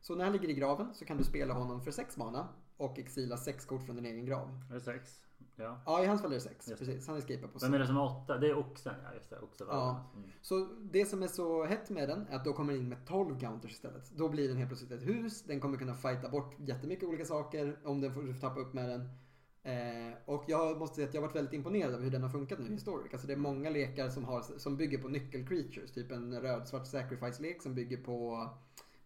Så 0.00 0.14
när 0.14 0.24
han 0.24 0.32
ligger 0.32 0.48
i 0.48 0.54
graven 0.54 0.94
så 0.94 1.04
kan 1.04 1.16
du 1.16 1.24
spela 1.24 1.54
honom 1.54 1.82
för 1.82 1.90
6 1.90 2.16
mana 2.16 2.48
och 2.76 2.98
exila 2.98 3.36
6 3.36 3.64
kort 3.64 3.82
från 3.82 3.96
din 3.96 4.06
egen 4.06 4.26
grav. 4.26 4.60
Är 4.70 4.74
det 4.74 4.80
sex? 4.80 5.20
Ja. 5.56 5.80
Ja, 5.86 6.02
i 6.02 6.06
hans 6.06 6.22
fall 6.22 6.30
är 6.30 6.34
det 6.34 6.40
6. 6.40 6.68
Just. 6.68 6.78
Precis, 6.78 7.06
han 7.06 7.16
escapar 7.16 7.48
på 7.48 7.58
Vem 7.58 7.74
är 7.74 7.78
det 7.78 7.86
som 7.86 7.96
har 7.96 8.06
åtta? 8.06 8.38
Det 8.38 8.48
är 8.48 8.58
oxen 8.58 8.94
ja, 9.04 9.14
just 9.14 9.30
det. 9.30 9.38
Oxen, 9.38 9.66
Ja. 9.70 10.10
Mm. 10.16 10.30
Så 10.42 10.68
det 10.80 11.06
som 11.06 11.22
är 11.22 11.26
så 11.26 11.64
hett 11.64 11.90
med 11.90 12.08
den 12.08 12.26
är 12.30 12.36
att 12.36 12.44
då 12.44 12.52
kommer 12.52 12.72
den 12.72 12.82
in 12.82 12.88
med 12.88 13.06
12 13.06 13.38
counters 13.38 13.70
istället. 13.70 14.10
Då 14.10 14.28
blir 14.28 14.48
den 14.48 14.56
helt 14.56 14.68
plötsligt 14.68 14.92
ett 14.92 15.08
hus. 15.08 15.42
Den 15.42 15.60
kommer 15.60 15.78
kunna 15.78 15.94
fighta 15.94 16.28
bort 16.28 16.54
jättemycket 16.58 17.08
olika 17.08 17.24
saker 17.24 17.78
om 17.84 18.00
den 18.00 18.14
får 18.14 18.40
tappa 18.40 18.60
upp 18.60 18.74
med 18.74 18.88
den. 18.88 19.08
Eh, 19.64 20.14
och 20.24 20.44
jag 20.46 20.78
måste 20.78 20.96
säga 20.96 21.08
att 21.08 21.14
jag 21.14 21.20
har 21.20 21.28
varit 21.28 21.36
väldigt 21.36 21.54
imponerad 21.54 21.94
av 21.94 22.00
hur 22.00 22.10
den 22.10 22.22
har 22.22 22.30
funkat 22.30 22.58
nu 22.58 22.66
i 22.66 22.72
Historic. 22.72 23.12
Alltså 23.12 23.26
det 23.26 23.32
är 23.32 23.36
många 23.36 23.70
lekar 23.70 24.08
som, 24.08 24.24
har, 24.24 24.42
som 24.58 24.76
bygger 24.76 24.98
på 24.98 25.08
nyckel-creatures. 25.08 25.92
Typ 25.92 26.12
en 26.12 26.40
röd-svart 26.40 26.86
sacrifice-lek 26.86 27.62
som 27.62 27.74
bygger 27.74 27.96
på, 27.96 28.48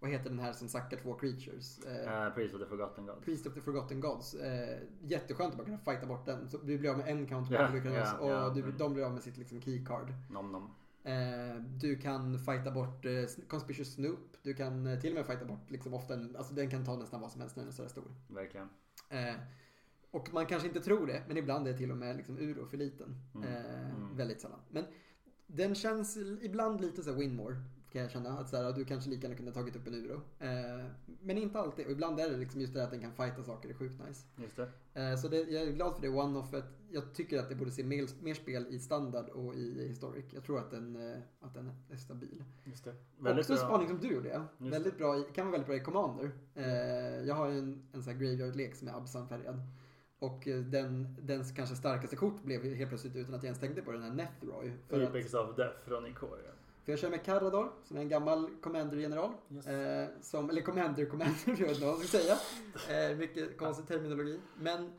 vad 0.00 0.10
heter 0.10 0.30
den 0.30 0.38
här 0.38 0.52
som 0.52 0.68
sackar 0.68 0.96
två 0.96 1.14
creatures? 1.14 1.78
Eh, 1.78 2.26
Eh, 2.26 2.34
Priest 2.34 2.54
of 2.54 2.60
the 2.60 2.66
Forgotten 2.66 3.06
God. 3.06 3.24
Priest 3.24 3.46
of 3.46 3.54
the 3.54 3.60
Forgotten 3.60 4.00
Gods. 4.00 4.34
Eh, 4.34 4.78
jätteskönt 5.02 5.50
att 5.50 5.58
bara 5.58 5.64
kunna 5.64 5.78
fighta 5.78 6.06
bort 6.06 6.26
den. 6.26 6.50
Så 6.50 6.58
du 6.58 6.78
blir 6.78 6.90
av 6.90 6.98
med 6.98 7.08
en 7.08 7.26
counter 7.26 7.66
på 7.66 7.72
Lucanos 7.72 8.08
ja, 8.20 8.46
och 8.46 8.54
du, 8.54 8.62
mm. 8.62 8.78
de 8.78 8.94
blir 8.94 9.04
av 9.04 9.12
med 9.12 9.22
sitt 9.22 9.36
liksom, 9.36 9.60
keycard. 9.60 10.12
Nom 10.30 10.52
nom. 10.52 10.70
Eh, 11.02 11.62
du 11.80 11.96
kan 11.98 12.38
fighta 12.38 12.70
bort 12.70 13.04
eh, 13.04 13.12
Conspicuous 13.48 13.94
Snoop. 13.94 14.36
Du 14.42 14.54
kan 14.54 14.86
eh, 14.86 15.00
till 15.00 15.10
och 15.10 15.16
med 15.16 15.26
fighta 15.26 15.44
bort 15.44 15.70
liksom 15.70 15.94
ofta 15.94 16.14
en, 16.14 16.36
alltså 16.36 16.54
den 16.54 16.70
kan 16.70 16.84
ta 16.84 16.96
nästan 16.96 17.20
vad 17.20 17.30
som 17.32 17.40
helst 17.40 17.56
när 17.56 17.62
den 17.62 17.72
är 17.72 17.76
sådär 17.76 17.88
stor. 17.88 18.14
Verkligen. 18.28 18.68
Eh, 19.08 19.34
och 20.10 20.32
man 20.32 20.46
kanske 20.46 20.68
inte 20.68 20.80
tror 20.80 21.06
det, 21.06 21.22
men 21.28 21.36
ibland 21.36 21.68
är 21.68 21.72
till 21.72 21.90
och 21.90 21.96
med 21.96 22.16
liksom 22.16 22.38
Uro 22.38 22.66
för 22.66 22.76
liten. 22.76 23.16
Mm, 23.34 23.48
Eh, 23.48 23.90
mm. 23.90 24.16
Väldigt 24.16 24.40
sällan. 24.40 24.60
Men 24.70 24.84
den 25.46 25.74
känns 25.74 26.16
ibland 26.42 26.80
lite 26.80 27.02
så 27.02 27.12
Winmore. 27.12 27.56
Kan 27.92 28.02
jag 28.02 28.10
känna. 28.10 28.38
Att 28.38 28.48
så 28.48 28.56
här, 28.56 28.72
du 28.72 28.84
kanske 28.84 29.10
lika 29.10 29.22
gärna 29.22 29.36
kunde 29.36 29.50
ha 29.50 29.54
tagit 29.54 29.76
upp 29.76 29.86
en 29.86 29.94
Uro. 29.94 30.20
Eh, 30.38 30.84
men 31.22 31.38
inte 31.38 31.58
alltid. 31.58 31.86
Och 31.86 31.92
ibland 31.92 32.20
är 32.20 32.30
det 32.30 32.36
liksom 32.36 32.60
just 32.60 32.74
det 32.74 32.84
att 32.84 32.90
den 32.90 33.00
kan 33.00 33.12
fighta 33.12 33.42
saker. 33.42 33.68
Det 33.68 33.74
är 33.74 33.78
sjukt 33.78 34.00
nice. 34.06 34.26
Just 34.36 34.56
det. 34.56 34.68
Eh, 34.94 35.16
Så 35.16 35.28
det, 35.28 35.36
jag 35.36 35.62
är 35.62 35.72
glad 35.72 35.94
för 35.94 36.02
det 36.02 36.08
one-offet. 36.08 36.64
Jag 36.90 37.14
tycker 37.14 37.38
att 37.38 37.48
det 37.48 37.54
borde 37.54 37.70
se 37.70 37.84
mer, 37.84 38.08
mer 38.22 38.34
spel 38.34 38.66
i 38.70 38.78
standard 38.78 39.28
och 39.28 39.54
i 39.54 39.88
historic. 39.88 40.24
Jag 40.34 40.44
tror 40.44 40.58
att 40.58 40.70
den, 40.70 41.12
eh, 41.12 41.18
att 41.40 41.54
den 41.54 41.70
är 41.90 41.96
stabil. 41.96 42.44
Just 42.64 42.84
det. 42.84 42.94
Också 43.40 43.52
en 43.52 43.58
spaning 43.58 43.88
som 43.88 43.98
du 43.98 44.08
gjorde. 44.14 44.42
Just 44.58 44.74
Väldigt 44.74 44.98
bra 44.98 45.18
i, 45.18 45.24
kan 45.34 45.46
vara 45.46 45.52
väldigt 45.52 45.66
bra 45.66 45.76
i 45.76 45.80
Commander. 45.80 46.30
Eh, 46.54 46.66
jag 47.26 47.34
har 47.34 47.48
ju 47.48 47.58
en, 47.58 47.82
en 47.92 48.02
sån 48.02 48.12
här 48.12 48.20
graveyard-lek 48.20 48.74
som 48.74 48.88
är 48.88 48.92
Absan-färgad. 48.92 49.60
Och 50.18 50.48
eh, 50.48 50.60
den, 50.60 51.16
dens 51.22 51.52
kanske 51.52 51.76
starkaste 51.76 52.16
kort 52.16 52.42
blev 52.42 52.74
helt 52.74 52.88
plötsligt 52.88 53.16
utan 53.16 53.34
att 53.34 53.42
jag 53.42 53.44
ens 53.44 53.60
tänkte 53.60 53.82
på 53.82 53.92
den 53.92 54.02
här 54.02 54.10
Nethroy. 54.12 54.72
För, 54.88 55.00
att, 55.02 55.08
Apex 55.08 55.34
of 55.34 55.56
Death 55.56 55.78
från 55.84 56.06
Ikoria. 56.06 56.50
För 56.88 56.92
jag 56.92 56.98
kör 56.98 57.10
med 57.10 57.24
Carador 57.24 57.72
som 57.84 57.96
är 57.96 58.00
en 58.00 58.08
gammal 58.08 58.50
Commander-general. 58.62 59.30
Yes. 59.50 59.66
Eh, 59.66 60.08
som, 60.20 60.50
eller 60.50 60.62
Commander-Commander, 60.62 61.34
jag 61.46 61.56
vet 61.56 61.70
inte 61.70 61.86
vad 61.86 61.94
man 61.94 62.06
ska 62.06 62.18
säga. 62.18 62.36
Eh, 63.10 63.16
mycket 63.16 63.58
konstig 63.58 63.86
terminologi. 63.86 64.40
Men 64.56 64.92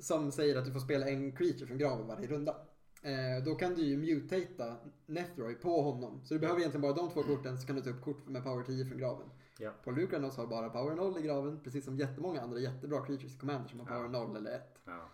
som 0.00 0.32
säger 0.32 0.56
att 0.56 0.64
du 0.64 0.72
får 0.72 0.80
spela 0.80 1.08
en 1.08 1.32
creature 1.32 1.66
från 1.66 1.78
graven 1.78 2.06
varje 2.06 2.26
runda. 2.26 2.56
Eh, 3.02 3.44
då 3.44 3.54
kan 3.54 3.74
du 3.74 3.82
ju 3.82 3.96
mutata 3.96 4.76
Nethroy 5.06 5.54
på 5.54 5.82
honom. 5.82 6.20
Så 6.24 6.34
du 6.34 6.40
behöver 6.40 6.60
egentligen 6.60 6.82
bara 6.82 6.92
de 6.92 7.10
två 7.10 7.22
korten 7.22 7.58
så 7.58 7.66
kan 7.66 7.76
du 7.76 7.82
ta 7.82 7.90
upp 7.90 8.04
kort 8.04 8.28
med 8.28 8.44
power 8.44 8.64
10 8.64 8.84
från 8.84 8.98
graven. 8.98 9.30
Ja. 9.58 9.70
På 9.84 9.90
Lukranos 9.90 10.36
har 10.36 10.46
bara 10.46 10.70
power 10.70 10.94
0 10.94 11.18
i 11.18 11.22
graven. 11.22 11.60
Precis 11.64 11.84
som 11.84 11.98
jättemånga 11.98 12.40
andra 12.40 12.58
jättebra 12.58 13.06
creatures 13.06 13.34
i 13.34 13.38
Commander 13.38 13.68
som 13.68 13.80
har 13.80 13.86
power 13.86 14.10
Ja. 14.12 14.26
0 14.26 14.36
eller 14.36 14.50
1. 14.50 14.78
Ja. 14.84 15.08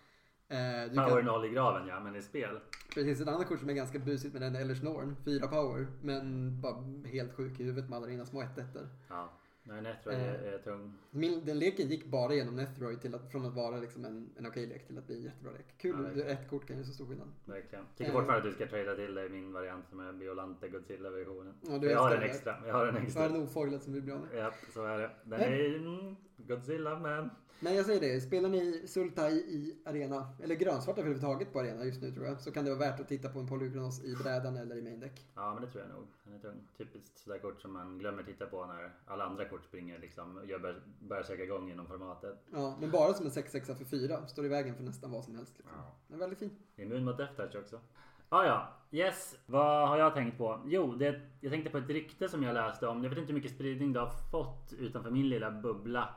Eh, 0.54 0.90
du 0.90 0.96
Power 0.96 1.16
kan, 1.22 1.24
0 1.24 1.44
i 1.46 1.48
graven 1.48 1.88
ja, 1.88 2.00
men 2.00 2.16
i 2.16 2.22
spel. 2.22 2.58
precis 2.94 3.20
ett 3.20 3.28
annat 3.28 3.46
kort 3.48 3.60
som 3.60 3.68
är 3.68 3.74
ganska 3.74 3.98
busigt 3.98 4.32
med 4.32 4.42
den 4.42 4.56
är 4.56 4.84
Norn. 4.84 5.16
4 5.24 5.46
power. 5.48 5.86
Men 6.02 6.50
bara 6.60 6.74
helt 7.12 7.32
sjuk 7.34 7.60
i 7.60 7.64
huvudet 7.64 7.90
med 7.90 7.96
alla 7.96 8.06
dina 8.06 8.24
små 8.26 8.42
1 8.42 8.58
1 8.58 8.66
Ja. 9.08 9.32
Nej, 9.66 9.82
Netroid 9.82 10.18
Eh. 10.18 10.24
är, 10.28 10.34
är 10.34 10.58
tung. 10.58 10.94
Min, 11.10 11.44
den 11.44 11.58
leken 11.58 11.88
gick 11.88 12.06
bara 12.06 12.34
genom 12.34 12.56
Nethroid 12.56 13.00
till 13.00 13.14
att, 13.14 13.30
från 13.32 13.46
att 13.46 13.54
vara 13.54 13.76
liksom 13.76 14.04
en, 14.04 14.30
en 14.36 14.46
okej 14.46 14.66
lek 14.66 14.86
till 14.86 14.98
att 14.98 15.06
bli 15.06 15.16
en 15.16 15.22
jättebra 15.22 15.52
lek. 15.52 15.66
Kul, 15.78 16.12
Ja, 16.16 16.24
ett 16.24 16.50
kort 16.50 16.66
kan 16.66 16.76
göra 16.76 16.86
så 16.86 16.92
stor 16.92 17.06
skillnad. 17.06 17.28
Verkligen. 17.44 17.84
Tycker 17.96 18.10
Eh. 18.10 18.16
fortfarande 18.16 18.48
att 18.48 18.58
du 18.58 18.64
ska 18.64 18.76
trada 18.76 18.94
till 18.96 19.14
dig 19.14 19.28
min 19.28 19.52
variant 19.52 19.88
som 19.88 20.00
är 20.00 20.12
Biolante 20.12 20.68
Godzilla-versionen. 20.68 21.54
Ja, 21.68 21.78
du 21.78 21.90
jag 21.90 21.98
har 21.98 22.14
en 22.16 22.22
extra. 22.22 22.56
Jag 22.66 22.72
har 22.74 22.80
en 22.86 22.94
Jag 22.94 23.00
har 23.00 23.06
extra. 23.06 23.24
en 23.24 23.36
ofoilat 23.42 23.82
som 23.82 23.92
vi 23.92 24.00
blir 24.00 24.14
av 24.14 24.20
med. 24.20 24.28
Ja, 24.44 24.50
så 24.74 24.84
är 24.84 24.98
det. 24.98 25.10
Den 25.24 25.40
Men- 25.40 25.52
är 25.52 26.16
Godzilla 26.36 26.98
men. 26.98 27.30
Men 27.64 27.74
jag 27.74 27.86
säger 27.86 28.00
det, 28.00 28.20
spelar 28.20 28.48
ni 28.48 28.82
Sultai 28.86 29.32
i 29.32 29.76
arena, 29.84 30.28
eller 30.42 30.54
grönsvarta 30.54 31.00
överhuvudtaget 31.00 31.52
på 31.52 31.60
arena 31.60 31.84
just 31.84 32.02
nu 32.02 32.12
tror 32.12 32.26
jag, 32.26 32.40
så 32.40 32.52
kan 32.52 32.64
det 32.64 32.70
vara 32.70 32.90
värt 32.90 33.00
att 33.00 33.08
titta 33.08 33.28
på 33.28 33.38
en 33.38 33.46
Polygonos 33.46 34.04
i 34.04 34.16
brädan 34.16 34.56
eller 34.56 34.76
i 34.76 34.82
main 34.82 35.00
deck. 35.00 35.26
Ja 35.34 35.54
men 35.54 35.62
det 35.62 35.70
tror 35.70 35.84
jag 35.84 35.94
nog. 35.94 36.06
Den 36.24 36.34
är 36.34 36.38
tung. 36.38 36.68
Typiskt 36.78 37.18
sådär 37.18 37.38
kort 37.38 37.60
som 37.60 37.72
man 37.72 37.98
glömmer 37.98 38.22
titta 38.22 38.46
på 38.46 38.66
när 38.66 38.92
alla 39.06 39.24
andra 39.24 39.48
kort 39.48 39.64
springer 39.64 39.98
liksom. 39.98 40.36
och 40.36 40.46
gör 40.46 40.58
bör, 40.58 40.82
börjar 41.00 41.22
söka 41.22 41.42
igång 41.42 41.70
inom 41.70 41.86
formatet. 41.86 42.44
Ja, 42.52 42.76
men 42.80 42.90
bara 42.90 43.14
som 43.14 43.26
en 43.26 43.32
6-6 43.32 43.74
för 43.74 43.84
4, 43.84 44.26
står 44.26 44.44
i 44.44 44.48
vägen 44.48 44.74
för 44.74 44.82
nästan 44.82 45.10
vad 45.10 45.24
som 45.24 45.36
helst. 45.36 45.54
Liksom. 45.56 45.76
Ja. 45.78 45.94
Men 46.08 46.18
väldigt 46.18 46.38
fin. 46.38 46.50
Immun 46.76 47.04
mot 47.04 47.18
Death 47.18 47.36
Touch 47.36 47.56
också. 47.56 47.80
Ah, 48.28 48.44
ja, 48.44 48.68
yes. 48.90 49.38
Vad 49.46 49.88
har 49.88 49.98
jag 49.98 50.14
tänkt 50.14 50.38
på? 50.38 50.60
Jo, 50.66 50.94
det, 50.94 51.20
jag 51.40 51.52
tänkte 51.52 51.70
på 51.70 51.78
ett 51.78 51.88
rykte 51.88 52.28
som 52.28 52.42
jag 52.42 52.54
läste 52.54 52.86
om. 52.86 53.02
Jag 53.02 53.10
vet 53.10 53.18
inte 53.18 53.32
hur 53.32 53.38
mycket 53.38 53.54
spridning 53.54 53.92
det 53.92 54.00
har 54.00 54.30
fått 54.30 54.72
utanför 54.78 55.10
min 55.10 55.28
lilla 55.28 55.50
bubbla. 55.50 56.14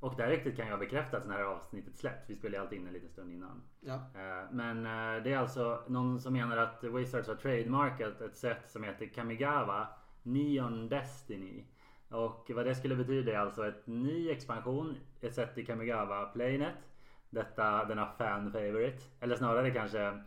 Och 0.00 0.14
det 0.16 0.22
här 0.22 0.30
ryktet 0.30 0.56
kan 0.56 0.68
jag 0.68 0.78
bekräfta 0.78 1.18
när 1.18 1.38
det 1.38 1.44
här 1.44 1.50
avsnittet 1.50 1.96
släpps. 1.98 2.30
Vi 2.30 2.36
spelar 2.36 2.58
ju 2.58 2.62
alltid 2.62 2.78
in 2.78 2.86
en 2.86 2.92
liten 2.92 3.08
stund 3.08 3.32
innan. 3.32 3.62
Ja. 3.80 3.94
Eh, 3.94 4.50
Men 4.52 4.86
eh, 4.86 5.22
det 5.22 5.32
är 5.32 5.38
alltså 5.38 5.82
någon 5.86 6.20
som 6.20 6.32
menar 6.32 6.56
att 6.56 6.84
Wizards 6.84 7.28
har 7.28 7.34
trademarkat 7.34 8.20
ett 8.20 8.36
sätt 8.36 8.70
som 8.70 8.84
heter 8.84 9.06
Kamigawa 9.06 9.88
Neon 10.22 10.88
Destiny. 10.88 11.64
Och 12.08 12.50
vad 12.54 12.66
det 12.66 12.74
skulle 12.74 12.96
betyda 12.96 13.32
är 13.32 13.38
alltså 13.38 13.68
ett 13.68 13.86
ny 13.86 14.30
expansion, 14.30 14.96
ett 15.20 15.34
sätt 15.34 15.58
i 15.58 15.64
Kamigawa 15.64 16.26
Playnet. 16.26 16.74
Detta 17.30 17.84
denna 17.84 18.06
fan 18.06 18.52
favorite. 18.52 19.02
Eller 19.20 19.36
snarare 19.36 19.70
kanske 19.70 20.22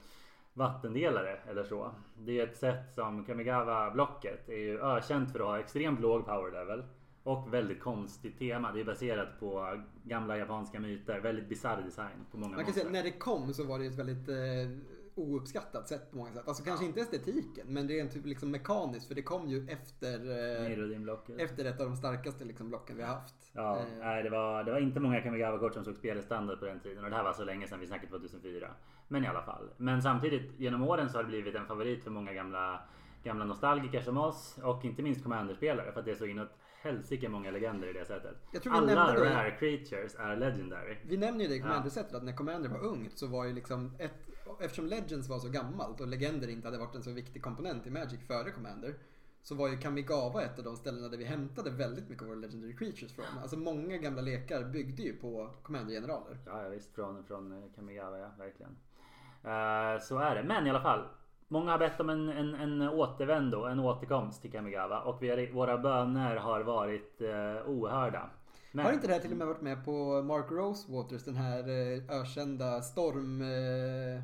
vattendelare 0.54 1.40
eller 1.50 1.64
så. 1.64 1.92
Det 2.18 2.40
är 2.40 2.48
ett 2.48 2.58
sätt 2.58 2.94
som 2.94 3.26
Kamigawa 3.26 3.92
blocket 3.92 4.50
är 4.50 4.58
ju 4.58 4.82
ökänt 4.82 5.32
för 5.32 5.40
att 5.40 5.46
ha 5.46 5.60
extremt 5.60 6.00
låg 6.00 6.26
power 6.26 6.52
level. 6.52 6.84
Och 7.24 7.54
väldigt 7.54 7.80
konstigt 7.80 8.40
tema. 8.40 8.72
Det 8.72 8.80
är 8.80 8.86
baserat 8.86 9.40
på 9.40 9.82
gamla 10.04 10.38
japanska 10.38 10.80
myter. 10.80 11.20
Väldigt 11.20 11.50
bisarr 11.50 11.82
design 11.82 12.26
på 12.32 12.38
många 12.38 12.56
Man 12.56 12.58
kan 12.58 12.66
monster. 12.66 12.82
säga 12.82 12.92
när 12.92 13.04
det 13.04 13.12
kom 13.12 13.54
så 13.54 13.64
var 13.64 13.80
det 13.80 13.86
ett 13.86 14.00
väldigt 14.00 14.30
eh, 14.30 14.36
ouppskattat 15.16 15.88
sätt 15.88 16.12
på 16.12 16.18
många 16.18 16.32
sätt. 16.34 16.48
Alltså 16.48 16.64
kanske 16.64 16.86
inte 16.86 17.02
estetiken 17.02 17.68
men 17.68 17.88
det 17.88 18.00
är 18.00 18.02
en 18.02 18.10
typ 18.10 18.26
liksom 18.26 18.52
mekaniskt 18.52 19.08
för 19.08 19.16
det 19.16 19.22
kom 19.22 19.48
ju 19.48 19.68
efter, 19.70 20.14
eh, 20.30 21.44
efter 21.44 21.66
ett 21.66 21.80
av 21.82 21.86
de 21.88 21.96
starkaste 21.96 22.46
liksom, 22.46 22.70
blocken 22.70 22.98
vi 22.98 23.04
har 23.04 23.14
haft. 23.14 23.36
Ja, 23.54 23.78
Eh, 23.78 23.86
nej, 24.00 24.24
det, 24.24 24.30
var, 24.30 24.64
det 24.64 24.72
var 24.72 24.80
inte 24.80 25.00
många 25.00 25.22
Kamigawa-kort 25.22 25.74
som 25.74 25.84
såg 25.86 25.96
spelstandard 25.96 26.60
på 26.60 26.66
den 26.66 26.80
tiden 26.80 27.04
och 27.04 27.10
det 27.10 27.16
här 27.16 27.24
var 27.24 27.34
så 27.34 27.44
länge 27.44 27.68
sedan, 27.68 27.80
vi 27.80 27.88
snackade 27.88 28.12
2004. 28.12 28.72
Men 29.08 29.24
i 29.24 29.28
alla 29.28 29.42
fall. 29.42 29.70
Men 29.78 30.02
samtidigt 30.02 30.60
genom 30.60 30.84
åren 30.84 31.10
så 31.10 31.18
har 31.18 31.24
det 31.24 31.30
blivit 31.30 31.56
en 31.56 31.66
favorit 31.66 32.04
för 32.04 32.12
många 32.12 32.34
gamla, 32.34 32.82
gamla 33.24 33.46
nostalgiker 33.46 34.02
som 34.02 34.18
oss 34.18 34.58
och 34.64 34.86
inte 34.86 35.02
minst 35.02 35.24
Commander-spelare 35.24 35.92
för 35.92 36.00
att 36.00 36.06
det 36.06 36.12
är 36.12 36.16
så 36.16 36.26
inåt 36.26 36.50
helsike 36.82 37.30
många 37.30 37.52
legender 37.52 37.88
i 37.90 37.94
det 37.94 38.06
sättet. 38.06 38.38
Jag 38.52 38.64
tror 38.64 38.74
vi 38.74 38.78
Alla 38.80 39.06
nämnde 39.06 39.24
det. 39.30 39.36
rare 39.36 39.52
creatures 39.52 40.16
är 40.16 40.36
legendary. 40.36 40.98
Vi 41.06 41.18
nämner 41.18 41.42
ju 41.42 41.48
det 41.48 41.56
i 41.56 41.58
Ja. 41.58 41.64
Commander-sättet 41.64 42.14
att 42.16 42.24
när 42.24 42.34
Commander 42.34 42.70
var 42.70 42.80
ungt 42.80 43.18
så 43.18 43.28
var 43.28 43.46
ju 43.46 43.54
liksom 43.54 43.92
ett, 44.00 44.14
eftersom 44.60 44.86
Legends 44.86 45.30
var 45.30 45.40
så 45.40 45.50
gammalt 45.50 46.02
och 46.02 46.08
Legender 46.08 46.48
inte 46.48 46.68
hade 46.68 46.78
varit 46.78 46.96
en 46.96 47.04
så 47.04 47.12
viktig 47.12 47.44
komponent 47.44 47.88
i 47.88 47.90
Magic 47.90 48.28
före 48.28 48.52
Commander 48.52 48.96
så 49.44 49.56
var 49.56 49.68
ju 49.70 49.78
Kamigawa 49.78 50.42
ett 50.44 50.58
av 50.60 50.64
de 50.66 50.76
ställena 50.76 51.08
där 51.08 51.18
vi 51.18 51.24
hämtade 51.26 51.70
väldigt 51.70 52.10
mycket 52.10 52.22
av 52.24 52.28
våra 52.28 52.38
Legendary 52.40 52.76
Creatures 52.76 53.14
från. 53.14 53.26
Alltså 53.42 53.58
många 53.58 53.98
gamla 53.98 54.22
lekar 54.22 54.64
byggde 54.64 55.02
ju 55.04 55.14
på 55.16 55.50
Commander-generaler. 55.64 56.38
Ja, 56.46 56.64
ja 56.64 56.70
visst. 56.70 56.96
Från, 56.96 57.24
från 57.26 57.52
eh, 57.64 57.70
Kamigawa, 57.76 58.18
ja. 58.20 58.32
Verkligen. 58.38 58.72
Eh, 59.44 60.02
så 60.02 60.18
är 60.18 60.36
det. 60.36 60.44
Men 60.44 60.68
i 60.68 60.70
alla 60.70 60.82
fall. 60.82 61.06
Många 61.52 61.72
har 61.72 61.80
bett 61.80 62.00
om 62.00 62.10
en, 62.10 62.30
en, 62.30 62.56
en 62.56 62.82
återvändo, 62.82 63.64
en 63.66 63.80
återkomst 63.80 64.42
till 64.42 64.52
Kamigawa. 64.52 65.02
Och 65.02 65.24
vi 65.24 65.30
har, 65.30 65.54
våra 65.54 65.78
böner 65.78 66.36
har 66.36 66.62
varit 66.62 67.22
eh, 67.22 67.70
ohörda. 67.70 68.30
Men, 68.72 68.86
Har 68.86 68.94
inte 68.94 69.08
det 69.08 69.14
här 69.14 69.20
till 69.20 69.32
och 69.32 69.38
med 69.38 69.48
varit 69.48 69.62
med 69.62 69.86
på 69.86 70.22
Mark 70.22 70.46
Rosewaters, 70.52 71.24
den 71.24 71.36
här 71.36 71.60
eh, 71.60 72.22
ökända 72.22 72.82
storm... 72.82 73.42
Eh, 73.42 74.24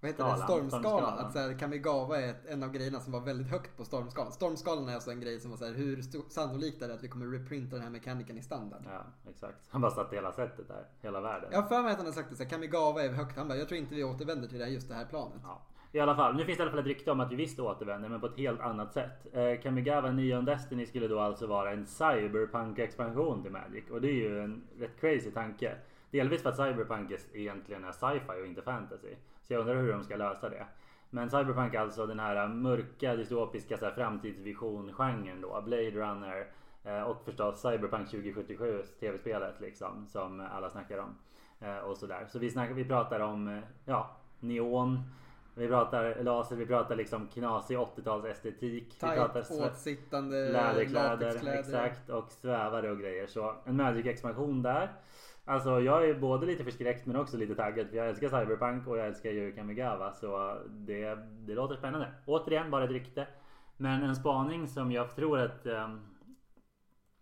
vad 0.00 0.10
heter 0.10 0.24
det? 0.24 0.30
Skalan, 0.30 0.46
Stormskalan. 0.46 0.82
stormskalan. 0.82 1.18
Att 1.18 1.32
så 1.32 1.38
här, 1.38 1.58
Kamigawa 1.58 2.20
är 2.20 2.28
ett, 2.30 2.46
en 2.46 2.62
av 2.62 2.72
grejerna 2.72 3.00
som 3.00 3.12
var 3.12 3.20
väldigt 3.20 3.50
högt 3.50 3.76
på 3.76 3.84
stormskalan. 3.84 4.32
Stormskalan 4.32 4.88
är 4.88 4.94
alltså 4.94 5.10
en 5.10 5.20
grej 5.20 5.40
som 5.40 5.50
var 5.50 5.58
så 5.58 5.64
här, 5.64 5.72
hur 5.72 6.02
sannolikt 6.30 6.82
är 6.82 6.88
det 6.88 6.94
att 6.94 7.04
vi 7.04 7.08
kommer 7.08 7.26
reprinta 7.26 7.76
den 7.76 7.84
här 7.84 7.90
mekaniken 7.90 8.38
i 8.38 8.42
standard? 8.42 8.82
Ja, 8.84 9.30
exakt. 9.30 9.58
Han 9.68 9.80
bara 9.80 9.90
satte 9.90 10.16
hela 10.16 10.32
sättet 10.32 10.68
där. 10.68 10.86
Hela 11.00 11.20
världen. 11.20 11.48
Jag 11.52 11.62
har 11.62 11.68
för 11.68 11.82
mig 11.82 11.90
att 11.90 11.96
han 11.96 12.06
har 12.06 12.12
sagt 12.12 12.30
det 12.30 12.36
så 12.36 12.42
här, 12.42 12.50
Kamigawa 12.50 13.02
är 13.02 13.12
högt. 13.12 13.36
Han 13.36 13.48
bara, 13.48 13.58
jag 13.58 13.68
tror 13.68 13.80
inte 13.80 13.94
vi 13.94 14.04
återvänder 14.04 14.48
till 14.48 14.58
det 14.58 14.64
här, 14.64 14.72
just 14.72 14.88
det 14.88 14.94
här 14.94 15.04
planet. 15.04 15.40
Ja. 15.42 15.62
I 15.94 16.00
alla 16.00 16.16
fall, 16.16 16.36
nu 16.36 16.44
finns 16.44 16.58
det 16.58 16.62
i 16.62 16.64
alla 16.64 16.70
fall 16.70 16.80
ett 16.80 16.86
rykte 16.86 17.10
om 17.10 17.20
att 17.20 17.32
vi 17.32 17.36
visst 17.36 17.60
återvänder 17.60 18.08
men 18.08 18.20
på 18.20 18.26
ett 18.26 18.36
helt 18.36 18.60
annat 18.60 18.92
sätt. 18.92 19.26
Eh, 19.32 19.60
Kamigawa 19.62 20.10
Neon 20.10 20.44
Destiny 20.44 20.86
skulle 20.86 21.08
då 21.08 21.20
alltså 21.20 21.46
vara 21.46 21.70
en 21.70 21.86
cyberpunk-expansion 21.86 23.42
till 23.42 23.52
Magic. 23.52 23.90
Och 23.90 24.00
det 24.00 24.08
är 24.08 24.12
ju 24.12 24.40
en 24.40 24.62
rätt 24.78 25.00
crazy 25.00 25.30
tanke. 25.30 25.76
Delvis 26.10 26.42
för 26.42 26.50
att 26.50 26.56
cyberpunk 26.56 27.12
egentligen 27.32 27.84
är 27.84 27.92
sci-fi 27.92 28.42
och 28.42 28.46
inte 28.46 28.62
fantasy. 28.62 29.14
Så 29.42 29.52
jag 29.52 29.60
undrar 29.60 29.76
hur 29.76 29.92
de 29.92 30.04
ska 30.04 30.16
lösa 30.16 30.48
det. 30.48 30.66
Men 31.10 31.30
cyberpunk 31.30 31.74
är 31.74 31.80
alltså 31.80 32.06
den 32.06 32.20
här 32.20 32.48
mörka 32.48 33.16
dystopiska 33.16 33.76
så 33.76 33.84
här, 33.84 33.92
framtidsvision-genren 33.92 35.40
då. 35.40 35.62
Blade 35.64 35.90
Runner 35.90 36.46
eh, 36.84 37.02
och 37.02 37.24
förstås 37.24 37.62
Cyberpunk 37.62 38.10
2077, 38.10 38.82
tv-spelet 39.00 39.60
liksom. 39.60 40.06
Som 40.06 40.40
alla 40.40 40.70
snackar 40.70 40.98
om. 40.98 41.18
Eh, 41.60 41.78
och 41.78 41.96
sådär. 41.96 42.26
Så 42.28 42.38
vi, 42.38 42.50
snackar, 42.50 42.74
vi 42.74 42.84
pratar 42.84 43.20
om 43.20 43.48
eh, 43.48 43.62
ja, 43.84 44.16
neon. 44.40 45.00
Vi 45.56 45.68
pratar 45.68 46.22
laser, 46.22 46.56
vi 46.56 46.66
pratar 46.66 46.96
liksom 46.96 47.28
knasig 47.28 47.78
80-tals 47.78 48.24
estetik. 48.24 48.94
Vi 48.94 49.08
pratar 49.08 49.42
Tight, 49.42 49.60
åtsittande 49.60 50.48
läderkläder, 50.48 51.58
exakt. 51.58 52.10
Och 52.10 52.32
svävare 52.32 52.90
och 52.90 52.98
grejer. 52.98 53.26
Så 53.26 53.54
en 53.64 53.76
Magic-expansion 53.76 54.62
där. 54.62 54.92
Alltså 55.44 55.80
jag 55.80 56.08
är 56.08 56.14
både 56.14 56.46
lite 56.46 56.64
förskräckt 56.64 57.06
men 57.06 57.16
också 57.16 57.36
lite 57.36 57.54
taggad 57.54 57.88
för 57.88 57.96
jag 57.96 58.08
älskar 58.08 58.28
Cyberpunk 58.28 58.88
och 58.88 58.98
jag 58.98 59.06
älskar 59.06 59.30
ju 59.30 59.52
Kamigawa 59.52 60.12
så 60.12 60.58
det, 60.66 61.14
det 61.30 61.54
låter 61.54 61.76
spännande. 61.76 62.12
Återigen 62.26 62.70
bara 62.70 62.84
ett 62.84 62.90
rykte. 62.90 63.26
Men 63.76 64.02
en 64.02 64.16
spaning 64.16 64.68
som 64.68 64.92
jag 64.92 65.16
tror 65.16 65.38
att 65.38 65.66
um, 65.66 66.00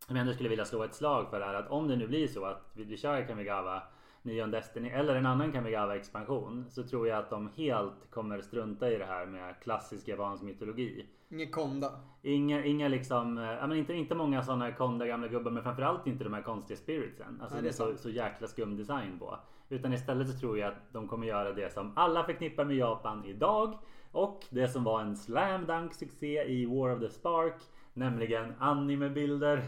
jag 0.09 0.19
ändå 0.19 0.33
skulle 0.33 0.49
vilja 0.49 0.65
slå 0.65 0.83
ett 0.83 0.95
slag 0.95 1.31
för 1.31 1.41
är 1.41 1.55
att 1.55 1.71
om 1.71 1.89
det 1.89 1.97
nu 1.97 2.07
blir 2.07 2.29
så 2.29 2.45
att 2.45 2.71
vi, 2.75 2.85
vi 2.85 2.97
kör 2.97 3.27
Kamigawa 3.27 3.83
Neon 4.23 4.51
Destiny 4.51 4.89
eller 4.89 5.15
en 5.15 5.27
annan 5.27 5.53
Kamigawa 5.53 5.97
expansion 5.97 6.65
så 6.71 6.83
tror 6.83 7.09
jag 7.09 7.19
att 7.19 7.31
de 7.31 7.49
helt 7.57 8.11
kommer 8.11 8.43
strunta 8.43 8.91
i 8.91 8.99
det 8.99 9.05
här 9.05 9.27
med 9.27 9.55
klassisk 9.63 10.09
japansk 10.09 10.43
mytologi. 10.43 11.07
Ingen 11.29 11.51
konda. 11.51 11.91
Inga, 12.23 12.65
inga 12.65 12.89
liksom, 12.89 13.39
eh, 13.39 13.45
ja 13.45 13.67
men 13.67 13.79
inte, 13.79 13.95
inte 13.95 14.15
många 14.15 14.43
sådana 14.43 14.73
konda 14.73 15.07
gamla 15.07 15.29
gubbar 15.29 15.51
men 15.51 15.63
framförallt 15.63 16.07
inte 16.07 16.25
de 16.25 16.33
här 16.33 16.43
konstiga 16.43 16.77
spiritsen. 16.77 17.39
Alltså 17.41 17.55
Nej, 17.55 17.63
det 17.63 17.69
är 17.69 17.73
så, 17.73 17.97
så 17.97 18.11
jäkla 18.11 18.47
skum 18.49 18.77
design 18.77 19.19
på. 19.19 19.39
Utan 19.69 19.93
istället 19.93 20.31
så 20.31 20.39
tror 20.39 20.59
jag 20.59 20.69
att 20.69 20.93
de 20.93 21.09
kommer 21.09 21.27
göra 21.27 21.53
det 21.53 21.73
som 21.73 21.93
alla 21.97 22.25
förknippar 22.25 22.65
med 22.65 22.77
Japan 22.77 23.25
idag. 23.25 23.79
Och 24.13 24.45
det 24.51 24.69
som 24.69 24.85
var 24.85 25.01
en 25.01 25.17
slam 25.17 25.67
dunk 25.67 25.95
succé 25.95 26.45
i 26.45 26.67
War 26.67 26.95
of 26.95 27.01
the 27.01 27.09
Spark. 27.09 27.63
Nämligen 27.95 28.55
animebilder. 28.59 29.63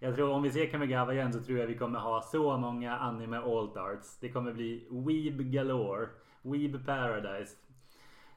Jag 0.00 0.14
tror 0.14 0.30
om 0.30 0.42
vi 0.42 0.50
ser 0.50 0.66
Kamigawa 0.66 1.14
igen 1.14 1.32
så 1.32 1.40
tror 1.40 1.58
jag 1.58 1.66
vi 1.66 1.74
kommer 1.74 1.98
ha 1.98 2.22
så 2.22 2.56
många 2.56 2.96
anime 2.98 3.38
alt 3.38 3.76
arts. 3.76 4.18
Det 4.20 4.28
kommer 4.28 4.52
bli 4.52 4.86
Weeb 4.90 5.50
galore. 5.52 6.08
Weeb 6.42 6.86
paradise. 6.86 7.56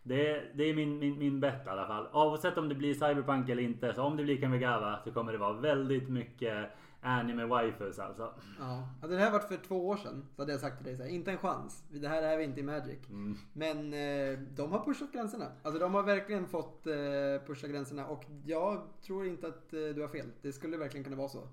Det, 0.03 0.43
det 0.55 0.63
är 0.63 0.73
min, 0.73 0.99
min, 0.99 1.19
min 1.19 1.39
bett 1.39 1.65
i 1.65 1.69
alla 1.69 1.87
fall. 1.87 2.07
Oavsett 2.13 2.57
om 2.57 2.69
det 2.69 2.75
blir 2.75 2.93
Cyberpunk 2.93 3.49
eller 3.49 3.63
inte. 3.63 3.93
Så 3.93 4.03
om 4.03 4.17
det 4.17 4.23
blir 4.23 4.41
Kamigawa 4.41 4.99
så 5.03 5.11
kommer 5.11 5.31
det 5.31 5.37
vara 5.37 5.53
väldigt 5.53 6.09
mycket 6.09 6.69
anime 7.01 7.45
waifus 7.45 7.99
alltså. 7.99 8.33
Ja. 8.59 8.89
Hade 9.01 9.15
det 9.15 9.19
här 9.21 9.31
varit 9.31 9.47
för 9.47 9.57
två 9.57 9.87
år 9.87 9.97
sedan 9.97 10.25
så 10.35 10.41
hade 10.41 10.51
jag 10.51 10.61
sagt 10.61 10.77
till 10.77 10.85
dig 10.85 10.97
så 10.97 11.03
här, 11.03 11.09
inte 11.09 11.31
en 11.31 11.37
chans. 11.37 11.83
Det 11.89 12.07
här 12.07 12.21
är 12.21 12.37
vi 12.37 12.43
inte 12.43 12.59
i 12.59 12.63
Magic. 12.63 13.09
Mm. 13.09 13.37
Men 13.53 13.93
eh, 13.93 14.39
de 14.39 14.71
har 14.71 14.85
pushat 14.85 15.11
gränserna. 15.11 15.51
Alltså 15.63 15.79
de 15.79 15.93
har 15.93 16.03
verkligen 16.03 16.47
fått 16.47 16.87
eh, 16.87 16.93
pusha 17.47 17.67
gränserna 17.67 18.07
och 18.07 18.25
jag 18.45 18.81
tror 19.01 19.25
inte 19.25 19.47
att 19.47 19.73
eh, 19.73 19.79
du 19.79 20.01
har 20.01 20.07
fel. 20.07 20.31
Det 20.41 20.51
skulle 20.51 20.77
verkligen 20.77 21.03
kunna 21.03 21.15
vara 21.15 21.29
så. 21.29 21.47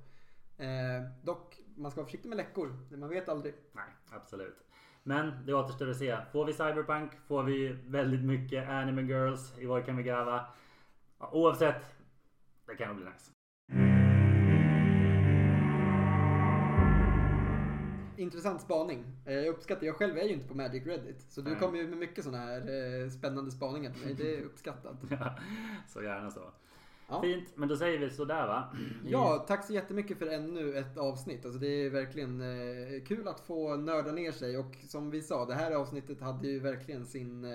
Eh, 0.59 1.03
dock, 1.22 1.61
man 1.76 1.90
ska 1.90 2.01
vara 2.01 2.07
försiktig 2.07 2.28
med 2.28 2.36
läckor. 2.36 2.96
Man 2.96 3.09
vet 3.09 3.28
aldrig. 3.28 3.55
Nej, 3.72 3.84
absolut. 4.11 4.57
Men 5.03 5.46
det 5.46 5.55
återstår 5.55 5.90
att 5.90 5.96
se. 5.96 6.18
Får 6.32 6.44
vi 6.44 6.53
Cyberpunk? 6.53 7.12
Får 7.28 7.42
vi 7.42 7.68
väldigt 7.86 8.24
mycket 8.24 8.68
anime 8.68 9.03
girls 9.03 9.59
i 9.59 9.66
vår 9.66 9.80
Kamigawa? 9.80 10.46
Ja, 11.18 11.30
oavsett, 11.32 11.84
det 12.66 12.76
kan 12.76 12.88
nog 12.88 12.96
bli 12.96 13.07
nice. 13.07 13.97
Intressant 18.18 18.60
spaning. 18.60 19.04
Eh, 19.26 19.34
jag 19.34 19.46
uppskattar, 19.46 19.86
jag 19.86 19.96
själv 19.96 20.18
är 20.18 20.24
ju 20.24 20.32
inte 20.32 20.48
på 20.48 20.54
Magic 20.54 20.86
Reddit. 20.86 21.20
Så 21.28 21.40
du 21.40 21.56
kommer 21.56 21.78
ju 21.78 21.88
med 21.88 21.98
mycket 21.98 22.24
sådana 22.24 22.44
här 22.44 22.60
eh, 22.60 23.10
spännande 23.10 23.50
spaningar 23.50 23.92
till 23.92 24.04
mig. 24.04 24.14
Det 24.14 24.36
är 24.36 24.42
uppskattat. 24.42 24.96
så 25.88 26.02
gärna 26.02 26.30
så. 26.30 26.40
Ja. 27.08 27.22
Fint, 27.22 27.48
men 27.54 27.68
då 27.68 27.76
säger 27.76 27.98
vi 27.98 28.10
sådär 28.10 28.46
va? 28.46 28.76
Ja, 29.04 29.44
tack 29.48 29.64
så 29.64 29.72
jättemycket 29.72 30.18
för 30.18 30.26
ännu 30.26 30.74
ett 30.74 30.98
avsnitt. 30.98 31.44
Alltså 31.44 31.60
det 31.60 31.66
är 31.66 31.90
verkligen 31.90 32.40
eh, 32.40 33.04
kul 33.04 33.28
att 33.28 33.40
få 33.40 33.76
nörda 33.76 34.12
ner 34.12 34.32
sig 34.32 34.58
och 34.58 34.76
som 34.88 35.10
vi 35.10 35.22
sa, 35.22 35.44
det 35.44 35.54
här 35.54 35.72
avsnittet 35.72 36.20
hade 36.20 36.48
ju 36.48 36.58
verkligen 36.58 37.06
sin, 37.06 37.46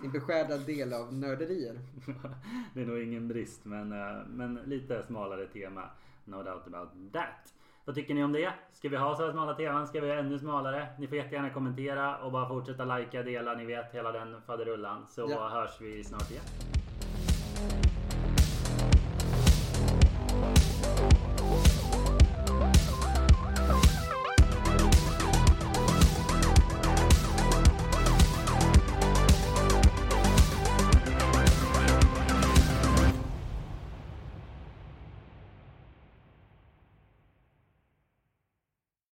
sin 0.00 0.12
beskärda 0.12 0.56
del 0.56 0.92
av 0.92 1.14
nörderier. 1.14 1.78
det 2.74 2.80
är 2.80 2.86
nog 2.86 3.02
ingen 3.02 3.28
brist 3.28 3.64
men, 3.64 3.88
men 4.36 4.54
lite 4.54 5.02
smalare 5.02 5.46
tema. 5.46 5.90
No 6.24 6.42
doubt 6.42 6.66
about 6.66 7.12
that. 7.12 7.54
Vad 7.90 7.94
tycker 7.94 8.14
ni 8.14 8.24
om 8.24 8.32
det? 8.32 8.52
Ska 8.72 8.88
vi 8.88 8.96
ha 8.96 9.16
så 9.16 9.24
här 9.24 9.32
smala 9.32 9.54
teman? 9.54 9.86
Ska 9.86 10.00
vi 10.00 10.08
ha 10.10 10.16
ännu 10.16 10.38
smalare? 10.38 10.86
Ni 10.98 11.06
får 11.08 11.16
jättegärna 11.16 11.50
kommentera 11.50 12.16
och 12.18 12.32
bara 12.32 12.48
fortsätta 12.48 12.84
likea, 12.96 13.22
dela, 13.22 13.54
ni 13.54 13.64
vet 13.64 13.94
hela 13.94 14.12
den 14.12 14.36
faderullan. 14.46 15.06
Så 15.08 15.26
Ja. 15.30 15.48
hörs 15.48 15.80
vi 15.80 16.04
snart 16.04 16.30
igen. 16.30 16.42